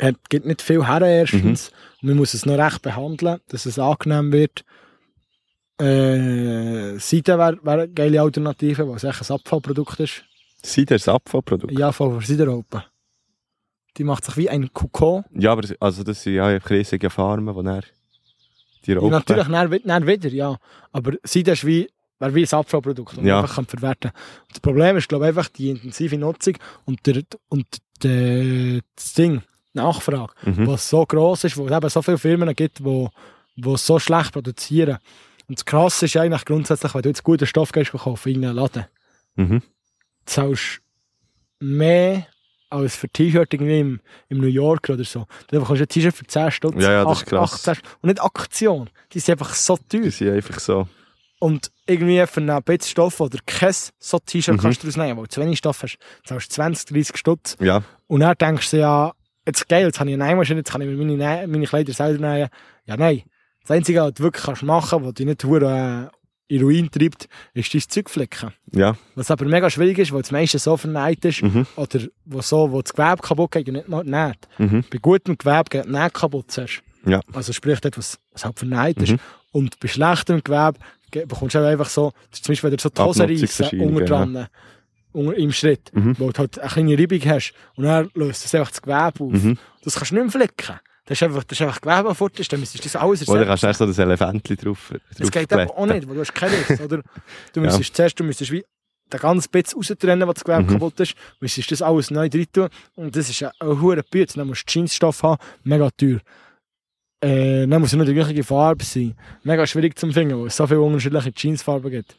hat, 0.02 0.16
gibt 0.30 0.46
nicht 0.46 0.62
viel 0.62 0.86
her 0.88 1.02
erstens. 1.02 1.72
Und 2.02 2.10
man 2.10 2.18
muss 2.18 2.34
es 2.34 2.46
noch 2.46 2.58
recht 2.58 2.82
behandeln, 2.82 3.40
dass 3.50 3.66
es 3.66 3.80
angenehm 3.80 4.32
wird. 4.32 4.64
Äh, 5.80 6.98
Seide 7.00 7.38
wäre 7.38 7.60
wär 7.64 7.74
eine 7.74 7.90
geile 7.90 8.22
Alternative, 8.22 8.84
es 8.96 9.04
echt 9.04 9.30
ein 9.30 9.36
Abfallprodukt 9.36 10.00
ist. 10.00 10.24
Cider 10.64 10.96
ist 10.96 11.08
ein 11.10 11.16
Abfallprodukt. 11.16 11.78
Ja, 11.78 11.92
von 11.92 12.20
Sideralpen. 12.22 12.84
Die 13.98 14.04
macht 14.04 14.26
sich 14.26 14.38
wie 14.38 14.50
ein 14.50 14.72
Kokon. 14.74 15.24
Ja, 15.34 15.52
aber 15.52 15.62
das- 15.62 15.76
also 15.80 16.04
das 16.04 16.24
sind 16.24 16.34
ja 16.36 16.46
einfach 16.48 16.70
riesige 16.70 17.10
Farmen, 17.10 17.54
wo 17.56 17.62
er 17.62 17.84
die 18.86 18.94
Raupen... 18.94 19.10
natürlich, 19.12 19.48
dann, 19.48 19.80
dann 19.84 20.08
wieder, 20.08 20.30
ja. 20.30 20.58
Aber 20.92 21.14
Seide 21.24 21.52
ist 21.52 21.66
wie, 21.66 21.90
wäre 22.20 22.34
wie 22.36 22.44
ein 22.46 22.54
Abfallprodukt, 22.60 23.12
das 23.12 23.18
man 23.18 23.26
Ja. 23.28 23.42
einfach 23.42 23.56
kann 23.56 23.66
verwerten 23.66 24.12
kann. 24.12 24.22
Das 24.50 24.60
Problem 24.60 24.98
ist, 24.98 25.08
glaube 25.10 25.26
ich, 25.26 25.30
einfach 25.30 25.50
die 25.50 25.70
intensive 25.72 26.18
Nutzung 26.18 26.56
und, 26.86 27.06
der, 27.06 27.24
und 27.50 27.66
der, 28.04 28.82
das 28.96 29.14
Ding, 29.14 29.42
die 29.74 29.78
Nachfrage, 29.78 30.34
Mhm. 30.46 30.68
was 30.68 30.90
so 30.90 31.06
gross 31.06 31.44
ist, 31.44 31.58
wo 31.58 31.68
es 31.68 31.72
eben 31.72 31.90
so 31.90 32.02
viele 32.02 32.18
Firmen 32.18 32.54
gibt, 32.56 32.80
die 32.80 33.08
die 33.58 33.70
es 33.70 33.86
so 33.86 34.00
schlecht 34.00 34.34
produzieren. 34.34 34.98
Und 35.48 35.60
das 35.60 35.66
Krasse 35.66 36.06
ist 36.06 36.18
eigentlich 36.18 36.46
grundsätzlich, 36.46 36.94
wenn 36.96 37.02
du 37.04 37.10
jetzt 37.10 37.24
guten 37.24 37.46
Stoff 37.46 37.72
gehst 37.72 37.92
kaufen 37.92 38.30
in 38.34 38.46
einen 38.46 38.56
Laden, 38.56 38.86
Mhm. 39.36 39.62
zahlst 40.26 40.82
mehr 41.60 42.28
als 42.70 42.96
für 42.96 43.08
T-Shirt 43.10 43.54
irgendwie 43.54 43.80
im, 43.80 44.00
im 44.30 44.40
New 44.40 44.48
York 44.48 44.90
oder 44.90 45.04
so. 45.04 45.28
Du 45.48 45.60
bekommst 45.60 45.82
ein 45.82 45.88
T-Shirt 45.88 46.16
für 46.16 46.26
10 46.26 46.52
Stutz, 46.52 46.82
Ja, 46.82 46.92
ja, 46.92 47.04
das 47.06 47.20
ist 47.20 47.24
8, 47.24 47.30
krass. 47.30 47.68
18 47.68 47.84
und 48.02 48.08
nicht 48.10 48.22
Aktion. 48.22 48.90
Die 49.14 49.20
sind 49.20 49.34
einfach 49.40 49.54
so 49.54 49.78
teuer. 49.78 50.02
Die 50.02 50.10
sind 50.10 50.30
einfach 50.34 50.60
so... 50.60 50.88
Und 51.40 51.70
irgendwie 51.86 52.26
für 52.26 52.42
einen 52.42 52.64
bisschen 52.64 52.90
Stoff 52.92 53.20
oder 53.20 53.38
kein 53.46 53.74
so 54.00 54.20
T-Shirt 54.20 54.56
Mhm. 54.56 54.60
kannst 54.62 54.82
du 54.84 54.88
daraus 54.88 54.98
nehmen, 54.98 55.18
weil 55.18 55.26
du 55.26 55.30
zu 55.30 55.42
wenig 55.42 55.60
Stoff 55.60 55.84
hast, 55.84 55.98
zahlst 56.26 56.50
du 56.52 56.56
20, 56.56 56.86
30 56.88 57.18
Stutz. 57.18 57.58
Ja, 57.60 57.84
Und 58.08 58.22
dann 58.22 58.36
denkst 58.38 58.72
du 58.72 58.78
ja, 58.78 59.12
jetzt 59.46 59.68
geil, 59.70 59.86
jetzt 59.86 60.00
habe 60.00 60.10
ich 60.10 60.16
eine 60.16 60.26
Nähmaschine, 60.26 60.60
jetzt 60.62 60.72
kann 60.72 60.82
ich 60.82 60.88
mir 60.88 60.96
meine, 61.18 61.48
meine 61.48 61.66
Kleider 61.68 61.94
selber 61.94 62.26
nähen. 62.28 62.50
Ja, 62.86 62.98
nein. 62.98 63.24
Das 63.68 63.72
Einzige, 63.78 64.02
was 64.02 64.14
du 64.14 64.24
wirklich 64.24 64.44
kannst 64.46 64.64
machen 64.64 64.90
kannst, 64.90 65.06
was 65.08 65.14
dich 65.16 65.26
nicht 65.26 65.44
hure, 65.44 66.10
äh, 66.12 66.54
in 66.56 66.62
Ruin 66.62 66.92
treibt, 66.92 67.28
ist 67.56 67.74
dein 67.74 67.82
Zeug 67.82 68.08
flicken. 68.10 68.52
ja. 68.72 68.96
Was 69.16 69.32
aber 69.32 69.46
mega 69.46 69.68
schwierig 69.70 69.98
ist, 69.98 70.12
weil 70.12 70.22
das 70.22 70.32
meiste 70.32 70.60
so 70.60 70.78
vernäht 70.78 71.26
ist, 71.26 71.42
Mhm. 71.42 71.66
oder 71.76 72.00
wo, 72.26 72.42
so, 72.42 72.72
wo 72.72 72.82
das 72.84 72.94
Gewebe 72.94 73.18
kaputt 73.22 73.52
geht 73.52 73.68
und 73.68 73.74
nicht 73.74 73.88
mal 73.90 74.04
näht. 74.04 74.48
Mhm. 74.60 74.84
Bei 74.92 75.00
gutem 75.00 75.38
Gewebe 75.38 75.64
geht 75.70 75.88
Näht 75.90 76.14
kaputt 76.14 76.52
zuerst. 76.52 76.82
Ja. 77.08 77.20
Also 77.34 77.52
sprich 77.54 77.80
dort, 77.82 77.98
was, 77.98 78.20
was 78.32 78.46
halt 78.46 78.60
vernäht 78.60 79.02
ist. 79.02 79.14
Mhm. 79.14 79.20
Und 79.52 79.80
bei 79.80 79.88
schlechtem 79.88 80.44
Gewebe 80.44 80.78
ge- 81.10 81.26
bekommst 81.26 81.56
du 81.56 81.60
auch 81.60 81.66
einfach 81.66 81.90
so, 81.90 82.12
zum 82.30 82.52
Beispiel, 82.52 82.70
wenn 82.70 82.78
du 82.78 82.82
so 82.84 82.90
die 82.90 83.02
Hose 83.02 83.24
reissen, 83.24 83.34
Abnutzungserscheinungen, 83.34 83.94
unter 83.96 84.06
dran, 84.06 84.48
unter, 85.14 85.38
im 85.38 85.52
Schritt, 85.52 85.92
Mhm. 85.96 86.16
wo 86.20 86.30
du 86.30 86.38
halt 86.38 86.60
eine 86.60 86.70
kleine 86.70 87.00
Reibung 87.00 87.22
hast 87.26 87.54
und 87.76 87.86
dann 87.86 88.12
löst 88.14 88.44
das 88.46 88.54
einfach 88.54 88.70
das 88.70 88.82
Gewebe 88.84 89.24
auf. 89.24 89.44
Mhm. 89.44 89.58
Das 89.84 89.96
kannst 89.96 90.12
du 90.12 90.16
nicht 90.16 90.24
mehr 90.26 90.32
flicken. 90.32 90.76
Das 91.08 91.20
ist 91.20 91.24
einfach, 91.24 91.44
das 91.44 91.60
ist 91.60 91.66
einfach 91.68 91.82
Gewebe, 91.82 92.16
fort 92.16 92.52
dann 92.52 92.60
müsstest 92.60 92.84
du 92.84 92.88
das 92.90 92.96
alles 92.96 93.28
Oder 93.30 93.46
ersetzen. 93.46 93.48
kannst 93.48 93.64
du 93.64 93.68
erst 93.68 93.80
so 93.80 93.86
das 93.86 93.98
Elefantchen 94.00 94.58
drauf, 94.58 94.90
drauf 94.90 95.02
Das 95.20 95.32
geht 95.32 95.54
aber 95.54 95.78
auch 95.78 95.86
nicht, 95.86 96.08
weil 96.08 96.16
du 96.16 96.22
hast 96.22 96.34
keine 96.34 96.54
Riss, 96.68 96.82
oder? 96.82 97.02
Du 97.54 97.62
müsstest 97.62 97.96
zuerst, 97.96 98.20
du 98.20 98.24
müsstest 98.24 98.52
wie 98.52 98.64
den 99.14 99.20
ganzen 99.20 99.52
bisschen 99.52 99.78
raustrennen, 99.78 100.28
was 100.28 100.36
das 100.36 100.44
Gewebe 100.44 100.64
Mhm. 100.64 100.68
kaputt 100.68 101.00
ist, 101.02 101.14
müsstest 101.40 101.72
das 101.72 101.82
alles 101.84 102.10
neu 102.10 102.22
rein 102.34 102.46
tun 102.52 102.70
und 102.96 103.16
das 103.16 103.30
ist 103.30 103.44
ein, 103.44 103.52
hoher 103.62 104.02
Bütz. 104.10 104.34
Dann 104.34 104.48
musst 104.48 104.64
du 104.68 104.72
Jeansstoff 104.80 105.22
haben, 105.22 105.38
mega 105.64 105.90
teuer. 105.92 106.20
Äh, 107.22 107.68
dann 107.68 107.82
muss 107.82 107.92
es 107.92 107.96
nur 107.96 108.06
die 108.06 108.14
gleiche 108.14 108.44
Farbe 108.44 108.84
sein. 108.84 109.16
Mega 109.44 109.66
schwierig 109.66 109.98
zu 109.98 110.12
finden, 110.12 110.40
weil 110.40 110.48
es 110.48 110.56
so 110.58 110.66
viele 110.68 110.82
unterschiedliche 110.82 111.32
Jeansfarben 111.36 111.92
gibt. 111.92 112.16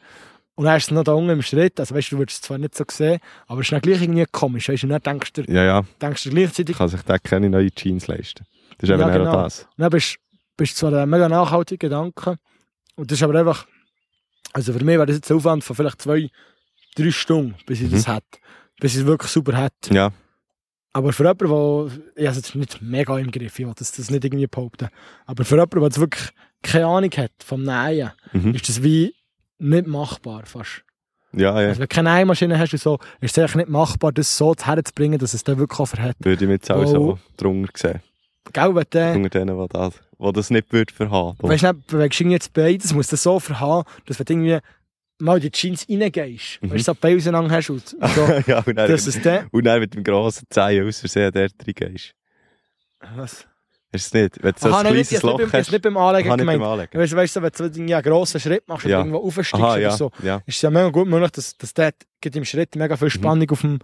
Und 0.55 0.65
dann 0.65 0.77
ist 0.77 0.85
es 0.85 0.91
noch 0.91 1.03
da 1.03 1.11
unten 1.11 1.29
im 1.29 1.41
Schritt, 1.43 1.79
also 1.79 1.93
weißt 1.93 2.11
du, 2.11 2.15
du 2.15 2.19
würdest 2.21 2.37
es 2.37 2.47
zwar 2.47 2.57
nicht 2.57 2.73
so 2.73 2.83
sehen, 2.89 3.19
aber 3.45 3.59
es 3.61 3.67
ist 3.67 3.71
dann 3.73 3.81
gleich 3.81 4.01
irgendwie 4.01 4.25
komisch, 4.31 4.69
weißt 4.69 4.83
du, 4.83 4.87
dann 4.87 5.01
denkst 5.03 5.33
du, 5.33 5.41
Ja, 5.43 5.63
ja. 5.63 5.83
denkst 6.01 6.23
du 6.23 6.29
gleichzeitig, 6.31 6.75
Kann 6.77 6.87
sich 6.87 7.01
da 7.03 7.19
keine 7.19 7.49
neue 7.49 7.69
Jeans 7.71 8.07
leisten. 8.07 8.45
Das 8.77 8.89
ist 8.89 8.93
eben 8.93 9.01
Ja, 9.01 9.09
genau. 9.17 9.31
das. 9.43 9.63
Und 9.63 9.69
dann 9.77 9.89
bist 9.89 10.17
du 10.57 10.65
zwar 10.65 10.93
ein 10.93 11.09
mega 11.09 11.27
nachhaltiger 11.29 11.87
Gedanke. 11.87 12.37
Und 12.95 13.11
das 13.11 13.17
ist 13.19 13.23
aber 13.23 13.39
einfach, 13.39 13.65
also 14.53 14.73
für 14.73 14.79
mich 14.83 14.95
wäre 14.97 15.05
das 15.05 15.15
jetzt 15.17 15.31
ein 15.31 15.37
Aufwand 15.37 15.63
von 15.63 15.75
vielleicht 15.75 16.01
zwei, 16.01 16.29
drei 16.95 17.11
Stunden, 17.11 17.55
bis 17.65 17.81
ich 17.81 17.91
das 17.91 18.07
Mhm. 18.07 18.13
hätte. 18.13 18.37
Bis 18.79 18.93
ich 18.95 19.01
es 19.01 19.05
wirklich 19.05 19.31
super 19.31 19.57
hätte. 19.57 19.93
Ja, 19.93 20.11
Aber 20.93 21.13
für 21.13 21.23
jemanden, 21.23 21.47
der, 21.47 21.97
ich 22.15 22.27
habe 22.27 22.31
es 22.31 22.35
jetzt 22.37 22.55
nicht 22.55 22.81
mega 22.81 23.17
im 23.19 23.29
Griff, 23.31 23.59
ich 23.59 23.65
will 23.67 23.73
das, 23.77 23.91
das 23.91 24.09
nicht 24.09 24.23
irgendwie 24.25 24.47
behaupten. 24.47 24.89
Aber 25.25 25.45
für 25.45 25.55
jemanden, 25.55 25.79
der 25.89 25.95
wirklich 25.97 26.29
keine 26.63 26.87
Ahnung 26.87 27.11
hat 27.17 27.31
vom 27.43 27.61
Nähen, 27.63 28.11
mhm. 28.33 28.53
ist 28.55 28.67
das 28.69 28.81
wie 28.81 29.13
nicht 29.59 29.85
machbar 29.87 30.45
fast. 30.45 30.83
ja, 31.33 31.59
ja. 31.61 31.67
Also 31.69 31.79
wenn 31.81 31.87
du 31.87 31.95
keine 31.95 32.13
Nähmaschine 32.15 32.57
hast 32.57 32.73
und 32.73 32.81
so, 32.81 32.99
ist 33.21 33.37
es 33.37 33.39
eigentlich 33.39 33.55
nicht 33.55 33.69
machbar, 33.69 34.11
das 34.11 34.35
so 34.37 34.55
herzubringen, 34.59 35.19
dass 35.19 35.33
es 35.35 35.43
dann 35.43 35.57
wirklich 35.59 35.79
auch 35.79 35.85
verhält. 35.85 36.15
Würde 36.19 36.45
ich 36.45 36.49
jetzt 36.51 36.71
auch 36.71 36.85
so 36.87 37.19
drunter 37.37 37.71
sehen. 37.75 38.01
Gell, 38.53 38.75
wenn 38.75 38.85
du, 38.89 39.13
Unter 39.13 39.29
denen, 39.39 39.59
die 39.59 39.67
das, 39.69 39.93
die 40.19 40.31
das 40.33 40.49
nicht 40.49 40.71
würde 40.73 40.93
verhaben. 40.93 41.37
Weißt 41.39 41.63
du, 41.63 41.73
nicht, 41.73 41.87
bewegst 41.87 42.19
du 42.19 42.23
jetzt 42.25 42.53
beides, 42.53 42.93
musst 42.93 43.11
du 43.11 43.15
so 43.15 43.39
verhaben, 43.39 43.87
dass 44.05 44.19
wenn 44.19 44.25
du 44.25 44.33
irgendwie 44.33 44.57
mal 45.19 45.35
in 45.37 45.41
die 45.43 45.51
Jeans 45.51 45.85
reingehst, 45.89 46.61
Mhm. 46.61 46.71
weißt 46.71 46.87
du, 46.87 46.91
so 46.91 46.95
Beine 46.95 47.17
auseinander 47.17 47.51
hast 47.55 47.69
und 47.69 47.87
so, 48.15 48.41
ja, 48.47 48.63
und 48.65 48.75
dann, 48.75 48.91
es 48.91 49.21
dann... 49.21 49.47
und 49.51 49.63
dann 49.63 49.79
mit 49.79 49.93
dem 49.93 50.03
grossen 50.03 50.45
Zehen 50.49 50.87
aus 50.87 50.99
Versehen 50.99 51.31
dort 51.31 51.53
reingehst. 51.65 52.13
Was? 53.15 53.45
Ist 53.91 54.07
es 54.07 54.13
nicht? 54.13 54.43
Wenn 54.43 54.51
du 54.53 54.59
so 54.59 54.67
Aha, 54.67 54.79
ein 54.79 54.83
nein, 54.83 54.93
kleines 54.93 55.11
nicht, 55.11 55.23
Loch 55.23 55.37
nicht, 55.39 55.53
hast. 55.53 55.71
nicht 55.71 55.81
beim 55.81 55.95
Anlegen 55.97 56.29
Aha, 56.29 56.35
nicht 56.35 56.45
beim 56.45 56.59
gemeint. 56.59 56.71
Anlegen. 56.73 56.99
Weißt 56.99 57.13
du, 57.13 57.15
weißt 57.17 57.35
du, 57.37 57.41
wenn 57.63 57.87
du 57.87 57.93
einen 57.95 58.03
grossen 58.03 58.39
Schritt 58.41 58.67
machst 58.67 58.85
und 58.85 58.91
Ja. 58.91 58.97
irgendwo 58.99 59.17
aufsteigst 59.19 59.53
Aha, 59.53 59.71
oder 59.73 59.81
ja. 59.81 59.91
so, 59.91 60.11
ja. 60.23 60.35
ist 60.45 60.57
es 60.57 60.61
ja 60.61 60.69
mega 60.69 60.89
gut 60.89 61.07
möglich, 61.07 61.31
dass, 61.31 61.57
dass 61.57 61.73
der 61.73 61.93
geht 62.19 62.35
im 62.35 62.43
Schritt 62.43 62.75
mega 62.75 62.97
viel 62.97 63.09
Spannung 63.09 63.49
auf, 63.49 63.61
dem, 63.61 63.79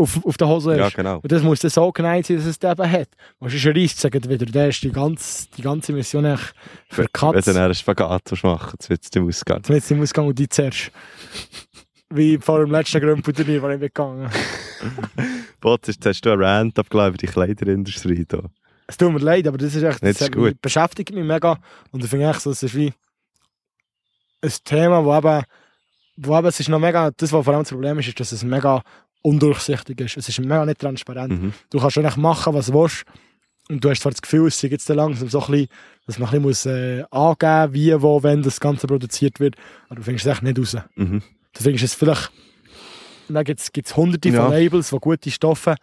auf, 0.00 0.24
auf 0.24 0.36
der 0.36 0.48
Hose 0.48 0.70
Mhm. 0.72 0.78
Ja, 0.78 0.86
ist. 0.88 0.96
genau. 0.96 1.16
Und 1.18 1.30
das 1.30 1.42
muss 1.42 1.60
dann 1.60 1.70
so 1.70 1.92
geneigt 1.92 2.26
sein, 2.26 2.36
dass 2.38 2.46
es 2.46 2.58
den 2.58 2.72
eben 2.72 2.90
hat. 2.90 3.08
Was 3.38 3.54
ist 3.54 3.66
ein 3.66 3.88
sagen 3.88 4.28
wieder, 4.28 4.46
der 4.46 4.68
ist 4.68 4.82
die 4.82 4.90
ganze, 4.90 5.48
die 5.56 5.62
ganze 5.62 5.92
Mission 5.92 6.24
eigentlich 6.26 6.50
Wenn 6.90 6.94
verkatzt. 7.06 7.46
du 7.48 7.52
dann 7.52 7.62
einen 7.64 7.74
Spagat 7.74 8.30
machen 8.42 8.72
willst, 8.72 8.90
wird 8.90 9.02
es 9.04 9.10
dir 9.10 9.22
ausgehen. 9.22 9.56
Jetzt 9.58 9.68
wird 9.68 9.82
es 9.84 9.90
im 9.90 10.02
Ausgang 10.02 10.26
und 10.26 10.38
die 10.38 10.48
zuerst. 10.48 10.90
Wie 12.12 12.38
vor 12.38 12.58
dem 12.58 12.70
letzten 12.72 13.00
Gründturnier, 13.00 13.62
wo 13.62 13.68
ich 13.68 13.78
bin 13.78 13.88
gegangen 13.88 14.30
Bot, 15.60 15.86
jetzt 15.86 16.04
hast 16.04 16.22
du 16.22 16.32
einen 16.32 16.42
Rant 16.42 16.78
abgeladen 16.78 17.10
über 17.10 17.18
die 17.18 17.26
Kleiderindustrie 17.26 18.24
da. 18.26 18.42
Es 18.88 18.96
tut 18.96 19.12
mir 19.12 19.20
leid, 19.20 19.46
aber 19.46 19.58
das 19.58 19.74
ist 19.76 19.82
echt, 19.84 20.02
das, 20.02 20.18
das 20.18 20.28
ist 20.28 20.60
beschäftigt 20.62 21.14
mich 21.14 21.24
mega. 21.24 21.58
Und 21.92 22.02
ich 22.02 22.10
finde 22.10 22.28
echt 22.28 22.40
so, 22.40 22.50
es 22.50 22.62
ist 22.64 22.74
wie 22.74 22.92
ein 24.42 24.52
Thema, 24.64 25.04
wo 25.04 25.16
eben, 25.16 25.44
wo 26.16 26.36
eben, 26.36 26.46
es 26.48 26.58
ist 26.58 26.68
noch 26.68 26.80
mega, 26.80 27.10
das, 27.16 27.32
was 27.32 27.44
vor 27.44 27.54
allem 27.54 27.62
das 27.62 27.70
Problem 27.70 27.98
ist, 28.00 28.08
ist, 28.08 28.18
dass 28.18 28.32
es 28.32 28.42
mega 28.42 28.82
undurchsichtig 29.22 30.00
ist. 30.00 30.16
Es 30.16 30.28
ist 30.28 30.40
mega 30.40 30.64
nicht 30.64 30.80
transparent. 30.80 31.42
Mhm. 31.42 31.52
Du 31.70 31.78
kannst 31.78 31.98
eigentlich 31.98 32.16
machen, 32.16 32.54
was 32.54 32.66
du 32.66 32.74
willst. 32.74 33.04
Und 33.68 33.84
du 33.84 33.90
hast 33.90 34.00
zwar 34.00 34.10
das 34.12 34.20
Gefühl, 34.22 34.48
es 34.48 34.58
sei 34.58 34.68
jetzt 34.68 34.88
langsam 34.88 35.28
so 35.28 35.40
ein 35.40 35.50
bisschen, 35.50 35.68
dass 36.06 36.18
man 36.18 36.28
ein 36.30 36.42
bisschen 36.42 36.42
muss, 36.42 36.66
äh, 36.66 37.04
angeben 37.10 37.74
wie, 37.74 38.02
wo, 38.02 38.22
wenn 38.22 38.42
das 38.42 38.58
Ganze 38.58 38.86
produziert 38.86 39.38
wird. 39.38 39.54
Aber 39.88 39.96
du 39.96 40.02
findest 40.02 40.26
es 40.26 40.32
echt 40.32 40.42
nicht 40.42 40.58
raus. 40.58 40.76
Mhm. 40.96 41.22
Du 41.52 41.62
findest 41.62 41.84
es 41.84 41.94
vielleicht, 41.94 42.32
dann 43.28 43.44
gibt 43.44 43.60
es 43.60 43.96
hunderte 43.96 44.28
Ja. 44.30 44.42
von 44.46 44.52
Labels, 44.52 44.90
die 44.90 44.96
gute 44.98 45.30
Stoffe 45.30 45.76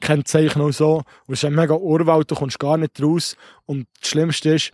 kennzeichnen 0.00 0.64
und 0.64 0.74
so. 0.74 0.96
Und 1.26 1.32
es 1.34 1.38
ist 1.42 1.44
ein 1.46 1.54
mega 1.54 1.74
Urwald, 1.74 2.30
du 2.30 2.34
kommst 2.34 2.58
gar 2.58 2.76
nicht 2.76 3.00
raus. 3.02 3.36
Und 3.64 3.86
das 4.00 4.10
Schlimmste 4.10 4.54
ist, 4.54 4.72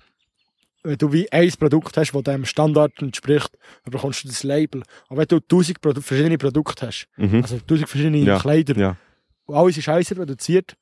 wenn 0.83 0.97
du 0.97 1.12
wie 1.12 1.31
ein 1.33 1.51
Produkt 1.59 1.97
hast, 1.97 2.12
das 2.12 2.22
dem 2.22 2.45
Standard 2.45 2.93
entspricht, 3.03 3.51
dann 3.85 3.93
bekommst 3.93 4.24
du 4.24 4.29
das 4.29 4.43
Label. 4.43 4.83
Aber 5.09 5.20
wenn 5.20 5.26
du 5.29 5.41
tausend 5.41 5.81
Produ 5.81 6.01
verschiedene 6.01 6.39
Produkte 6.39 6.87
hast, 6.87 7.07
Mhm. 7.16 7.43
also 7.43 7.59
tausend 7.61 7.89
verschiedene 7.89 8.18
Ja. 8.18 8.39
Kleider, 8.39 8.76
Ja. 8.79 8.97
und 9.47 9.55
alles 9.57 9.76
ist 9.76 9.85
scheiße 9.85 10.14
produziert, 10.14 10.74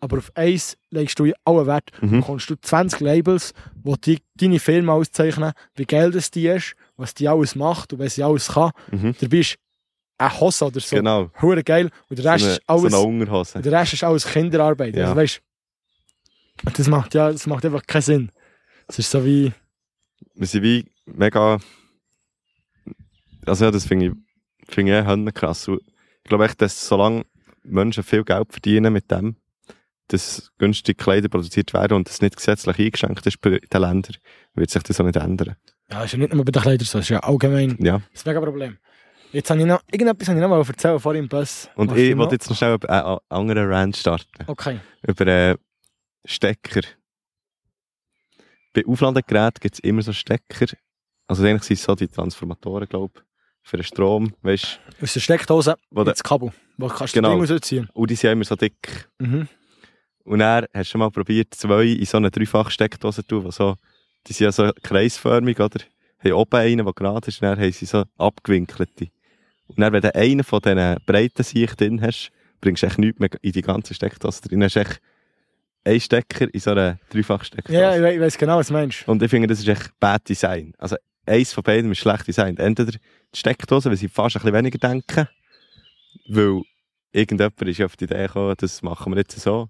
aber 0.00 0.18
auf 0.18 0.32
eins 0.34 0.76
legst 0.90 1.18
du 1.18 1.30
allen 1.44 1.66
Wert, 1.66 1.90
Mhm. 2.00 2.20
bekommst 2.20 2.50
du 2.50 2.54
20 2.60 3.00
Labels, 3.00 3.52
die 3.74 4.00
die, 4.00 4.18
deine 4.34 4.58
Firma 4.58 4.94
auszeichnen, 4.94 5.52
wie 5.76 5.84
geil 5.84 6.10
das 6.10 6.30
die 6.30 6.46
ist, 6.48 6.74
was 6.96 7.14
die 7.14 7.28
alles 7.28 7.54
macht 7.54 7.92
und 7.92 7.98
was 8.00 8.14
sie 8.16 8.22
alles 8.22 8.48
kann. 8.48 8.72
Mhm. 8.90 9.14
Dabei 9.20 9.38
ist 9.38 9.56
eine 10.18 10.40
Hose 10.40 10.64
oder 10.66 10.80
so. 10.80 10.96
Genau. 10.96 11.30
Hure 11.40 11.62
geil. 11.62 11.90
Und 12.08 12.16
der 12.18 12.24
So 12.24 12.30
Rest, 12.30 12.44
eine, 12.44 12.52
ist 12.54 12.62
alles, 12.66 12.92
so 12.92 13.08
eine 13.08 13.62
der 13.62 13.72
Rest 13.72 13.92
ist 13.92 14.04
alles 14.04 14.26
Kinderarbeit. 14.26 14.96
Ja. 14.96 15.04
Also 15.04 15.16
weißt 15.16 15.40
das 16.74 16.88
macht, 16.88 17.14
ja, 17.14 17.30
das 17.32 17.46
macht 17.46 17.64
einfach 17.64 17.82
keinen 17.86 18.02
Sinn. 18.02 18.32
Es 18.88 18.98
ist 18.98 19.10
so 19.10 19.24
wie, 19.24 19.52
Wir 20.34 20.46
sind 20.46 20.62
wie 20.62 20.86
mega. 21.06 21.58
Also 23.46 23.64
ja, 23.64 23.70
das 23.70 23.86
finde 23.86 24.06
ich, 24.06 24.12
finde 24.68 24.98
ich 25.00 25.06
eh 25.06 25.32
krass. 25.32 25.68
Ich 25.68 26.24
glaube 26.24 26.44
echt, 26.44 26.60
dass 26.60 26.86
solange 26.86 27.24
Menschen 27.64 28.02
viel 28.04 28.24
Geld 28.24 28.52
verdienen 28.52 28.92
mit 28.92 29.10
dem, 29.10 29.36
dass 30.08 30.52
günstige 30.58 30.96
Kleider 31.02 31.28
produziert 31.28 31.72
werden 31.74 31.94
und 31.94 32.08
das 32.08 32.20
nicht 32.20 32.36
gesetzlich 32.36 32.78
eingeschränkt 32.78 33.26
ist 33.26 33.40
bei 33.40 33.58
den 33.58 33.80
Ländern, 33.80 34.16
wird 34.54 34.70
sich 34.70 34.82
das 34.82 35.00
auch 35.00 35.04
nicht 35.04 35.16
ändern. 35.16 35.56
ja, 35.90 36.04
ist 36.04 36.12
ja 36.12 36.18
nicht 36.18 36.32
nur 36.34 36.44
bei 36.44 36.52
den 36.52 36.62
Kleidern 36.62 36.86
so, 36.86 36.98
ist 36.98 37.08
ja 37.08 37.20
allgemein 37.20 37.76
Ja. 37.80 38.00
das 38.12 38.24
mega 38.24 38.40
Problem. 38.40 38.78
Jetzt 39.32 39.50
habe 39.50 39.60
ich 39.60 39.66
noch, 39.66 39.80
irgendetwas 39.90 40.28
habe 40.28 40.38
ich 40.38 40.42
noch 40.42 40.50
mal 40.50 40.60
erzählen 40.62 41.00
vor 41.00 41.14
im 41.14 41.26
Bus. 41.28 41.68
Und 41.74 41.90
Hast 41.90 41.98
ich 41.98 42.16
wollte 42.16 42.34
jetzt 42.34 42.50
noch 42.50 42.56
schnell 42.56 42.76
einen 42.86 43.16
äh, 43.16 43.18
anderen 43.30 43.72
Rant 43.72 43.96
starten. 43.96 44.44
Okay. 44.46 44.78
Über 45.06 45.26
äh, 45.26 45.56
Stecker. 46.26 46.82
Bei 48.72 48.84
Aufladegeräten 48.86 49.60
gibt 49.60 49.74
es 49.74 49.80
immer 49.80 50.02
so 50.02 50.12
Stecker, 50.12 50.66
Also 51.26 51.44
eigentlich 51.44 51.64
sind 51.64 51.74
es 51.78 51.84
so 51.84 51.94
die 51.94 52.08
Transformatoren, 52.08 52.88
glaube 52.88 53.12
ich, 53.16 53.22
für 53.62 53.76
den 53.76 53.84
Strom, 53.84 54.34
weißt 54.42 54.80
Aus 55.00 55.12
der 55.12 55.20
Steckdose 55.20 55.76
Wo 55.90 56.02
ins 56.02 56.22
Kabel. 56.22 56.52
Wo 56.78 56.88
kannst 56.88 57.14
Genau. 57.14 57.34
du 57.34 57.40
das 57.40 57.48
Ding 57.48 57.54
rausziehen. 57.56 57.88
Und 57.92 58.10
die 58.10 58.14
sind 58.14 58.24
ja 58.28 58.32
immer 58.32 58.44
so 58.44 58.56
dick. 58.56 59.08
Mhm. 59.18 59.48
Und 60.24 60.42
hast 60.42 60.68
du 60.74 60.84
schon 60.84 60.98
mal 61.00 61.10
probiert, 61.10 61.54
zwei 61.54 61.84
in 61.84 62.04
so 62.06 62.16
eine 62.16 62.30
Dreifach-Steckdose 62.30 63.22
zu 63.22 63.26
tun, 63.26 63.44
die 63.44 63.52
so, 63.52 63.76
die 64.26 64.32
sind 64.32 64.44
ja 64.46 64.52
so 64.52 64.70
kreisförmig, 64.82 65.58
oder? 65.60 65.80
Haben 66.18 66.32
oben 66.32 66.56
einen, 66.56 66.84
der 66.84 66.94
gerade 66.94 67.26
ist, 67.28 67.42
und 67.42 67.48
dann 67.48 67.58
haben 67.60 67.72
sie 67.72 67.86
so 67.86 68.04
abgewinkelte. 68.16 69.08
Und 69.66 69.80
dann, 69.80 69.92
wenn 69.92 70.02
du 70.02 70.14
einen 70.14 70.44
von 70.44 70.60
diesen 70.60 70.96
breiten 71.06 71.42
Sicht 71.42 71.80
drin 71.80 72.00
hast, 72.00 72.30
bringst 72.60 72.82
du 72.82 72.86
echt 72.86 72.98
nichts 72.98 73.18
mehr 73.18 73.30
in 73.42 73.52
die 73.52 73.62
ganze 73.62 73.94
Steckdose 73.94 74.42
drin. 74.42 74.60
Dann 74.60 74.66
hast 74.66 74.76
du 74.76 74.80
echt 74.80 75.00
einen 75.84 76.00
Stecker 76.00 76.52
in 76.52 76.60
so 76.60 76.70
einer 76.70 76.98
Dreifach-Steckdose. 77.10 77.78
Ja, 77.78 77.94
ich, 77.96 78.02
we- 78.02 78.14
ich 78.14 78.20
weiß 78.20 78.38
genau, 78.38 78.58
was 78.58 78.68
du 78.68 78.72
meinst. 78.74 79.06
Und 79.08 79.22
ich 79.22 79.30
finde, 79.30 79.48
das 79.48 79.58
ist 79.60 79.68
echt 79.68 79.90
bad 79.98 80.28
Design. 80.28 80.74
Also, 80.78 80.96
eins 81.26 81.52
von 81.52 81.62
beiden 81.64 81.90
ist 81.92 81.98
schlecht 81.98 82.26
Design. 82.26 82.56
Entweder 82.56 82.92
die 82.92 82.98
Steckdose, 83.38 83.88
weil 83.90 83.96
sie 83.96 84.08
fast 84.08 84.36
ein 84.36 84.42
bisschen 84.42 84.54
weniger 84.54 84.78
denken, 84.78 85.28
weil 86.28 86.62
irgendjemand 87.12 87.60
ist 87.62 87.80
auf 87.82 87.96
die 87.96 88.04
Idee 88.04 88.26
gekommen, 88.26 88.54
das 88.58 88.82
machen 88.82 89.12
wir 89.12 89.18
jetzt 89.18 89.38
so. 89.40 89.68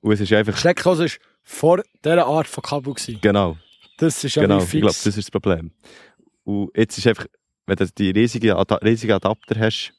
Und 0.00 0.12
es 0.12 0.20
ist 0.20 0.32
einfach, 0.32 0.54
Die 0.54 0.60
Steckdose 0.60 1.04
war 1.04 1.10
vor 1.42 1.82
dieser 2.04 2.26
Art 2.26 2.46
von 2.46 2.62
Kabel. 2.62 2.94
Gewesen. 2.94 3.18
genau, 3.20 3.56
Das 3.98 4.22
ist 4.24 4.34
ja 4.36 4.42
genau, 4.42 4.60
wie 4.60 4.64
ich 4.64 4.70
glaube, 4.70 4.88
fix. 4.94 5.04
das 5.04 5.16
ist 5.16 5.26
das 5.26 5.30
Problem. 5.30 5.72
Und 6.44 6.70
jetzt 6.76 6.96
ist 6.96 7.06
einfach, 7.06 7.26
wenn 7.66 7.76
du 7.76 7.86
die 7.86 8.10
riesigen, 8.10 8.52
Ada 8.52 8.76
riesigen 8.76 9.12
Adapter 9.12 9.58
hast, 9.58 9.92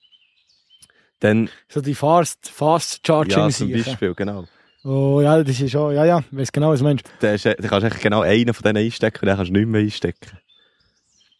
dann, 1.19 1.49
so 1.67 1.81
die 1.81 1.93
Fast, 1.93 2.49
Fast 2.49 3.05
Charging 3.05 3.37
ja, 3.37 3.49
zum. 3.49 3.71
Beispiel, 3.71 4.13
genau. 4.15 4.47
Oh 4.83 5.21
ja, 5.21 5.43
das 5.43 5.59
ist 5.59 5.71
schon, 5.71 5.93
ja, 5.93 6.05
ja, 6.05 6.19
ich 6.31 6.37
weiß 6.37 6.51
genau, 6.51 6.71
was 6.71 6.79
du 6.79 6.85
meinst. 6.85 7.05
Dann 7.19 7.37
kannst 7.37 7.45
du 7.61 7.87
echt 7.87 8.01
genau 8.01 8.21
einen 8.21 8.53
von 8.53 8.63
denen 8.63 8.83
einstecken 8.85 9.19
und 9.21 9.27
dann 9.27 9.37
kannst 9.37 9.49
du 9.49 9.53
nicht 9.53 9.67
mehr 9.67 9.81
einstecken. 9.81 10.37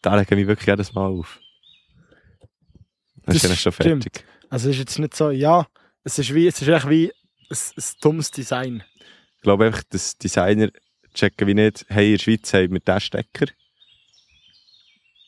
Da 0.00 0.16
lege 0.16 0.34
ich 0.40 0.46
wirklich 0.46 0.66
jedes 0.68 0.92
Mal 0.94 1.06
auf. 1.06 1.40
Ist 3.26 3.42
Das 3.42 3.42
dann 3.42 3.56
schon 3.56 3.72
stimmt. 3.72 4.04
fertig. 4.04 4.24
Also 4.48 4.68
es 4.68 4.76
ist 4.76 4.80
jetzt 4.80 4.98
nicht 4.98 5.16
so, 5.16 5.30
ja, 5.30 5.66
es 6.04 6.18
ist 6.18 6.32
wie, 6.34 6.46
es 6.46 6.60
ist 6.60 6.68
echt 6.68 6.88
wie 6.88 7.12
ein, 7.50 7.56
ein 7.76 7.84
dummes 8.00 8.30
Design. 8.30 8.82
Ich 9.36 9.42
glaube 9.42 9.66
einfach, 9.66 9.82
dass 9.90 10.16
Designer 10.18 10.68
checken 11.14 11.46
wie 11.48 11.54
nicht, 11.54 11.84
hey, 11.88 12.12
in 12.12 12.18
der 12.18 12.22
Schweiz 12.22 12.52
haben 12.54 12.72
wir 12.72 12.80
diesen 12.80 13.00
Stecker. 13.00 13.46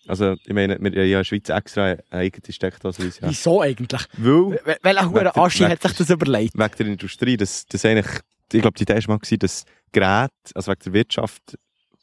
Also, 0.07 0.35
ich 0.45 0.53
meine, 0.53 0.79
wir 0.81 0.91
haben 0.91 0.95
ja 0.97 1.03
in 1.05 1.11
der 1.13 1.25
Schweiz 1.25 1.49
extra 1.49 1.85
eine 1.85 2.03
eigene 2.11 2.53
Steckdose. 2.53 3.03
Ja. 3.05 3.29
Wieso 3.29 3.61
eigentlich? 3.63 4.03
Weil, 4.19 4.33
Wel- 4.65 4.77
Welcher 4.83 5.11
hure 5.11 5.37
Aschi 5.37 5.65
hat 5.65 5.83
sich 5.83 5.93
das 5.93 6.11
überlegt? 6.11 6.55
wegen 6.55 6.75
der 6.79 6.87
Industrie, 6.87 7.37
dass, 7.37 7.65
dass 7.67 7.85
eigentlich, 7.85 8.07
ich 8.53 8.61
glaube, 8.61 8.77
die 8.77 8.83
Idee 8.83 8.95
war 9.07 9.17
mal, 9.19 9.39
dass 9.39 9.65
Geräte, 9.93 10.31
also 10.55 10.71
wegen 10.73 10.81
der 10.85 10.93
Wirtschaft, 10.93 11.43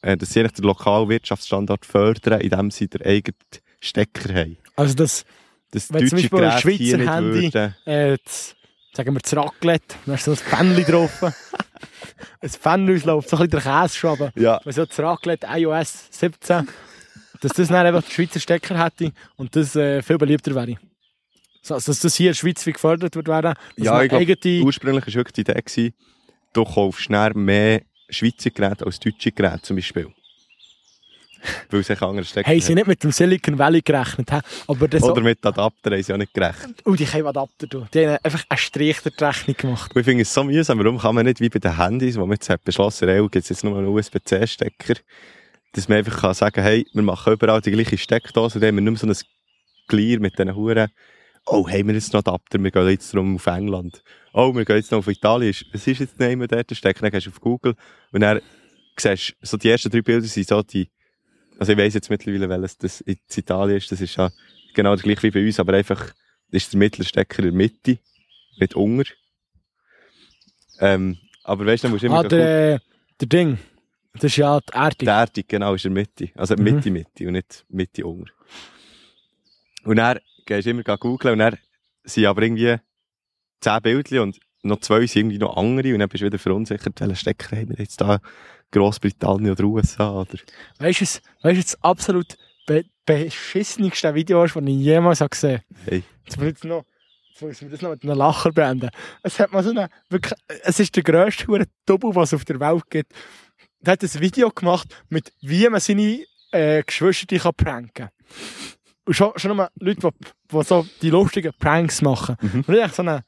äh, 0.02 0.16
dass 0.16 0.30
sie 0.32 0.40
eigentlich 0.40 0.52
den 0.52 0.64
lokalen 0.64 1.08
Wirtschaftsstandort 1.08 1.86
fördern, 1.86 2.40
indem 2.40 2.70
sie 2.70 2.88
den 2.88 3.02
eigenen 3.02 3.36
Stecker 3.80 4.34
haben. 4.34 4.56
Also 4.76 4.94
das, 4.94 5.24
Dass 5.70 5.92
Wenn 5.92 6.06
zum 6.08 6.18
Beispiel 6.18 6.44
ein 6.44 6.58
Schweizer 6.60 6.98
Handy- 7.14 7.50
äh, 7.84 8.18
das, 8.24 8.56
sagen 8.94 9.14
wir 9.14 9.20
das 9.20 9.34
Raclette, 9.36 9.94
da 10.06 10.14
ist 10.14 10.24
so 10.24 10.32
ein 10.32 10.36
Fännchen 10.36 10.84
drauf. 10.84 11.22
ein 12.40 12.48
Fännchen 12.48 12.96
ausläuft, 12.96 13.28
so 13.28 13.36
ein 13.36 13.48
bisschen 13.48 13.62
der 13.64 13.82
Käse 13.82 13.96
schon, 13.96 14.10
aber 14.10 14.32
Ja, 14.36 14.60
wenn 14.64 14.72
so 14.72 14.84
das 14.84 14.98
Raclette 14.98 15.46
iOS 15.50 16.08
17, 16.10 16.68
dass 17.42 17.52
das 17.52 17.68
dann 17.68 17.86
einfach 17.86 18.02
den 18.02 18.10
Schweizer 18.10 18.40
Stecker 18.40 18.82
hätte 18.82 19.12
und 19.36 19.54
das 19.54 19.76
äh, 19.76 20.00
viel 20.00 20.16
beliebter 20.16 20.54
wäre. 20.54 20.76
So, 21.60 21.74
dass 21.74 21.84
das 21.84 22.14
hier 22.14 22.28
in 22.28 22.30
der 22.30 22.38
Schweiz 22.38 22.64
wie 22.66 22.72
gefördert 22.72 23.14
wird 23.14 23.28
werden, 23.28 23.54
Ja, 23.76 24.02
ich 24.02 24.08
glaub, 24.08 24.20
eigene... 24.20 24.64
ursprünglich 24.64 25.06
war 25.06 25.14
wirklich 25.14 25.34
die 25.34 25.40
Idee, 25.42 25.60
gewesen, 25.60 25.94
du 26.52 26.64
kaufst 26.64 27.02
schnell 27.02 27.34
mehr 27.34 27.82
Schweizer 28.08 28.50
Geräte 28.50 28.86
als 28.86 28.98
deutsche 28.98 29.32
Geräte 29.32 29.62
zum 29.62 29.76
Beispiel. 29.76 30.08
Weil 31.70 31.82
sie 31.82 32.00
andere 32.00 32.24
Stecker 32.24 32.48
Haben 32.48 32.60
sie 32.60 32.74
nicht 32.74 32.86
mit 32.86 33.02
dem 33.02 33.10
Silicon 33.10 33.58
Valley 33.58 33.80
gerechnet, 33.80 34.30
aber 34.66 34.88
das 34.88 35.02
Oder 35.02 35.22
mit 35.22 35.44
Adapter 35.44 35.90
haben 35.90 36.02
sie 36.02 36.12
auch 36.12 36.18
nicht 36.18 36.32
gerechnet. 36.32 36.80
oh, 36.84 36.94
die 36.94 37.04
können 37.04 37.26
Adapter 37.26 37.68
tun. 37.68 37.88
Die 37.92 38.06
haben 38.06 38.18
einfach 38.22 38.44
einen 38.48 38.58
Strich 38.58 38.98
die 39.00 39.24
Rechnung 39.24 39.56
gemacht. 39.56 39.92
Und 39.94 40.00
ich 40.00 40.04
finde 40.04 40.22
es 40.22 40.32
so 40.32 40.44
mühsam, 40.44 40.78
warum 40.78 40.98
kann 40.98 41.14
man 41.14 41.26
nicht 41.26 41.40
wie 41.40 41.48
bei 41.48 41.58
den 41.58 41.76
Handys, 41.76 42.16
wo 42.16 42.20
man 42.20 42.32
jetzt 42.32 42.48
hat 42.48 42.62
beschlossen 42.62 43.08
hat, 43.08 43.32
gibt 43.32 43.42
es 43.44 43.48
jetzt 43.48 43.64
nur 43.64 43.76
einen 43.76 43.88
USB-C-Stecker, 43.88 44.94
dass 45.72 45.88
man 45.88 45.98
einfach 45.98 46.20
kann 46.20 46.34
sagen 46.34 46.62
hey, 46.62 46.86
wir 46.92 47.02
machen 47.02 47.32
überall 47.32 47.60
die 47.60 47.70
gleiche 47.70 47.98
Steckdose, 47.98 48.60
dann 48.60 48.68
haben 48.68 48.76
wir 48.76 48.90
nicht 48.90 49.02
mehr 49.02 49.14
so 49.14 49.20
ein 49.22 49.28
Glier 49.88 50.20
mit 50.20 50.38
diesen 50.38 50.54
Huren. 50.54 50.88
Oh, 51.46 51.68
haben 51.68 51.88
wir 51.88 51.94
jetzt 51.94 52.12
noch 52.12 52.20
Adapter, 52.20 52.62
wir 52.62 52.70
gehen 52.70 52.88
jetzt 52.88 53.12
drum 53.12 53.34
auf 53.36 53.46
England. 53.46 54.02
Oh, 54.32 54.54
wir 54.54 54.64
gehen 54.64 54.76
jetzt 54.76 54.92
noch 54.92 54.98
auf 54.98 55.08
Italien. 55.08 55.54
Was 55.72 55.86
ist 55.86 55.98
jetzt 55.98 56.18
neben 56.20 56.46
dort 56.46 56.70
der 56.70 56.74
Stecker? 56.74 57.00
Dann 57.00 57.10
gehst 57.10 57.26
du 57.26 57.30
auf 57.30 57.40
Google 57.40 57.74
und 58.12 58.20
dann 58.20 58.40
siehst 58.96 59.30
du, 59.30 59.46
so 59.46 59.56
die 59.56 59.70
ersten 59.70 59.90
drei 59.90 60.02
Bilder 60.02 60.26
sind 60.26 60.46
so 60.46 60.62
die, 60.62 60.88
also 61.58 61.72
ich 61.72 61.78
weiss 61.78 61.94
jetzt 61.94 62.10
mittlerweile, 62.10 62.48
welches 62.48 62.78
das 62.78 63.00
in 63.00 63.16
Italien 63.34 63.78
ist, 63.78 63.90
das 63.90 64.00
ist 64.00 64.16
ja 64.16 64.30
genau 64.74 64.94
das 64.94 65.02
gleiche 65.02 65.22
wie 65.24 65.30
bei 65.30 65.44
uns, 65.44 65.58
aber 65.58 65.74
einfach 65.74 66.12
ist 66.50 66.72
der 66.72 66.78
Mittelstecker 66.78 67.40
in 67.40 67.44
der 67.44 67.54
Mitte, 67.54 67.98
mit 68.58 68.76
Unger. 68.76 69.04
Ähm, 70.80 71.18
aber 71.44 71.66
weißt 71.66 71.82
du, 71.82 71.86
dann 71.86 71.92
musst 71.92 72.02
du 72.02 72.06
immer 72.06 72.20
Ah, 72.20 72.22
der, 72.22 72.80
der 73.20 73.28
Ding. 73.28 73.58
Das 74.14 74.24
ist 74.24 74.36
ja 74.36 74.60
die 74.60 74.72
Erdung. 74.74 74.98
die 75.00 75.06
Erdung, 75.06 75.44
genau, 75.48 75.74
ist 75.74 75.84
in 75.86 75.94
der 75.94 76.02
Mitte. 76.04 76.30
Also 76.38 76.54
Mhm. 76.56 76.62
Mitte, 76.64 76.90
Mitte 76.90 77.26
und 77.26 77.32
nicht 77.32 77.64
Mitte, 77.68 78.06
Unger. 78.06 78.26
Und 79.84 79.96
dann 79.96 80.18
gehst 80.46 80.66
du 80.66 80.70
immer 80.70 80.82
googeln 80.82 81.32
und 81.34 81.38
dann 81.38 81.58
sind 82.04 82.26
aber 82.26 82.42
irgendwie 82.42 82.76
zehn 83.60 83.82
Bildchen 83.82 84.18
und 84.20 84.40
noch 84.62 84.80
zwei 84.80 85.06
sind 85.06 85.20
irgendwie 85.22 85.38
noch 85.38 85.56
andere 85.56 85.92
und 85.92 85.98
dann 86.00 86.08
bist 86.08 86.22
du 86.22 86.26
wieder 86.26 86.38
verunsichert, 86.38 87.00
welchen 87.00 87.16
Stecker 87.16 87.56
haben 87.56 87.70
wir 87.70 87.76
jetzt 87.78 88.00
da, 88.00 88.20
Grossbritannien 88.70 89.50
oder 89.52 89.64
USA 89.64 90.20
oder... 90.20 90.38
Weißt 90.78 91.00
du, 91.00 91.04
es- 91.04 91.22
weißt 91.42 91.58
du, 91.58 91.62
das 91.62 91.82
absolut 91.82 92.36
be 92.66 92.84
beschissenigste 93.04 94.14
Video, 94.14 94.44
ist, 94.44 94.54
das 94.54 94.62
ich 94.64 94.68
jemals 94.76 95.18
gesehen 95.18 95.56
habe? 95.58 95.64
Hey. 95.90 96.02
Jetzt 96.24 96.36
muss, 96.36 96.46
ich 96.46 96.52
jetzt 96.52 96.64
noch, 96.64 96.84
jetzt 97.30 97.42
muss 97.42 97.62
ich 97.62 97.70
das 97.70 97.82
noch 97.82 97.90
mit 97.90 98.04
einem 98.04 98.16
Lacher 98.16 98.52
beenden. 98.52 98.90
Es 99.24 99.40
hat 99.40 99.52
mal 99.52 99.64
so 99.64 99.70
eine, 99.70 99.88
wirklich, 100.08 100.32
es 100.62 100.78
ist 100.78 100.94
der 100.94 101.02
grösste 101.02 101.46
Double, 101.84 102.14
was 102.14 102.28
es 102.32 102.34
auf 102.34 102.44
der 102.44 102.60
Welt 102.60 102.88
gibt. 102.90 103.12
Der 103.82 103.92
hat 103.92 104.02
ein 104.02 104.20
Video 104.20 104.50
gemacht, 104.50 104.88
mit 105.08 105.32
wie 105.40 105.68
man 105.68 105.80
seine 105.80 106.20
äh, 106.52 106.82
Geschwister 106.82 107.36
kann 107.38 107.54
pranken 107.54 107.90
kann. 107.94 108.10
Und 109.04 109.14
schon, 109.14 109.32
schon 109.36 109.56
mal 109.56 109.68
Leute, 109.80 110.00
die, 110.00 110.26
die 110.56 110.62
so 110.64 110.86
die 111.02 111.10
lustigen 111.10 111.52
Pranks 111.58 112.00
machen. 112.02 112.36
Mhm. 112.40 112.64
Und 112.66 112.74
ich 112.74 112.92
so 112.92 113.02
einen, 113.02 113.22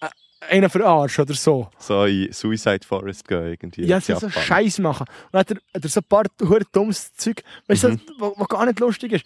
äh, 0.00 0.06
einen 0.48 0.70
verarschen 0.70 1.24
oder 1.24 1.34
so. 1.34 1.68
So 1.78 2.04
in 2.06 2.32
Suicide 2.32 2.86
Forest 2.86 3.28
gehen 3.28 3.46
irgendwie. 3.48 3.84
Ja, 3.84 3.96
in 3.98 4.02
so. 4.02 4.30
Scheiß 4.30 4.78
machen. 4.78 5.04
Und 5.26 5.32
dann 5.32 5.40
hat 5.40 5.50
er, 5.50 5.56
hat 5.74 5.84
er 5.84 5.88
so 5.90 6.00
ein 6.00 6.04
paar 6.04 6.24
hure 6.40 6.64
dummes 6.72 7.12
Zeug, 7.14 7.42
weißt 7.66 7.84
du, 7.84 7.88
Mhm. 7.90 8.00
was 8.18 8.32
was 8.36 8.48
gar 8.48 8.64
nicht 8.64 8.80
lustig 8.80 9.12
ist. 9.12 9.24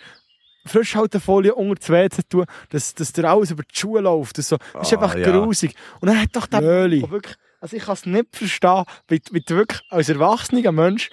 Frischhaltefolie 0.67 1.55
unter 1.55 1.75
das 1.75 1.89
WC 1.91 2.23
tun, 2.29 2.45
dass, 2.71 2.95
dass 2.95 3.13
dir 3.13 3.29
alles 3.29 3.51
über 3.51 3.63
die 3.65 3.75
Schuhe 3.77 4.01
läuft. 4.01 4.39
Das, 4.39 4.49
so. 4.49 4.57
das 4.73 4.91
ist 4.91 4.97
Ah, 4.99 5.03
einfach 5.03 5.17
ja. 5.17 5.31
grusig. 5.31 5.75
Und 6.01 6.09
dann 6.09 6.21
hat 6.21 6.29
doch 6.35 6.47
der 6.47 6.61
Möli. 6.61 7.03
wirklich, 7.11 7.37
also 7.63 7.77
ich 7.77 7.85
kann 7.85 7.95
es 7.95 8.07
nicht 8.07 8.37
verstehen, 8.37 8.85
wie, 9.09 9.23
wie 9.31 9.41
du 9.41 9.57
wirklich 9.57 9.81
als 9.91 10.09
erwachsener 10.09 10.73
Mensch, 10.73 11.11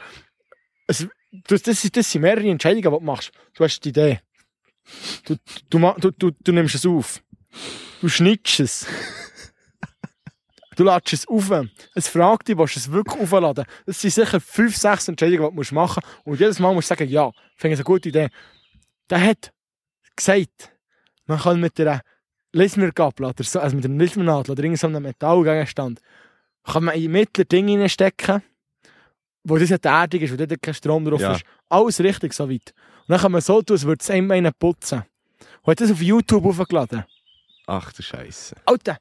also, 0.87 1.05
das, 1.47 1.61
sind- 1.63 1.95
das 1.95 2.11
sind 2.11 2.21
mehrere 2.21 2.49
Entscheidungen, 2.49 2.81
die 2.81 2.89
du 2.89 3.05
machst. 3.05 3.31
Du 3.53 3.63
hast 3.63 3.79
die 3.81 3.89
Idee. 3.89 4.19
Du, 5.25 5.35
du, 5.69 5.93
du, 5.99 6.11
du, 6.11 6.31
du 6.31 6.51
nimmst 6.51 6.73
es 6.73 6.85
auf. 6.85 7.21
Du 8.01 8.09
schnittst 8.09 8.59
es. 8.59 8.87
Du 10.75 10.83
lädst 10.85 11.13
es 11.13 11.27
auf. 11.27 11.51
Es 11.93 12.07
fragt 12.07 12.47
dich, 12.47 12.57
willst 12.57 12.75
du 12.75 12.79
es 12.79 12.91
wirklich 12.91 13.21
aufladen? 13.21 13.65
Das 13.85 13.99
sind 14.01 14.11
sicher 14.11 14.39
fünf, 14.39 14.75
sechs 14.77 15.07
Entscheidungen, 15.07 15.55
die 15.55 15.63
du 15.67 15.75
machen 15.75 16.01
musst. 16.03 16.25
Und 16.25 16.39
jedes 16.39 16.57
Mal 16.59 16.73
musst 16.73 16.89
du 16.89 16.95
sagen, 16.95 17.09
ja, 17.09 17.31
finde 17.57 17.73
ich 17.73 17.79
eine 17.79 17.83
gute 17.83 18.09
Idee. 18.09 18.29
Der 19.09 19.21
hat 19.21 19.51
gesagt, 20.15 20.71
man 21.25 21.37
kann 21.39 21.59
mit 21.59 21.79
einer 21.79 22.01
Lismergabel 22.53 23.25
oder 23.27 23.43
so, 23.43 23.59
also 23.59 23.75
mit 23.75 23.85
einer 23.85 23.97
Lismernadel 23.97 24.51
oder 24.53 24.63
irgendeinem 24.63 25.03
Metallgegenstand, 25.03 26.01
kann 26.71 26.83
man 26.85 26.95
in 26.95 27.11
mittlere 27.11 27.45
Dinge 27.45 27.79
reinstecken, 27.79 28.41
wo 29.43 29.57
das 29.57 29.69
ja 29.69 29.77
die 29.77 29.87
Erdung 29.87 30.21
ist, 30.21 30.31
wo 30.33 30.37
dort 30.37 30.61
kein 30.61 30.73
Strom 30.73 31.05
drauf 31.05 31.21
Ja. 31.21 31.33
ist. 31.33 31.43
Alles 31.69 31.99
richtig, 31.99 32.33
so 32.33 32.49
weit. 32.49 32.73
Und 33.01 33.09
dann 33.09 33.19
kann 33.19 33.31
man 33.31 33.41
so 33.41 33.61
tun, 33.61 33.75
als 33.75 33.85
würde 33.85 34.01
es 34.01 34.09
einem 34.09 34.31
einen 34.31 34.53
putzen. 34.57 35.03
Und 35.63 35.71
hat 35.71 35.81
das 35.81 35.91
auf 35.91 36.01
YouTube 36.01 36.45
aufgeladen. 36.45 37.05
Ach 37.67 37.91
du 37.93 38.01
Scheiße. 38.01 38.55
Alter, 38.65 38.97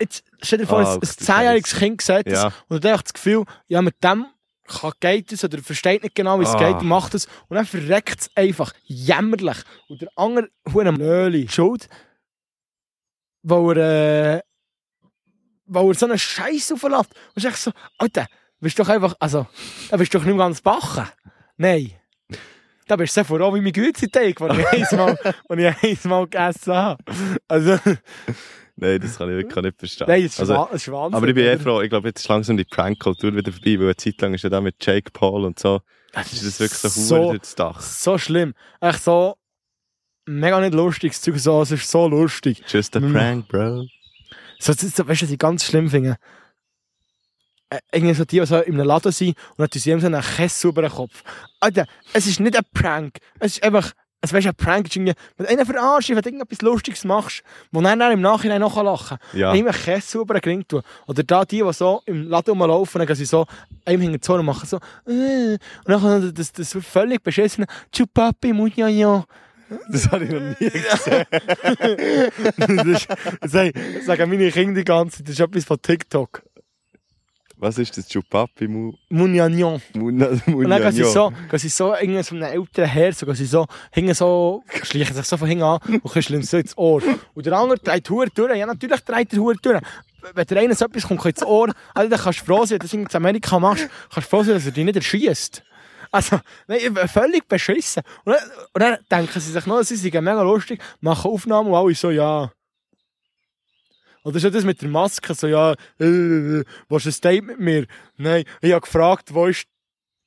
jetzt 0.00 0.24
stell 0.42 0.58
dir 0.60 0.66
vor, 0.66 0.78
Ah, 0.80 0.94
ein, 0.94 1.02
zehnjähriges. 1.02 1.74
Kind 1.76 2.00
sieht 2.02 2.26
das 2.26 2.42
Ja. 2.44 2.52
und 2.68 2.76
hat 2.76 2.86
einfach 2.86 3.02
das 3.02 3.14
Gefühl, 3.14 3.44
ja, 3.66 3.82
mit 3.82 4.02
dem 4.02 4.26
kann, 4.68 4.92
geht 5.00 5.32
es 5.32 5.44
oder 5.44 5.58
versteht 5.58 6.02
nicht 6.02 6.14
genau, 6.14 6.38
wie 6.40 6.44
es 6.44 6.50
Ah. 6.54 6.72
geht 6.72 6.82
macht 6.82 7.14
es. 7.14 7.26
Und 7.48 7.56
dann 7.56 7.66
verreckt 7.66 8.20
es 8.22 8.30
einfach 8.34 8.72
jämmerlich. 8.84 9.58
Und 9.88 10.02
der 10.02 10.08
andere 10.16 10.48
Huren 10.72 10.96
Nöli 10.96 11.48
schuld, 11.48 11.88
weil 13.42 13.78
er, 13.78 14.36
äh, 14.38 14.42
weil 15.66 15.86
er 15.88 15.94
so 15.94 16.06
einen 16.06 16.18
Scheiß 16.18 16.72
auflässt. 16.72 17.10
Und 17.34 17.44
echt 17.44 17.56
so, 17.58 17.72
Alter, 17.98 18.26
bist 18.60 18.78
doch 18.78 18.88
einfach, 18.88 19.14
also, 19.20 19.46
da 19.90 19.96
bist 19.96 20.12
du 20.14 20.18
doch 20.18 20.24
nicht 20.24 20.36
mehr 20.36 20.46
ganz 20.46 20.60
bachen. 20.60 21.06
Nein. 21.56 21.92
Da 22.88 22.94
bist 22.96 23.16
du 23.16 23.20
so 23.24 23.36
froh 23.36 23.52
wie 23.54 23.60
mein 23.60 23.72
Güteteig, 23.72 24.36
den 24.36 24.64
ich 24.74 24.86
einmal, 24.92 25.18
den 25.50 25.74
ich 25.82 26.04
einmal 26.04 26.24
gegessen 26.26 26.72
habe. 26.74 27.02
Also, 27.48 27.78
Nein, 28.78 29.00
das 29.00 29.16
kann 29.16 29.30
ich 29.30 29.36
wirklich 29.36 29.64
nicht 29.64 29.78
verstehen. 29.78 30.06
nein, 30.06 30.22
das 30.24 30.32
ist, 30.34 30.40
also, 30.40 30.68
ist 30.74 30.92
Wahnsinn. 30.92 31.14
aber 31.16 31.28
ich 31.28 31.34
bin 31.34 31.46
eh 31.46 31.58
froh, 31.58 31.80
ich 31.80 31.88
glaube, 31.88 32.08
jetzt 32.08 32.20
ist 32.20 32.28
langsam 32.28 32.58
die 32.58 32.64
Prank-Kultur 32.64 33.34
wieder 33.34 33.50
vorbei, 33.50 33.78
weil 33.78 33.86
eine 33.86 33.96
Zeit 33.96 34.20
lang 34.20 34.34
ist 34.34 34.42
ja 34.42 34.50
da 34.50 34.60
mit 34.60 34.76
Jake 34.84 35.10
Paul 35.12 35.44
und 35.46 35.58
so, 35.58 35.80
Das 36.12 36.30
Ist 36.32 36.44
das 36.46 36.60
wirklich 36.60 36.78
so, 36.80 36.88
so, 36.90 37.00
so 37.00 37.30
durchs 37.30 37.54
Dach? 37.54 37.80
so 37.80 38.18
schlimm. 38.18 38.52
Echt 38.82 39.02
so 39.02 39.36
mega 40.26 40.60
nicht 40.60 40.74
lustiges 40.74 41.22
Zeug. 41.22 41.38
So, 41.38 41.62
es 41.62 41.70
ist 41.70 41.90
so 41.90 42.06
lustig. 42.06 42.62
Just 42.68 42.94
a 42.96 43.00
prank, 43.00 43.48
bro. 43.48 43.86
So, 44.58 44.72
so, 44.72 44.88
so, 44.88 45.06
weißt 45.06 45.22
du, 45.22 45.26
was 45.26 45.32
ich 45.32 45.38
ganz 45.38 45.64
schlimm 45.64 45.90
finde? 45.90 46.16
Äh, 47.68 47.78
irgendwie 47.92 48.14
so 48.14 48.24
die, 48.24 48.40
die 48.40 48.46
so 48.46 48.58
in 48.58 48.74
einem 48.74 48.86
Laden 48.86 49.12
sind 49.12 49.30
und 49.30 49.58
dann 49.58 49.70
tun 49.70 49.80
sie 49.80 49.98
so 49.98 50.06
einen 50.06 50.22
Kessel 50.22 50.70
über 50.70 50.82
den 50.82 50.90
Kopf. 50.90 51.22
Alter, 51.60 51.86
es 52.12 52.26
ist 52.26 52.40
nicht 52.40 52.56
ein 52.56 52.64
Prank. 52.72 53.18
Es 53.40 53.56
ist 53.56 53.62
einfach, 53.64 53.92
es 54.20 54.32
weißt, 54.32 54.46
ein 54.46 54.54
Prank 54.54 54.86
ist 54.86 54.96
irgendwie, 54.96 55.14
wenn 55.36 55.66
verarscht, 55.66 56.08
wenn 56.10 56.16
du 56.16 56.28
irgendetwas 56.28 56.62
Lustiges 56.62 57.04
machst, 57.04 57.42
wo 57.72 57.80
dann, 57.80 57.98
dann 57.98 58.12
im 58.12 58.20
Nachhinein 58.20 58.60
noch 58.60 58.80
lachen 58.82 59.18
kann. 59.18 59.38
Ja. 59.38 59.52
Ihm 59.52 59.66
einen 59.66 59.76
Kessel 59.76 60.20
über 60.20 60.34
den 60.34 60.44
Ring 60.44 60.68
tun. 60.68 60.82
Oder 61.06 61.22
da 61.24 61.44
die, 61.44 61.62
die 61.62 61.72
so 61.72 62.02
im 62.06 62.28
Laden 62.28 62.50
rumlaufen, 62.50 63.00
dann 63.00 63.06
gehen 63.06 63.16
sie 63.16 63.24
so 63.24 63.46
einem 63.84 64.00
hinter 64.00 64.18
die 64.18 64.20
Zone 64.20 64.40
und 64.40 64.46
machen 64.46 64.66
so, 64.66 64.76
äh, 65.06 65.54
und 65.54 65.60
dann 65.86 66.00
kommt 66.00 66.38
das, 66.38 66.52
das 66.52 66.72
völlig 66.72 67.22
beschissene 67.22 67.66
Chupapi 67.92 68.52
Munyanyo. 68.52 69.24
Das 69.90 70.10
habe 70.10 70.24
ich 70.24 70.30
noch 70.30 70.40
nie 70.40 70.70
gesehen. 70.70 71.26
das, 72.56 72.86
ist, 72.86 73.08
das 73.40 73.50
sagen- 73.52 73.72
das 73.96 74.04
sagen 74.06 74.30
meine 74.30 74.50
Kinder 74.50 74.80
die 74.80 74.84
ganze 74.84 75.18
Zeit, 75.18 75.28
das 75.28 75.34
ist 75.34 75.40
etwas 75.40 75.64
von 75.64 75.80
TikTok. 75.82 76.42
Was 77.58 77.78
ist 77.78 77.96
das? 77.96 78.06
Chupapi 78.06 78.68
Mu... 78.68 78.92
Munyanyo. 79.08 79.80
Muna... 79.94 80.28
Und 80.46 80.68
dann 80.68 80.82
gehen 80.82 80.92
sie 80.92 81.04
so, 81.04 81.32
gehen 81.48 81.58
sie 81.58 81.68
so 81.70 81.94
irgendwie 81.94 82.22
so 82.22 82.34
einem 82.34 82.44
älteren 82.44 82.86
Herr, 82.88 83.12
so, 83.14 83.24
gehen 83.24 83.34
sie 83.34 83.46
so, 83.46 83.66
hingen 83.92 84.14
so, 84.14 84.62
schleichen 84.82 85.16
sich 85.16 85.24
so 85.24 85.38
von 85.38 85.48
hinten 85.48 85.64
an 85.64 85.78
und 85.88 86.04
küsseln 86.12 86.42
so 86.42 86.58
ins 86.58 86.76
Ohr. 86.76 87.02
Und 87.34 87.46
der 87.46 87.54
andere 87.54 87.78
dreht 87.78 88.06
die 88.06 88.12
Hure 88.12 88.28
durch. 88.34 88.54
Ja, 88.56 88.66
natürlich 88.66 89.00
dreht 89.00 89.32
der 89.32 89.40
Hure 89.40 89.56
durch. 89.62 89.80
Wenn 90.34 90.46
der 90.46 90.58
eine 90.60 90.74
so 90.74 90.84
etwas 90.84 91.08
kommt 91.08 91.24
ins 91.24 91.42
Ohr, 91.42 91.72
also, 91.94 92.10
dann 92.10 92.20
kannst 92.20 92.40
du 92.40 92.44
froh 92.44 92.66
sein, 92.66 92.78
dass 92.78 92.90
du 92.90 93.02
das 93.02 93.14
in 93.14 93.16
Amerika 93.16 93.58
machst, 93.58 93.88
kannst 94.12 94.26
du 94.26 94.36
froh 94.36 94.42
sein, 94.42 94.54
dass 94.56 94.66
er 94.66 94.72
dich 94.72 94.84
nicht 94.84 94.96
erschießt. 94.96 95.62
Also, 96.10 96.40
nein, 96.66 96.96
völlig 97.08 97.46
beschissen. 97.48 98.02
Und 98.24 98.34
dann, 98.34 98.50
und 98.72 98.82
dann 98.82 98.98
denken 99.10 99.40
sie 99.40 99.52
sich 99.52 99.66
noch, 99.66 99.82
sie 99.82 99.96
sind 99.96 100.14
mega 100.14 100.42
lustig, 100.42 100.80
machen 101.00 101.30
Aufnahmen 101.30 101.70
und 101.70 101.74
alle 101.74 101.94
so, 101.94 102.10
ja. 102.10 102.50
Oder 104.24 104.40
schon 104.40 104.52
das 104.52 104.64
mit 104.64 104.82
der 104.82 104.88
Maske, 104.88 105.34
so, 105.34 105.46
ja, 105.46 105.72
äh, 106.00 106.04
äh, 106.04 106.64
willst 106.88 107.06
du 107.06 107.10
ein 107.10 107.20
Date 107.20 107.44
mit 107.44 107.60
mir? 107.60 107.86
Nein, 108.16 108.44
ich 108.60 108.72
habe 108.72 108.80
gefragt, 108.80 109.32
wo 109.32 109.46
ist 109.46 109.66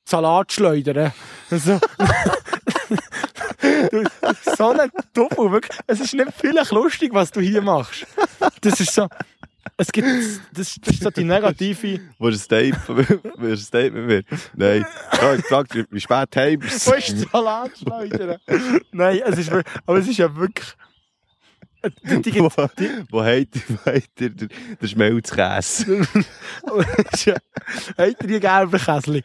die 0.06 0.10
Salatschleuder? 0.10 1.12
So. 1.50 1.78
du, 3.90 4.04
so 4.56 4.70
ein 4.70 4.90
Doppel, 5.12 5.52
wirklich. 5.52 5.78
Es 5.86 6.00
ist 6.00 6.14
nicht 6.14 6.32
vielleicht 6.34 6.70
lustig, 6.70 7.12
was 7.12 7.30
du 7.30 7.40
hier 7.40 7.60
machst. 7.60 8.06
Das 8.62 8.80
ist 8.80 8.94
so, 8.94 9.06
es 9.80 9.92
gibt, 9.92 10.06
das, 10.52 10.76
das 10.84 10.94
ist 10.94 11.02
so 11.02 11.10
die 11.10 11.24
negative, 11.24 12.00
Willst 12.18 12.50
du 12.50 13.78
ein 13.78 13.82
Date 13.82 13.94
mit 13.94 14.06
mir? 14.06 14.38
Nein. 14.54 14.86
Ich 15.12 15.18
gefragt, 15.42 15.74
wie- 15.74 16.00
spät 16.00 16.36
heim 16.36 16.58
bist 16.60 16.86
wo 16.86 16.92
ist 16.92 17.08
die 17.08 17.18
Salatschleuder? 17.30 18.38
Nein, 18.92 19.20
es 19.26 19.38
ist, 19.38 19.50
aber 19.50 19.98
es 19.98 20.08
ist 20.08 20.18
ja 20.18 20.34
wirklich, 20.36 20.66
die, 22.02 22.20
die, 22.22 22.40
Wo, 22.40 22.48
die, 22.78 22.90
wo 23.10 23.24
habt 23.24 23.56
ihr, 23.56 23.62
wo 23.70 23.90
den, 24.36 24.48
den 24.80 24.88
Schmelzkäse? 24.88 26.06
Es 27.12 27.14
ist 27.14 27.26
habt 27.96 28.22
ihr 28.22 28.28
die 28.28 28.40
gelben 28.40 28.78
Käsli? 28.78 29.24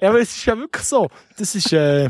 Ja, 0.00 0.08
aber 0.10 0.20
es 0.20 0.36
ist 0.36 0.44
ja 0.44 0.58
wirklich 0.58 0.84
so. 0.84 1.08
Das 1.38 1.54
ist, 1.54 1.72
äh, 1.72 2.08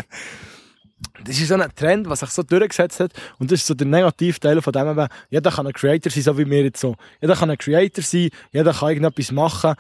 das 1.24 1.38
ist 1.38 1.49
so 1.49 1.55
ein 1.55 1.74
Trend, 1.74 2.09
was 2.09 2.20
sich 2.20 2.30
so 2.30 2.42
durchgesetzt 2.42 3.01
hat. 3.01 3.12
Und 3.38 3.51
das 3.51 3.61
ist 3.61 3.66
so 3.66 3.74
der 3.74 3.86
Negativteil 3.86 4.62
von 4.62 4.72
dem, 4.72 4.88
eben, 4.88 5.09
jeder 5.28 5.51
kann 5.51 5.66
ein 5.66 5.72
Creator 5.72 6.11
sein, 6.11 6.22
so 6.22 6.38
wie 6.38 6.49
wir 6.49 6.64
jetzt 6.64 6.80
so. 6.80 6.97
Jeder 7.20 7.36
kann 7.36 7.51
ein 7.51 7.59
Creator 7.59 8.03
sein, 8.03 8.30
jeder 8.51 8.72
kann 8.72 8.88
irgendetwas 8.88 9.30
machen. 9.30 9.74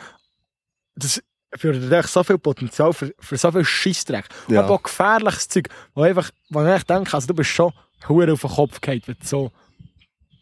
Das 0.94 1.22
fördert 1.54 1.92
echt 1.92 2.08
so 2.08 2.22
viel 2.22 2.38
Potenzial 2.38 2.92
für, 2.92 3.14
für 3.18 3.36
so 3.36 3.50
viel 3.50 3.64
Scheissdreck. 3.64 4.26
Ja. 4.48 4.62
Aber 4.62 4.74
auch 4.74 4.82
gefährliches 4.82 5.48
Zeug, 5.48 5.68
wo, 5.94 6.02
einfach, 6.02 6.30
wo 6.50 6.62
ich 6.62 6.68
echt 6.68 6.90
denke, 6.90 7.14
also 7.14 7.26
du 7.26 7.34
bist 7.34 7.50
schon 7.50 7.72
hure 8.08 8.32
auf 8.32 8.40
den 8.42 8.50
Kopf 8.50 8.80
gefallen, 8.80 9.02
wenn 9.06 9.16
du 9.18 9.26
so, 9.26 9.52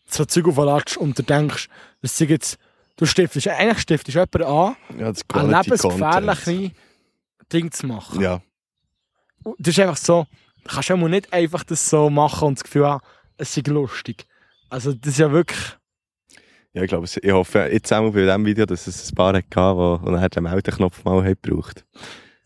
so 0.07 0.25
Zeug 0.25 0.49
aufladest 0.49 0.97
und 0.97 1.17
du 1.19 1.23
denkst, 1.23 1.69
das 2.03 2.17
sind 2.17 2.31
jetzt, 2.31 2.59
du 2.97 3.07
stiftest, 3.07 3.47
eigentlich 3.49 3.81
stiftest 3.81 4.17
jemanden 4.17 4.43
an, 4.43 4.77
Ja, 4.99 5.13
das 5.13 5.23
ein 5.33 5.51
lebensgefährliches 5.51 6.71
Ding 7.53 7.71
zu 7.71 7.87
machen. 7.87 8.21
Ja. 8.21 8.43
Das 9.59 9.69
ist 9.69 9.79
einfach 9.79 9.99
so, 9.99 10.27
kannst 10.69 10.89
ja 10.89 10.97
mal 10.97 11.09
nicht 11.09 11.33
einfach 11.33 11.65
das 11.65 11.89
so 11.89 12.11
machen 12.11 12.49
und 12.49 12.59
das 12.59 12.65
Gefühl 12.65 12.87
haben, 12.87 13.05
es 13.37 13.57
ist 13.57 13.67
lustig. 13.69 14.27
Also 14.71 14.93
das 14.93 15.13
ist 15.13 15.19
ja 15.19 15.31
wirklich, 15.31 15.61
Ja, 16.73 16.83
ich 16.83 16.89
glaube, 16.89 17.07
ich 17.07 17.33
hoffe 17.33 17.69
jetzt 17.73 17.93
auch 17.93 18.13
bei 18.13 18.23
diesem 18.23 18.45
Video, 18.45 18.67
dass 18.67 18.87
es 18.87 19.11
ein 19.11 19.15
paar 19.15 19.35
hat, 19.35 19.51
gehabt, 19.51 20.07
die 20.07 20.11
nachher 20.11 20.29
den 20.29 20.43
Meldeknopf 20.45 21.05
mal 21.05 21.25
hat 21.25 21.43
gebraucht 21.43 21.85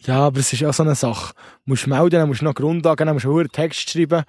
ja, 0.00 0.20
aber 0.26 0.40
es 0.40 0.52
ist 0.52 0.60
ja 0.60 0.72
so 0.72 0.82
eine 0.82 0.94
Sache. 0.94 1.34
Du 1.34 1.72
musst 1.72 1.86
melden, 1.86 2.10
dann 2.10 2.28
musst 2.28 2.40
du 2.40 2.44
noch 2.44 2.54
Grundlagen, 2.54 3.06
dann 3.06 3.14
musst 3.14 3.26
du 3.26 3.38
einen 3.38 3.50
Text 3.50 3.90
schreiben 3.90 4.24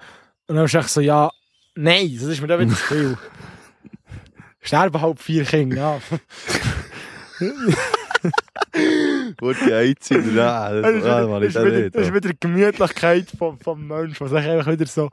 und 0.46 0.56
dann 0.56 0.62
musst 0.62 0.74
du 0.74 0.78
echt 0.78 0.88
so, 0.88 1.00
ja, 1.00 1.30
nein, 1.74 2.10
das 2.18 2.28
ist 2.28 2.40
mir 2.40 2.48
dann 2.48 2.60
wieder 2.60 2.70
zu 2.70 2.76
viel. 2.76 3.18
Sterben 4.60 5.00
halt 5.00 5.20
vier 5.20 5.44
Kinder, 5.44 5.76
ja. 5.76 6.00
Wurde 9.40 9.58
nein, 9.68 9.94
Das 9.98 10.08
das, 10.08 10.94
ist 10.94 11.06
ah, 11.06 11.26
das 11.26 11.42
ich 11.42 11.48
ist 11.48 11.56
das 11.56 11.64
wieder, 11.64 11.78
nicht. 11.78 11.94
das 11.94 12.02
ist 12.06 12.14
wieder 12.14 12.28
die 12.30 12.40
Gemütlichkeit 12.40 13.32
vom, 13.38 13.58
vom 13.58 13.86
Menschen, 13.86 14.16
was 14.20 14.32
ich 14.32 14.48
einfach 14.48 14.72
wieder 14.72 14.86
so, 14.86 15.10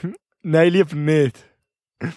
hm, 0.00 0.14
nein, 0.42 0.72
lieber 0.72 0.94
nicht. 0.94 1.38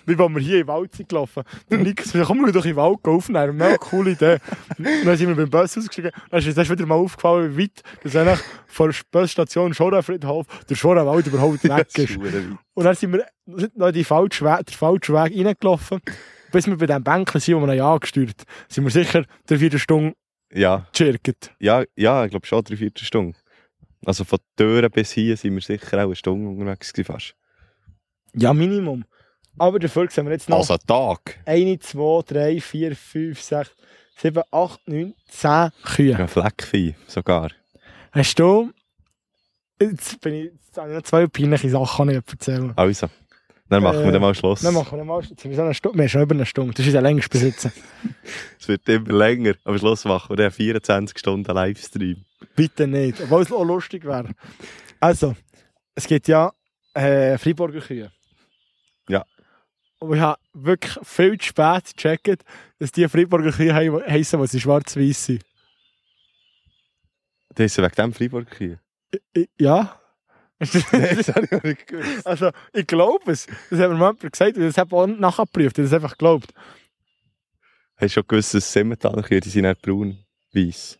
Wie 0.05 0.17
wenn 0.17 0.33
wir 0.35 0.41
hier 0.41 0.61
im 0.61 0.67
Wald 0.67 0.93
sind 0.95 1.07
gelaufen. 1.07 1.43
Nick 1.69 2.01
so, 2.01 2.21
komm, 2.23 2.45
wir 2.45 2.51
doch 2.51 2.63
den 2.63 2.75
Wald 2.75 2.99
aufnehmen. 3.03 3.55
Mega 3.55 3.77
coole 3.77 4.11
Idee. 4.11 4.38
Und 4.77 5.05
dann 5.05 5.15
sind 5.15 5.29
wir 5.29 5.35
beim 5.35 5.49
Bus 5.49 5.77
ausgestiegen. 5.77 6.11
Dann 6.29 6.39
ist 6.39 6.57
uns 6.57 6.69
wieder 6.69 6.85
mal 6.85 6.95
aufgefallen, 6.95 7.55
wie 7.55 7.63
weit 7.63 7.83
das 8.03 8.15
eigentlich 8.15 8.39
von 8.65 8.91
der 8.91 8.97
Busstation 9.11 9.73
Schorenfriedhof 9.73 10.45
der 10.67 10.75
Schorenwald 10.75 11.27
überhaupt 11.27 11.63
weg 11.69 11.97
ist. 11.97 12.17
Und 12.17 12.83
dann 12.83 12.95
sind 12.95 13.13
wir 13.13 13.25
noch 13.75 13.91
die 13.91 14.03
falsche 14.03 14.43
Weg, 14.43 14.65
den 14.65 14.75
falschen 14.75 15.15
Weg 15.15 15.45
reingelaufen. 15.45 15.99
Bis 16.51 16.65
wir 16.65 16.77
bei 16.77 16.85
dem 16.85 17.03
Bänkchen 17.03 17.41
sind, 17.41 17.55
wo 17.55 17.65
wir 17.65 17.73
ihn 17.73 17.81
angesteuert 17.81 18.43
sind 18.69 18.83
wir 18.85 18.91
sicher 18.91 19.25
drei, 19.47 19.57
vier 19.57 19.77
Stunden 19.77 20.13
Ja, 20.54 20.88
gechirkt. 20.93 21.52
ja, 21.60 21.84
ja, 21.95 22.26
ich 22.26 22.32
glaube 22.32 22.45
schon 22.45 22.64
drei, 22.64 22.78
vier 22.78 22.91
Stunden. 22.95 23.36
Also 24.06 24.24
von 24.24 24.39
der 24.58 24.66
Tür 24.66 24.89
bis 24.89 25.12
hier 25.12 25.36
sind 25.36 25.56
wir 25.56 25.62
sicher 25.62 25.98
auch 25.98 26.04
eine 26.06 26.16
Stunde 26.16 26.50
unterwegs 26.50 26.93
gewesen 26.93 27.14
fast. 27.14 27.36
Ja, 28.34 28.54
Minimum. 28.54 29.04
Aber 29.58 29.80
dafür 29.80 30.10
sehen 30.10 30.26
wir 30.26 30.34
jetzt 30.34 30.50
noch 30.50 30.58
Also 30.58 30.76
ein 30.76 30.80
Tag. 30.86 31.39
1, 31.45 31.84
2, 31.88 32.22
3, 32.28 32.62
4, 32.62 32.95
5, 32.95 33.41
6, 33.41 33.72
7, 34.18 34.43
8, 34.52 34.88
9, 34.88 35.14
10 35.28 35.72
Kühe. 35.84 36.12
Ja, 36.12 36.28
Fleckvieh 36.28 36.95
sogar. 37.08 37.52
Hast 38.12 38.39
du... 38.39 38.72
Jetzt 39.82 40.22
bin 40.22 40.34
ich... 40.34 40.52
Jetzt 40.54 40.78
habe 40.78 40.89
ich 40.89 40.95
noch 40.95 41.04
zwei 41.04 41.28
peinliche 41.28 41.70
Sachen 41.70 42.08
nicht 42.08 42.32
erzählen. 42.32 42.74
Also, 42.76 43.08
dann 43.70 43.84
machen 43.84 43.99
wir 43.99 44.07
Äh, 44.07 44.11
dann 44.11 44.22
mal 44.22 44.34
Schluss. 44.36 44.61
Dann 44.61 44.74
machen 44.74 44.97
wir 44.97 45.03
mal... 45.05 45.22
Jetzt 45.24 45.41
sind 45.41 45.51
wir 45.51 45.55
so 45.57 45.63
eine 45.63 45.74
Stunde... 45.74 45.97
Wir 45.97 46.03
haben 46.03 46.09
schon 46.09 46.22
über 46.22 46.36
eine 46.36 46.45
Stunde. 46.45 46.74
Das 46.74 46.86
ist 46.88 46.93
ja 46.93 47.01
längst 47.01 47.30
besitzen. 47.30 47.72
Es 48.59 48.68
wird 48.68 48.88
immer 48.89 49.11
länger. 49.13 49.53
Am 49.63 49.78
Schluss 49.78 50.03
machen 50.05 50.30
wir 50.30 50.36
dann 50.38 50.51
24 50.51 51.18
Stunden 51.18 51.51
Livestream. 51.53 52.24
Bitte 52.55 52.88
nicht. 52.88 53.22
Obwohl 53.22 53.41
es 53.43 53.51
auch 53.51 53.63
lustig 53.63 54.03
wäre. 54.05 54.30
Also, 54.99 55.36
es 55.95 56.05
gibt 56.07 56.28
ja 56.28 56.51
äh, 56.93 57.38
Freiburger 57.38 57.82
Kühe. 57.82 58.11
Ja. 59.09 59.24
Und 59.99 60.15
ich 60.15 60.22
habe 60.22 60.39
wirklich 60.53 60.97
viel 61.03 61.38
zu 61.38 61.47
spät 61.47 61.84
gecheckt, 61.95 62.43
dass 62.80 62.91
die 62.91 63.07
Freiburger 63.07 63.51
Kühe 63.51 63.74
he- 63.74 64.11
heissen, 64.11 64.39
weil 64.39 64.47
sie 64.47 64.59
schwarz-weiß 64.59 65.26
sind. 65.26 65.43
Das 67.55 67.65
ist 67.65 67.78
wegen 67.78 67.95
dem 67.95 68.13
Freiburg 68.13 68.47
hier. 68.57 68.80
I- 69.36 69.49
Ja. 69.59 69.99
Das 70.60 70.74
habe 71.36 71.47
ich 71.51 71.64
nicht 71.64 71.88
gewusst. 71.88 72.26
also, 72.28 72.51
ich 72.74 72.88
glaube 72.88 73.32
es. 73.32 73.45
Das 73.70 73.80
hat 73.80 73.89
mir 73.89 73.95
jemand 73.95 74.20
gesagt 74.20 74.58
und 74.58 74.64
das 74.64 74.78
habe 74.78 74.89
ich 74.89 74.93
auch 74.93 75.08
nachgeprüft. 75.08 75.78
Ich 75.78 75.84
habe 75.84 75.88
es 75.88 75.93
einfach 75.93 76.12
geglaubt. 76.12 76.53
Hast 77.95 78.01
du 78.01 78.10
schon 78.10 78.28
gewusst, 78.28 78.53
dass 78.53 78.72
Simmentaler 78.72 79.22
die 79.24 79.49
sind 79.49 79.64
nicht 79.64 79.82
braun, 79.82 80.18
weiß. 80.53 80.99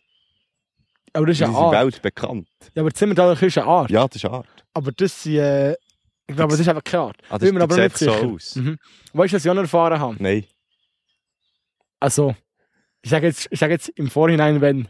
Aber 1.12 1.26
das 1.26 1.36
Die 1.38 1.42
ist 1.44 1.48
sind 1.48 1.56
eine 1.56 1.66
Art. 1.66 1.84
weltbekannt. 1.84 2.48
Ja, 2.74 2.82
aber 2.82 2.92
Zimmertaler 2.92 3.36
Kühe 3.36 3.48
ist 3.48 3.58
eine 3.58 3.66
Art. 3.66 3.90
Ja, 3.90 4.06
das 4.06 4.16
ist 4.16 4.24
Art. 4.24 4.64
Aber 4.74 4.92
das 4.92 5.22
sind... 5.22 5.36
Äh, 5.36 5.72
ich 6.30 6.36
glaube, 6.36 6.50
das 6.50 6.60
ist 6.60 6.68
einfach 6.68 6.84
keine 6.84 7.04
Art. 7.04 7.16
Ah, 7.30 7.38
mir 7.40 7.62
aber 7.62 7.74
sieht 7.74 7.96
so 7.96 8.10
aus. 8.12 8.56
Mhm. 8.56 8.78
Weißt 9.14 9.32
du, 9.32 9.36
was 9.36 9.44
ich 9.44 9.50
auch 9.50 9.54
noch 9.54 9.62
erfahren 9.62 9.98
habe? 9.98 10.22
Nein. 10.22 10.44
Also, 12.00 12.36
ich 13.00 13.10
sage 13.10 13.28
jetzt, 13.28 13.48
ich 13.50 13.58
sage 13.58 13.72
jetzt 13.72 13.88
im 13.90 14.10
Vorhinein, 14.10 14.60
wenn. 14.60 14.88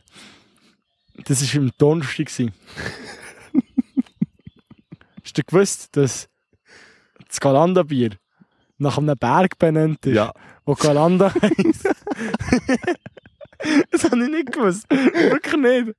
Das 1.25 1.41
war 1.43 1.63
im 1.63 1.71
Donnerstag. 1.79 2.29
du 5.39 5.43
gewusst, 5.45 5.97
dass 5.97 6.29
das 7.29 7.41
Galanda-Bier 7.41 8.11
nach 8.79 8.99
einem 8.99 9.17
Berg 9.19 9.59
benannt 9.59 10.05
ist, 10.07 10.15
Ja. 10.15 10.33
wo 10.65 10.75
Galanda 10.75 11.33
heisst? 11.43 11.89
das 13.91 14.05
habe 14.05 14.23
ich 14.23 14.31
nicht 14.31 14.53
gewusst. 14.53 14.87
Wirklich 14.91 15.57
nicht. 15.57 15.97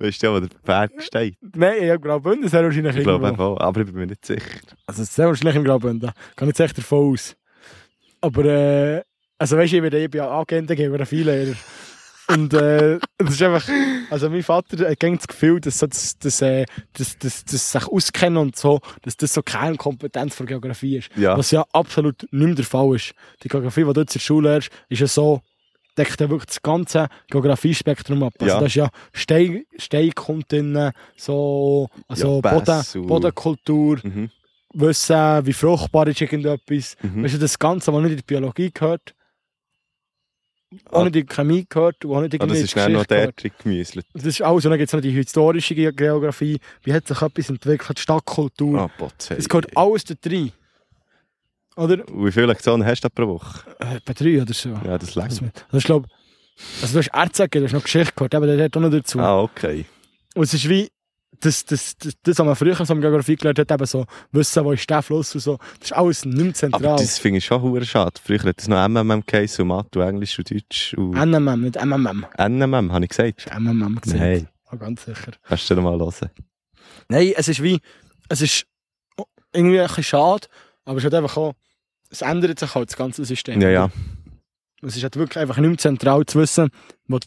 Weißt 0.00 0.22
du 0.22 0.32
wo 0.34 0.40
der 0.40 0.48
Berg 0.64 0.90
steht? 1.02 1.36
Nein, 1.54 1.74
ich 1.74 1.80
glaube, 1.86 2.00
Graubünden 2.00 2.48
sehr 2.48 2.64
wahrscheinlich 2.64 2.96
Ich 2.96 3.02
glaube 3.04 3.38
auch, 3.38 3.60
aber 3.60 3.80
ich 3.80 3.86
bin 3.86 3.94
mir 3.96 4.06
nicht 4.06 4.24
sicher. 4.26 4.58
Also, 4.86 5.04
sehr 5.04 5.26
wahrscheinlich 5.26 5.56
im 5.56 5.64
Graubünden. 5.64 6.10
Kann 6.34 6.48
ich 6.50 6.58
echt 6.58 6.76
davon 6.78 7.12
aus. 7.12 7.36
Aber, 8.20 8.44
äh, 8.44 9.02
also 9.38 9.56
weißt 9.56 9.72
du, 9.74 9.76
ich 9.86 9.92
eben 9.94 10.16
ja 10.16 10.28
Agenten 10.30 10.76
geben, 10.76 11.06
viele 11.06 11.44
Lehrer. 11.44 11.56
Und 12.28 12.52
äh, 12.54 12.98
das 13.18 13.30
ist 13.34 13.42
einfach, 13.42 13.68
also 14.10 14.28
mein 14.30 14.42
Vater 14.42 14.88
hat 14.90 15.02
das 15.02 15.28
Gefühl, 15.28 15.60
dass, 15.60 15.78
so 15.78 15.86
das, 15.86 16.18
das, 16.18 16.42
äh, 16.42 16.64
das, 16.94 17.16
das, 17.18 17.44
das 17.44 17.72
sich 17.72 17.86
auskennen 17.86 18.38
und 18.38 18.56
so, 18.56 18.80
dass 19.02 19.16
das 19.16 19.32
so 19.34 19.42
keine 19.42 19.76
Kompetenz 19.76 20.34
für 20.34 20.44
Geografie 20.44 20.96
ist. 20.98 21.10
Ja. 21.16 21.38
Was 21.38 21.50
ja 21.52 21.64
absolut 21.72 22.22
nicht 22.22 22.32
mehr 22.32 22.54
der 22.54 22.64
Fall 22.64 22.96
ist. 22.96 23.14
Die 23.42 23.48
Geografie, 23.48 23.84
die 23.84 23.92
du 23.92 24.00
jetzt 24.00 24.14
in 24.14 24.18
der 24.18 24.24
Schule 24.24 24.50
lernst, 24.50 24.70
ist 24.88 25.00
ja 25.00 25.06
so, 25.06 25.40
deckt 25.96 26.20
ja 26.20 26.28
wirklich 26.28 26.46
das 26.46 26.62
ganze 26.62 27.08
Geografiespektrum 27.30 28.22
ab. 28.24 28.34
Also 28.40 28.54
Ja. 28.54 28.60
da 28.60 28.66
ist 28.66 28.74
ja 28.74 28.88
Stein, 29.12 29.64
Stein 29.78 30.12
kommt 30.14 30.50
drin, 30.52 30.90
so, 31.16 31.88
also 32.08 32.40
Ja, 32.44 32.58
Boden, 32.58 33.06
Bodenkultur, 33.06 33.98
Mhm. 34.02 34.30
Wissen, 34.74 35.46
wie 35.46 35.52
fruchtbar 35.54 36.06
ist 36.08 36.20
irgendetwas. 36.20 36.96
Mhm. 37.02 37.24
Weißt 37.24 37.34
du, 37.34 37.38
das 37.38 37.58
Ganze, 37.58 37.92
was 37.94 38.02
nicht 38.02 38.10
in 38.10 38.16
die 38.18 38.22
Biologie 38.24 38.70
gehört, 38.74 39.14
Ah. 40.90 41.04
in 41.06 41.12
die 41.12 41.24
Chemie 41.24 41.66
gehört, 41.68 42.04
und 42.04 42.14
auch 42.16 42.20
nicht 42.20 42.34
Ah, 42.34 42.36
irgendwie 42.44 42.54
das 42.54 42.64
ist 42.64 42.74
die 42.74 42.78
dann 42.78 42.92
noch 42.92 43.06
Geschichte 43.06 43.14
gehört. 43.16 43.42
der 43.44 43.50
gemüselt. 43.62 44.06
Das 44.14 44.24
ist 44.26 44.42
alles. 44.42 44.64
Und 44.64 44.70
dann 44.70 44.78
gibt 44.78 44.88
es 44.88 44.92
noch 44.92 45.00
die 45.00 45.10
historische 45.10 45.74
Ge- 45.74 45.92
Geografie. 45.92 46.58
Wie 46.82 46.92
hat 46.92 47.06
sich 47.06 47.20
etwas 47.22 47.48
entwickelt? 47.50 47.98
Die 47.98 48.02
Stadtkultur. 48.02 48.78
Ah, 48.80 48.88
Potze. 48.88 49.34
Das 49.36 49.48
gehört 49.48 49.76
alles 49.76 50.04
da 50.04 50.14
drin. 50.20 50.52
Oder? 51.76 52.04
Wie 52.12 52.32
viele 52.32 52.46
Lektionen 52.46 52.86
hast 52.86 53.02
du 53.02 53.10
pro 53.10 53.26
Woche? 53.28 53.60
Äh, 53.80 54.00
bei 54.04 54.14
drei 54.14 54.40
oder 54.40 54.54
so. 54.54 54.70
Ja, 54.70 54.96
das 54.98 55.16
Also, 55.16 55.42
längt. 55.42 55.64
das 55.70 55.78
ist, 55.78 55.84
glaub, 55.86 56.06
also 56.80 56.92
du 56.94 56.98
hast 57.06 57.10
Ärzte 57.14 57.42
gegeben, 57.44 57.62
du 57.64 57.66
hast 57.68 57.74
noch 57.74 57.82
Geschichte 57.82 58.12
gehört, 58.16 58.34
aber 58.34 58.46
der 58.46 58.64
hat 58.64 58.76
auch 58.76 58.80
noch 58.80 58.90
dazu. 58.90 59.20
Ah, 59.20 59.42
okay. 59.42 59.84
Und 60.34 60.44
es 60.44 60.54
ist 60.54 60.68
wie, 60.68 60.88
das, 61.40 61.64
das, 61.64 61.96
das, 61.96 62.14
das, 62.22 62.38
was 62.38 62.46
man 62.46 62.56
früher 62.56 62.74
so 62.84 62.92
in 62.94 63.00
Geografie 63.00 63.36
gelernt 63.36 63.58
hat, 63.58 63.70
eben 63.70 63.86
so 63.86 64.04
wissen, 64.32 64.64
wo 64.64 64.72
ist 64.72 64.88
der 64.88 65.02
Fluss 65.02 65.34
und 65.34 65.40
so, 65.40 65.58
das 65.80 65.90
ist 65.90 65.92
alles 65.96 66.24
nicht 66.24 66.36
mehr 66.36 66.54
zentral. 66.54 66.84
Aber 66.86 66.96
das 67.02 67.18
finde 67.18 67.38
ich 67.38 67.44
schon 67.44 67.60
hure 67.62 67.84
schade. 67.84 68.12
Früher 68.22 68.42
hat 68.42 68.60
es 68.60 68.68
noch 68.68 68.86
MMM 68.88 69.22
geheißen 69.26 69.62
und 69.62 69.68
Mathe 69.68 70.00
und 70.00 70.06
Englisch 70.08 70.38
und 70.38 70.50
Deutsch 70.50 70.94
und 70.94 71.12
NMM, 71.12 71.60
nicht 71.62 71.76
MMM. 71.84 72.26
NMM, 72.38 72.92
habe 72.92 73.04
ich 73.04 73.10
gesagt. 73.10 73.46
Das 73.46 73.52
ist 73.52 73.58
MMM 73.60 74.00
gesagt. 74.00 74.20
Nein, 74.20 74.48
Ah, 74.68 74.76
ganz 74.76 75.04
sicher. 75.04 75.30
kannst 75.44 75.70
du 75.70 75.74
dir 75.76 75.80
mal 75.80 75.98
hören. 75.98 76.30
Nein, 77.08 77.32
es 77.36 77.46
ist 77.48 77.62
wie, 77.62 77.80
es 78.28 78.40
ist 78.40 78.66
irgendwie 79.52 79.78
ein 79.80 79.86
bisschen 79.86 80.02
schade, 80.04 80.48
aber 80.84 80.98
es 80.98 81.04
hat 81.04 81.14
einfach 81.14 81.36
auch, 81.36 81.54
es 82.10 82.22
ändert 82.22 82.58
sich 82.58 82.74
halt 82.74 82.90
das 82.90 82.96
ganze 82.96 83.24
System. 83.24 83.60
Ja, 83.60 83.70
ja. 83.70 83.90
Es 84.82 84.96
ist 84.96 85.02
halt 85.02 85.16
wirklich 85.16 85.38
einfach 85.38 85.56
nicht 85.58 85.68
mehr 85.68 85.78
zentral 85.78 86.26
zu 86.26 86.40
wissen, 86.40 86.68
wo, 87.06 87.18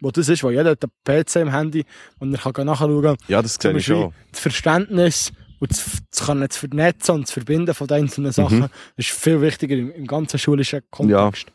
wo 0.00 0.10
das 0.10 0.28
ist, 0.28 0.42
weil 0.44 0.52
jeder 0.52 0.70
hat 0.70 0.82
einen 0.82 1.24
PC 1.24 1.36
im 1.36 1.52
Handy 1.52 1.84
und 2.18 2.32
er 2.34 2.52
kann 2.52 2.66
nachschauen 2.66 3.02
kann, 3.02 3.16
Ja, 3.28 3.42
das 3.42 3.54
sehe 3.60 3.76
ich 3.76 3.84
schon. 3.86 4.12
das 4.30 4.40
Verständnis 4.40 5.32
und 5.58 5.70
das, 5.70 6.02
das 6.10 6.26
können 6.26 6.48
zu 6.50 6.58
vernetzen 6.68 7.14
und 7.16 7.26
zu 7.26 7.34
verbinden 7.34 7.74
von 7.74 7.86
den 7.86 8.02
einzelnen 8.02 8.32
Sachen, 8.32 8.60
Mhm. 8.60 8.68
ist 8.96 9.10
viel 9.10 9.40
wichtiger 9.40 9.76
im, 9.76 9.92
im 9.92 10.06
ganzen 10.06 10.38
schulischen 10.38 10.80
Kontext. 10.90 11.46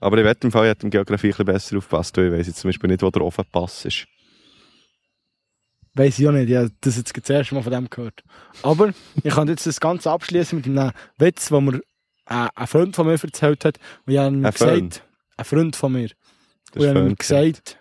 Aber 0.00 0.16
ich 0.18 0.24
wette 0.24 0.46
im 0.46 0.52
Fall, 0.52 0.64
ich 0.66 0.70
hätte 0.70 0.86
im 0.86 0.90
Geografie 0.90 1.26
ein 1.26 1.30
bisschen 1.30 1.46
besser 1.46 1.76
aufgepasst. 1.76 2.16
weil 2.16 2.26
Ich 2.26 2.32
weiss 2.32 2.46
jetzt 2.46 2.60
zum 2.60 2.68
Beispiel 2.68 2.88
nicht, 2.88 3.02
wo 3.02 3.10
der 3.10 3.22
Ofenpass 3.22 3.84
ist. 3.84 4.06
Weiß 5.94 6.18
ich 6.18 6.28
auch 6.28 6.32
nicht, 6.32 6.48
ich 6.48 6.56
habe 6.56 6.70
das 6.80 6.96
jetzt 6.96 7.16
das 7.16 7.28
erste 7.30 7.54
Mal 7.54 7.62
von 7.62 7.72
dem 7.72 7.90
gehört. 7.90 8.22
Aber 8.62 8.92
ich 9.24 9.34
kann 9.34 9.48
jetzt 9.48 9.66
das 9.66 9.80
Ganze 9.80 10.10
abschließen 10.10 10.56
mit 10.56 10.66
einem 10.66 10.92
Witz, 11.18 11.48
den 11.48 11.64
mir 11.64 11.80
äh, 12.26 12.48
ein 12.54 12.66
Freund 12.68 12.94
von 12.94 13.06
mir 13.06 13.14
erzählt 13.20 13.64
hat. 13.64 13.78
Und 14.06 14.12
ich 14.12 14.18
habe 14.18 14.28
ihm 14.28 14.44
Ein 14.44 14.52
gesagt, 14.52 14.70
Freund? 14.70 15.02
ein 15.36 15.44
Freund 15.44 15.76
von 15.76 15.92
mir. 15.92 16.10
Das 16.72 16.82
Und 16.82 16.82
ich 16.82 16.88
habe 16.88 17.08
ihm 17.08 17.16
gesagt, 17.16 17.78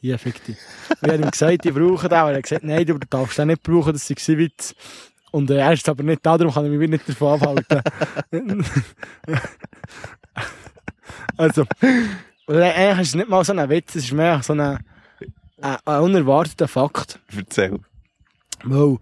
hier 0.00 0.18
fick 0.18 0.44
dich. 0.44 0.56
Und 0.88 1.08
ich 1.08 1.12
habe 1.12 1.22
ihm 1.22 1.30
gesagt, 1.30 1.66
ich 1.66 1.74
brauche 1.74 2.08
den. 2.08 2.18
Und 2.18 2.30
er 2.30 2.36
hat 2.36 2.42
gesagt, 2.42 2.64
nein, 2.64 2.86
du 2.86 2.98
darfst 2.98 3.38
den 3.38 3.48
nicht 3.48 3.62
brauchen, 3.62 3.92
das 3.92 4.08
ist 4.08 4.28
ein 4.28 4.38
Witz. 4.38 4.74
Und 5.32 5.50
äh, 5.50 5.56
er 5.56 5.72
ist 5.72 5.88
aber 5.88 6.02
nicht 6.02 6.24
da, 6.24 6.38
darum 6.38 6.52
kann 6.52 6.64
ich 6.64 6.70
mich 6.70 6.80
wieder 6.80 6.92
nicht 6.92 7.08
davon 7.08 7.40
abhalten. 7.40 7.82
also, 11.36 11.64
eigentlich 12.46 13.00
ist 13.00 13.08
es 13.08 13.14
nicht 13.14 13.28
mal 13.28 13.44
so 13.44 13.52
ein 13.52 13.68
Witz, 13.68 13.96
es 13.96 14.04
ist 14.04 14.12
mehr 14.12 14.42
so 14.42 14.52
ein, 14.52 14.60
ein, 14.60 14.78
ein 15.60 16.00
unerwarteter 16.02 16.68
Fakt. 16.68 17.18
Erzähl. 17.36 17.80
Wow. 18.64 19.00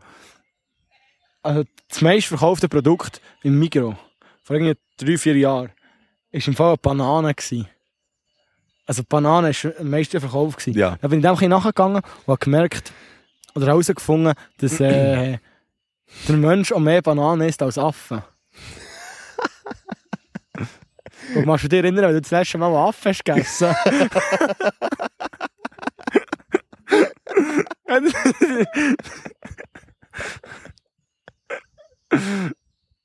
Also 1.42 1.64
das 1.88 2.00
meistverkaufte 2.00 2.68
Produkt 2.68 3.20
im 3.42 3.58
Migros 3.58 3.96
vor 4.42 4.56
irgendwie 4.56 4.78
drei, 4.96 5.18
vier 5.18 5.36
Jahren 5.36 5.70
war 6.32 6.48
im 6.48 6.54
Fall 6.54 6.68
eine 6.68 6.76
Banane. 6.78 7.34
Gewesen. 7.34 7.68
Also 8.86 9.02
Banane 9.08 9.48
war 9.48 9.72
am 9.80 9.90
meisten 9.90 10.20
verkauft. 10.20 10.58
Gewesen. 10.58 10.78
Ja. 10.78 10.96
Da 11.00 11.08
bin 11.08 11.20
ich 11.20 11.24
dem 11.24 11.36
ein 11.36 11.48
nachgegangen 11.48 12.02
und 12.26 12.28
habe 12.28 12.38
gemerkt 12.38 12.92
oder 13.54 13.66
herausgefunden, 13.68 14.34
dass 14.58 14.80
äh, 14.80 15.38
der 16.28 16.36
Mensch 16.36 16.72
auch 16.72 16.80
mehr 16.80 17.00
Bananen 17.02 17.48
isst 17.48 17.62
als 17.62 17.78
Affen. 17.78 18.22
und 21.34 21.46
machst 21.46 21.64
du 21.64 21.68
dich 21.68 21.78
erinnern, 21.82 22.04
wenn 22.04 22.14
du 22.14 22.20
das 22.20 22.30
letzte 22.30 22.58
Mal 22.58 22.66
einen 22.66 22.76
Affen 22.76 23.10
hast 23.10 23.24
gegessen 23.24 23.74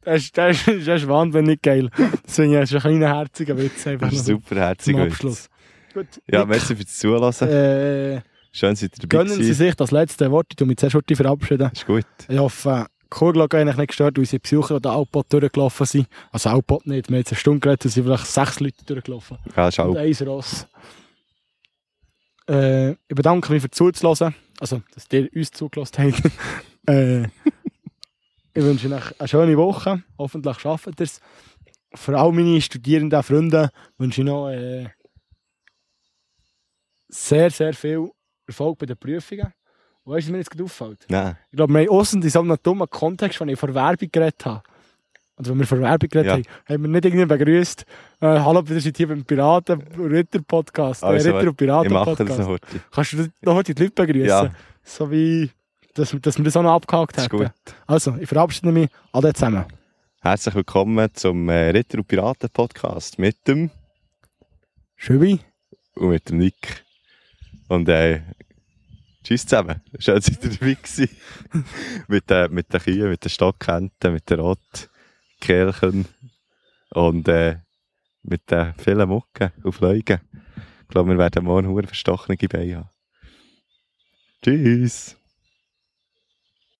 Das 0.02 0.24
ist, 0.24 0.38
das, 0.38 0.68
ist, 0.68 0.88
das 0.88 1.02
ist 1.02 1.08
wahnsinnig 1.08 1.62
geil. 1.62 1.90
Deswegen 2.26 2.54
ist 2.54 2.74
ein 2.74 2.80
kleiner 2.80 3.16
herziger 3.16 3.58
Witz. 3.58 3.86
Einfach 3.86 4.10
Das 4.10 4.20
ist 4.20 4.28
noch 4.28 4.40
super 4.40 4.56
herzig. 4.56 4.96
zum 4.96 5.04
Abschluss. 5.04 5.50
Gut. 5.94 6.08
Ja, 6.28 6.40
Nick, 6.40 6.50
merci 6.50 6.76
fürs 6.76 6.98
Zulassen. 6.98 7.50
äh, 7.50 8.22
Schön, 8.52 8.76
seid 8.76 8.94
ihr 8.98 9.08
dabei 9.08 9.24
gönnen 9.24 9.44
Sie 9.44 9.54
sich 9.54 9.76
das 9.76 9.92
letzte 9.92 10.32
Wort. 10.32 10.48
Ich 10.60 10.66
mich 10.66 10.78
zuerst 10.78 10.98
verabschieden. 11.16 11.70
Ist 11.72 11.86
gut. 11.86 12.06
Ich 12.28 12.38
hoffe, 12.38 12.88
Kurglocke 13.10 13.58
hat 13.58 13.62
eigentlich 13.62 13.78
nicht 13.78 13.88
gestört, 13.90 14.18
weil 14.18 14.26
sie 14.26 14.40
Besucher 14.40 14.76
an 14.76 14.82
der 14.82 14.92
Alpot 14.92 15.32
durchgelaufen 15.32 15.86
sind. 15.86 16.08
Also 16.32 16.50
Alpot 16.50 16.86
nicht, 16.86 17.10
wir 17.10 17.16
haben 17.16 17.20
jetzt 17.20 17.32
eine 17.32 17.40
Stunde 17.40 17.60
geredet, 17.60 17.86
es 17.86 17.94
sind 17.94 18.04
vielleicht 18.06 18.26
sechs 18.26 18.60
Leute 18.60 18.86
durchgelaufen. 18.86 19.38
Ja, 19.56 19.72
schau. 19.72 19.90
Und 19.90 19.98
ein 19.98 20.14
Ross. 20.28 20.68
Äh, 22.48 22.92
ich 22.92 23.16
bedanke 23.16 23.52
mich 23.52 23.62
für 23.62 23.70
Zuzuhören. 23.70 24.36
Also, 24.60 24.82
dass 24.94 25.06
ihr 25.12 25.30
uns 25.34 25.52
zugelassen 25.52 25.98
habt. 25.98 26.32
äh, 26.90 27.24
ich 28.54 28.64
wünsche 28.64 28.94
euch 28.94 29.20
eine 29.20 29.28
schöne 29.28 29.58
Woche. 29.58 30.04
Hoffentlich 30.18 30.60
schafft 30.60 30.88
ihr 30.88 31.04
es. 31.04 31.22
Für 31.96 32.20
all 32.20 32.32
meine 32.32 32.62
studierenden 32.62 33.24
Freunde 33.24 33.72
wünsche 33.98 34.22
ich 34.22 34.26
noch 34.26 34.50
äh, 34.50 34.90
sehr, 37.10 37.50
sehr 37.50 37.74
viel 37.74 38.10
Erfolg 38.48 38.78
bei 38.80 38.86
den 38.86 38.98
Prüfungen. 38.98 39.52
Und 40.04 40.14
weißt 40.14 40.28
du, 40.28 40.30
was 40.30 40.32
mir 40.32 40.38
jetzt 40.38 40.52
gerade 40.52 40.64
auffällt? 40.64 41.06
Nein. 41.10 41.38
Ich 41.52 41.58
glaube, 41.58 41.74
wir 41.74 41.82
haben 41.82 41.90
außen 41.90 42.22
in 42.22 42.30
so 42.30 42.40
einem 42.40 42.58
dummen 42.64 42.90
Kontext, 42.90 43.40
wenn 43.42 43.50
ich 43.50 43.60
vor 43.60 43.74
Werbung 43.74 44.10
geredet 44.12 44.46
habe. 44.46 44.64
Oder 45.38 45.50
wenn 45.52 45.60
wir 45.60 45.68
vor 45.68 45.80
Werbung 45.80 46.10
geredet 46.10 46.26
Ja. 46.28 46.34
haben, 46.34 46.44
haben 46.68 46.82
wir 46.84 46.90
nicht 46.90 47.06
irgendwie 47.06 47.26
begrüßt. 47.26 47.86
Äh, 48.22 48.26
Hallo, 48.26 48.68
wir 48.68 48.80
sind 48.82 48.98
hier 48.98 49.08
beim 49.08 49.24
Piraten 49.26 49.82
Ritter 49.98 50.42
Podcast. 50.42 51.04
Also, 51.04 51.30
äh, 51.30 51.34
Ritter 51.34 51.50
und 51.50 51.56
Piraten 51.58 51.88
Ich 51.88 51.94
mache 51.94 52.16
das 52.26 52.38
noch 52.38 52.48
heute. 52.48 52.68
Kannst 52.92 53.14
du 53.14 53.28
noch 53.42 53.56
heute 53.56 53.74
die 53.74 53.84
Leute 53.84 53.96
begrüßen? 54.06 54.28
Ja. 54.28 54.52
So 54.84 55.10
wie, 55.12 55.50
dass, 55.94 56.14
wir- 56.14 56.20
dass 56.20 56.38
wir 56.38 56.46
das 56.46 56.58
auch 56.58 56.64
noch 56.64 56.74
abgehakt 56.74 57.18
hätten. 57.18 57.38
gut. 57.38 57.52
Also, 57.88 58.16
ich 58.20 58.28
verabschiede 58.30 58.72
mich. 58.72 58.90
Alle 59.12 59.34
zusammen. 59.34 59.66
Herzlich 60.22 60.54
willkommen 60.56 61.10
zum 61.14 61.48
äh, 61.50 61.70
Ritter 61.70 61.98
und 62.00 62.08
Piraten 62.08 62.50
Podcast 62.50 63.18
mit 63.20 63.48
dem 63.48 63.70
Schöbi. 64.98 65.40
und 65.96 66.10
mit 66.10 66.30
dem 66.30 66.38
Nick. 66.40 66.84
Und 67.70 67.88
äh, 67.88 68.24
tschüss 69.24 69.46
zusammen. 69.46 69.82
Schön, 70.00 70.16
dass 70.16 70.28
ihr 70.28 70.36
dabei 70.38 70.74
gewesen. 70.74 71.10
mit, 72.08 72.32
äh, 72.32 72.50
mit 72.50 72.74
den 72.74 72.82
Kühen, 72.82 73.10
mit 73.10 73.24
den 73.24 73.30
Stockenten, 73.30 74.14
mit 74.14 74.30
den 74.30 74.40
Rotkehlchen 74.40 76.08
und 76.90 77.28
äh, 77.28 77.60
mit 78.24 78.50
den 78.50 78.74
vielen 78.74 79.08
Mucken 79.08 79.52
und 79.64 79.72
Fliegen. 79.72 80.20
Ich 80.82 80.88
glaube, 80.88 81.12
wir 81.12 81.18
werden 81.20 81.46
morgen 81.46 81.88
verstochene 81.88 82.38
Beine 82.38 82.78
haben. 82.78 82.90
Tschüss. 84.44 85.19